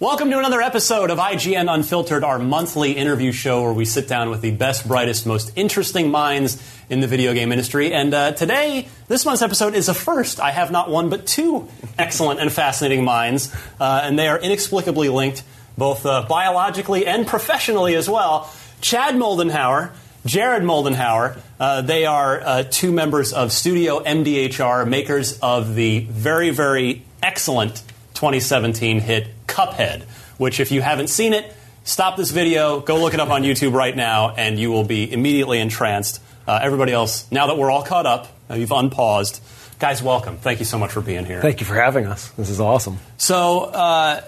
Welcome 0.00 0.30
to 0.30 0.38
another 0.38 0.62
episode 0.62 1.10
of 1.10 1.18
IGN 1.18 1.68
Unfiltered, 1.68 2.22
our 2.22 2.38
monthly 2.38 2.92
interview 2.92 3.32
show 3.32 3.64
where 3.64 3.72
we 3.72 3.84
sit 3.84 4.06
down 4.06 4.30
with 4.30 4.42
the 4.42 4.52
best, 4.52 4.86
brightest, 4.86 5.26
most 5.26 5.50
interesting 5.56 6.12
minds 6.12 6.62
in 6.88 7.00
the 7.00 7.08
video 7.08 7.34
game 7.34 7.50
industry. 7.50 7.92
And 7.92 8.14
uh, 8.14 8.30
today, 8.30 8.86
this 9.08 9.24
month's 9.24 9.42
episode 9.42 9.74
is 9.74 9.88
a 9.88 9.94
first. 9.94 10.38
I 10.38 10.52
have 10.52 10.70
not 10.70 10.88
one, 10.88 11.10
but 11.10 11.26
two 11.26 11.66
excellent 11.98 12.38
and 12.38 12.52
fascinating 12.52 13.04
minds, 13.04 13.52
uh, 13.80 14.02
and 14.04 14.16
they 14.16 14.28
are 14.28 14.38
inexplicably 14.38 15.08
linked, 15.08 15.42
both 15.76 16.06
uh, 16.06 16.24
biologically 16.28 17.04
and 17.04 17.26
professionally 17.26 17.96
as 17.96 18.08
well. 18.08 18.54
Chad 18.80 19.16
Moldenhauer. 19.16 19.90
Jared 20.24 20.62
Moldenhauer. 20.62 21.40
Uh, 21.58 21.80
they 21.80 22.06
are 22.06 22.40
uh, 22.40 22.62
two 22.62 22.92
members 22.92 23.32
of 23.32 23.50
Studio 23.50 23.98
MDHR, 23.98 24.88
makers 24.88 25.40
of 25.40 25.74
the 25.74 26.00
very, 26.00 26.50
very 26.50 27.02
excellent 27.20 27.82
2017 28.14 29.00
hit 29.00 29.28
Cuphead, 29.48 30.02
which, 30.36 30.60
if 30.60 30.70
you 30.70 30.80
haven't 30.80 31.08
seen 31.08 31.32
it, 31.32 31.52
stop 31.84 32.16
this 32.16 32.30
video, 32.30 32.80
go 32.80 33.00
look 33.00 33.14
it 33.14 33.20
up 33.20 33.30
on 33.30 33.42
YouTube 33.42 33.72
right 33.72 33.96
now, 33.96 34.30
and 34.30 34.58
you 34.58 34.70
will 34.70 34.84
be 34.84 35.12
immediately 35.12 35.58
entranced. 35.58 36.20
Uh, 36.46 36.60
everybody 36.62 36.92
else, 36.92 37.30
now 37.32 37.48
that 37.48 37.58
we're 37.58 37.70
all 37.70 37.82
caught 37.82 38.06
up, 38.06 38.28
uh, 38.48 38.54
you've 38.54 38.72
unpaused. 38.72 39.42
Guys, 39.78 40.02
welcome. 40.02 40.38
Thank 40.38 40.58
you 40.60 40.64
so 40.64 40.78
much 40.78 40.92
for 40.92 41.00
being 41.00 41.24
here. 41.24 41.40
Thank 41.40 41.60
you 41.60 41.66
for 41.66 41.74
having 41.74 42.06
us. 42.06 42.30
This 42.30 42.50
is 42.50 42.60
awesome. 42.60 42.98
So, 43.16 43.64
uh, 43.64 44.22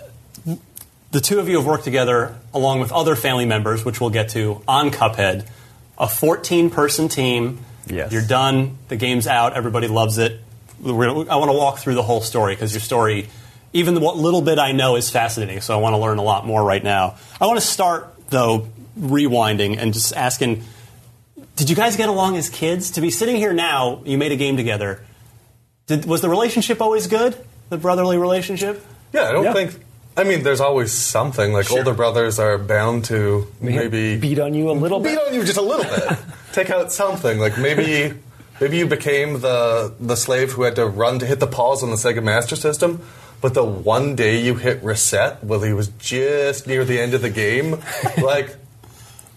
the 1.10 1.20
two 1.20 1.40
of 1.40 1.48
you 1.48 1.56
have 1.56 1.66
worked 1.66 1.84
together 1.84 2.36
along 2.54 2.80
with 2.80 2.92
other 2.92 3.16
family 3.16 3.46
members, 3.46 3.84
which 3.84 4.00
we'll 4.00 4.10
get 4.10 4.30
to, 4.30 4.62
on 4.68 4.90
Cuphead. 4.90 5.46
A 5.98 6.08
14 6.08 6.70
person 6.70 7.08
team. 7.08 7.58
Yes. 7.86 8.12
You're 8.12 8.26
done. 8.26 8.78
The 8.88 8.96
game's 8.96 9.26
out. 9.26 9.54
Everybody 9.56 9.88
loves 9.88 10.18
it. 10.18 10.40
We're 10.80 11.08
gonna, 11.08 11.30
I 11.30 11.36
want 11.36 11.50
to 11.50 11.56
walk 11.56 11.78
through 11.78 11.94
the 11.94 12.02
whole 12.02 12.20
story 12.20 12.54
because 12.54 12.72
your 12.72 12.80
story, 12.80 13.28
even 13.72 13.94
the 13.94 14.00
what 14.00 14.16
little 14.16 14.42
bit 14.42 14.58
I 14.58 14.72
know, 14.72 14.96
is 14.96 15.10
fascinating. 15.10 15.60
So 15.60 15.74
I 15.74 15.80
want 15.80 15.94
to 15.94 15.98
learn 15.98 16.18
a 16.18 16.22
lot 16.22 16.46
more 16.46 16.62
right 16.64 16.82
now. 16.82 17.16
I 17.40 17.46
want 17.46 17.58
to 17.60 17.66
start, 17.66 18.12
though, 18.30 18.68
rewinding 18.98 19.78
and 19.78 19.92
just 19.92 20.14
asking 20.16 20.62
Did 21.56 21.68
you 21.70 21.76
guys 21.76 21.96
get 21.96 22.08
along 22.08 22.36
as 22.36 22.48
kids? 22.48 22.92
To 22.92 23.00
be 23.00 23.10
sitting 23.10 23.36
here 23.36 23.52
now, 23.52 24.02
you 24.04 24.16
made 24.18 24.32
a 24.32 24.36
game 24.36 24.56
together. 24.56 25.04
Did, 25.86 26.04
was 26.06 26.20
the 26.20 26.28
relationship 26.28 26.80
always 26.80 27.06
good? 27.06 27.36
The 27.68 27.76
brotherly 27.76 28.16
relationship? 28.18 28.84
Yeah, 29.12 29.28
I 29.28 29.32
don't 29.32 29.44
Yeah. 29.44 29.52
think. 29.52 29.78
I 30.16 30.24
mean, 30.24 30.42
there's 30.42 30.60
always 30.60 30.92
something. 30.92 31.52
Like 31.52 31.70
older 31.70 31.94
brothers 31.94 32.38
are 32.38 32.58
bound 32.58 33.04
to 33.06 33.46
maybe 33.60 34.16
beat 34.16 34.38
on 34.38 34.54
you 34.54 34.70
a 34.70 34.72
little 34.72 35.00
bit. 35.00 35.10
beat 35.12 35.18
bit. 35.18 35.28
on 35.28 35.34
you 35.34 35.44
just 35.44 35.56
a 35.58 35.62
little 35.62 35.84
bit. 35.84 36.18
Take 36.52 36.70
out 36.70 36.92
something. 36.92 37.38
Like 37.38 37.56
maybe 37.58 38.14
maybe 38.60 38.76
you 38.78 38.86
became 38.86 39.40
the 39.40 39.94
the 40.00 40.16
slave 40.16 40.52
who 40.52 40.62
had 40.62 40.76
to 40.76 40.86
run 40.86 41.20
to 41.20 41.26
hit 41.26 41.38
the 41.40 41.46
pause 41.46 41.82
on 41.82 41.90
the 41.90 41.96
Sega 41.96 42.22
Master 42.22 42.56
System. 42.56 43.02
But 43.40 43.54
the 43.54 43.64
one 43.64 44.16
day 44.16 44.40
you 44.42 44.54
hit 44.56 44.82
reset, 44.82 45.42
while 45.42 45.60
he 45.62 45.72
was 45.72 45.88
just 45.98 46.66
near 46.66 46.84
the 46.84 47.00
end 47.00 47.14
of 47.14 47.22
the 47.22 47.30
game, 47.30 47.78
like 48.22 48.54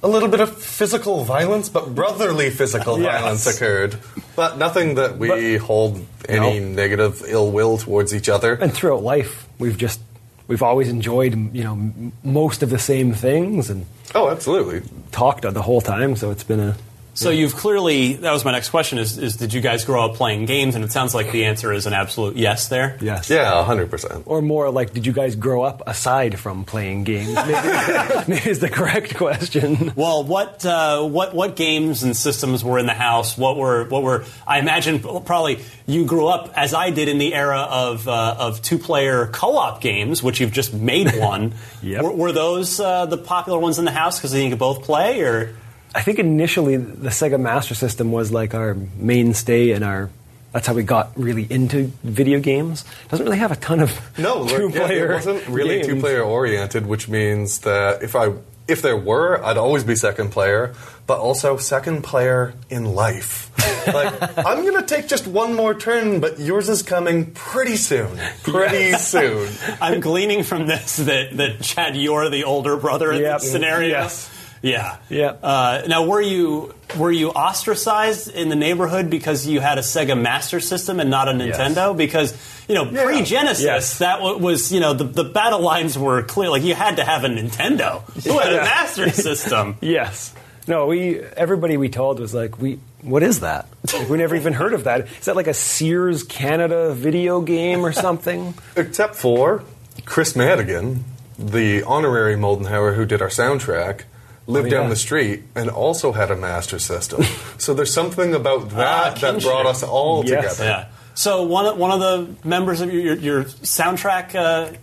a 0.02 0.08
little 0.08 0.28
bit 0.28 0.42
of 0.42 0.58
physical 0.62 1.23
violence, 1.23 1.70
but 1.70 1.96
brotherly 1.96 2.50
physical 2.50 3.00
Yes. 3.00 3.22
violence 3.22 3.48
occurred. 3.48 3.96
But 4.36 4.58
nothing 4.58 4.96
that 4.96 5.18
we 5.18 5.56
hold 5.56 6.06
any 6.28 6.59
No. 6.59 6.66
negative 6.68 7.24
ill 7.28 7.50
will 7.52 7.78
towards 7.78 8.14
each 8.14 8.28
other. 8.28 8.56
And 8.56 8.74
throughout 8.74 9.03
life, 9.03 9.47
we've 9.59 9.78
just 9.78 10.02
we've 10.47 10.62
always 10.64 10.90
enjoyed 10.90 11.56
you 11.56 11.64
know 11.64 11.72
m- 11.74 12.12
most 12.24 12.62
of 12.64 12.70
the 12.70 12.80
same 12.80 13.14
things 13.14 13.70
and 13.70 13.85
Oh, 14.14 14.30
absolutely. 14.30 14.81
talked 15.14 15.44
the 15.44 15.62
whole 15.62 15.80
time. 15.81 16.18
So 16.18 16.30
it's 16.31 16.44
been 16.44 16.59
a 16.59 16.75
So 17.16 17.29
you've 17.29 17.56
clearly 17.56 18.13
that 18.13 18.31
was 18.31 18.44
my 18.44 18.51
next 18.51 18.69
question 18.69 18.97
is, 18.97 19.18
is 19.18 19.38
did 19.38 19.53
you 19.53 19.62
guys 19.62 19.85
grow 19.85 20.06
up 20.06 20.16
playing 20.16 20.46
games 20.46 20.75
and 20.75 20.84
it 20.84 20.91
sounds 20.91 21.13
like 21.13 21.31
the 21.31 21.46
answer 21.46 21.72
is 21.72 21.85
an 21.85 21.94
absolute 21.94 22.35
yes 22.35 22.68
there. 22.69 22.97
yes. 23.01 23.29
Yeah, 23.29 23.63
hundred 23.63 23.91
percent. 23.91 24.24
Or 24.25 24.41
more 24.41 24.72
like, 24.72 24.94
did 24.94 25.06
you 25.06 25.13
guys 25.13 25.35
grow 25.35 25.63
up 25.63 25.84
aside 25.85 26.40
from 26.40 26.66
playing 26.66 27.03
games? 27.03 27.35
Maybe, 27.35 27.52
maybe 28.28 28.50
is 28.50 28.59
the 28.59 28.69
correct 28.69 29.16
question. 29.16 29.94
Well, 29.96 30.23
what 30.23 30.66
uh, 30.66 31.03
what 31.07 31.35
what 31.35 31.56
games 31.56 32.03
and 32.03 32.18
systems 32.18 32.63
were 32.63 32.79
in 32.79 32.88
the 32.88 32.94
house? 32.94 33.38
What 33.38 33.57
were 33.57 33.85
what 33.85 34.02
were 34.02 34.25
I 34.47 34.59
imagine 34.59 35.00
probably 35.00 35.59
you 35.85 36.06
grew 36.06 36.28
up 36.28 36.52
as 36.56 36.73
I 36.73 36.90
did 36.90 37.09
in 37.09 37.19
the 37.19 37.35
era 37.35 37.59
of 37.59 38.07
uh, 38.07 38.35
of 38.40 38.62
two 38.62 38.79
player 38.79 39.28
co 39.28 39.57
op 39.57 39.81
games, 39.81 40.23
which 40.23 40.40
you've 40.40 40.52
just 40.52 40.73
made 40.73 41.16
one. 41.19 41.53
Yep. 41.84 42.03
were, 42.03 42.12
were 42.12 42.31
those 42.31 42.79
uh, 42.79 43.06
the 43.06 43.18
popular 43.18 43.59
ones 43.59 43.78
in 43.78 43.85
the 43.85 43.91
house 43.91 44.18
because 44.18 44.34
you 44.34 44.50
could 44.50 44.59
both 44.59 44.84
play 44.84 45.22
or? 45.22 45.56
I 45.96 46.02
think 46.02 46.20
initially 46.20 46.78
the 46.78 47.09
Sega 47.09 47.40
Master 47.40 47.76
System 47.76 48.12
was 48.12 48.31
like 48.31 48.54
our 48.54 48.76
mainstay 48.98 49.72
and 49.72 49.84
our. 49.84 50.09
That's 50.52 50.68
how 50.68 50.74
we 50.76 50.84
got 50.84 51.12
really 51.18 51.48
into 51.50 51.92
video 52.04 52.40
games. 52.40 52.86
Doesn't 53.09 53.26
really 53.26 53.40
have 53.40 53.52
a 53.52 53.56
ton 53.56 53.80
of 53.80 53.92
No, 54.20 54.42
like, 54.42 54.56
two 54.56 54.70
yeah, 54.70 54.86
player. 54.86 55.12
it 55.12 55.16
wasn't 55.16 55.48
really 55.48 55.76
games. 55.78 55.88
two 55.88 56.00
player 56.00 56.22
oriented, 56.22 56.86
which 56.86 57.09
means 57.09 57.59
that 57.62 58.03
if 58.03 58.16
I 58.16 58.34
if 58.68 58.82
there 58.84 58.96
were, 58.96 59.44
I'd 59.44 59.58
always 59.58 59.84
be 59.84 59.96
second 59.96 60.30
player, 60.30 60.74
but 61.08 61.18
also 61.20 61.58
second 61.58 62.03
player 62.03 62.53
in 62.70 62.86
life. 62.86 63.50
like 63.94 64.14
I'm 64.46 64.64
gonna 64.64 64.86
take 64.86 65.08
just 65.08 65.26
one 65.28 65.56
more 65.56 65.74
turn, 65.74 66.20
but 66.20 66.40
yours 66.40 66.70
is 66.70 66.84
coming 66.84 67.32
pretty 67.34 67.76
soon. 67.76 68.18
Pretty 68.44 68.94
soon. 68.94 69.50
I'm 69.82 70.00
gleaning 70.02 70.44
from 70.44 70.68
this 70.68 70.98
that, 70.98 71.36
that 71.38 71.62
Chad, 71.62 71.98
you're 71.98 72.30
the 72.30 72.44
older 72.44 72.78
brother 72.78 73.12
in 73.12 73.22
Yep. 73.22 73.42
this 73.42 73.52
scenario. 73.52 73.90
Yes. 73.90 74.30
Yeah. 74.63 74.96
Yep. 75.09 75.40
Uh, 75.44 75.81
now, 75.88 76.06
were 76.07 76.22
you 76.22 76.74
were 76.97 77.12
you 77.12 77.29
ostracized 77.31 78.29
in 78.31 78.47
the 78.50 78.56
neighborhood 78.56 79.09
because 79.09 79.46
you 79.46 79.59
had 79.59 79.78
a 79.78 79.81
Sega 79.81 80.19
Master 80.19 80.59
System 80.59 81.00
and 81.00 81.09
not 81.09 81.28
a 81.28 81.34
Nintendo? 81.34 81.96
Because 81.96 82.34
you 82.68 82.75
know, 82.75 82.85
Yeah. 82.90 83.03
pre 83.03 83.22
Genesis, 83.23 83.63
Yes. 83.66 83.97
that 84.00 84.22
was 84.22 84.72
you 84.72 84.79
know 84.79 84.94
the, 84.94 85.03
the 85.03 85.25
battle 85.25 85.59
lines 85.59 85.97
were 86.00 86.23
clear. 86.23 86.50
Like 86.50 86.63
you 86.63 86.73
had 86.75 86.96
to 86.96 87.03
have 87.03 87.23
a 87.25 87.28
Nintendo. 87.28 88.02
Who 88.25 88.40
had 88.40 88.53
a 88.53 88.57
Master 88.57 89.09
System? 89.12 89.75
Yes. 89.81 90.34
No, 90.66 90.85
we 90.88 91.19
everybody 91.19 91.75
we 91.75 91.90
told 91.90 92.22
was 92.22 92.34
like, 92.34 92.57
we 92.62 92.79
what 93.02 93.22
is 93.22 93.41
that? 93.41 93.68
Like, 93.94 94.07
we 94.07 94.18
never 94.18 94.34
even 94.34 94.53
heard 94.53 94.73
of 94.73 94.85
that. 94.85 95.07
Is 95.19 95.25
that 95.25 95.35
like 95.35 95.47
a 95.47 95.53
Sears 95.53 96.23
Canada 96.23 96.94
video 96.94 97.41
game 97.41 97.85
or 97.85 97.91
something? 97.91 98.53
Except 98.78 99.13
for 99.16 99.66
Kris 100.06 100.34
Maddigan, 100.38 101.00
the 101.38 101.84
honorary 101.84 102.38
Moldenhauer 102.38 102.96
who 102.96 103.06
did 103.06 103.22
our 103.22 103.28
soundtrack. 103.28 104.03
Lived 104.46 104.68
Oh, 104.68 104.72
down 104.72 104.90
the 104.90 104.96
street 104.98 105.44
and 105.56 105.70
also 105.70 106.12
had 106.12 106.30
a 106.30 106.36
master 106.36 106.78
system. 106.80 107.24
so 107.58 107.74
there's 107.74 107.94
something 107.94 108.34
about 108.36 108.72
that 108.72 109.18
Ah, 109.18 109.20
that 109.22 109.42
brought 109.42 109.66
us 109.66 109.84
all 109.84 110.26
Yes. 110.26 110.58
together. 110.58 110.70
Yeah. 110.70 110.86
So 111.16 111.44
one 111.44 111.66
of, 111.66 111.78
one 111.78 111.92
of 111.92 112.00
the 112.00 112.48
members 112.48 112.82
of 112.82 112.92
your 112.94 113.02
your, 113.02 113.16
your 113.16 113.44
soundtrack 113.46 114.36
uh, 114.36 114.74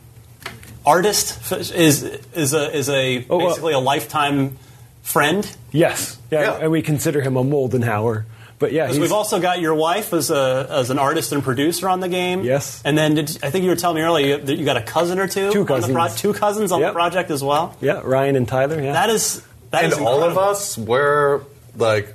artist 0.86 1.52
is 1.52 2.02
is 2.02 2.54
a 2.54 2.74
is 2.76 2.88
a 2.88 3.26
Oh, 3.28 3.40
uh, 3.40 3.48
basically 3.48 3.72
a 3.74 3.78
lifetime 3.78 4.56
friend. 5.02 5.50
Yes. 5.72 6.18
Yeah, 6.30 6.40
Yeah. 6.42 6.58
and 6.62 6.70
we 6.70 6.82
consider 6.82 7.20
him 7.20 7.36
a 7.36 7.42
Moldenhauer. 7.44 8.24
But 8.58 8.72
yeah, 8.72 8.90
we've 8.92 9.10
also 9.12 9.40
got 9.40 9.60
your 9.60 9.74
wife 9.74 10.12
as 10.12 10.30
a 10.30 10.66
as 10.70 10.90
an 10.90 10.98
artist 10.98 11.32
and 11.32 11.42
producer 11.42 11.88
on 11.88 12.00
the 12.00 12.08
game. 12.10 12.42
Yes. 12.44 12.82
And 12.84 12.96
then 12.96 13.14
did, 13.14 13.38
I 13.42 13.50
think 13.50 13.64
you 13.64 13.70
were 13.70 13.76
telling 13.76 13.96
me 13.96 14.02
earlier 14.02 14.36
that 14.36 14.54
you 14.56 14.64
got 14.66 14.76
a 14.76 14.82
cousin 14.82 15.18
or 15.18 15.26
two. 15.26 15.50
Two 15.50 15.60
On 15.60 15.80
the 15.80 15.88
pro- 15.88 16.02
cousins. 16.02 16.20
two 16.20 16.34
cousins 16.34 16.72
on 16.72 16.80
Yep. 16.80 16.90
the 16.90 16.94
project 16.94 17.30
as 17.30 17.42
well. 17.42 17.74
yeah, 17.80 18.02
Ryan 18.04 18.36
and 18.36 18.46
Tyler. 18.46 18.78
Yeah, 18.80 18.92
That 18.92 19.08
is 19.08 19.42
that 19.70 19.84
and 19.84 19.92
is 19.92 19.98
all 19.98 20.22
of 20.22 20.36
us 20.38 20.76
were 20.78 21.44
like 21.76 22.14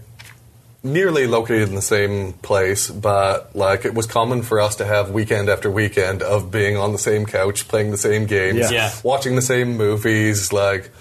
nearly 0.84 1.26
located 1.26 1.70
in 1.70 1.76
the 1.76 1.82
same 1.82 2.34
place, 2.34 2.90
but 2.92 3.56
like 3.56 3.86
it 3.86 3.94
was 3.94 4.06
common 4.06 4.44
for 4.44 4.60
us 4.62 4.76
to 4.78 4.86
have 4.86 5.10
weekend 5.12 5.50
after 5.50 5.70
weekend 5.72 6.22
of 6.22 6.52
being 6.52 6.78
on 6.78 6.92
the 6.92 6.98
same 7.00 7.26
couch, 7.26 7.68
playing 7.68 7.92
the 7.92 7.98
same 7.98 8.26
games, 8.26 8.60
Yeah. 8.60 8.72
Yeah. 8.72 8.92
watching 9.04 9.36
the 9.36 9.42
same 9.42 9.78
movies. 9.78 10.54
Like 10.54 10.92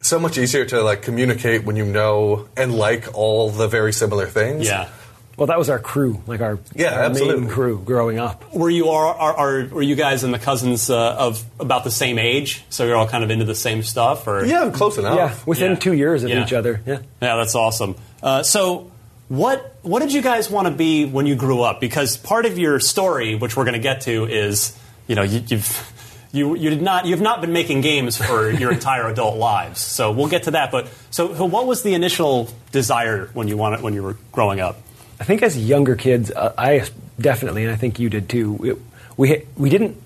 so 0.00 0.18
much 0.18 0.36
easier 0.36 0.64
to 0.66 0.82
like 0.82 1.02
communicate 1.02 1.64
when 1.64 1.76
you 1.76 1.84
know 1.86 2.48
and 2.56 2.74
like 2.74 3.06
all 3.14 3.50
the 3.50 3.68
very 3.68 3.92
similar 3.92 4.26
things. 4.26 4.66
Yeah. 4.66 4.88
Well, 5.36 5.46
that 5.48 5.58
was 5.58 5.68
our 5.68 5.78
crew, 5.78 6.22
like 6.26 6.40
our, 6.40 6.58
Yeah, 6.74 7.04
our 7.04 7.10
main 7.10 7.48
crew 7.48 7.78
growing 7.84 8.18
up. 8.18 8.54
Were 8.54 8.70
you 8.70 8.88
are, 8.90 9.14
are, 9.14 9.34
are 9.34 9.66
were 9.68 9.82
you 9.82 9.94
guys 9.96 10.22
and 10.24 10.32
the 10.32 10.38
cousins 10.38 10.90
uh, 10.90 11.14
of 11.16 11.44
about 11.58 11.84
the 11.84 11.90
same 11.90 12.18
age? 12.18 12.64
So 12.70 12.84
you're 12.86 12.96
all 12.96 13.08
kind 13.08 13.24
of 13.24 13.30
into 13.30 13.44
the 13.44 13.54
same 13.54 13.82
stuff, 13.82 14.26
or 14.26 14.44
Yeah, 14.44 14.70
close 14.72 14.98
enough. 14.98 15.16
Yeah, 15.16 15.34
within 15.46 15.72
Yeah. 15.72 15.78
two 15.78 15.92
years 15.92 16.22
of 16.24 16.30
Yeah. 16.30 16.44
each 16.44 16.52
other. 16.52 16.80
Yeah. 16.86 16.98
Yeah, 17.20 17.36
that's 17.36 17.54
awesome. 17.54 17.96
Uh, 18.22 18.42
so, 18.42 18.90
what 19.28 19.74
what 19.82 20.00
did 20.02 20.12
you 20.12 20.22
guys 20.22 20.50
want 20.50 20.66
to 20.68 20.72
be 20.72 21.04
when 21.06 21.26
you 21.26 21.34
grew 21.34 21.62
up? 21.62 21.80
Because 21.80 22.16
part 22.16 22.46
of 22.46 22.58
your 22.58 22.78
story, 22.80 23.34
which 23.34 23.56
we're 23.56 23.64
going 23.64 23.74
to 23.74 23.78
get 23.80 24.02
to, 24.02 24.26
is 24.26 24.76
you 25.08 25.14
know 25.16 25.22
you, 25.22 25.42
you've 25.48 25.90
you 26.32 26.54
you 26.56 26.70
did 26.70 26.82
not 26.82 27.06
you've 27.06 27.20
not 27.20 27.40
been 27.40 27.52
making 27.52 27.80
games 27.80 28.16
for 28.16 28.50
your 28.60 28.70
entire 28.72 29.08
adult 29.08 29.36
lives. 29.36 29.80
So 29.80 30.12
we'll 30.12 30.28
get 30.28 30.44
to 30.44 30.52
that. 30.52 30.70
But 30.70 30.88
so, 31.10 31.34
so 31.34 31.44
what 31.46 31.66
was 31.66 31.82
the 31.82 31.94
initial 31.94 32.48
desire 32.72 33.30
when 33.34 33.48
you 33.48 33.56
wanted 33.56 33.80
when 33.82 33.94
you 33.94 34.02
were 34.02 34.16
growing 34.32 34.60
up? 34.60 34.76
I 35.24 35.26
think 35.26 35.42
as 35.42 35.56
younger 35.56 35.96
kids, 35.96 36.30
uh, 36.30 36.52
I 36.58 36.86
definitely, 37.18 37.62
and 37.64 37.72
I 37.72 37.76
think 37.76 37.98
you 37.98 38.10
did 38.10 38.28
too. 38.28 38.58
It, 38.62 38.78
we 39.16 39.46
we 39.56 39.70
didn't 39.70 39.96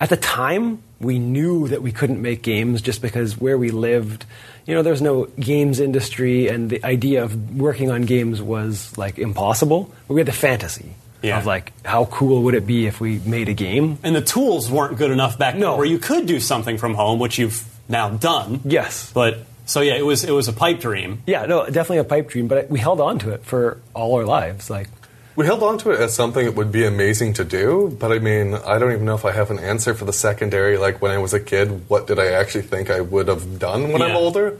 at 0.00 0.08
the 0.08 0.16
time 0.16 0.82
we 0.98 1.18
knew 1.18 1.68
that 1.68 1.82
we 1.82 1.92
couldn't 1.92 2.22
make 2.22 2.40
games 2.40 2.80
just 2.80 3.02
because 3.02 3.38
where 3.38 3.58
we 3.58 3.70
lived, 3.70 4.24
you 4.64 4.74
know, 4.74 4.80
there's 4.80 5.02
no 5.02 5.26
games 5.38 5.78
industry, 5.78 6.48
and 6.48 6.70
the 6.70 6.82
idea 6.82 7.22
of 7.22 7.54
working 7.60 7.90
on 7.90 8.06
games 8.06 8.40
was 8.40 8.96
like 8.96 9.18
impossible. 9.18 9.92
But 10.08 10.14
we 10.14 10.20
had 10.20 10.26
the 10.26 10.32
fantasy 10.32 10.94
Yeah. 11.20 11.36
of 11.38 11.44
like 11.44 11.74
how 11.84 12.06
cool 12.06 12.44
would 12.44 12.54
it 12.54 12.66
be 12.66 12.86
if 12.86 12.98
we 12.98 13.18
made 13.18 13.50
a 13.50 13.54
game. 13.54 13.98
And 14.02 14.16
the 14.16 14.22
tools 14.22 14.70
weren't 14.70 14.96
good 14.96 15.10
enough 15.10 15.36
back 15.36 15.52
then 15.52 15.60
No. 15.60 15.76
where 15.76 15.84
you 15.84 15.98
could 15.98 16.24
do 16.24 16.40
something 16.40 16.78
from 16.78 16.94
home, 16.94 17.18
which 17.20 17.36
you've 17.38 17.62
now 17.90 18.08
done. 18.08 18.60
Yes. 18.64 19.10
But 19.12 19.44
so 19.70 19.80
yeah, 19.82 19.94
it 19.94 20.04
was 20.04 20.24
it 20.24 20.32
was 20.32 20.48
a 20.48 20.52
pipe 20.52 20.80
dream. 20.80 21.22
Yeah, 21.26 21.46
no, 21.46 21.64
definitely 21.66 21.98
a 21.98 22.04
pipe 22.04 22.28
dream, 22.28 22.48
but 22.48 22.68
we 22.68 22.78
held 22.80 23.00
on 23.00 23.18
to 23.20 23.30
it 23.30 23.44
for 23.44 23.80
all 23.94 24.16
our 24.16 24.24
lives. 24.24 24.68
Like, 24.68 24.88
We 25.36 25.46
held 25.46 25.62
on 25.62 25.78
to 25.78 25.92
it 25.92 26.00
as 26.00 26.12
something 26.12 26.44
that 26.44 26.54
would 26.56 26.72
be 26.72 26.84
amazing 26.84 27.34
to 27.34 27.44
do, 27.44 27.96
but 28.00 28.10
I 28.10 28.18
mean, 28.18 28.54
I 28.54 28.78
don't 28.78 28.92
even 28.92 29.04
know 29.04 29.14
if 29.14 29.24
I 29.24 29.32
have 29.32 29.50
an 29.50 29.58
answer 29.60 29.94
for 29.94 30.04
the 30.04 30.12
secondary. 30.12 30.76
Like 30.76 31.00
when 31.00 31.12
I 31.12 31.18
was 31.18 31.32
a 31.32 31.40
kid, 31.40 31.88
what 31.88 32.06
did 32.08 32.18
I 32.18 32.32
actually 32.32 32.62
think 32.66 32.90
I 32.90 33.00
would 33.00 33.28
have 33.28 33.58
done 33.60 33.92
when 33.92 34.02
I'm 34.02 34.16
older? 34.16 34.58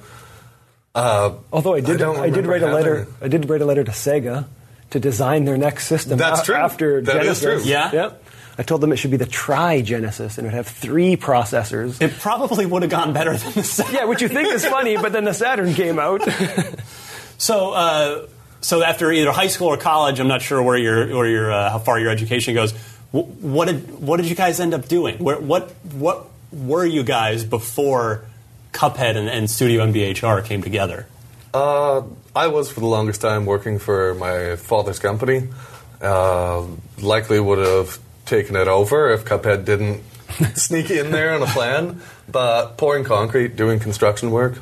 Uh, 0.94 1.34
although 1.52 1.74
I 1.74 1.80
did, 1.80 1.98
don't 1.98 2.16
I, 2.16 2.30
did 2.30 2.46
remember 2.46 2.50
write 2.50 2.62
a 2.62 2.74
letter. 2.74 3.06
I 3.20 3.28
did 3.28 3.48
write 3.48 3.62
a 3.62 3.66
letter 3.66 3.84
to 3.84 3.92
Sega 3.92 4.46
to 4.90 5.00
design 5.00 5.44
their 5.44 5.56
next 5.56 5.86
system. 5.86 6.18
That's 6.18 6.40
a- 6.40 6.44
true. 6.44 6.54
After 6.56 7.00
That 7.02 7.24
is 7.26 7.40
Genesis. 7.40 7.62
true. 7.62 7.70
Yeah? 7.70 7.92
Yep. 7.92 8.24
I 8.60 8.62
told 8.62 8.82
them 8.82 8.92
it 8.92 8.96
should 8.96 9.10
be 9.10 9.16
the 9.16 9.24
Tri 9.24 9.80
Genesis, 9.80 10.36
and 10.36 10.46
it 10.46 10.50
would 10.50 10.54
have 10.54 10.66
three 10.68 11.16
processors. 11.16 11.98
It 12.02 12.12
probably 12.18 12.66
would 12.66 12.82
have 12.82 12.90
gone 12.90 13.14
better 13.14 13.34
than 13.34 13.52
the 13.54 13.64
Saturn. 13.64 13.94
yeah, 13.94 14.04
which 14.04 14.20
you 14.20 14.28
think 14.28 14.52
is 14.52 14.66
funny, 14.66 14.98
but 14.98 15.12
then 15.12 15.24
the 15.24 15.32
Saturn 15.32 15.72
came 15.72 15.98
out. 15.98 16.20
So, 17.40 17.70
uh, 17.70 18.26
so 18.60 18.82
after 18.82 19.10
either 19.10 19.32
high 19.32 19.46
school 19.46 19.68
or 19.68 19.78
college, 19.78 20.20
I'm 20.20 20.28
not 20.28 20.42
sure 20.42 20.62
where 20.62 20.76
your 20.76 21.16
where 21.16 21.26
your 21.26 21.50
uh, 21.50 21.70
how 21.70 21.78
far 21.78 21.98
your 21.98 22.10
education 22.10 22.52
goes. 22.52 22.72
What 23.12 23.64
did 23.64 23.98
what 23.98 24.18
did 24.18 24.28
you 24.28 24.36
guys 24.36 24.60
end 24.60 24.74
up 24.74 24.86
doing? 24.88 25.16
Where, 25.16 25.38
what 25.38 25.70
what 25.94 26.26
were 26.52 26.84
you 26.84 27.02
guys 27.02 27.42
before 27.42 28.26
Cuphead 28.72 29.16
and, 29.16 29.26
and 29.26 29.50
Studio 29.50 29.86
MDHR 29.86 30.44
came 30.44 30.62
together? 30.62 31.06
Uh, 31.54 32.02
I 32.36 32.48
was 32.48 32.70
for 32.70 32.80
the 32.80 32.86
longest 32.86 33.22
time 33.22 33.46
working 33.46 33.78
for 33.78 34.12
my 34.16 34.56
father's 34.56 34.98
company. 34.98 35.48
Uh, 36.02 36.66
likely 37.00 37.40
would 37.40 37.58
have 37.58 37.98
taken 38.30 38.56
it 38.56 38.68
over 38.68 39.10
if 39.12 39.24
Cuphead 39.26 39.64
didn't 39.66 40.02
sneak 40.54 40.90
in 40.90 41.10
there 41.10 41.34
on 41.34 41.42
a 41.42 41.46
plan. 41.46 42.00
But 42.30 42.78
pouring 42.78 43.04
concrete, 43.04 43.56
doing 43.56 43.80
construction 43.80 44.30
work. 44.30 44.54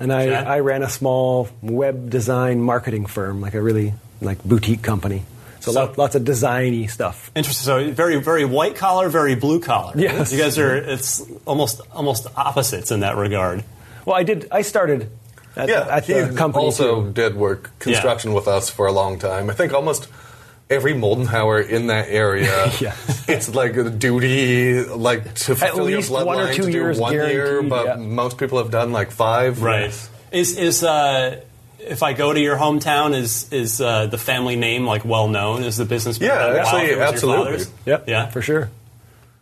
And 0.00 0.12
I, 0.12 0.26
Chad? 0.26 0.46
I 0.46 0.60
ran 0.60 0.82
a 0.82 0.88
small 0.88 1.48
web 1.62 2.10
design 2.10 2.60
marketing 2.62 3.06
firm, 3.06 3.40
like 3.40 3.54
a 3.54 3.62
really 3.62 3.94
like 4.20 4.42
boutique 4.44 4.82
company. 4.82 5.24
So, 5.60 5.72
So- 5.72 5.80
lot, 5.84 5.98
lots 5.98 6.14
of 6.14 6.22
designy 6.22 6.88
stuff. 6.88 7.30
Interesting. 7.34 7.64
So 7.64 7.92
very 7.92 8.16
very 8.20 8.44
white 8.44 8.76
collar, 8.76 9.08
very 9.08 9.34
blue 9.34 9.60
collar. 9.60 9.92
Yes. 9.96 10.32
You 10.32 10.38
guys 10.38 10.58
are 10.58 10.76
it's 10.76 11.22
almost 11.46 11.80
almost 11.92 12.26
opposites 12.36 12.90
in 12.92 13.00
that 13.00 13.16
regard. 13.16 13.64
Well, 14.04 14.16
I 14.16 14.22
did. 14.22 14.46
I 14.50 14.62
started 14.62 15.10
at, 15.56 15.68
Yeah, 15.68 15.86
at 15.90 16.06
the 16.06 16.28
he 16.30 16.36
company 16.36 16.64
also 16.64 17.04
too. 17.04 17.12
did 17.12 17.34
work 17.36 17.70
construction 17.80 18.32
with 18.32 18.46
us 18.48 18.70
for 18.70 18.86
a 18.86 18.92
long 18.92 19.18
time. 19.18 19.50
I 19.50 19.54
think 19.54 19.72
almost 19.74 20.08
every 20.70 20.92
Moldenhauer 20.94 21.66
in 21.68 21.86
that 21.88 22.08
area, 22.08 22.70
Yeah. 22.80 22.94
it's 23.26 23.54
like 23.54 23.76
a 23.76 23.88
duty, 23.90 24.84
like 24.84 25.34
to 25.34 25.56
fulfill 25.56 25.84
least 25.84 26.10
your 26.10 26.20
bloodline 26.20 26.26
one 26.26 26.40
or 26.40 26.52
two 26.54 26.62
to 26.64 26.70
do 26.72 26.78
years 26.78 26.98
one 27.00 27.12
year, 27.12 27.62
but 27.62 27.86
yeah. 27.86 27.96
most 27.96 28.38
people 28.38 28.58
have 28.58 28.70
done 28.70 28.92
like 28.92 29.10
five. 29.10 29.62
Right. 29.62 29.92
Is 30.32 30.58
is 30.58 30.82
uh, 30.84 31.40
if 31.78 32.02
I 32.02 32.12
go 32.12 32.32
to 32.32 32.40
your 32.40 32.56
hometown, 32.56 33.14
is 33.14 33.50
is 33.52 33.80
uh, 33.80 34.06
the 34.06 34.18
family 34.18 34.56
name 34.56 34.84
like 34.84 35.04
well 35.04 35.28
known? 35.28 35.62
Is 35.64 35.76
the 35.78 35.84
business 35.86 36.18
Yeah, 36.20 36.28
around 36.36 36.50
a 36.50 36.56
while 36.58 36.66
actually, 36.66 36.82
if 36.82 36.90
it 36.90 36.90
was 36.90 36.98
your 36.98 37.08
absolutely. 37.14 37.44
father's? 37.44 37.70
Yep, 37.86 38.08
Yeah. 38.08 38.26
for 38.30 38.42
sure. 38.42 38.70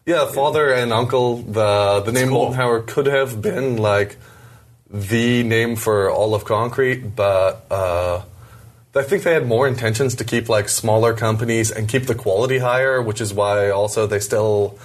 Yeah, 0.07 0.27
father 0.27 0.73
and 0.73 0.93
uncle. 0.93 1.39
The 1.39 2.03
the 2.07 2.13
name 2.13 2.29
cool. 2.29 2.53
Moldenhauer 2.53 2.87
could 2.87 3.07
have 3.07 3.43
been 3.43 3.79
like 3.79 4.17
the 4.89 5.43
name 5.43 5.75
for 5.75 6.09
all 6.09 6.35
of 6.37 6.45
concrete, 6.45 7.17
but 7.17 7.65
uh, 7.71 8.23
I 8.99 9.03
think 9.03 9.23
they 9.25 9.33
had 9.35 9.47
more 9.47 9.67
intentions 9.69 10.15
to 10.17 10.25
keep 10.25 10.49
like 10.49 10.69
smaller 10.69 11.15
companies 11.15 11.71
and 11.71 11.89
keep 11.89 12.07
the 12.07 12.15
quality 12.15 12.59
higher, 12.59 13.01
which 13.03 13.21
is 13.21 13.33
why 13.35 13.71
also 13.71 14.07
they 14.07 14.21
still 14.21 14.79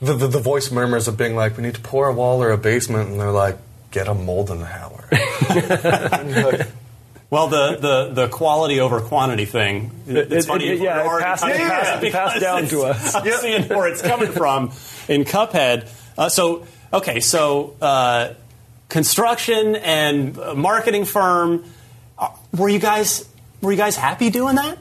the 0.00 0.14
the, 0.14 0.26
the 0.28 0.40
voice 0.40 0.70
murmurs 0.70 1.08
of 1.08 1.16
being 1.16 1.36
like, 1.36 1.56
we 1.56 1.62
need 1.62 1.74
to 1.74 1.80
pour 1.80 2.08
a 2.08 2.12
wall 2.14 2.42
or 2.42 2.50
a 2.50 2.58
basement, 2.58 3.10
and 3.10 3.20
they're 3.20 3.30
like, 3.30 3.56
get 3.90 4.08
a 4.08 4.14
Moldenhauer. 4.14 5.04
And 6.20 6.34
like, 6.44 6.68
Well, 7.28 7.46
the, 7.48 7.76
the, 7.76 8.10
the 8.14 8.28
quality 8.28 8.80
over 8.80 9.00
quantity 9.00 9.44
thing. 9.44 9.90
It's 10.06 10.46
it- 10.46 10.48
funny. 10.48 10.68
it- 10.68 10.80
yeah, 10.80 11.02
it 11.18 11.20
passed- 11.22 11.42
touched 11.42 11.54
it 11.54 11.60
on 11.62 11.68
passed- 11.70 11.90
that 12.00 12.04
it 12.04 12.12
passed 12.12 12.40
down 12.40 12.66
to 12.68 12.82
us. 12.84 13.14
I'm 13.14 13.30
seeing 13.32 13.62
where 13.68 13.88
it's 13.88 14.02
coming 14.02 14.32
from 14.32 14.72
in 15.08 15.24
Cuphead. 15.24 15.88
Uh, 16.18 16.28
so, 16.28 16.66
okay, 16.92 17.20
so 17.20 17.76
uh, 17.80 18.34
construction 18.88 19.76
and 19.76 20.38
uh, 20.38 20.54
marketing 20.54 21.04
firm. 21.04 21.64
Uh, 22.18 22.28
were 22.56 22.68
you 22.68 22.78
guys 22.78 23.28
were 23.60 23.72
you 23.72 23.78
guys 23.78 23.96
happy 23.96 24.30
doing 24.30 24.56
that? 24.56 24.78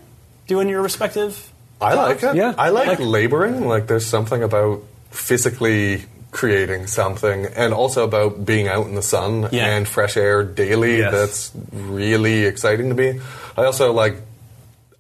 Doing 0.48 0.70
your 0.70 0.82
respective? 0.82 1.52
I 1.82 1.94
like 1.94 2.24
it. 2.24 2.36
Yeah. 2.36 2.54
I 2.58 2.70
like, 2.70 2.88
Like- 2.88 3.00
laboring. 3.00 3.68
Like 3.68 3.88
there's 3.88 4.06
something 4.06 4.44
about 4.44 4.84
physically 5.12 6.04
creating 6.32 6.86
something 6.88 7.46
and 7.56 7.74
also 7.74 8.04
about 8.04 8.46
being 8.46 8.68
out 8.68 8.86
in 8.86 8.94
the 8.96 9.02
sun 9.02 9.50
Yeah. 9.52 9.66
and 9.66 9.88
fresh 9.88 10.16
air 10.18 10.44
daily 10.44 11.00
Yes. 11.00 11.12
that's 11.12 11.52
really 11.72 12.46
exciting 12.46 12.90
to 12.90 12.96
me. 12.96 13.20
I 13.58 13.64
also 13.66 13.92
like 13.94 14.18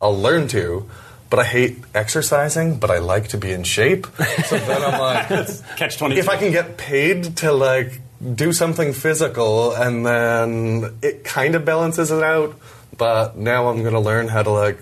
I'll 0.01 0.17
learn 0.17 0.47
to, 0.49 0.89
but 1.29 1.39
I 1.39 1.43
hate 1.43 1.77
exercising, 1.93 2.77
but 2.79 2.89
I 2.89 2.97
like 2.99 3.27
to 3.29 3.37
be 3.37 3.51
in 3.51 3.63
shape. 3.63 4.07
So 4.45 4.57
then 4.57 4.81
I'm 4.81 4.99
like 4.99 5.27
Catch 5.77 5.97
twenty. 5.99 6.17
if 6.17 6.29
I 6.29 6.37
can 6.37 6.51
get 6.51 6.77
paid 6.77 7.37
to 7.37 7.51
like 7.51 7.99
do 8.35 8.51
something 8.53 8.93
physical 8.93 9.73
and 9.73 10.05
then 10.05 10.95
it 11.01 11.23
kind 11.23 11.53
of 11.55 11.65
balances 11.65 12.09
it 12.11 12.23
out, 12.23 12.55
but 12.97 13.37
now 13.37 13.67
I'm 13.69 13.83
gonna 13.83 13.99
learn 13.99 14.27
how 14.27 14.43
to 14.43 14.49
like 14.49 14.79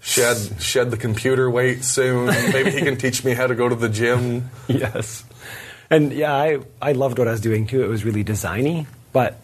shed 0.00 0.36
shed 0.60 0.90
the 0.90 0.96
computer 0.96 1.50
weight 1.50 1.84
soon. 1.84 2.26
Maybe 2.26 2.70
he 2.70 2.80
can 2.80 2.96
teach 2.96 3.24
me 3.24 3.34
how 3.34 3.46
to 3.46 3.54
go 3.54 3.68
to 3.68 3.74
the 3.74 3.88
gym. 3.88 4.50
Yes. 4.68 5.24
And 5.88 6.12
yeah, 6.12 6.34
I, 6.34 6.58
I 6.82 6.92
loved 6.92 7.18
what 7.18 7.28
I 7.28 7.30
was 7.30 7.40
doing 7.40 7.66
too. 7.68 7.82
It 7.84 7.88
was 7.88 8.04
really 8.04 8.24
designy, 8.24 8.86
but 9.12 9.38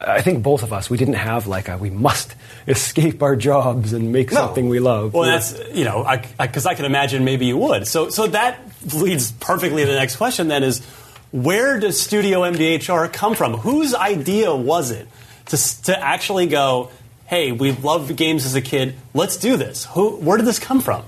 I 0.00 0.20
think 0.20 0.42
both 0.42 0.64
of 0.64 0.72
us, 0.72 0.90
we 0.90 0.96
didn't 0.96 1.14
have 1.14 1.46
like 1.46 1.68
a 1.68 1.78
we 1.78 1.88
must 1.90 2.34
escape 2.66 3.22
our 3.22 3.36
jobs 3.36 3.92
and 3.92 4.10
make 4.12 4.32
No. 4.32 4.38
something 4.40 4.68
we 4.68 4.80
love. 4.80 5.14
Well, 5.14 5.22
that's 5.30 5.54
you 5.72 5.84
know, 5.84 6.04
because 6.40 6.66
I, 6.66 6.74
can 6.74 6.84
imagine 6.84 7.24
maybe 7.24 7.46
you 7.46 7.56
would. 7.58 7.86
So, 7.86 8.08
so 8.10 8.26
that 8.26 8.58
leads 8.92 9.30
perfectly 9.30 9.84
to 9.84 9.90
the 9.90 9.96
next 9.96 10.16
question. 10.16 10.48
Then 10.48 10.64
is 10.64 10.84
where 11.30 11.78
does 11.78 12.00
Studio 12.00 12.40
MDHR 12.40 13.12
come 13.12 13.36
from? 13.36 13.54
Whose 13.54 13.94
idea 13.94 14.52
was 14.54 14.90
it 14.90 15.06
to 15.46 15.82
to 15.84 15.96
actually 15.96 16.46
go? 16.48 16.90
Hey, 17.32 17.50
we 17.50 17.72
loved 17.72 18.14
games 18.14 18.44
as 18.44 18.54
a 18.54 18.60
kid. 18.60 18.94
Let's 19.14 19.38
do 19.38 19.56
this. 19.56 19.86
Who? 19.92 20.16
Where 20.16 20.36
did 20.36 20.44
this 20.44 20.58
come 20.58 20.80
from? 20.82 21.02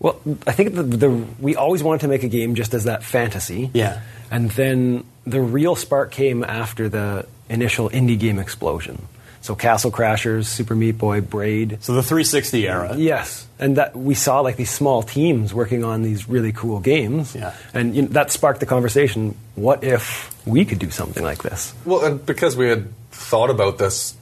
Well, 0.00 0.20
I 0.44 0.50
think 0.50 0.74
the, 0.74 0.82
the 0.82 1.08
we 1.38 1.54
always 1.54 1.80
wanted 1.80 2.00
to 2.00 2.08
make 2.08 2.24
a 2.24 2.28
game 2.28 2.56
just 2.56 2.74
as 2.74 2.82
that 2.86 3.04
fantasy. 3.04 3.70
Yeah. 3.72 4.00
And 4.32 4.50
then 4.50 5.04
the 5.28 5.40
real 5.40 5.76
spark 5.76 6.10
came 6.10 6.42
after 6.42 6.88
the 6.88 7.24
initial 7.48 7.88
indie 7.88 8.18
game 8.18 8.40
explosion. 8.40 9.06
So 9.42 9.54
Castle 9.54 9.92
Crashers, 9.92 10.46
Super 10.46 10.74
Meat 10.74 10.98
Boy, 10.98 11.20
Braid. 11.20 11.78
So 11.84 11.92
the 11.92 12.02
360 12.02 12.66
era. 12.66 12.96
Yes, 12.96 13.46
and 13.60 13.76
that 13.76 13.94
we 13.94 14.16
saw 14.16 14.40
like 14.40 14.56
these 14.56 14.70
small 14.70 15.04
teams 15.04 15.54
working 15.54 15.84
on 15.84 16.02
these 16.02 16.28
really 16.28 16.50
cool 16.50 16.80
games. 16.80 17.36
Yeah. 17.36 17.54
And 17.72 17.94
you 17.94 18.02
know, 18.02 18.08
that 18.08 18.32
sparked 18.32 18.58
the 18.58 18.66
conversation. 18.66 19.36
What 19.54 19.84
if 19.84 20.34
we 20.44 20.64
could 20.64 20.80
do 20.80 20.90
something 20.90 21.22
like 21.22 21.44
this? 21.44 21.72
Well, 21.84 22.04
and 22.04 22.26
because 22.26 22.56
we 22.56 22.68
had 22.68 22.88
thought 23.12 23.50
about 23.50 23.78
this 23.78 24.16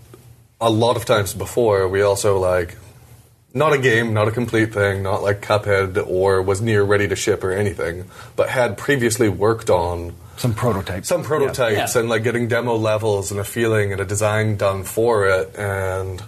a 0.61 0.71
lot 0.71 0.97
of 0.97 1.05
times 1.05 1.35
before, 1.35 1.87
we 1.88 2.03
also 2.03 2.38
like 2.38 2.77
not 3.55 3.73
a 3.73 3.79
game, 3.79 4.12
not 4.12 4.29
a 4.29 4.31
complete 4.31 4.73
thing, 4.75 5.03
not 5.03 5.23
like 5.23 5.41
Cuphead 5.41 5.97
or 6.07 6.43
was 6.43 6.61
near 6.61 6.83
ready 6.83 7.09
to 7.09 7.17
ship 7.17 7.43
or 7.43 7.53
anything, 7.53 8.05
but 8.37 8.49
had 8.49 8.77
previously 8.77 9.29
worked 9.29 9.71
on 9.71 10.15
Some 10.37 10.55
prototypes. 10.55 11.09
some 11.09 11.23
prototypes 11.23 11.95
Yeah. 11.95 12.00
and 12.00 12.09
like 12.09 12.23
getting 12.25 12.49
demo 12.49 12.77
levels 12.77 13.31
and 13.31 13.41
a 13.41 13.45
feeling 13.45 13.93
and 13.93 14.00
a 14.00 14.05
design 14.05 14.57
done 14.57 14.85
for 14.85 15.27
it 15.29 15.55
and 15.57 16.23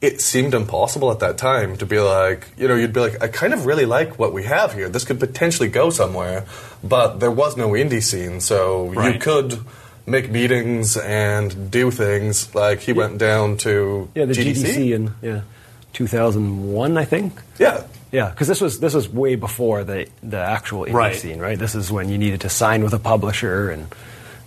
it 0.00 0.20
seemed 0.20 0.52
impossible 0.54 1.12
at 1.12 1.20
that 1.20 1.38
time 1.38 1.76
to 1.76 1.86
be 1.86 2.00
like 2.00 2.48
you 2.56 2.66
know 2.66 2.74
you'd 2.74 2.92
be 2.92 2.98
like 2.98 3.22
i 3.22 3.28
kind 3.28 3.52
of 3.54 3.66
really 3.66 3.86
like 3.86 4.18
what 4.18 4.32
we 4.32 4.42
have 4.42 4.74
here 4.74 4.88
this 4.88 5.04
could 5.04 5.20
potentially 5.20 5.68
go 5.68 5.90
somewhere 5.90 6.44
but 6.82 7.20
there 7.20 7.30
was 7.30 7.56
no 7.56 7.68
indie 7.70 8.02
scene 8.02 8.40
so 8.40 8.90
you 9.12 9.18
could 9.20 9.60
make 10.06 10.30
meetings 10.30 10.96
and 10.96 11.70
do 11.70 11.90
things 11.90 12.54
like 12.54 12.80
he 12.80 12.92
went 12.92 13.18
down 13.18 13.56
to 13.58 14.08
Yeah, 14.14 14.24
the 14.26 14.34
GDC. 14.34 14.64
GDC, 14.64 14.92
in 14.94 15.14
yeah, 15.22 15.40
2001, 15.92 16.96
I 16.96 17.04
think. 17.04 17.32
yeah 17.58 17.84
Yeah, 18.10 18.28
because 18.30 18.48
this 18.48 18.60
was 18.60 18.80
this 18.80 18.94
was 18.94 19.08
way 19.08 19.36
before 19.36 19.84
the 19.84 20.06
the 20.22 20.38
actual 20.38 20.84
indie 20.86 20.92
Right. 20.94 21.16
scene, 21.16 21.38
right? 21.38 21.58
This 21.58 21.74
is 21.74 21.90
when 21.90 22.08
you 22.08 22.18
needed 22.18 22.40
to 22.42 22.48
sign 22.48 22.82
with 22.84 22.92
a 22.94 22.98
publisher 22.98 23.70
and 23.70 23.86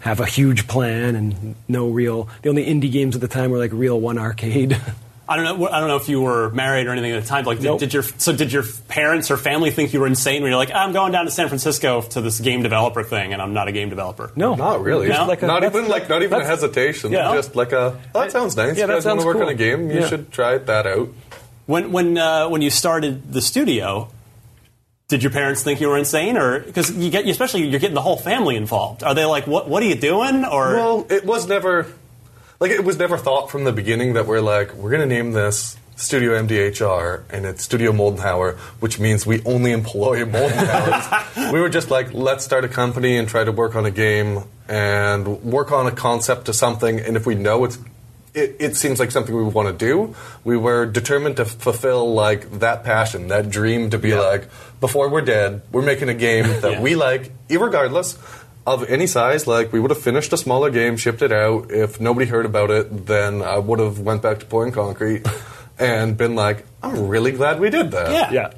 have 0.01 0.19
a 0.19 0.25
huge 0.25 0.67
plan 0.67 1.15
and 1.15 1.55
no 1.67 1.89
real. 1.89 2.27
The 2.43 2.49
only 2.49 2.65
indie 2.65 2.91
games 2.91 3.15
at 3.15 3.21
the 3.21 3.27
time 3.27 3.49
were 3.51 3.57
like 3.57 3.71
Real 3.73 3.99
One 3.99 4.17
Arcade. 4.19 4.79
I 5.27 5.37
don't 5.37 5.59
know. 5.59 5.67
I 5.67 5.79
don't 5.79 5.87
know 5.87 5.95
if 5.95 6.07
you 6.07 6.21
were 6.21 6.51
married 6.51 6.85
or 6.85 6.91
anything 6.91 7.11
at 7.11 7.23
the 7.23 7.27
time. 7.27 7.45
Like, 7.45 7.57
did, 7.57 7.65
Nope. 7.65 7.79
did 7.79 7.93
your 7.93 8.03
so 8.03 8.31
did 8.35 8.51
your 8.53 8.63
parents 8.87 9.31
or 9.31 9.37
family 9.37 9.71
think 9.71 9.91
you 9.93 9.99
were 9.99 10.05
insane 10.07 10.43
when 10.43 10.51
you're 10.51 10.57
like, 10.59 10.71
I'm 10.71 10.93
going 10.93 11.11
down 11.11 11.25
to 11.25 11.31
San 11.31 11.47
Francisco 11.47 12.01
to 12.01 12.21
this 12.21 12.39
game 12.39 12.61
developer 12.61 13.03
thing, 13.03 13.33
and 13.33 13.41
I'm 13.41 13.53
not 13.53 13.67
a 13.67 13.71
game 13.71 13.89
developer. 13.89 14.31
no, 14.35 14.53
Not 14.53 14.83
really. 14.83 15.07
No? 15.09 15.25
Like 15.25 15.41
a- 15.41 15.47
not 15.47 15.63
even 15.63 15.87
like 15.87 16.07
not 16.09 16.21
even 16.21 16.41
a 16.41 16.45
hesitation. 16.45 17.11
Yeah. 17.11 17.33
Just 17.33 17.55
like 17.55 17.71
a 17.71 17.99
oh, 18.13 18.19
that 18.21 18.31
sounds 18.31 18.55
nice. 18.55 18.77
Yeah, 18.77 18.83
you 18.83 18.87
that 18.87 18.93
guys 18.97 19.05
want 19.05 19.19
to 19.21 19.25
work 19.25 19.37
on 19.37 19.49
a 19.49 19.55
game? 19.55 19.89
You 19.89 20.01
Yeah. 20.01 20.07
should 20.09 20.31
try 20.31 20.59
that 20.59 20.85
out. 20.85 21.09
When 21.65 21.91
when 21.91 22.17
uh, 22.19 22.47
when 22.49 22.61
you 22.61 22.69
started 22.69 23.33
the 23.33 23.41
studio, 23.41 24.09
did 25.07 25.23
your 25.23 25.31
parents 25.31 25.63
think 25.63 25.81
you 25.81 25.87
were 25.87 25.97
insane, 25.97 26.37
or 26.37 26.59
because 26.59 26.91
you 26.91 27.09
get 27.09 27.27
especially 27.27 27.67
you're 27.67 27.79
getting 27.79 27.95
the 27.95 28.01
whole 28.01 28.17
family 28.17 28.55
involved? 28.55 29.01
Are 29.03 29.15
they 29.15 29.25
like, 29.25 29.47
what 29.47 29.67
what 29.67 29.81
are 29.81 29.87
you 29.87 29.95
doing? 29.95 30.45
Or 30.45 30.73
Well, 30.75 31.07
it 31.09 31.25
was 31.25 31.47
never 31.47 31.87
like 32.59 32.71
it 32.71 32.83
was 32.83 32.97
never 32.97 33.17
thought 33.17 33.49
from 33.51 33.63
the 33.63 33.71
beginning 33.73 34.13
that 34.13 34.25
we're 34.25 34.41
like 34.41 34.73
we're 34.73 34.89
going 34.91 35.07
to 35.07 35.13
name 35.15 35.31
this 35.33 35.77
Studio 35.97 36.31
MDHR 36.41 37.23
and 37.29 37.45
it's 37.45 37.63
Studio 37.63 37.91
Moldenhauer, 37.93 38.57
which 38.81 38.99
means 38.99 39.25
we 39.25 39.41
only 39.45 39.71
employ 39.71 40.25
Moldenhauers. 40.25 41.53
we 41.53 41.59
were 41.61 41.69
just 41.69 41.89
like, 41.89 42.13
let's 42.13 42.43
start 42.43 42.65
a 42.65 42.67
company 42.67 43.17
and 43.17 43.27
try 43.29 43.43
to 43.45 43.51
work 43.51 43.75
on 43.75 43.85
a 43.85 43.91
game 43.91 44.43
and 44.67 45.41
work 45.43 45.71
on 45.71 45.87
a 45.87 45.91
concept 45.91 46.45
to 46.47 46.53
something, 46.53 46.99
and 46.99 47.15
if 47.15 47.25
we 47.25 47.35
know 47.35 47.63
it's 47.65 47.77
it, 48.33 48.57
it 48.59 48.75
seems 48.75 48.99
like 48.99 49.11
something 49.11 49.33
we 49.33 49.43
want 49.43 49.69
to 49.69 49.73
do. 49.85 50.13
We 50.43 50.57
were 50.57 50.85
determined 50.85 51.37
to 51.37 51.45
fulfill 51.45 52.13
like 52.13 52.59
that 52.59 52.83
passion, 52.83 53.29
that 53.29 53.49
dream 53.49 53.91
to 53.91 53.97
be 53.97 54.13
like, 54.13 54.49
before 54.81 55.07
we're 55.07 55.21
dead, 55.21 55.61
we're 55.71 55.83
making 55.83 56.09
a 56.09 56.13
game 56.13 56.43
that 56.59 56.71
Yeah. 56.73 56.81
we 56.81 56.95
like, 56.95 57.31
irregardless 57.47 58.17
of 58.65 58.83
any 58.89 59.07
size. 59.07 59.45
Like 59.47 59.71
we 59.73 59.79
would 59.79 59.91
have 59.91 60.01
finished 60.01 60.33
a 60.33 60.37
smaller 60.37 60.69
game, 60.71 60.97
shipped 60.97 61.21
it 61.21 61.31
out. 61.31 61.71
If 61.71 61.99
nobody 61.99 62.25
heard 62.25 62.45
about 62.45 62.71
it, 62.71 63.05
then 63.05 63.41
I 63.41 63.57
would 63.59 63.79
have 63.79 63.99
went 63.99 64.21
back 64.21 64.39
to 64.39 64.45
pouring 64.45 64.71
concrete 64.71 65.25
and 65.79 66.17
been 66.17 66.35
like, 66.35 66.65
I'm 66.81 67.07
really 67.07 67.31
glad 67.31 67.59
we 67.59 67.69
did 67.69 67.91
that. 67.91 68.11
yeah, 68.11 68.31
yeah, 68.31 68.53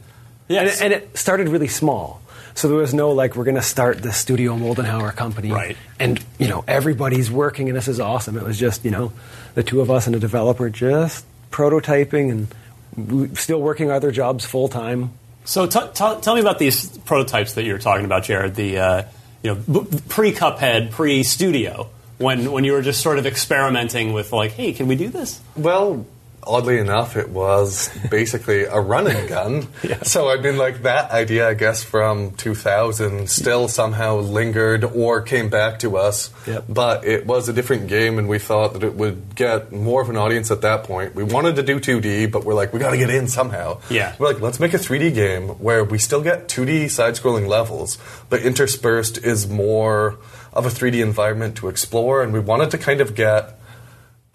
Yes. 0.47 0.81
and, 0.81 0.93
and 0.93 1.03
it 1.03 1.17
started 1.17 1.49
really 1.49 1.67
small. 1.67 2.21
So 2.55 2.67
there 2.69 2.77
was 2.77 2.93
no 2.93 3.11
like 3.11 3.35
we're 3.35 3.43
going 3.43 3.55
to 3.55 3.61
start 3.61 4.01
the 4.01 4.11
Studio 4.11 4.55
Moldenhauer 4.57 5.15
company, 5.15 5.51
Right. 5.51 5.77
And 5.99 6.19
you 6.39 6.47
know 6.47 6.63
everybody's 6.67 7.29
working 7.29 7.67
and 7.69 7.77
this 7.77 7.87
is 7.87 7.99
awesome. 7.99 8.35
It 8.37 8.43
was 8.43 8.57
just 8.57 8.83
you 8.85 8.91
know 8.91 9.11
the 9.53 9.61
two 9.63 9.81
of 9.81 9.91
us 9.91 10.07
and 10.07 10.15
a 10.15 10.19
developer 10.19 10.67
just 10.69 11.23
prototyping 11.51 12.31
and 12.31 13.37
still 13.37 13.61
working 13.61 13.91
other 13.91 14.11
jobs 14.11 14.45
full 14.45 14.67
time. 14.69 15.11
So 15.45 15.65
t- 15.67 15.79
t- 15.93 16.15
tell 16.21 16.33
me 16.35 16.41
about 16.41 16.59
these 16.59 16.97
prototypes 16.99 17.53
that 17.53 17.63
you're 17.63 17.77
talking 17.77 18.05
about, 18.05 18.23
Jared. 18.23 18.55
The 18.55 18.77
uh, 18.79 19.03
you 19.44 19.56
know 19.56 19.88
pre 20.10 20.32
Cuphead, 20.32 20.91
pre 20.91 21.24
Studio, 21.24 21.89
when 22.17 22.51
when 22.51 22.63
you 22.63 22.74
were 22.74 22.82
just 22.82 23.01
sort 23.01 23.20
of 23.20 23.25
experimenting 23.25 24.13
with 24.13 24.34
like, 24.34 24.51
hey, 24.51 24.74
can 24.74 24.88
we 24.88 24.96
do 24.96 25.10
this? 25.10 25.41
Well, 25.56 26.06
oddly 26.47 26.77
enough, 26.79 27.15
it 27.17 27.29
was 27.29 27.89
basically 28.09 28.63
a 28.63 28.79
run 28.79 29.07
'n 29.07 29.27
gun. 29.27 29.67
So 30.03 30.29
I 30.29 30.37
mean, 30.37 30.57
like 30.57 30.83
that 30.83 31.11
idea, 31.11 31.49
I 31.49 31.53
guess, 31.53 31.83
from 31.83 32.31
2000 32.31 33.29
still 33.29 33.67
somehow 33.67 34.17
lingered 34.19 34.83
or 34.83 35.21
came 35.21 35.49
back 35.49 35.79
to 35.79 35.97
us. 35.97 36.29
Yep. 36.45 36.65
But 36.69 37.05
it 37.05 37.25
was 37.25 37.49
a 37.49 37.53
different 37.53 37.87
game, 37.87 38.17
and 38.19 38.29
we 38.29 38.39
thought 38.39 38.73
that 38.73 38.83
it 38.83 38.95
would 38.95 39.35
get 39.35 39.71
more 39.71 40.01
of 40.01 40.09
an 40.09 40.17
audience 40.17 40.51
at 40.51 40.61
that 40.61 40.83
point. 40.83 41.15
We 41.15 41.23
wanted 41.23 41.55
to 41.57 41.63
do 41.63 41.79
2D, 41.79 42.31
but 42.31 42.45
we're 42.45 42.53
like, 42.53 42.73
we 42.73 42.79
got 42.79 42.91
to 42.91 42.97
get 42.97 43.09
in 43.09 43.27
somehow. 43.27 43.79
Yeah. 43.89 44.15
We're 44.17 44.27
like, 44.33 44.41
let's 44.41 44.59
make 44.59 44.73
a 44.73 44.77
3D 44.77 45.13
game 45.13 45.49
where 45.59 45.83
we 45.83 45.97
still 45.97 46.21
get 46.21 46.47
2D 46.47 46.89
side-scrolling 46.89 47.47
levels, 47.47 47.97
but 48.29 48.41
interspersed 48.41 49.17
is 49.17 49.47
more 49.47 50.17
of 50.53 50.65
a 50.65 50.69
3D 50.69 51.01
environment 51.01 51.55
to 51.57 51.67
explore, 51.67 52.23
and 52.23 52.33
we 52.33 52.39
wanted 52.39 52.71
to 52.71 52.77
kind 52.77 53.01
of 53.01 53.13
get 53.15 53.56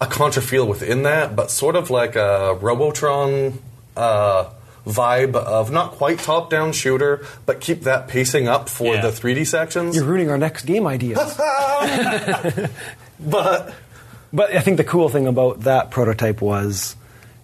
a 0.01 0.07
contra 0.07 0.41
feel 0.41 0.67
within 0.67 1.03
that, 1.03 1.35
but 1.35 1.51
sort 1.51 1.75
of 1.75 1.89
like 1.89 2.15
a 2.15 2.55
Robotron 2.59 3.59
uh, 3.95 4.49
vibe 4.85 5.35
of 5.35 5.71
not 5.71 5.91
quite 5.91 6.19
top 6.19 6.49
down 6.49 6.73
shooter, 6.73 7.25
but 7.45 7.61
keep 7.61 7.81
that 7.83 8.07
pacing 8.07 8.47
up 8.47 8.69
for 8.69 8.95
Yeah. 8.95 9.01
the 9.01 9.11
3D 9.11 9.45
sections. 9.45 9.95
You're 9.95 10.05
ruining 10.05 10.29
our 10.29 10.37
next 10.37 10.65
game 10.65 10.87
ideas. 10.87 11.17
but 13.19 13.73
But 14.33 14.55
I 14.55 14.59
think 14.61 14.77
the 14.77 14.83
cool 14.83 15.09
thing 15.09 15.27
about 15.27 15.61
that 15.61 15.91
prototype 15.91 16.41
was 16.41 16.95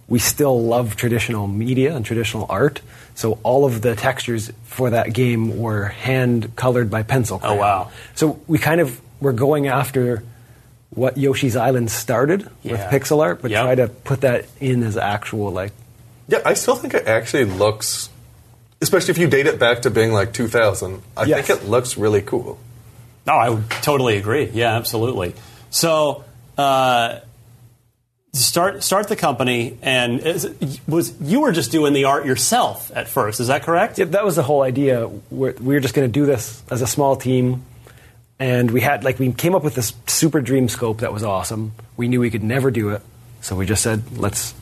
we 0.08 0.18
still 0.18 0.60
love 0.60 0.96
traditional 0.96 1.46
media 1.46 1.94
and 1.94 2.04
traditional 2.04 2.46
art. 2.48 2.80
So 3.14 3.38
all 3.44 3.64
of 3.64 3.80
the 3.80 3.94
textures 3.94 4.50
for 4.64 4.90
that 4.90 5.12
game 5.12 5.56
were 5.58 5.84
hand 5.86 6.56
colored 6.56 6.90
by 6.90 7.04
pencil. 7.04 7.38
crayon. 7.38 7.58
Oh, 7.58 7.60
wow. 7.60 7.90
So 8.16 8.40
we 8.48 8.58
kind 8.58 8.80
of 8.80 9.00
were 9.20 9.32
going 9.32 9.68
after 9.68 10.24
what 10.90 11.16
Yoshi's 11.16 11.56
Island 11.56 11.90
started 11.90 12.48
with 12.64 12.80
pixel 12.90 13.22
art, 13.22 13.40
but 13.42 13.50
Yep. 13.50 13.64
try 13.64 13.74
to 13.76 13.88
put 13.88 14.20
that 14.22 14.46
in 14.60 14.82
as 14.82 14.96
actual 14.96 15.50
like 15.52 15.72
yeah, 16.28 16.38
I 16.44 16.54
still 16.54 16.76
think 16.76 16.94
it 16.94 17.08
actually 17.08 17.44
looks, 17.44 18.08
especially 18.80 19.10
if 19.10 19.18
you 19.18 19.26
date 19.26 19.46
it 19.46 19.58
back 19.58 19.82
to 19.82 19.90
being 19.90 20.12
like 20.12 20.32
2000, 20.32 21.02
I 21.16 21.24
Yes. 21.24 21.46
think 21.46 21.60
it 21.60 21.68
looks 21.68 21.96
really 21.96 22.22
cool. 22.22 22.58
No, 23.26 23.34
I 23.34 23.48
would 23.50 23.68
totally 23.82 24.16
agree. 24.16 24.48
Yeah, 24.52 24.76
absolutely. 24.76 25.34
So, 25.70 26.24
uh, 26.56 27.18
start 28.32 28.82
start 28.84 29.08
the 29.08 29.16
company, 29.16 29.76
and 29.82 30.20
is, 30.20 30.48
was 30.86 31.12
you 31.20 31.40
were 31.40 31.50
just 31.52 31.72
doing 31.72 31.92
the 31.94 32.04
art 32.04 32.24
yourself 32.26 32.90
at 32.94 33.08
first? 33.08 33.40
Is 33.40 33.48
that 33.48 33.64
correct? 33.64 33.98
Yeah, 33.98 34.04
that 34.06 34.24
was 34.24 34.36
the 34.36 34.42
whole 34.44 34.62
idea. 34.62 35.08
We're, 35.30 35.54
we 35.54 35.74
were 35.74 35.80
just 35.80 35.94
going 35.94 36.06
to 36.08 36.12
do 36.12 36.26
this 36.26 36.62
as 36.70 36.80
a 36.80 36.86
small 36.86 37.16
team, 37.16 37.64
and 38.40 38.70
we 38.72 38.80
had 38.80 39.04
like 39.04 39.18
we 39.20 39.32
came 39.32 39.54
up 39.54 39.62
with 39.62 39.74
this 39.76 39.92
super 40.08 40.40
dream 40.40 40.68
scope 40.68 40.98
that 41.00 41.12
was 41.12 41.22
awesome. 41.22 41.72
We 41.96 42.08
knew 42.08 42.18
we 42.20 42.30
could 42.30 42.42
never 42.42 42.70
do 42.72 42.88
it, 42.90 43.02
so 43.42 43.54
we 43.54 43.66
just 43.66 43.82
said, 43.82 44.18
let's 44.18 44.54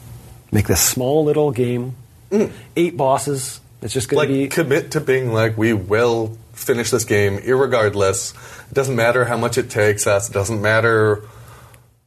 make 0.52 0.66
this 0.66 0.80
small 0.82 1.24
little 1.24 1.50
game, 1.52 1.94
mm. 2.30 2.50
eight 2.76 2.96
bosses. 2.96 3.60
It's 3.80 3.94
just 3.94 4.08
going 4.08 4.18
Like, 4.18 4.28
to 4.28 4.34
be 4.34 4.48
commit 4.48 4.90
to 4.92 5.00
being 5.00 5.32
like, 5.32 5.56
we 5.56 5.72
will 5.72 6.36
finish 6.52 6.90
this 6.90 7.04
game 7.04 7.38
irregardless. 7.38 8.34
It 8.68 8.74
doesn't 8.74 8.96
matter 8.96 9.24
how 9.24 9.36
much 9.36 9.56
it 9.56 9.70
takes 9.70 10.08
us. 10.08 10.28
It 10.28 10.32
doesn't 10.32 10.60
matter, 10.60 11.22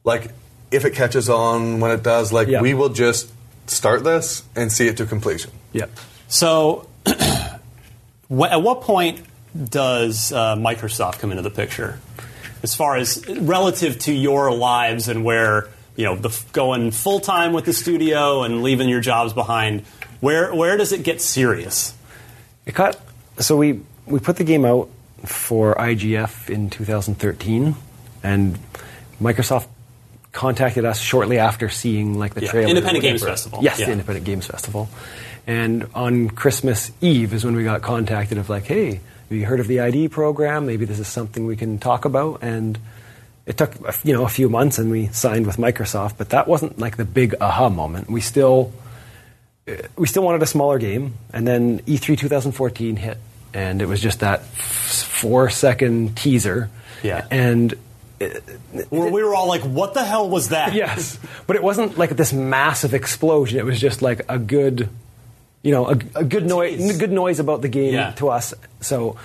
like, 0.04 0.30
if 0.70 0.84
it 0.84 0.94
catches 0.94 1.30
on 1.30 1.80
when 1.80 1.90
it 1.90 2.02
does. 2.02 2.30
Like, 2.30 2.48
Yeah. 2.48 2.60
we 2.60 2.74
will 2.74 2.90
just 2.90 3.32
start 3.68 4.04
this 4.04 4.42
and 4.54 4.70
see 4.70 4.86
it 4.86 4.98
to 4.98 5.06
completion. 5.06 5.50
yeah. 5.72 5.86
So, 6.28 6.86
at 7.06 7.60
what 8.30 8.82
point 8.82 9.20
does 9.68 10.32
uh, 10.32 10.56
Microsoft 10.56 11.18
come 11.18 11.30
into 11.30 11.42
the 11.42 11.50
picture, 11.50 11.98
as 12.62 12.74
far 12.74 12.96
as 12.96 13.24
relative 13.28 13.98
to 14.00 14.12
your 14.12 14.52
lives 14.54 15.08
and 15.08 15.24
where 15.24 15.68
you 15.96 16.04
know 16.04 16.16
the 16.16 16.36
going 16.52 16.90
full 16.90 17.20
time 17.20 17.52
with 17.52 17.64
the 17.64 17.72
studio 17.72 18.42
and 18.42 18.62
leaving 18.62 18.88
your 18.88 19.00
jobs 19.00 19.32
behind? 19.32 19.82
Where 20.20 20.54
where 20.54 20.76
does 20.76 20.92
it 20.92 21.02
get 21.02 21.20
serious? 21.20 21.94
It 22.66 22.74
got 22.74 22.96
so 23.38 23.56
we 23.56 23.80
we 24.06 24.20
put 24.20 24.36
the 24.36 24.44
game 24.44 24.64
out 24.64 24.88
for 25.24 25.74
IGF 25.74 26.48
in 26.50 26.70
2013, 26.70 27.74
and 28.22 28.58
Microsoft 29.20 29.66
contacted 30.32 30.84
us 30.84 30.98
shortly 30.98 31.38
after 31.38 31.68
seeing 31.68 32.18
like 32.18 32.34
the 32.34 32.42
Yeah, 32.42 32.50
trailer. 32.50 32.68
Independent 32.70 33.02
Games. 33.02 33.22
Festival. 33.22 33.58
Yes, 33.62 33.78
Yeah. 33.78 33.86
the 33.86 33.92
Independent 33.92 34.24
Games 34.26 34.46
Festival. 34.46 34.88
And 35.46 35.86
on 35.94 36.30
Christmas 36.30 36.90
Eve 37.00 37.34
is 37.34 37.44
when 37.44 37.54
we 37.54 37.64
got 37.64 37.82
contacted 37.82 38.38
of 38.38 38.48
like, 38.48 38.64
hey, 38.64 39.00
you 39.34 39.46
heard 39.46 39.60
of 39.60 39.66
the 39.66 39.80
ID 39.80 40.08
program? 40.08 40.66
Maybe 40.66 40.84
this 40.84 40.98
is 40.98 41.08
something 41.08 41.46
we 41.46 41.56
can 41.56 41.78
talk 41.78 42.04
about. 42.04 42.42
And 42.42 42.78
it 43.46 43.58
took 43.58 43.74
you 44.04 44.12
know 44.12 44.24
a 44.24 44.28
few 44.28 44.48
months, 44.48 44.78
and 44.78 44.90
we 44.90 45.08
signed 45.08 45.46
with 45.46 45.56
Microsoft. 45.56 46.14
But 46.18 46.30
that 46.30 46.46
wasn't 46.46 46.78
like 46.78 46.96
the 46.96 47.04
big 47.04 47.34
aha 47.40 47.68
moment. 47.68 48.10
We 48.10 48.20
still 48.20 48.72
uh, 49.68 49.74
we 49.96 50.06
still 50.06 50.22
wanted 50.22 50.42
a 50.42 50.46
smaller 50.46 50.78
game, 50.78 51.14
and 51.32 51.46
then 51.46 51.80
E 51.86 51.98
E3 51.98 52.18
2014 52.18 52.96
hit, 52.96 53.18
and 53.54 53.82
it 53.82 53.86
was 53.86 54.00
just 54.00 54.20
that 54.20 54.44
four 54.44 55.50
second 55.50 56.16
teaser. 56.16 56.70
Yeah. 57.02 57.26
And 57.30 57.74
we 58.90 59.22
were 59.22 59.34
all 59.34 59.48
like, 59.48 59.62
"What 59.62 59.94
the 59.94 60.04
hell 60.04 60.28
was 60.28 60.50
that?" 60.50 60.74
yes, 60.74 61.18
but 61.46 61.56
it 61.56 61.62
wasn't 61.62 61.98
like 61.98 62.10
this 62.10 62.32
massive 62.32 62.94
explosion. 62.94 63.58
It 63.58 63.64
was 63.64 63.80
just 63.80 64.02
like 64.02 64.22
a 64.28 64.38
good, 64.38 64.88
you 65.62 65.70
know, 65.72 65.86
a, 65.88 65.98
a 66.16 66.24
good 66.24 66.46
noise, 66.46 66.98
good 66.98 67.12
noise 67.12 67.38
about 67.38 67.62
the 67.62 67.68
game 67.68 67.94
Yeah. 67.94 68.12
to 68.12 68.28
us. 68.28 68.52
So 68.80 69.16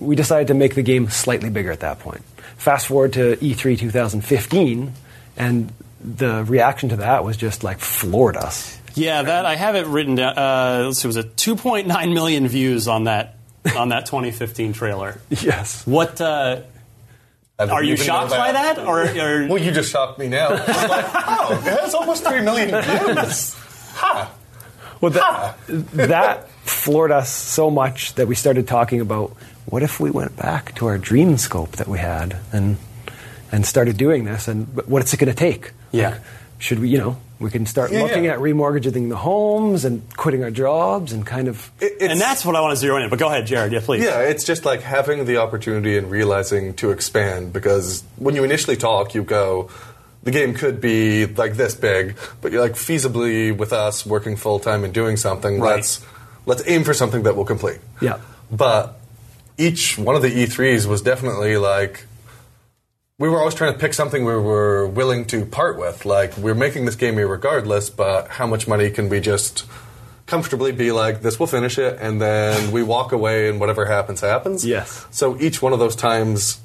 we 0.00 0.16
decided 0.16 0.48
to 0.48 0.54
make 0.54 0.74
the 0.74 0.82
game 0.82 1.08
slightly 1.10 1.50
bigger 1.50 1.70
at 1.70 1.80
that 1.80 2.00
point. 2.00 2.22
Fast 2.56 2.86
forward 2.88 3.12
to 3.14 3.32
E 3.44 3.54
E3 3.54 3.78
2015, 3.78 4.92
and 5.36 5.72
the 6.00 6.44
reaction 6.44 6.88
to 6.90 6.96
that 6.96 7.24
was 7.24 7.36
just 7.36 7.62
like 7.64 7.78
floored 7.78 8.36
us. 8.36 8.78
Yeah, 8.94 9.22
that 9.22 9.44
I 9.44 9.56
have 9.56 9.74
it 9.74 9.86
written 9.86 10.14
down. 10.16 10.38
Uh, 10.38 10.82
let's 10.86 10.98
see, 11.00 11.06
it 11.06 11.08
was 11.08 11.16
a 11.16 11.24
2.9 11.24 12.14
million 12.14 12.46
views 12.48 12.86
on 12.88 13.04
that 13.04 13.36
on 13.76 13.88
that 13.90 14.06
2015 14.06 14.72
trailer. 14.72 15.20
Yes. 15.30 15.86
What 15.86 16.20
uh, 16.20 16.60
I 17.58 17.64
didn't 17.64 17.72
are 17.76 17.82
you 17.84 17.96
shocked 17.96 18.30
by 18.30 18.52
that, 18.52 18.78
or, 18.78 19.02
or 19.02 19.46
Well, 19.48 19.58
you 19.58 19.70
just 19.72 19.90
shocked 19.90 20.18
me 20.18 20.28
now. 20.28 20.48
I'm 20.48 20.56
like, 20.88 21.06
oh, 21.14 21.62
it 21.66 21.80
has 21.80 21.94
almost 21.94 22.24
3 22.24 22.40
million 22.42 22.68
views. 22.82 23.56
Well, 25.00 25.10
that, 25.12 25.56
that 25.92 26.48
floored 26.62 27.10
us 27.10 27.30
so 27.30 27.70
much 27.70 28.14
that 28.14 28.26
we 28.26 28.34
started 28.34 28.66
talking 28.68 29.00
about 29.00 29.30
what 29.66 29.82
if 29.82 30.00
we 30.00 30.10
went 30.10 30.36
back 30.36 30.74
to 30.76 30.86
our 30.86 30.98
dream 30.98 31.36
scope 31.38 31.72
that 31.72 31.88
we 31.88 31.98
had 31.98 32.36
and 32.52 32.76
and 33.52 33.64
started 33.64 33.96
doing 33.96 34.24
this 34.24 34.48
and 34.48 34.66
what's 34.86 35.12
it 35.14 35.18
going 35.18 35.28
to 35.30 35.34
take? 35.36 35.72
Yeah. 35.92 36.10
Like, 36.10 36.20
should 36.58 36.78
we, 36.80 36.88
you 36.88 36.98
know, 36.98 37.16
we 37.38 37.50
can 37.50 37.66
start 37.66 37.92
Yeah, 37.92 38.02
looking 38.02 38.24
yeah. 38.24 38.32
at 38.32 38.38
remortgaging 38.40 39.08
the 39.10 39.16
homes 39.16 39.84
and 39.84 40.02
quitting 40.16 40.42
our 40.42 40.50
jobs 40.50 41.12
and 41.12 41.24
kind 41.26 41.46
of 41.48 41.70
It- 41.80 41.96
and 42.10 42.20
that's 42.20 42.44
what 42.44 42.56
I 42.56 42.60
want 42.62 42.72
to 42.72 42.76
zero 42.76 42.96
in. 42.96 43.04
on. 43.04 43.10
But 43.10 43.18
go 43.20 43.28
ahead, 43.28 43.46
Jared. 43.46 43.72
Yeah, 43.72 43.80
please. 43.80 44.02
Yeah, 44.02 44.20
it's 44.20 44.44
just 44.44 44.64
like 44.64 44.80
having 44.82 45.24
the 45.26 45.36
opportunity 45.36 45.96
and 45.96 46.10
realizing 46.10 46.74
to 46.74 46.90
expand 46.90 47.52
because 47.52 48.02
when 48.16 48.34
you 48.34 48.44
initially 48.44 48.76
talk, 48.76 49.14
you 49.14 49.22
go, 49.22 49.68
the 50.24 50.30
game 50.30 50.54
could 50.54 50.80
be 50.80 51.26
like 51.26 51.54
this 51.54 51.74
big, 51.74 52.16
but 52.40 52.50
you're 52.50 52.60
like 52.60 52.72
feasibly 52.72 53.56
with 53.56 53.72
us 53.72 54.04
working 54.04 54.36
full 54.36 54.58
time 54.58 54.84
and 54.84 54.92
doing 54.92 55.16
something. 55.16 55.60
Right. 55.60 55.76
Let's 55.76 56.04
let's 56.46 56.62
aim 56.66 56.84
for 56.84 56.94
something 56.94 57.22
that 57.22 57.36
we'll 57.36 57.44
complete. 57.44 57.78
Yeah. 58.00 58.18
But 58.50 58.98
each 59.56 59.98
one 59.98 60.16
of 60.16 60.22
the 60.22 60.30
E3s 60.30 60.86
was 60.86 61.02
definitely 61.02 61.56
like 61.56 62.06
we 63.18 63.28
were 63.28 63.38
always 63.38 63.54
trying 63.54 63.72
to 63.72 63.78
pick 63.78 63.94
something 63.94 64.24
we 64.24 64.34
were 64.34 64.88
willing 64.88 65.26
to 65.26 65.44
part 65.44 65.78
with. 65.78 66.04
Like 66.04 66.36
we're 66.36 66.54
making 66.54 66.86
this 66.86 66.96
game 66.96 67.16
regardless, 67.16 67.90
but 67.90 68.28
how 68.28 68.46
much 68.46 68.66
money 68.66 68.90
can 68.90 69.08
we 69.08 69.20
just 69.20 69.64
comfortably 70.26 70.72
be 70.72 70.90
like, 70.90 71.20
this 71.20 71.38
will 71.38 71.46
finish 71.46 71.78
it, 71.78 71.98
and 72.00 72.20
then 72.20 72.72
we 72.72 72.82
walk 72.82 73.12
away, 73.12 73.48
and 73.48 73.60
whatever 73.60 73.84
happens, 73.84 74.20
happens. 74.20 74.64
Yes. 74.64 75.06
So 75.10 75.38
each 75.38 75.60
one 75.60 75.72
of 75.72 75.78
those 75.78 75.94
times, 75.96 76.60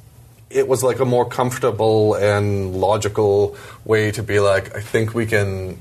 it 0.50 0.68
was 0.68 0.84
like 0.84 1.00
a 1.00 1.06
more 1.06 1.26
comfortable 1.26 2.16
and 2.16 2.76
logical 2.76 3.56
way 3.86 4.12
to 4.12 4.24
be 4.24 4.40
like, 4.40 4.76
I 4.76 4.82
think 4.82 5.14
we 5.14 5.26
can 5.26 5.80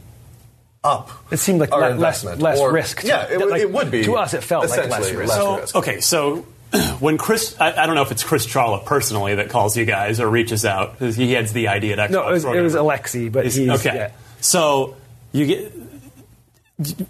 up. 0.85 1.11
It 1.31 1.39
seemed 1.39 1.61
like 1.61 1.73
our 1.73 1.81
le- 1.81 1.85
less- 1.87 1.95
investment. 2.23 2.41
less 2.43 2.59
Or- 2.61 2.73
risk 2.73 3.01
to- 3.01 3.07
Yeah, 3.07 3.27
it, 3.31 3.39
would- 3.39 3.51
like, 3.51 3.63
it 3.63 3.73
would 3.73 3.91
be. 3.91 4.05
to 4.05 4.17
us, 4.17 4.35
it 4.35 4.45
felt 4.45 4.69
like 4.69 4.79
less 4.79 4.87
essentially 4.89 5.17
risk. 5.17 5.33
So 5.35 5.57
risk. 5.59 5.77
okay, 5.77 6.01
so 6.01 6.47
when 7.01 7.19
Chris, 7.19 7.57
I, 7.59 7.83
I 7.83 7.87
don't 7.87 7.95
know 7.95 8.03
if 8.03 8.11
it's 8.13 8.23
Chris 8.23 8.47
Charla 8.47 8.85
personally 8.85 9.35
that 9.37 9.49
calls 9.49 9.77
you 9.77 9.85
guys 9.87 10.21
or 10.21 10.29
reaches 10.29 10.65
out 10.65 10.93
because 10.93 11.17
he 11.17 11.33
heads 11.33 11.53
the 11.53 11.69
ID@Xbox. 11.69 12.11
No, 12.11 12.29
it 12.29 12.33
was, 12.33 12.45
or 12.45 12.57
it 12.57 12.61
was. 12.63 12.75
Alexi, 12.75 13.33
but 13.33 13.47
Is- 13.47 13.55
he's 13.57 13.71
okay. 13.71 13.95
yeah. 13.95 14.11
So 14.41 14.97
you 15.33 15.47
get. 15.47 15.73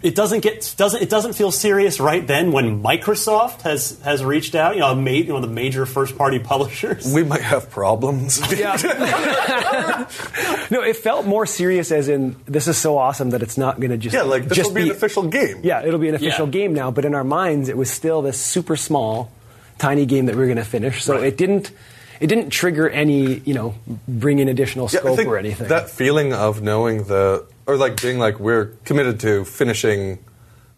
It 0.01 0.15
doesn't 0.15 0.39
get 0.39 0.73
doesn't 0.77 0.99
it 1.03 1.11
doesn't 1.11 1.33
feel 1.33 1.51
serious 1.51 1.99
right 1.99 2.25
then 2.25 2.51
when 2.51 2.81
Microsoft 2.81 3.61
has 3.61 3.99
has 4.03 4.23
reached 4.23 4.55
out. 4.55 4.73
You 4.73 4.79
know, 4.81 4.95
ma- 4.95 5.11
you 5.11 5.25
know 5.25 5.41
the 5.41 5.47
major 5.47 5.85
first 5.85 6.17
party 6.17 6.39
publishers. 6.53 7.13
we 7.13 7.23
might 7.23 7.41
have 7.43 7.69
problems. 7.69 8.41
Yeah. 8.57 8.75
No, 10.71 10.81
it 10.83 10.95
felt 10.97 11.25
more 11.25 11.45
serious 11.45 11.91
as 11.91 12.09
in 12.09 12.35
this 12.45 12.67
is 12.67 12.77
so 12.77 12.97
awesome 12.97 13.31
that 13.31 13.41
it's 13.41 13.57
not 13.57 13.79
going 13.79 13.89
to 13.91 13.97
just 13.97 14.13
Yeah, 14.13 14.21
like 14.23 14.45
this 14.45 14.57
just 14.57 14.69
will 14.69 14.75
be 14.75 14.83
an 14.83 14.91
official 14.91 15.23
game. 15.27 15.61
Yeah, 15.63 15.83
it'll 15.83 15.99
be 15.99 16.09
an 16.09 16.15
official 16.15 16.45
Yeah. 16.45 16.51
game 16.51 16.73
now. 16.73 16.91
But 16.91 17.05
in 17.05 17.15
our 17.15 17.23
minds, 17.23 17.69
it 17.69 17.77
was 17.77 17.89
still 17.89 18.21
this 18.21 18.39
super 18.39 18.75
small, 18.75 19.31
tiny 19.79 20.05
game 20.05 20.25
that 20.27 20.35
we 20.35 20.41
were 20.41 20.45
going 20.47 20.57
to 20.57 20.63
finish. 20.63 21.03
So 21.03 21.15
Right. 21.15 21.23
it 21.25 21.37
didn't 21.37 21.71
it 22.19 22.27
didn't 22.27 22.49
trigger 22.49 22.89
any 22.89 23.39
you 23.45 23.53
know 23.53 23.75
bring 24.07 24.39
in 24.39 24.47
additional 24.47 24.89
Yeah, 24.91 24.99
I 24.99 25.01
scope 25.03 25.17
think 25.17 25.29
or 25.29 25.37
anything. 25.37 25.67
That 25.69 25.89
feeling 25.89 26.33
of 26.33 26.61
knowing 26.61 27.03
the, 27.05 27.45
or 27.69 27.77
like 27.77 28.01
being 28.01 28.17
like, 28.17 28.39
we're 28.39 28.65
committed 28.83 29.19
to 29.19 29.45
finishing 29.45 30.17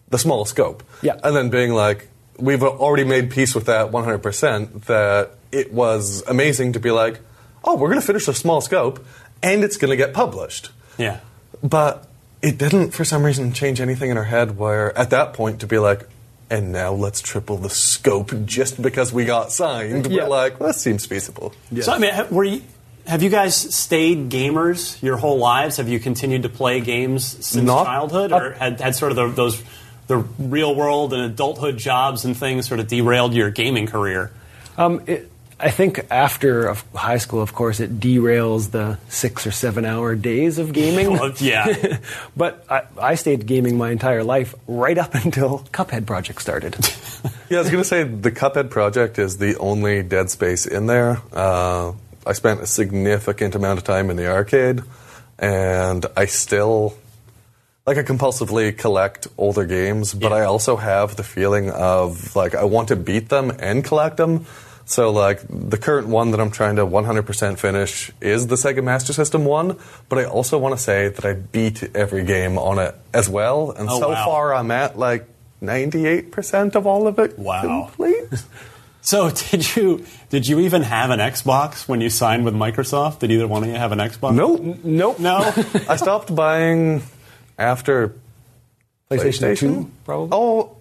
the 0.10 0.18
small 0.18 0.44
scope. 0.44 0.84
Yeah. 1.02 1.18
And 1.24 1.34
then 1.34 1.50
being 1.50 1.72
like, 1.74 2.10
we've 2.38 2.62
already 2.62 3.06
made 3.06 3.32
peace 3.32 3.56
with 3.56 3.68
that 3.68 3.92
100%, 3.92 4.84
that 4.86 5.32
it 5.54 5.72
was 5.72 6.22
amazing 6.28 6.74
to 6.74 6.82
be 6.82 6.92
like, 6.92 7.22
oh, 7.64 7.76
we're 7.78 7.88
going 7.88 8.02
to 8.02 8.06
finish 8.06 8.26
the 8.26 8.34
small 8.34 8.60
scope 8.60 9.06
and 9.42 9.64
it's 9.64 9.78
going 9.78 9.92
to 9.92 9.96
get 9.96 10.14
published. 10.14 10.72
yeah. 10.98 11.22
But 11.64 12.10
it 12.42 12.58
didn't, 12.58 12.92
for 12.92 13.06
some 13.06 13.24
reason, 13.24 13.54
change 13.54 13.80
anything 13.80 14.10
in 14.10 14.18
our 14.18 14.24
head 14.26 14.58
where 14.58 14.98
at 14.98 15.12
that 15.12 15.34
point 15.34 15.62
to 15.62 15.68
be 15.68 15.78
like, 15.78 16.10
and 16.50 16.74
now 16.74 16.92
let's 16.92 17.22
triple 17.22 17.56
the 17.56 17.70
scope 17.70 18.34
just 18.46 18.82
because 18.82 19.14
we 19.14 19.24
got 19.24 19.54
signed. 19.54 20.08
Yeah. 20.08 20.24
We're 20.24 20.30
like, 20.30 20.60
well, 20.60 20.68
that 20.68 20.76
seems 20.80 21.06
feasible. 21.06 21.54
So 21.80 21.94
I 21.94 22.00
mean, 22.00 22.12
were 22.30 22.44
you, 22.44 22.64
have 23.08 23.24
you 23.24 23.30
guys 23.30 23.56
stayed 23.56 24.30
gamers 24.30 25.02
your 25.02 25.18
whole 25.18 25.38
lives? 25.38 25.78
Have 25.78 25.90
you 25.90 26.00
continued 26.00 26.44
to 26.44 26.50
play 26.50 26.80
games 26.82 27.26
since 27.26 27.66
Not- 27.66 27.86
childhood, 27.86 28.32
or 28.32 28.52
had, 28.54 28.80
had 28.80 28.96
sort 28.96 29.12
of 29.12 29.16
the, 29.16 29.28
those 29.30 29.64
the 30.08 30.18
real 30.18 30.76
world 30.76 31.14
and 31.14 31.24
adulthood 31.24 31.78
jobs 31.78 32.26
and 32.26 32.36
things 32.36 32.68
sort 32.68 32.80
of 32.80 32.88
derailed 32.88 33.34
your 33.34 33.50
gaming 33.50 33.88
career? 33.88 34.32
Um, 34.78 35.02
it, 35.08 35.32
I 35.60 35.70
think 35.70 36.06
after 36.10 36.74
high 36.96 37.18
school, 37.20 37.42
of 37.42 37.54
course, 37.54 37.80
it 37.80 38.00
derails 38.00 38.72
the 38.72 38.98
six 39.10 39.46
or 39.46 39.52
seven 39.52 39.86
hour 39.86 40.16
days 40.16 40.58
of 40.58 40.74
gaming. 40.74 41.12
Well, 41.20 41.32
yeah. 41.38 42.00
but 42.36 42.66
I, 42.70 42.84
I 43.00 43.16
stayed 43.16 43.46
gaming 43.46 43.78
my 43.78 43.92
entire 43.92 44.24
life 44.24 44.56
right 44.68 44.98
up 44.98 45.14
until 45.14 45.60
Cuphead 45.72 46.06
Project 46.06 46.42
started. 46.42 46.76
Yeah, 47.50 47.58
I 47.58 47.62
was 47.64 47.70
going 47.70 47.84
to 47.84 47.88
say 47.88 48.04
the 48.04 48.32
Cuphead 48.32 48.70
project 48.70 49.20
is 49.20 49.38
the 49.38 49.58
only 49.58 50.04
Dead 50.04 50.30
Space 50.30 50.66
in 50.66 50.88
there. 50.88 51.22
Uh, 51.34 51.92
I 52.26 52.34
spent 52.34 52.62
a 52.62 52.68
significant 52.68 53.56
amount 53.56 53.80
of 53.80 53.84
time 53.84 54.10
in 54.10 54.18
the 54.18 54.28
arcade, 54.32 54.82
and 55.40 56.06
I 56.16 56.26
still, 56.26 56.94
like, 57.86 57.98
I 57.98 58.04
compulsively 58.04 58.78
collect 58.78 59.28
older 59.38 59.66
games, 59.66 60.14
but 60.14 60.32
Yeah. 60.32 60.38
I 60.38 60.46
also 60.46 60.76
have 60.76 61.16
the 61.16 61.24
feeling 61.24 61.70
of, 61.72 62.36
like, 62.36 62.54
I 62.56 62.64
want 62.66 62.90
to 62.90 62.96
beat 62.96 63.30
them 63.30 63.52
and 63.60 63.84
collect 63.84 64.18
them. 64.18 64.46
So, 64.86 65.10
like, 65.12 65.40
the 65.50 65.78
current 65.78 66.08
one 66.08 66.32
that 66.32 66.40
I'm 66.42 66.52
trying 66.52 66.76
to 66.76 66.86
100% 66.86 67.58
finish 67.60 68.12
is 68.20 68.48
the 68.48 68.56
Sega 68.56 68.84
Master 68.84 69.14
System 69.14 69.46
one, 69.46 69.78
but 70.10 70.20
I 70.20 70.26
also 70.26 70.58
want 70.58 70.76
to 70.76 70.82
say 70.82 71.08
that 71.08 71.24
I 71.26 71.34
beat 71.34 71.96
every 71.96 72.24
game 72.26 72.58
on 72.58 72.78
it 72.78 72.94
as 73.14 73.30
well, 73.30 73.72
and 73.72 73.90
Oh, 73.90 74.00
so 74.00 74.10
wow. 74.10 74.26
far 74.26 74.54
I'm 74.54 74.70
at, 74.72 74.98
like, 75.00 75.26
98% 75.62 76.76
of 76.76 76.86
all 76.88 77.08
of 77.08 77.20
it 77.20 77.38
Wow. 77.40 77.90
complete. 77.92 78.26
So 79.02 79.30
did 79.52 79.76
you 79.76 80.06
did 80.30 80.48
you 80.48 80.60
even 80.62 80.84
have 80.84 81.10
an 81.10 81.20
Xbox 81.20 81.88
when 81.88 82.02
you 82.02 82.10
signed 82.10 82.46
with 82.46 82.54
Microsoft? 82.54 83.20
Did 83.20 83.32
either 83.32 83.48
one 83.48 83.64
of 83.64 83.70
you 83.70 83.76
have 83.76 83.92
an 83.92 84.00
Xbox? 84.00 84.36
Nope. 84.36 84.84
nope. 84.84 85.20
No. 85.20 85.38
I 85.90 85.96
stopped 85.96 86.34
buying 86.34 87.02
after 87.58 88.16
PlayStation, 89.10 89.56
PlayStation 89.56 89.84
2, 89.84 89.92
probably. 90.06 90.30
Oh, 90.32 90.78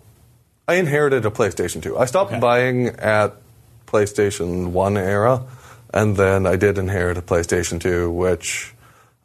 I 0.69 0.75
inherited 0.75 1.27
a 1.27 1.31
PlayStation 1.31 1.83
2. 1.83 1.99
I 1.99 2.05
stopped 2.05 2.31
Okay. 2.31 2.41
buying 2.41 2.87
at 2.89 3.35
PlayStation 3.87 4.69
1 4.69 4.97
era, 4.97 5.43
and 5.93 6.17
then 6.17 6.47
I 6.47 6.55
did 6.55 6.79
inherit 6.79 7.19
a 7.19 7.23
PlayStation 7.23 7.81
2, 7.81 8.09
which 8.11 8.73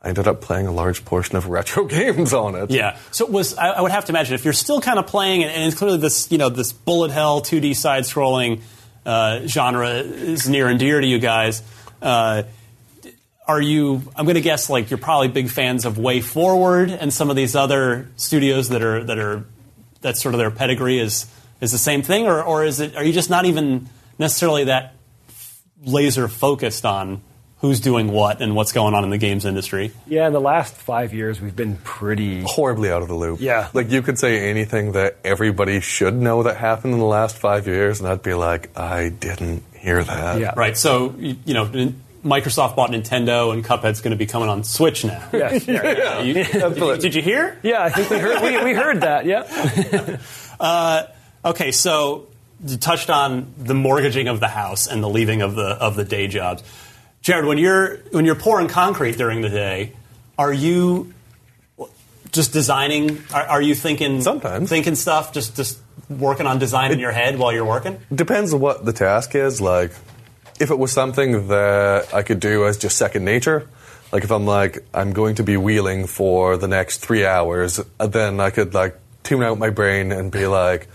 I 0.01 0.09
ended 0.09 0.27
up 0.27 0.41
playing 0.41 0.65
a 0.65 0.71
large 0.71 1.05
portion 1.05 1.35
of 1.35 1.45
retro 1.49 1.85
games 1.85 2.33
on 2.33 2.55
it. 2.55 2.71
Yeah. 2.71 2.97
So 3.11 3.25
it 3.27 3.31
was 3.31 3.55
I, 3.57 3.69
I 3.69 3.81
would 3.81 3.91
have 3.91 4.05
to 4.05 4.11
imagine 4.11 4.33
if 4.33 4.43
you're 4.43 4.53
still 4.53 4.81
kind 4.81 4.97
of 4.97 5.05
playing 5.05 5.43
and, 5.43 5.51
and 5.51 5.63
it's 5.65 5.77
clearly 5.77 5.97
this 5.99 6.31
you 6.31 6.37
know 6.39 6.49
this 6.49 6.73
bullet 6.73 7.11
hell 7.11 7.41
2D 7.41 7.75
side 7.75 8.03
scrolling 8.03 8.61
uh, 9.05 9.45
genre 9.47 9.89
is 9.89 10.49
near 10.49 10.67
and 10.67 10.79
dear 10.79 10.99
to 10.99 11.07
you 11.07 11.19
guys. 11.19 11.61
Uh, 12.01 12.43
are 13.47 13.61
you? 13.61 14.01
I'm 14.15 14.25
going 14.25 14.35
to 14.35 14.41
guess 14.41 14.69
like 14.69 14.89
you're 14.89 14.97
probably 14.97 15.27
big 15.27 15.49
fans 15.49 15.85
of 15.85 15.95
WayForward 15.95 16.97
and 16.99 17.13
some 17.13 17.29
of 17.29 17.35
these 17.35 17.55
other 17.55 18.09
studios 18.15 18.69
that 18.69 18.81
are 18.81 19.03
that 19.03 19.19
are 19.19 19.45
that 20.01 20.17
sort 20.17 20.33
of 20.33 20.39
their 20.39 20.51
pedigree 20.51 20.99
is 20.99 21.27
is 21.61 21.71
the 21.71 21.77
same 21.77 22.01
thing, 22.01 22.25
or 22.25 22.41
or 22.41 22.63
is 22.63 22.79
it? 22.79 22.95
Are 22.95 23.03
you 23.03 23.13
just 23.13 23.29
not 23.29 23.45
even 23.45 23.87
necessarily 24.17 24.65
that 24.65 24.95
laser 25.83 26.27
focused 26.27 26.85
on 26.85 27.21
who's 27.61 27.79
doing 27.79 28.11
what 28.11 28.41
and 28.41 28.55
what's 28.55 28.71
going 28.73 28.93
on 28.93 29.03
in 29.03 29.09
the 29.09 29.17
games 29.17 29.45
industry? 29.45 29.91
Yeah, 30.07 30.27
in 30.27 30.33
the 30.33 30.41
last 30.41 30.75
five 30.75 31.13
years, 31.13 31.39
we've 31.41 31.55
been 31.55 31.77
pretty. 31.77 32.41
Horribly 32.45 32.91
out 32.91 33.01
of 33.01 33.07
the 33.07 33.15
loop. 33.15 33.39
Yeah. 33.41 33.69
Like, 33.73 33.89
you 33.91 34.01
could 34.01 34.19
say 34.19 34.49
anything 34.49 34.91
that 34.93 35.17
everybody 35.23 35.79
should 35.79 36.13
know 36.15 36.43
that 36.43 36.57
happened 36.57 36.93
in 36.93 36.99
the 36.99 37.05
last 37.05 37.37
five 37.37 37.65
years, 37.67 37.99
and 37.99 38.09
I'd 38.09 38.21
be 38.23 38.33
like, 38.33 38.77
I 38.77 39.09
didn't 39.09 39.63
hear 39.75 40.03
that. 40.03 40.39
Yeah. 40.39 40.53
Right. 40.55 40.77
So 40.77 41.15
you, 41.17 41.37
you 41.45 41.53
know, 41.53 41.93
Microsoft 42.23 42.75
bought 42.75 42.89
Nintendo, 42.91 43.53
and 43.53 43.63
Cuphead's 43.63 44.01
going 44.01 44.11
to 44.11 44.17
be 44.17 44.25
coming 44.25 44.49
on 44.49 44.63
Switch 44.63 45.05
now. 45.05 45.27
Yes. 45.31 45.67
Yeah. 45.67 46.21
You- 46.21 46.39
Absolutely. 46.53 46.97
did 46.99 47.15
you 47.15 47.21
hear? 47.21 47.57
Yeah, 47.63 47.83
I 47.83 47.89
think 47.89 48.09
we 48.09 48.17
heard, 48.17 48.41
we, 48.41 48.63
we 48.63 48.73
heard 48.73 49.01
that, 49.01 49.25
yeah. 49.25 50.17
Uh, 50.59 51.03
okay, 51.43 51.71
so 51.71 52.27
you 52.65 52.77
touched 52.77 53.09
on 53.09 53.53
the 53.57 53.73
mortgaging 53.73 54.29
of 54.29 54.39
the 54.39 54.47
house 54.47 54.87
and 54.87 55.03
the 55.03 55.09
leaving 55.09 55.41
of 55.41 55.53
the 55.55 55.63
of 55.67 55.95
the 55.97 56.05
day 56.05 56.27
jobs. 56.27 56.63
Jared, 57.25 57.45
when 57.45 57.57
you're 57.57 57.97
when 58.11 58.23
you're 58.23 58.35
pouring 58.35 58.67
concrete 58.67 59.17
during 59.17 59.41
the 59.41 59.49
day, 59.49 59.93
are 60.37 60.53
you 60.53 61.11
just 62.31 62.53
designing? 62.53 63.23
Are, 63.33 63.41
are 63.47 63.61
you 63.63 63.73
thinking 63.73 64.21
Sometimes. 64.21 64.69
thinking 64.69 64.93
stuff? 64.93 65.33
Just 65.33 65.55
just 65.55 65.79
working 66.07 66.45
on 66.45 66.59
design 66.59 66.91
in 66.91 66.99
your 66.99 67.11
head 67.11 67.39
while 67.39 67.51
you're 67.51 67.65
working? 67.65 67.99
Depends 68.13 68.53
on 68.53 68.59
what 68.59 68.85
the 68.85 68.93
task 68.93 69.33
is. 69.33 69.59
Like, 69.59 69.91
if 70.59 70.69
it 70.69 70.77
was 70.77 70.91
something 70.91 71.47
that 71.47 72.13
I 72.13 72.21
could 72.21 72.39
do 72.39 72.67
as 72.67 72.77
just 72.77 72.95
second 72.95 73.25
nature, 73.25 73.67
like 74.11 74.23
if 74.23 74.31
I'm 74.31 74.45
like, 74.45 74.85
I'm 74.93 75.11
going 75.11 75.33
to 75.35 75.43
be 75.43 75.57
wheeling 75.57 76.05
for 76.05 76.57
the 76.57 76.67
next 76.67 76.99
three 76.99 77.25
hours, 77.25 77.81
then 77.97 78.39
I 78.39 78.51
could 78.51 78.75
like 78.75 78.99
tune 79.23 79.41
out 79.41 79.57
my 79.57 79.71
brain 79.71 80.11
and 80.11 80.31
be 80.31 80.45
like, 80.45 80.87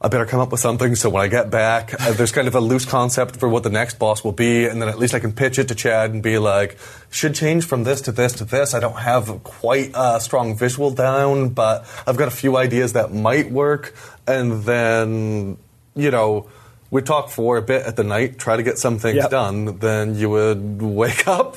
I 0.00 0.06
better 0.06 0.26
come 0.26 0.38
up 0.38 0.52
with 0.52 0.60
something 0.60 0.94
so 0.94 1.10
when 1.10 1.24
I 1.24 1.26
get 1.26 1.50
back, 1.50 1.92
uh, 2.00 2.12
there's 2.12 2.30
kind 2.30 2.46
of 2.46 2.54
a 2.54 2.60
loose 2.60 2.84
concept 2.84 3.36
for 3.36 3.48
what 3.48 3.64
the 3.64 3.70
next 3.70 3.98
boss 3.98 4.22
will 4.22 4.32
be, 4.32 4.64
and 4.64 4.80
then 4.80 4.88
at 4.88 4.96
least 4.96 5.12
I 5.12 5.18
can 5.18 5.32
pitch 5.32 5.58
it 5.58 5.66
to 5.68 5.74
Chad 5.74 6.12
and 6.12 6.22
be 6.22 6.38
like, 6.38 6.78
should 7.10 7.34
change 7.34 7.64
from 7.66 7.82
this 7.82 8.00
to 8.02 8.12
this 8.12 8.32
to 8.34 8.44
this. 8.44 8.74
I 8.74 8.80
don't 8.80 8.98
have 9.00 9.42
quite 9.42 9.90
a 9.94 10.20
strong 10.20 10.56
visual 10.56 10.92
down, 10.92 11.48
but 11.48 11.84
I've 12.06 12.16
got 12.16 12.28
a 12.28 12.32
few 12.32 12.56
ideas 12.56 12.92
that 12.92 13.12
might 13.12 13.50
work, 13.50 13.92
and 14.24 14.62
then, 14.62 15.56
you 15.96 16.12
know, 16.12 16.48
we 16.90 17.02
talk 17.02 17.28
for 17.30 17.56
a 17.56 17.62
bit 17.62 17.84
at 17.84 17.96
the 17.96 18.04
night, 18.04 18.38
try 18.38 18.56
to 18.56 18.62
get 18.62 18.78
some 18.78 18.98
things 18.98 19.16
Yep. 19.16 19.30
done, 19.30 19.78
then 19.78 20.14
you 20.14 20.30
would 20.30 20.80
wake 21.02 21.26
up, 21.26 21.56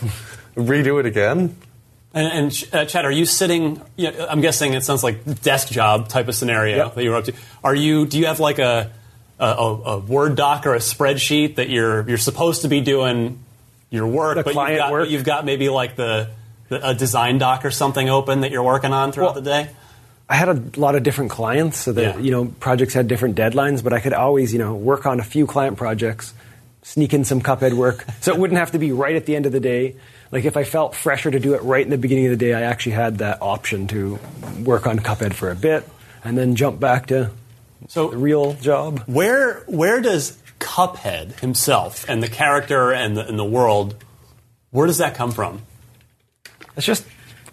redo 0.56 0.99
it 0.99 1.06
again. 1.06 1.56
And, 2.13 2.28
and 2.28 2.69
uh, 2.74 2.86
Chad, 2.86 3.06
are 3.06 3.12
you 3.12 3.26
sitting? 3.26 3.82
You 3.95 4.12
know, 4.12 4.28
I'm 4.30 4.41
guessing 4.41 4.74
it 4.74 4.84
sounds 4.84 5.04
like 5.04 5.41
desk 5.41 5.69
job 5.69 6.10
type 6.10 6.28
of 6.28 6.36
scenario 6.36 6.78
Yep. 6.78 6.95
that 6.95 7.04
you're 7.04 7.15
up 7.15 7.26
to. 7.26 7.34
Are 7.63 7.74
you? 7.76 8.06
Do 8.06 8.19
you 8.19 8.26
have 8.26 8.39
like 8.41 8.60
a, 8.60 8.91
a 9.39 9.45
a 9.45 10.00
Word 10.00 10.36
doc 10.36 10.65
or 10.65 10.76
a 10.76 10.80
spreadsheet 10.80 11.56
that 11.56 11.69
you're 11.69 12.08
you're 12.10 12.17
supposed 12.17 12.63
to 12.63 12.67
be 12.67 12.82
doing 12.82 13.39
your 13.89 14.08
work, 14.08 14.36
The 14.36 14.43
but 14.43 14.54
client 14.54 14.74
you've 14.74 14.80
got, 14.80 14.91
work? 14.91 15.10
you've 15.10 15.24
got 15.24 15.45
maybe 15.45 15.69
like 15.69 15.95
the, 15.95 16.30
the 16.69 16.89
a 16.89 16.93
design 16.93 17.38
doc 17.38 17.63
or 17.65 17.71
something 17.71 18.10
open 18.10 18.41
that 18.41 18.52
you're 18.52 18.63
working 18.63 18.91
on 18.93 19.12
throughout 19.13 19.36
Well, 19.36 19.41
the 19.43 19.50
day? 19.50 19.69
I 20.30 20.36
had 20.36 20.47
a 20.50 20.80
lot 20.80 20.95
of 20.95 21.04
different 21.04 21.32
clients, 21.32 21.78
so 21.78 21.91
that 21.93 22.15
Yeah. 22.15 22.21
you 22.21 22.32
know 22.32 22.45
projects 22.60 22.93
had 22.93 23.08
different 23.08 23.36
deadlines. 23.38 23.82
But 23.84 23.93
I 23.93 24.02
could 24.02 24.13
always 24.13 24.52
you 24.52 24.60
know 24.60 24.74
work 24.76 25.06
on 25.06 25.21
a 25.21 25.24
few 25.24 25.47
client 25.47 25.78
projects, 25.78 26.34
sneak 26.84 27.13
in 27.13 27.24
some 27.24 27.39
Cuphead 27.41 27.71
work, 27.74 28.06
so 28.19 28.34
it 28.34 28.38
wouldn't 28.39 28.60
have 28.60 28.71
to 28.71 28.80
be 28.80 28.91
right 28.91 29.15
at 29.15 29.26
the 29.26 29.36
end 29.38 29.45
of 29.45 29.54
the 29.54 29.62
day. 29.62 29.95
Like 30.32 30.46
if 30.46 30.56
I 30.56 30.63
felt 30.63 30.96
fresher 30.96 31.30
to 31.30 31.39
do 31.39 31.54
it 31.56 31.62
right 31.63 31.84
in 31.84 31.89
the 31.89 31.98
beginning 31.98 32.26
of 32.26 32.32
the 32.32 32.38
day, 32.38 32.54
I 32.54 32.62
actually 32.62 32.94
had 32.94 33.17
that 33.17 33.41
option 33.41 33.88
to 33.88 34.17
work 34.63 34.88
on 34.88 35.00
Cuphead 35.00 35.34
for 35.34 35.52
a 35.52 35.56
bit 35.56 35.88
and 36.24 36.38
then 36.38 36.56
jump 36.56 36.80
back 36.80 37.08
to 37.08 37.32
So 37.88 38.10
the 38.10 38.17
real 38.17 38.54
job. 38.54 39.04
Where 39.08 39.60
where 39.67 40.02
does 40.02 40.38
Cuphead 40.60 41.39
himself 41.39 42.08
and 42.08 42.24
the 42.24 42.30
character 42.30 42.94
and 42.94 43.17
the, 43.17 43.28
and 43.28 43.38
the 43.38 43.46
world, 43.46 43.96
where 44.70 44.88
does 44.88 45.00
that 45.00 45.15
come 45.15 45.32
from? 45.32 45.63
It's 46.78 46.86
just 46.86 47.06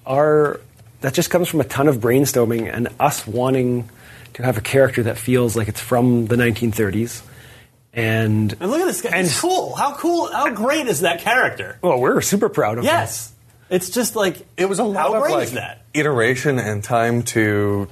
our 0.07 0.61
that 1.01 1.15
just 1.15 1.31
comes 1.31 1.49
from 1.49 1.61
a 1.61 1.65
ton 1.65 1.89
of 1.89 1.99
brainstorming 1.99 2.73
and 2.73 2.89
us 3.01 3.27
wanting 3.27 3.89
to 4.35 4.43
have 4.45 4.57
a 4.57 4.61
character 4.61 5.03
that 5.05 5.19
feels 5.19 5.57
like 5.57 5.69
it's 5.69 5.81
from 5.81 6.27
the 6.27 6.37
1930s. 6.37 7.23
And 7.95 8.55
And 8.61 8.71
look 8.71 8.81
at 8.81 8.87
this 8.87 9.01
guy. 9.03 9.11
And- 9.11 9.27
He's 9.27 9.41
cool. 9.41 9.75
How 9.75 9.95
cool? 9.95 10.31
How 10.33 10.51
great 10.51 10.87
is 10.87 11.01
that 11.01 11.21
character? 11.21 11.79
well, 11.83 11.99
we're 12.01 12.21
super 12.21 12.49
proud 12.49 12.79
of 12.79 12.85
him. 12.85 12.89
Yes. 12.91 13.33
It's 13.71 13.91
just 13.91 14.17
like 14.17 14.47
it 14.57 14.67
was 14.69 14.79
a 14.79 14.85
lot 14.85 15.09
how 15.09 15.15
of 15.15 15.23
great 15.23 15.33
like 15.35 15.43
is 15.45 15.53
that? 15.53 15.83
iteration 15.95 16.59
and 16.59 16.83
time 16.83 17.23
to 17.35 17.89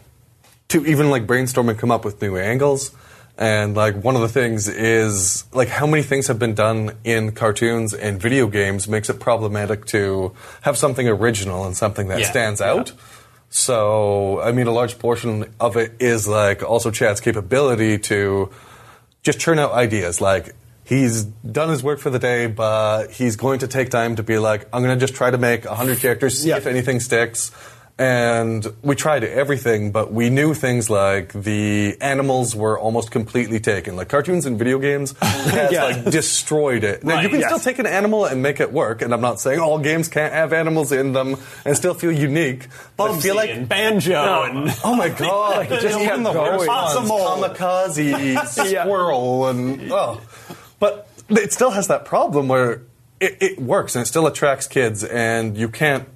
to 0.68 0.84
even 0.86 1.10
like 1.10 1.26
brainstorm 1.26 1.68
and 1.68 1.78
come 1.78 1.90
up 1.90 2.04
with 2.04 2.20
new 2.22 2.36
angles. 2.36 2.92
And 3.38 3.74
like 3.76 4.02
one 4.02 4.14
of 4.16 4.22
the 4.22 4.28
things 4.28 4.66
is 4.68 5.44
like 5.52 5.68
how 5.68 5.86
many 5.86 6.02
things 6.02 6.28
have 6.28 6.38
been 6.38 6.54
done 6.54 6.92
in 7.04 7.32
cartoons 7.32 7.92
and 7.92 8.18
video 8.20 8.46
games 8.46 8.88
makes 8.88 9.10
it 9.10 9.20
problematic 9.20 9.84
to 9.86 10.32
have 10.62 10.78
something 10.78 11.06
original 11.06 11.66
and 11.66 11.76
something 11.76 12.08
that 12.08 12.20
Yeah. 12.20 12.30
stands 12.30 12.62
out. 12.62 12.92
So 13.50 14.40
I 14.40 14.52
mean, 14.52 14.66
a 14.66 14.72
large 14.72 14.98
portion 14.98 15.52
of 15.60 15.76
it 15.76 15.92
is 16.00 16.26
like 16.26 16.62
also 16.62 16.90
Chad's 16.90 17.20
capability 17.20 17.98
to 17.98 18.50
just 19.26 19.40
churn 19.40 19.58
out 19.58 19.72
ideas. 19.72 20.20
Like 20.20 20.54
he's 20.84 21.24
done 21.24 21.68
his 21.68 21.82
work 21.82 21.98
for 21.98 22.10
the 22.10 22.18
day, 22.20 22.46
but 22.46 23.10
he's 23.10 23.34
going 23.36 23.58
to 23.58 23.66
take 23.68 23.90
time 23.90 24.16
to 24.16 24.22
be 24.22 24.38
like, 24.38 24.66
I'm 24.72 24.82
going 24.82 24.96
to 24.96 25.00
just 25.04 25.14
try 25.14 25.30
to 25.30 25.36
make 25.38 25.64
100 25.64 25.98
characters, 25.98 26.38
see 26.38 26.50
Yeah. 26.50 26.58
if 26.58 26.66
anything 26.66 27.00
sticks. 27.00 27.50
And 27.98 28.66
we 28.82 28.94
tried 28.94 29.24
everything, 29.24 29.90
but 29.90 30.12
we 30.12 30.28
knew 30.28 30.52
things 30.52 30.90
like 30.90 31.32
the 31.32 31.96
animals 32.02 32.54
were 32.54 32.78
almost 32.78 33.10
completely 33.10 33.58
taken. 33.58 33.96
Like 33.96 34.10
cartoons 34.10 34.44
and 34.44 34.58
video 34.58 34.78
games 34.78 35.14
has 35.22 35.72
Yeah. 35.72 35.84
like 35.84 36.04
destroyed 36.04 36.84
it. 36.84 37.04
Now 37.04 37.20
you 37.22 37.30
can 37.30 37.40
yes. 37.40 37.48
still 37.48 37.58
take 37.58 37.78
an 37.78 37.86
animal 37.86 38.26
and 38.26 38.42
make 38.42 38.60
it 38.60 38.70
work, 38.70 39.00
and 39.00 39.14
I'm 39.14 39.22
not 39.22 39.40
saying 39.40 39.60
all 39.60 39.78
games 39.78 40.08
can't 40.08 40.34
have 40.34 40.52
animals 40.52 40.92
in 40.92 41.14
them 41.14 41.36
and 41.64 41.74
still 41.74 41.94
feel 41.94 42.12
unique. 42.12 42.66
But 42.98 43.12
Bubsy 43.12 43.22
feel 43.22 43.34
like 43.36 43.48
and 43.48 43.66
Banjo 43.66 44.42
and 44.42 44.74
Oh 44.84 44.94
my 44.94 45.08
god! 45.08 45.66
Just 45.70 45.86
even 45.98 46.06
kept 46.06 46.22
the 46.22 46.32
worst 46.32 46.68
ones, 46.68 47.10
kamikaze, 47.10 48.34
Yeah. 48.70 48.84
squirrel, 48.84 49.46
and 49.48 49.90
oh, 49.90 50.20
but 50.78 51.08
it 51.30 51.50
still 51.54 51.70
has 51.70 51.88
that 51.88 52.04
problem 52.04 52.48
where 52.48 52.82
it, 53.20 53.38
it 53.40 53.58
works 53.58 53.96
and 53.96 54.02
it 54.02 54.06
still 54.06 54.26
attracts 54.26 54.66
kids, 54.66 55.02
and 55.02 55.56
you 55.56 55.70
can't. 55.70 56.06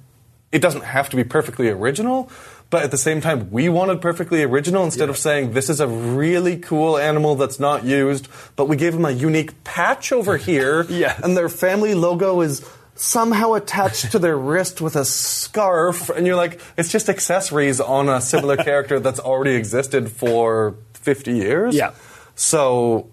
It 0.51 0.61
doesn't 0.61 0.83
have 0.83 1.09
to 1.09 1.15
be 1.15 1.23
perfectly 1.23 1.69
original, 1.69 2.29
but 2.69 2.83
at 2.83 2.91
the 2.91 2.97
same 2.97 3.21
time, 3.21 3.49
we 3.51 3.69
wanted 3.69 4.01
perfectly 4.01 4.43
original 4.43 4.83
instead 4.83 5.09
of 5.09 5.17
saying 5.17 5.53
this 5.53 5.69
is 5.69 5.79
a 5.79 5.87
really 5.87 6.57
cool 6.57 6.97
animal 6.97 7.35
that's 7.35 7.59
not 7.59 7.83
used, 7.85 8.27
but 8.55 8.65
we 8.67 8.75
gave 8.75 8.93
them 8.93 9.05
a 9.05 9.11
unique 9.11 9.63
patch 9.63 10.11
over 10.11 10.37
here, 10.49 10.83
Yeah. 10.89 11.17
and 11.23 11.35
their 11.37 11.49
family 11.49 11.93
logo 11.93 12.41
is 12.41 12.65
somehow 12.95 13.53
attached 13.53 14.11
to 14.11 14.19
their 14.19 14.37
wrist 14.37 14.81
with 14.81 14.95
a 14.95 15.05
scarf, 15.05 16.09
and 16.09 16.27
you're 16.27 16.35
like, 16.35 16.59
it's 16.77 16.91
just 16.91 17.09
accessories 17.09 17.79
on 17.79 18.09
a 18.09 18.19
similar 18.21 18.57
character 18.69 18.99
that's 18.99 19.19
already 19.19 19.55
existed 19.55 20.11
for 20.11 20.75
50 20.93 21.31
years. 21.31 21.75
Yeah. 21.75 21.91
So 22.35 23.09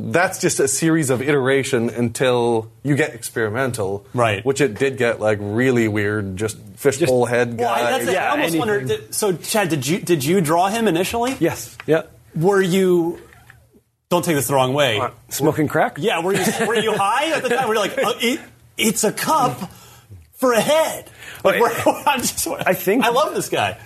that's 0.00 0.38
just 0.40 0.60
a 0.60 0.68
series 0.68 1.10
of 1.10 1.20
iteration 1.20 1.90
until 1.90 2.70
you 2.84 2.94
get 2.94 3.14
experimental. 3.14 4.06
Right. 4.14 4.44
Which 4.44 4.60
it 4.60 4.78
did 4.78 4.96
get 4.96 5.18
like 5.20 5.38
really 5.40 5.88
weird, 5.88 6.36
just 6.36 6.56
fishbowl 6.76 7.26
head 7.26 7.58
Well, 7.58 7.68
I, 7.68 7.80
guy. 7.80 7.90
that's 7.90 8.04
it. 8.10 8.16
I 8.16 8.28
almost 8.28 8.42
anything. 8.54 8.58
wondered. 8.60 8.88
that- 8.88 9.14
So, 9.14 9.32
Chad, 9.32 9.68
did 9.68 9.86
you 9.86 9.98
did 9.98 10.24
you 10.24 10.40
draw 10.40 10.68
him 10.68 10.86
initially? 10.86 11.36
Yes. 11.40 11.76
Yeah. 11.86 12.02
Were 12.36 12.62
you? 12.62 13.18
Don't 14.08 14.24
take 14.24 14.36
this 14.36 14.46
the 14.46 14.54
wrong 14.54 14.72
way. 14.72 15.02
Smoking 15.30 15.66
crack? 15.68 15.96
Yeah. 15.98 16.20
Were 16.22 16.32
you 16.32 16.44
were 16.66 16.76
you 16.76 16.92
high 16.94 17.32
at 17.36 17.42
the 17.42 17.48
time? 17.50 17.66
Were 17.68 17.74
you 17.74 17.80
like, 17.80 17.98
uh, 17.98 18.12
it, 18.20 18.40
it's 18.76 19.02
a 19.04 19.12
cup 19.12 19.70
for 20.34 20.52
a 20.52 20.60
head? 20.60 21.10
Like, 21.44 21.60
Well, 21.60 21.72
we're- 21.86 22.02
I'm 22.06 22.20
just, 22.20 22.46
I 22.46 22.72
think- 22.74 23.04
I 23.04 23.08
love 23.10 23.34
this 23.34 23.48
guy. 23.48 23.76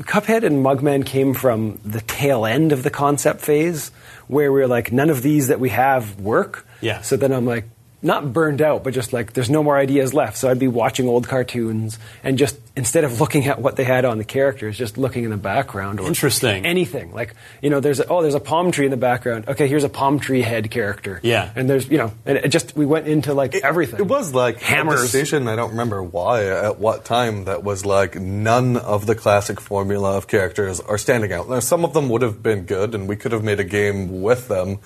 Cuphead 0.00 0.44
and 0.44 0.64
Mugman 0.64 1.04
came 1.04 1.34
from 1.34 1.80
the 1.84 2.00
tail 2.02 2.46
end 2.46 2.70
of 2.70 2.84
the 2.84 2.90
concept 2.90 3.40
phase, 3.40 3.90
where 4.28 4.52
we're 4.52 4.68
like, 4.68 4.92
none 4.92 5.10
of 5.10 5.22
these 5.22 5.48
that 5.48 5.58
we 5.58 5.70
have 5.70 6.20
work. 6.20 6.66
Yeah. 6.80 7.00
So 7.02 7.16
then 7.16 7.32
I'm 7.32 7.46
like, 7.46 7.68
not 8.00 8.32
burned 8.32 8.62
out, 8.62 8.84
but 8.84 8.94
just 8.94 9.12
like, 9.12 9.32
there's 9.32 9.50
no 9.50 9.62
more 9.62 9.76
ideas 9.76 10.14
left. 10.14 10.36
So 10.36 10.48
I'd 10.48 10.58
be 10.58 10.68
watching 10.68 11.08
old 11.08 11.26
cartoons 11.26 11.98
and 12.22 12.38
just 12.38 12.56
instead 12.76 13.02
of 13.02 13.20
looking 13.20 13.46
at 13.46 13.60
what 13.60 13.74
they 13.74 13.82
had 13.82 14.04
on 14.04 14.18
the 14.18 14.24
characters, 14.24 14.78
just 14.78 14.96
looking 14.96 15.24
in 15.24 15.30
the 15.30 15.36
background 15.36 15.98
or 15.98 16.06
Interesting. 16.06 16.64
anything. 16.64 17.12
Like, 17.12 17.34
you 17.60 17.70
know, 17.70 17.80
there's 17.80 17.98
a, 17.98 18.06
oh, 18.06 18.22
there's 18.22 18.36
a 18.36 18.40
palm 18.40 18.70
tree 18.70 18.84
in 18.84 18.92
the 18.92 18.96
background. 18.96 19.48
Okay, 19.48 19.66
here's 19.66 19.82
a 19.82 19.88
palm 19.88 20.20
tree 20.20 20.42
head 20.42 20.70
character. 20.70 21.18
Yeah. 21.24 21.50
And 21.56 21.68
there's 21.68 21.88
you 21.88 21.98
know, 21.98 22.12
and 22.24 22.38
it 22.38 22.48
just 22.50 22.76
we 22.76 22.86
went 22.86 23.08
into 23.08 23.34
like 23.34 23.56
everything. 23.56 23.98
It 23.98 24.06
was 24.06 24.32
like 24.32 24.60
hammers. 24.60 25.00
a 25.00 25.02
decision. 25.02 25.48
I 25.48 25.56
don't 25.56 25.70
remember 25.70 26.00
why 26.00 26.46
at 26.46 26.78
what 26.78 27.04
time 27.04 27.44
that 27.46 27.64
was 27.64 27.84
like 27.84 28.14
none 28.14 28.76
of 28.76 29.06
the 29.06 29.16
classic 29.16 29.60
formula 29.60 30.16
of 30.16 30.28
characters 30.28 30.78
are 30.78 30.98
standing 30.98 31.32
out. 31.32 31.48
Now, 31.48 31.58
some 31.58 31.84
of 31.84 31.94
them 31.94 32.08
would 32.10 32.22
have 32.22 32.44
been 32.44 32.64
good, 32.64 32.94
and 32.94 33.08
we 33.08 33.16
could 33.16 33.32
have 33.32 33.42
made 33.42 33.58
a 33.58 33.64
game 33.64 34.22
with 34.22 34.46
them, 34.46 34.78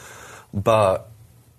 but 0.55 1.12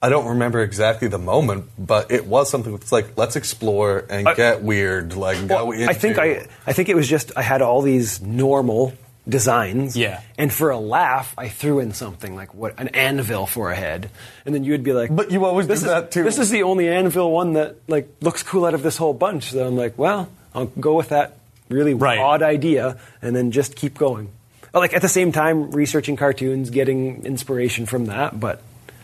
I 0.04 0.10
don't 0.10 0.28
remember 0.28 0.62
exactly 0.62 1.08
the 1.08 1.18
moment. 1.18 1.66
But 1.80 2.12
it 2.12 2.26
was 2.28 2.50
something 2.50 2.76
that's 2.76 2.92
like 2.92 3.18
let's 3.18 3.36
explore 3.38 4.04
and 4.10 4.28
I- 4.28 4.36
get 4.36 4.62
weird. 4.62 5.16
Like 5.16 5.48
go 5.48 5.72
into. 5.72 5.90
I 5.90 5.94
think 5.94 6.20
I, 6.20 6.48
I 6.68 6.74
think 6.74 6.90
it 6.90 6.96
was 6.96 7.08
just 7.08 7.32
I 7.38 7.42
had 7.42 7.62
all 7.62 7.82
these 7.82 8.22
normal 8.22 8.94
designs. 9.28 9.96
Yeah. 9.96 10.20
And 10.38 10.52
for 10.52 10.70
a 10.72 10.78
laugh, 10.78 11.34
I 11.38 11.48
threw 11.48 11.80
in 11.80 11.94
something 11.94 12.36
like 12.36 12.54
what 12.54 12.78
an 12.78 12.90
anvil 12.90 13.46
for 13.48 13.72
a 13.72 13.76
head, 13.76 14.10
and 14.46 14.54
then 14.54 14.66
you 14.66 14.74
would 14.74 14.84
be 14.84 14.92
like, 14.92 15.16
But 15.16 15.32
you 15.32 15.46
always 15.46 15.66
do 15.68 15.74
this 15.74 15.80
is, 15.80 15.86
that 15.88 16.12
too." 16.12 16.24
This 16.24 16.38
is 16.38 16.50
the 16.50 16.64
only 16.64 16.90
anvil 16.90 17.32
one 17.32 17.54
that 17.54 17.78
like 17.88 18.10
looks 18.22 18.44
cool 18.44 18.66
out 18.66 18.74
of 18.74 18.84
this 18.84 18.98
whole 18.98 19.14
bunch." 19.14 19.52
So 19.52 19.66
I'm 19.66 19.78
like, 19.78 19.98
"Well, 19.98 20.28
I'll 20.54 20.66
go 20.66 20.96
with 20.96 21.10
that 21.10 21.38
really 21.70 21.94
Right. 21.94 22.20
odd 22.20 22.42
idea, 22.44 22.98
and 23.22 23.34
then 23.34 23.52
just 23.52 23.78
keep 23.78 23.98
going." 23.98 24.28
But, 24.74 24.80
Like 24.80 24.94
at 24.94 25.02
the 25.02 25.08
same 25.10 25.32
time, 25.32 25.72
researching 25.72 26.18
cartoons, 26.18 26.70
getting 26.70 27.26
inspiration 27.26 27.86
from 27.86 28.08
that, 28.08 28.38
but 28.38 28.62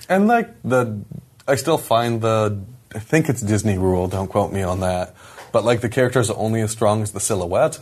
And 0.09 0.27
like 0.27 0.49
the, 0.63 1.01
I 1.47 1.55
still 1.55 1.77
find 1.77 2.19
the, 2.21 2.59
I 2.93 2.99
think 2.99 3.29
it's 3.29 3.41
Disney 3.41 3.77
rule. 3.77 4.07
Don't 4.07 4.27
quote 4.27 4.51
me 4.51 4.63
on 4.63 4.79
that. 4.81 5.15
But 5.51 5.63
like 5.63 5.81
the 5.81 5.89
characters 5.89 6.29
are 6.29 6.37
only 6.37 6.61
as 6.61 6.71
strong 6.71 7.01
as 7.01 7.11
the 7.11 7.19
silhouette. 7.19 7.79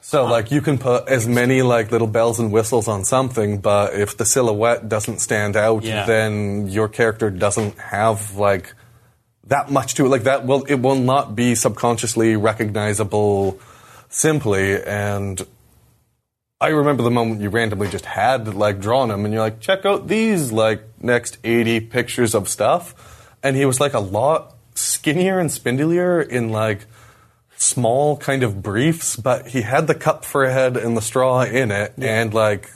So 0.00 0.26
ah. 0.26 0.30
like 0.30 0.50
you 0.50 0.60
can 0.60 0.78
put 0.78 1.08
as 1.08 1.26
many 1.26 1.62
like 1.62 1.90
little 1.92 2.06
bells 2.06 2.38
and 2.38 2.52
whistles 2.52 2.88
on 2.88 3.04
something, 3.04 3.58
but 3.58 3.94
if 3.94 4.16
the 4.16 4.24
silhouette 4.24 4.88
doesn't 4.88 5.18
stand 5.18 5.56
out, 5.56 5.84
Yeah. 5.84 6.06
then 6.06 6.68
your 6.68 6.88
character 6.88 7.30
doesn't 7.30 7.78
have 7.78 8.36
like 8.36 8.74
that 9.48 9.70
much 9.70 9.94
to 9.94 10.06
it. 10.06 10.08
Like 10.08 10.22
that 10.24 10.46
will 10.46 10.64
it 10.64 10.76
will 10.76 10.96
not 10.96 11.34
be 11.34 11.54
subconsciously 11.54 12.36
recognizable 12.36 13.58
simply 14.08 14.82
and 14.82 15.44
I 16.60 16.68
remember 16.68 17.04
the 17.04 17.10
moment 17.10 17.40
you 17.40 17.50
randomly 17.50 17.88
just 17.88 18.04
had 18.04 18.52
like 18.52 18.80
drawn 18.80 19.12
him, 19.12 19.24
and 19.24 19.32
you're 19.32 19.42
like, 19.42 19.60
check 19.60 19.86
out 19.86 20.08
these 20.08 20.50
like 20.50 20.82
next 21.00 21.38
80 21.44 21.80
pictures 21.80 22.34
of 22.34 22.48
stuff, 22.48 23.30
and 23.44 23.54
he 23.54 23.64
was 23.64 23.78
like 23.78 23.94
a 23.94 24.00
lot 24.00 24.56
skinnier 24.74 25.38
and 25.38 25.50
spindlier 25.50 26.26
in 26.26 26.50
like 26.50 26.86
small 27.56 28.16
kind 28.16 28.42
of 28.42 28.60
briefs, 28.60 29.14
but 29.14 29.46
he 29.46 29.62
had 29.62 29.86
the 29.86 29.94
cup 29.94 30.24
for 30.24 30.44
a 30.44 30.52
head 30.52 30.76
and 30.76 30.96
the 30.96 31.00
straw 31.00 31.42
in 31.42 31.70
it, 31.70 31.94
and 31.96 32.34
like 32.34 32.68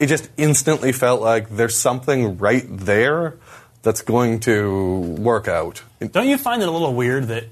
it 0.00 0.06
just 0.06 0.28
instantly 0.36 0.90
felt 0.90 1.20
like 1.20 1.50
there's 1.50 1.76
something 1.76 2.36
right 2.38 2.64
there 2.68 3.36
that's 3.82 4.02
going 4.02 4.40
to 4.40 4.98
work 5.20 5.46
out. 5.46 5.82
Don't 6.00 6.26
you 6.26 6.36
find 6.36 6.62
it 6.62 6.68
a 6.68 6.72
little 6.72 6.94
weird 6.94 7.28
that 7.28 7.44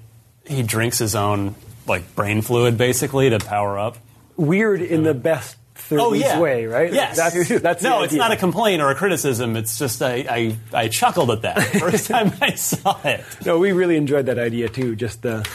he 0.45 0.65
drinks 0.65 0.99
his 0.99 1.15
own 1.15 1.55
like 1.87 2.17
brain 2.17 2.43
fluid 2.43 2.77
basically 2.77 3.31
to 3.31 3.39
power 3.39 3.79
up? 3.79 3.97
Weird 4.37 4.83
in 4.83 5.05
the 5.05 5.15
best 5.15 5.57
30s 5.89 6.01
Oh 6.01 6.13
yeah, 6.13 6.41
way, 6.41 6.67
right? 6.67 6.93
Yes. 6.93 7.17
That's, 7.17 7.61
that's 7.63 7.83
no, 7.83 8.03
it's 8.03 8.15
not 8.15 8.33
a 8.33 8.37
complaint 8.37 8.83
or 8.83 8.91
a 8.91 8.95
criticism. 8.95 9.57
It's 9.57 9.79
just 9.79 10.03
I 10.03 10.27
I, 10.29 10.57
I 10.73 10.89
chuckled 10.89 11.31
at 11.31 11.43
that 11.43 11.57
the 11.57 11.79
first 11.81 12.09
time 12.09 12.33
I 12.41 12.55
saw 12.55 13.01
it. 13.05 13.25
No, 13.45 13.59
we 13.59 13.73
really 13.73 13.97
enjoyed 13.97 14.27
that 14.27 14.39
idea 14.39 14.69
too. 14.69 14.97
Just 14.97 15.23
the, 15.23 15.49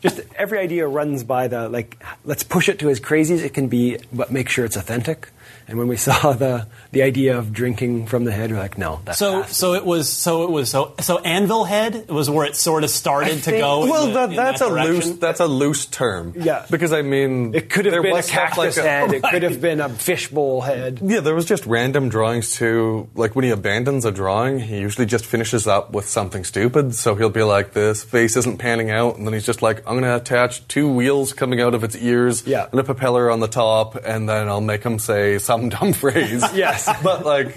just 0.00 0.20
every 0.36 0.58
idea 0.58 0.86
runs 0.86 1.24
by 1.24 1.48
the 1.48 1.68
like. 1.68 2.02
Let's 2.24 2.42
push 2.42 2.68
it 2.68 2.78
to 2.80 2.90
as 2.90 3.00
crazy 3.00 3.34
as 3.34 3.42
it 3.42 3.54
can 3.54 3.68
be, 3.68 3.98
but 4.12 4.30
make 4.30 4.48
sure 4.48 4.64
it's 4.64 4.76
authentic. 4.76 5.30
And 5.68 5.78
when 5.78 5.86
we 5.88 5.96
saw 6.08 6.32
the 6.32 6.66
the 6.92 7.02
idea 7.02 7.36
of 7.38 7.52
drinking 7.52 8.06
from 8.06 8.24
the 8.24 8.32
head, 8.32 8.50
we're 8.50 8.58
like, 8.58 8.78
no, 8.78 9.00
that's 9.04 9.18
So 9.18 9.42
fast. 9.42 9.54
so 9.56 9.74
it 9.74 9.84
was 9.84 10.08
so 10.08 10.44
it 10.44 10.50
was 10.50 10.70
so 10.70 10.94
so 11.00 11.18
Anvil 11.18 11.64
Head 11.64 12.08
was 12.08 12.30
where 12.30 12.46
it 12.46 12.56
sort 12.56 12.84
of 12.84 12.90
started 12.90 13.32
I 13.32 13.34
to 13.34 13.40
think- 13.40 13.58
go. 13.58 13.84
in 13.84 13.90
Well, 13.90 14.06
the- 14.06 14.12
that, 14.14 14.30
in 14.30 14.36
that's 14.36 14.60
that 14.60 14.66
a 14.66 14.70
direction. 14.70 14.94
loose 14.94 15.18
that's 15.18 15.40
a 15.40 15.46
loose 15.46 15.84
term. 15.86 16.32
Yeah. 16.36 16.64
because 16.70 16.92
I 16.92 17.02
mean, 17.02 17.54
it 17.54 17.68
could 17.68 17.84
have 17.84 17.92
there 17.92 18.02
been 18.02 18.12
a 18.12 18.14
was 18.16 18.24
stuff 18.26 18.54
cactus 18.54 18.76
like 18.78 18.86
a- 18.86 18.88
head. 18.88 19.12
It 19.12 19.22
could 19.22 19.42
have 19.42 19.60
been 19.68 19.80
a 19.80 19.88
fishbowl 19.90 20.62
head. 20.62 21.00
Yeah, 21.02 21.20
there 21.20 21.34
was 21.34 21.44
just 21.44 21.66
random 21.66 22.08
drawings 22.08 22.52
too. 22.54 23.08
Like 23.14 23.36
when 23.36 23.44
he 23.44 23.50
abandons 23.50 24.04
a 24.06 24.10
drawing, 24.10 24.58
he 24.58 24.78
usually 24.78 25.06
just 25.06 25.26
finishes 25.26 25.66
up 25.66 25.92
with 25.92 26.08
something 26.08 26.44
stupid. 26.44 26.94
So 26.94 27.14
he'll 27.14 27.28
be 27.28 27.42
like, 27.42 27.74
"This 27.74 28.02
face 28.02 28.36
isn't 28.36 28.56
panning 28.58 28.90
out," 28.90 29.16
and 29.18 29.26
then 29.26 29.34
he's 29.34 29.44
just 29.46 29.60
like, 29.60 29.78
"I'm 29.86 29.94
going 30.00 30.04
to 30.04 30.16
attach 30.16 30.66
two 30.68 30.88
wheels 30.90 31.32
coming 31.34 31.60
out 31.60 31.74
of 31.74 31.84
its 31.84 31.96
ears 31.96 32.42
Yeah. 32.46 32.66
and 32.70 32.80
a 32.80 32.84
propeller 32.84 33.30
on 33.30 33.40
the 33.40 33.48
top, 33.48 33.96
and 34.04 34.26
then 34.28 34.48
I'll 34.48 34.60
make 34.62 34.82
him 34.82 34.98
say 34.98 35.36
some 35.38 35.57
dumb 35.68 35.92
phrase." 36.04 36.42
Yes. 36.54 36.88
but 37.02 37.24
like 37.24 37.56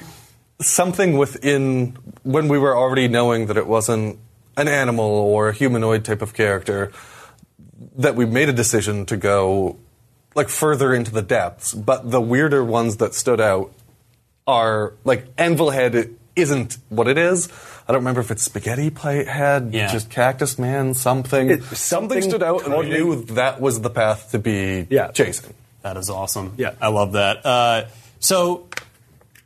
something 0.59 1.17
within 1.17 1.97
when 2.23 2.47
we 2.47 2.57
were 2.57 2.75
already 2.77 3.07
knowing 3.07 3.47
that 3.47 3.57
it 3.57 3.65
wasn't 3.67 4.19
an 4.57 4.67
animal 4.67 5.05
or 5.05 5.49
a 5.49 5.53
humanoid 5.53 6.05
type 6.05 6.21
of 6.21 6.33
character 6.33 6.91
that 7.97 8.15
we 8.15 8.25
made 8.25 8.47
a 8.49 8.53
decision 8.53 9.05
to 9.07 9.17
go 9.17 9.75
like 10.35 10.49
further 10.49 10.93
into 10.93 11.11
the 11.11 11.21
depths 11.21 11.73
but 11.73 12.09
the 12.11 12.21
weirder 12.21 12.63
ones 12.63 12.97
that 12.97 13.13
stood 13.15 13.41
out 13.41 13.71
are 14.45 14.93
like 15.03 15.25
anvil 15.37 15.69
head 15.71 16.13
isn't 16.35 16.77
what 16.89 17.07
it 17.07 17.17
is 17.17 17.49
i 17.87 17.91
don't 17.91 18.01
remember 18.01 18.21
if 18.21 18.29
it's 18.29 18.43
spaghetti 18.43 18.89
plate 18.89 19.27
head 19.27 19.71
Yeah. 19.73 19.91
just 19.91 20.09
cactus 20.09 20.59
man 20.59 20.93
something 20.93 21.49
It- 21.49 21.63
something 21.63 21.77
something 21.77 22.21
stood 22.21 22.43
out 22.43 22.63
and 22.65 22.71
we 22.73 22.83
totally- 22.89 22.97
knew 22.99 23.23
that 23.35 23.59
was 23.59 23.81
the 23.81 23.89
path 23.89 24.29
to 24.31 24.39
be 24.39 24.85
Yeah. 24.89 25.07
chasing 25.11 25.53
That 25.81 25.97
is 25.97 26.09
awesome. 26.09 26.53
Yeah. 26.57 26.73
I 26.79 26.89
love 26.89 27.13
that. 27.13 27.45
Uh, 27.45 27.85
so, 28.19 28.67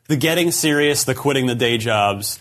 the 0.07 0.17
getting 0.17 0.51
serious, 0.51 1.03
the 1.05 1.15
quitting 1.15 1.45
the 1.47 1.55
day 1.55 1.77
jobs. 1.77 2.39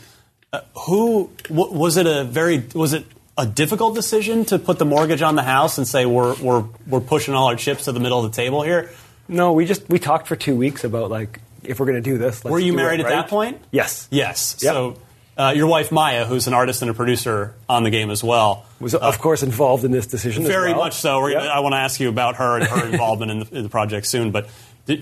Uh, 0.53 0.61
who 0.87 1.31
w- 1.49 1.73
was 1.73 1.97
it? 1.97 2.07
A 2.07 2.25
very 2.25 2.65
was 2.75 2.93
it 2.93 3.05
a 3.37 3.47
difficult 3.47 3.95
decision 3.95 4.45
to 4.47 4.59
put 4.59 4.79
the 4.79 4.85
mortgage 4.85 5.23
on 5.23 5.35
the 5.35 5.43
house 5.43 5.79
and 5.79 5.87
say 5.87 6.07
we're 6.07 6.35
we're 6.37 6.65
we're 6.87 7.01
pushing 7.01 7.35
all 7.35 7.47
our 7.49 7.57
chips 7.57 7.85
to 7.85 7.93
the 7.93 8.01
middle 8.01 8.25
of 8.25 8.31
the 8.31 8.37
table 8.37 8.63
here? 8.63 8.91
No, 9.29 9.53
we 9.53 9.65
just 9.65 9.89
we 9.89 9.99
talked 9.99 10.27
for 10.27 10.37
two 10.37 10.57
weeks 10.57 10.85
about 10.85 11.11
like 11.11 11.41
if 11.63 11.81
we're 11.81 11.87
going 11.87 12.03
to 12.03 12.11
do 12.11 12.19
this. 12.19 12.45
Let's 12.45 12.53
Were 12.53 12.59
you 12.59 12.73
do 12.73 12.79
it 12.79 12.83
married 12.83 13.01
at 13.01 13.09
that 13.09 13.29
point? 13.29 13.61
Yes. 13.71 14.07
Yes. 14.11 14.59
Yep. 14.61 14.73
So. 14.73 14.97
Uh, 15.37 15.53
your 15.57 15.67
wife 15.67 15.91
Maja, 15.91 16.25
who's 16.27 16.47
an 16.47 16.55
artist 16.55 16.81
and 16.83 16.91
a 16.91 16.95
producer 16.95 17.55
on 17.69 17.83
the 17.83 17.91
game 17.91 18.11
as 18.11 18.23
well, 18.23 18.67
Was 18.81 18.95
of 18.95 19.19
course 19.19 19.43
involved 19.43 19.85
in 19.85 19.91
this 19.91 20.07
decision. 20.07 20.45
as 20.45 20.49
Very 20.49 20.71
well. 20.73 20.83
much 20.85 20.95
so. 20.95 21.21
We're 21.21 21.33
gonna- 21.33 21.49
I 21.51 21.59
want 21.59 21.73
to 21.73 21.79
ask 21.79 21.99
you 21.99 22.09
about 22.09 22.37
her 22.37 22.57
and 22.59 22.67
her 22.69 22.87
involvement 22.93 23.31
in 23.33 23.39
the, 23.41 23.57
in 23.57 23.63
the 23.65 23.69
project 23.69 24.07
soon. 24.07 24.31
But 24.31 24.47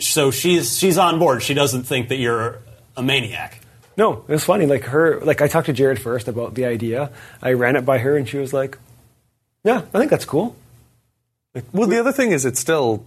so 0.01 0.31
she's 0.31 0.79
she's 0.79 0.97
on 0.97 1.19
board. 1.19 1.43
She 1.43 1.53
doesn't 1.55 1.83
think 1.83 2.09
that 2.09 2.17
you're 2.17 2.61
a 2.97 3.03
maniac. 3.03 3.59
No, 3.97 4.25
it 4.27 4.29
was 4.33 4.43
funny. 4.45 4.65
Like 4.65 4.85
her, 4.85 5.21
like 5.21 5.43
I 5.43 5.49
talked 5.49 5.67
to 5.67 5.73
Jared 5.75 6.01
first 6.01 6.29
about 6.29 6.55
the 6.55 6.65
idea. 6.65 7.11
I 7.43 7.53
ran 7.53 7.77
it 7.77 7.85
by 7.85 7.99
her, 7.99 8.17
and 8.17 8.27
she 8.27 8.39
was 8.39 8.55
like, 8.55 8.79
"Yeah, 9.65 9.83
I 9.93 9.99
think 9.99 10.11
that's 10.11 10.25
cool." 10.25 10.57
Well, 11.75 11.89
the 11.89 12.01
other 12.01 12.13
thing 12.13 12.33
is, 12.33 12.47
it's 12.47 12.59
still 12.59 13.05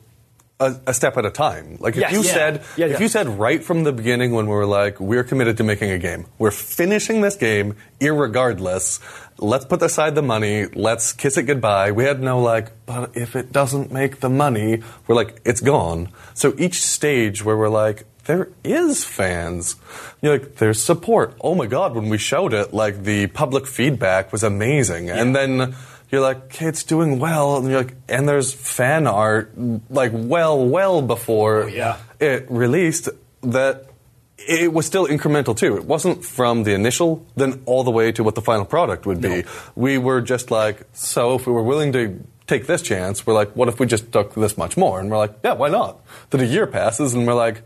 a, 0.60 0.74
a 0.88 0.94
step 0.94 1.18
at 1.18 1.26
a 1.26 1.32
time. 1.32 1.78
Like 1.82 1.96
if 1.96 2.02
Yes. 2.02 2.12
you 2.14 2.22
Yeah. 2.24 2.34
said, 2.34 2.62
Yeah, 2.78 2.86
if 2.86 2.92
yeah. 2.94 3.00
you 3.02 3.08
said 3.10 3.28
right 3.28 3.62
from 3.64 3.84
the 3.84 3.92
beginning 3.92 4.32
when 4.32 4.46
we 4.48 4.54
were 4.54 4.66
like, 4.66 5.00
we're 5.02 5.24
committed 5.26 5.58
to 5.58 5.64
making 5.64 5.92
a 5.92 5.98
game, 5.98 6.26
we're 6.40 6.52
finishing 6.52 7.22
this 7.22 7.36
game, 7.36 7.76
irregardless. 8.00 9.00
Let's 9.38 9.66
put 9.66 9.82
aside 9.82 10.16
the 10.16 10.22
money. 10.22 10.66
Let's 10.74 11.12
kiss 11.12 11.38
it 11.38 11.44
goodbye. 11.44 11.92
We 11.92 12.06
had 12.06 12.22
no 12.22 12.40
like, 12.40 12.72
but 12.86 13.12
if 13.18 13.36
it 13.36 13.52
doesn't 13.52 13.92
make 13.92 14.22
the 14.22 14.30
money, 14.30 14.82
we're 15.08 15.16
like, 15.16 15.42
it's 15.44 15.60
gone. 15.62 16.10
So 16.34 16.54
each 16.58 16.82
stage 16.82 17.44
where 17.44 17.58
we're 17.58 17.68
like, 17.70 18.06
there 18.26 18.50
is 18.64 19.04
fans. 19.06 19.76
You're 20.22 20.40
like, 20.40 20.56
there's 20.56 20.82
support. 20.82 21.36
Oh 21.42 21.54
my 21.54 21.68
god, 21.68 21.94
when 21.94 22.10
we 22.10 22.18
showed 22.18 22.54
it, 22.54 22.74
like 22.74 23.04
the 23.04 23.28
public 23.28 23.68
feedback 23.68 24.32
was 24.32 24.42
amazing. 24.42 25.10
And 25.12 25.36
then 25.36 25.76
you're 26.16 26.24
like, 26.24 26.46
okay, 26.46 26.68
it's 26.68 26.84
doing 26.84 27.20
well, 27.20 27.58
and 27.58 27.70
you're 27.70 27.84
like, 27.84 27.96
and 28.08 28.28
there's 28.28 28.54
fan 28.54 29.06
art 29.06 29.52
like 29.90 30.12
well, 30.14 30.66
well 30.66 31.02
before 31.02 31.64
oh, 31.64 31.68
yeah. 31.68 31.98
it 32.20 32.50
released 32.50 33.10
that 33.42 33.90
it 34.38 34.72
was 34.72 34.86
still 34.86 35.08
incremental 35.08 35.56
too. 35.58 35.76
It 35.76 35.84
wasn't 35.84 36.24
from 36.24 36.64
the 36.64 36.74
initial, 36.74 37.26
then 37.36 37.62
all 37.66 37.84
the 37.84 37.92
way 37.92 38.14
to 38.14 38.24
what 38.24 38.36
the 38.36 38.42
final 38.42 38.64
product 38.64 39.06
would 39.06 39.20
be. 39.20 39.44
We 39.76 39.98
were 39.98 40.22
just 40.22 40.52
like, 40.52 40.88
so 40.94 41.36
if 41.36 41.46
we 41.48 41.52
were 41.52 41.64
willing 41.64 41.92
to 41.94 42.24
take 42.48 42.66
this 42.66 42.82
chance, 42.82 43.28
we're 43.28 43.34
like, 43.34 43.54
what 43.56 43.68
if 43.68 43.80
we 43.80 43.86
just 43.86 44.12
took 44.12 44.34
this 44.36 44.58
much 44.58 44.78
more? 44.78 45.00
And 45.02 45.12
we're 45.12 45.18
like, 45.18 45.34
yeah, 45.44 45.54
why 45.54 45.68
not? 45.68 46.00
Then 46.30 46.42
a 46.42 46.46
year 46.46 46.68
passes, 46.68 47.14
and 47.14 47.28
we're 47.28 47.34
like. 47.34 47.62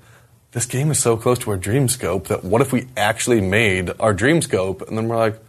This 0.52 0.66
game 0.66 0.90
is 0.90 0.98
so 0.98 1.16
close 1.16 1.38
to 1.40 1.52
our 1.52 1.58
dream 1.58 1.88
scope 1.88 2.30
that 2.30 2.44
what 2.44 2.60
if 2.62 2.74
we 2.74 2.88
actually 2.98 3.40
made 3.40 3.92
our 4.00 4.16
dream 4.16 4.42
scope? 4.42 4.82
And 4.82 4.98
then 4.98 5.08
we're 5.08 5.16
like, 5.16 5.40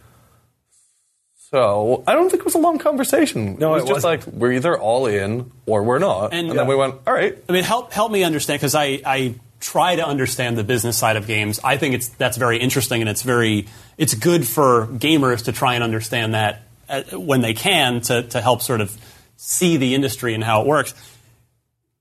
so 1.51 2.03
I 2.07 2.13
don't 2.13 2.29
think 2.29 2.41
it 2.41 2.45
was 2.45 2.55
a 2.55 2.59
long 2.59 2.77
conversation. 2.77 3.57
No, 3.59 3.71
it 3.71 3.73
was 3.73 3.83
it 3.83 3.87
just 3.87 4.03
wasn't. 4.05 4.27
like 4.27 4.33
we're 4.35 4.53
either 4.53 4.77
all 4.79 5.05
in 5.05 5.51
or 5.65 5.83
we're 5.83 5.99
not. 5.99 6.33
And- 6.33 6.49
And, 6.49 6.57
then 6.59 6.67
we 6.67 6.75
went, 6.75 6.95
all 7.05 7.13
right. 7.13 7.37
I 7.47 7.51
mean, 7.51 7.63
help 7.63 7.91
help 7.91 8.11
me 8.11 8.23
understand 8.23 8.59
because 8.59 8.75
I, 8.75 9.01
I 9.05 9.35
try 9.59 9.95
to 9.97 10.05
understand 10.05 10.57
the 10.57 10.63
business 10.63 10.97
side 10.97 11.17
of 11.17 11.27
games. 11.27 11.59
I 11.63 11.77
think 11.77 11.93
it's 11.95 12.09
that's 12.09 12.37
very 12.37 12.57
interesting 12.57 13.01
and 13.01 13.09
it's 13.09 13.21
very 13.21 13.67
it's 13.97 14.13
good 14.13 14.47
for 14.47 14.87
gamers 14.87 15.43
to 15.45 15.51
try 15.51 15.75
and 15.75 15.83
understand 15.83 16.33
that 16.33 16.63
uh, 16.89 17.03
when 17.13 17.41
they 17.41 17.53
can 17.53 18.01
to 18.01 18.23
to 18.23 18.41
help 18.41 18.61
sort 18.61 18.81
of 18.81 18.97
see 19.35 19.77
the 19.77 19.93
industry 19.93 20.33
and 20.33 20.43
how 20.43 20.61
it 20.61 20.67
works. 20.67 20.93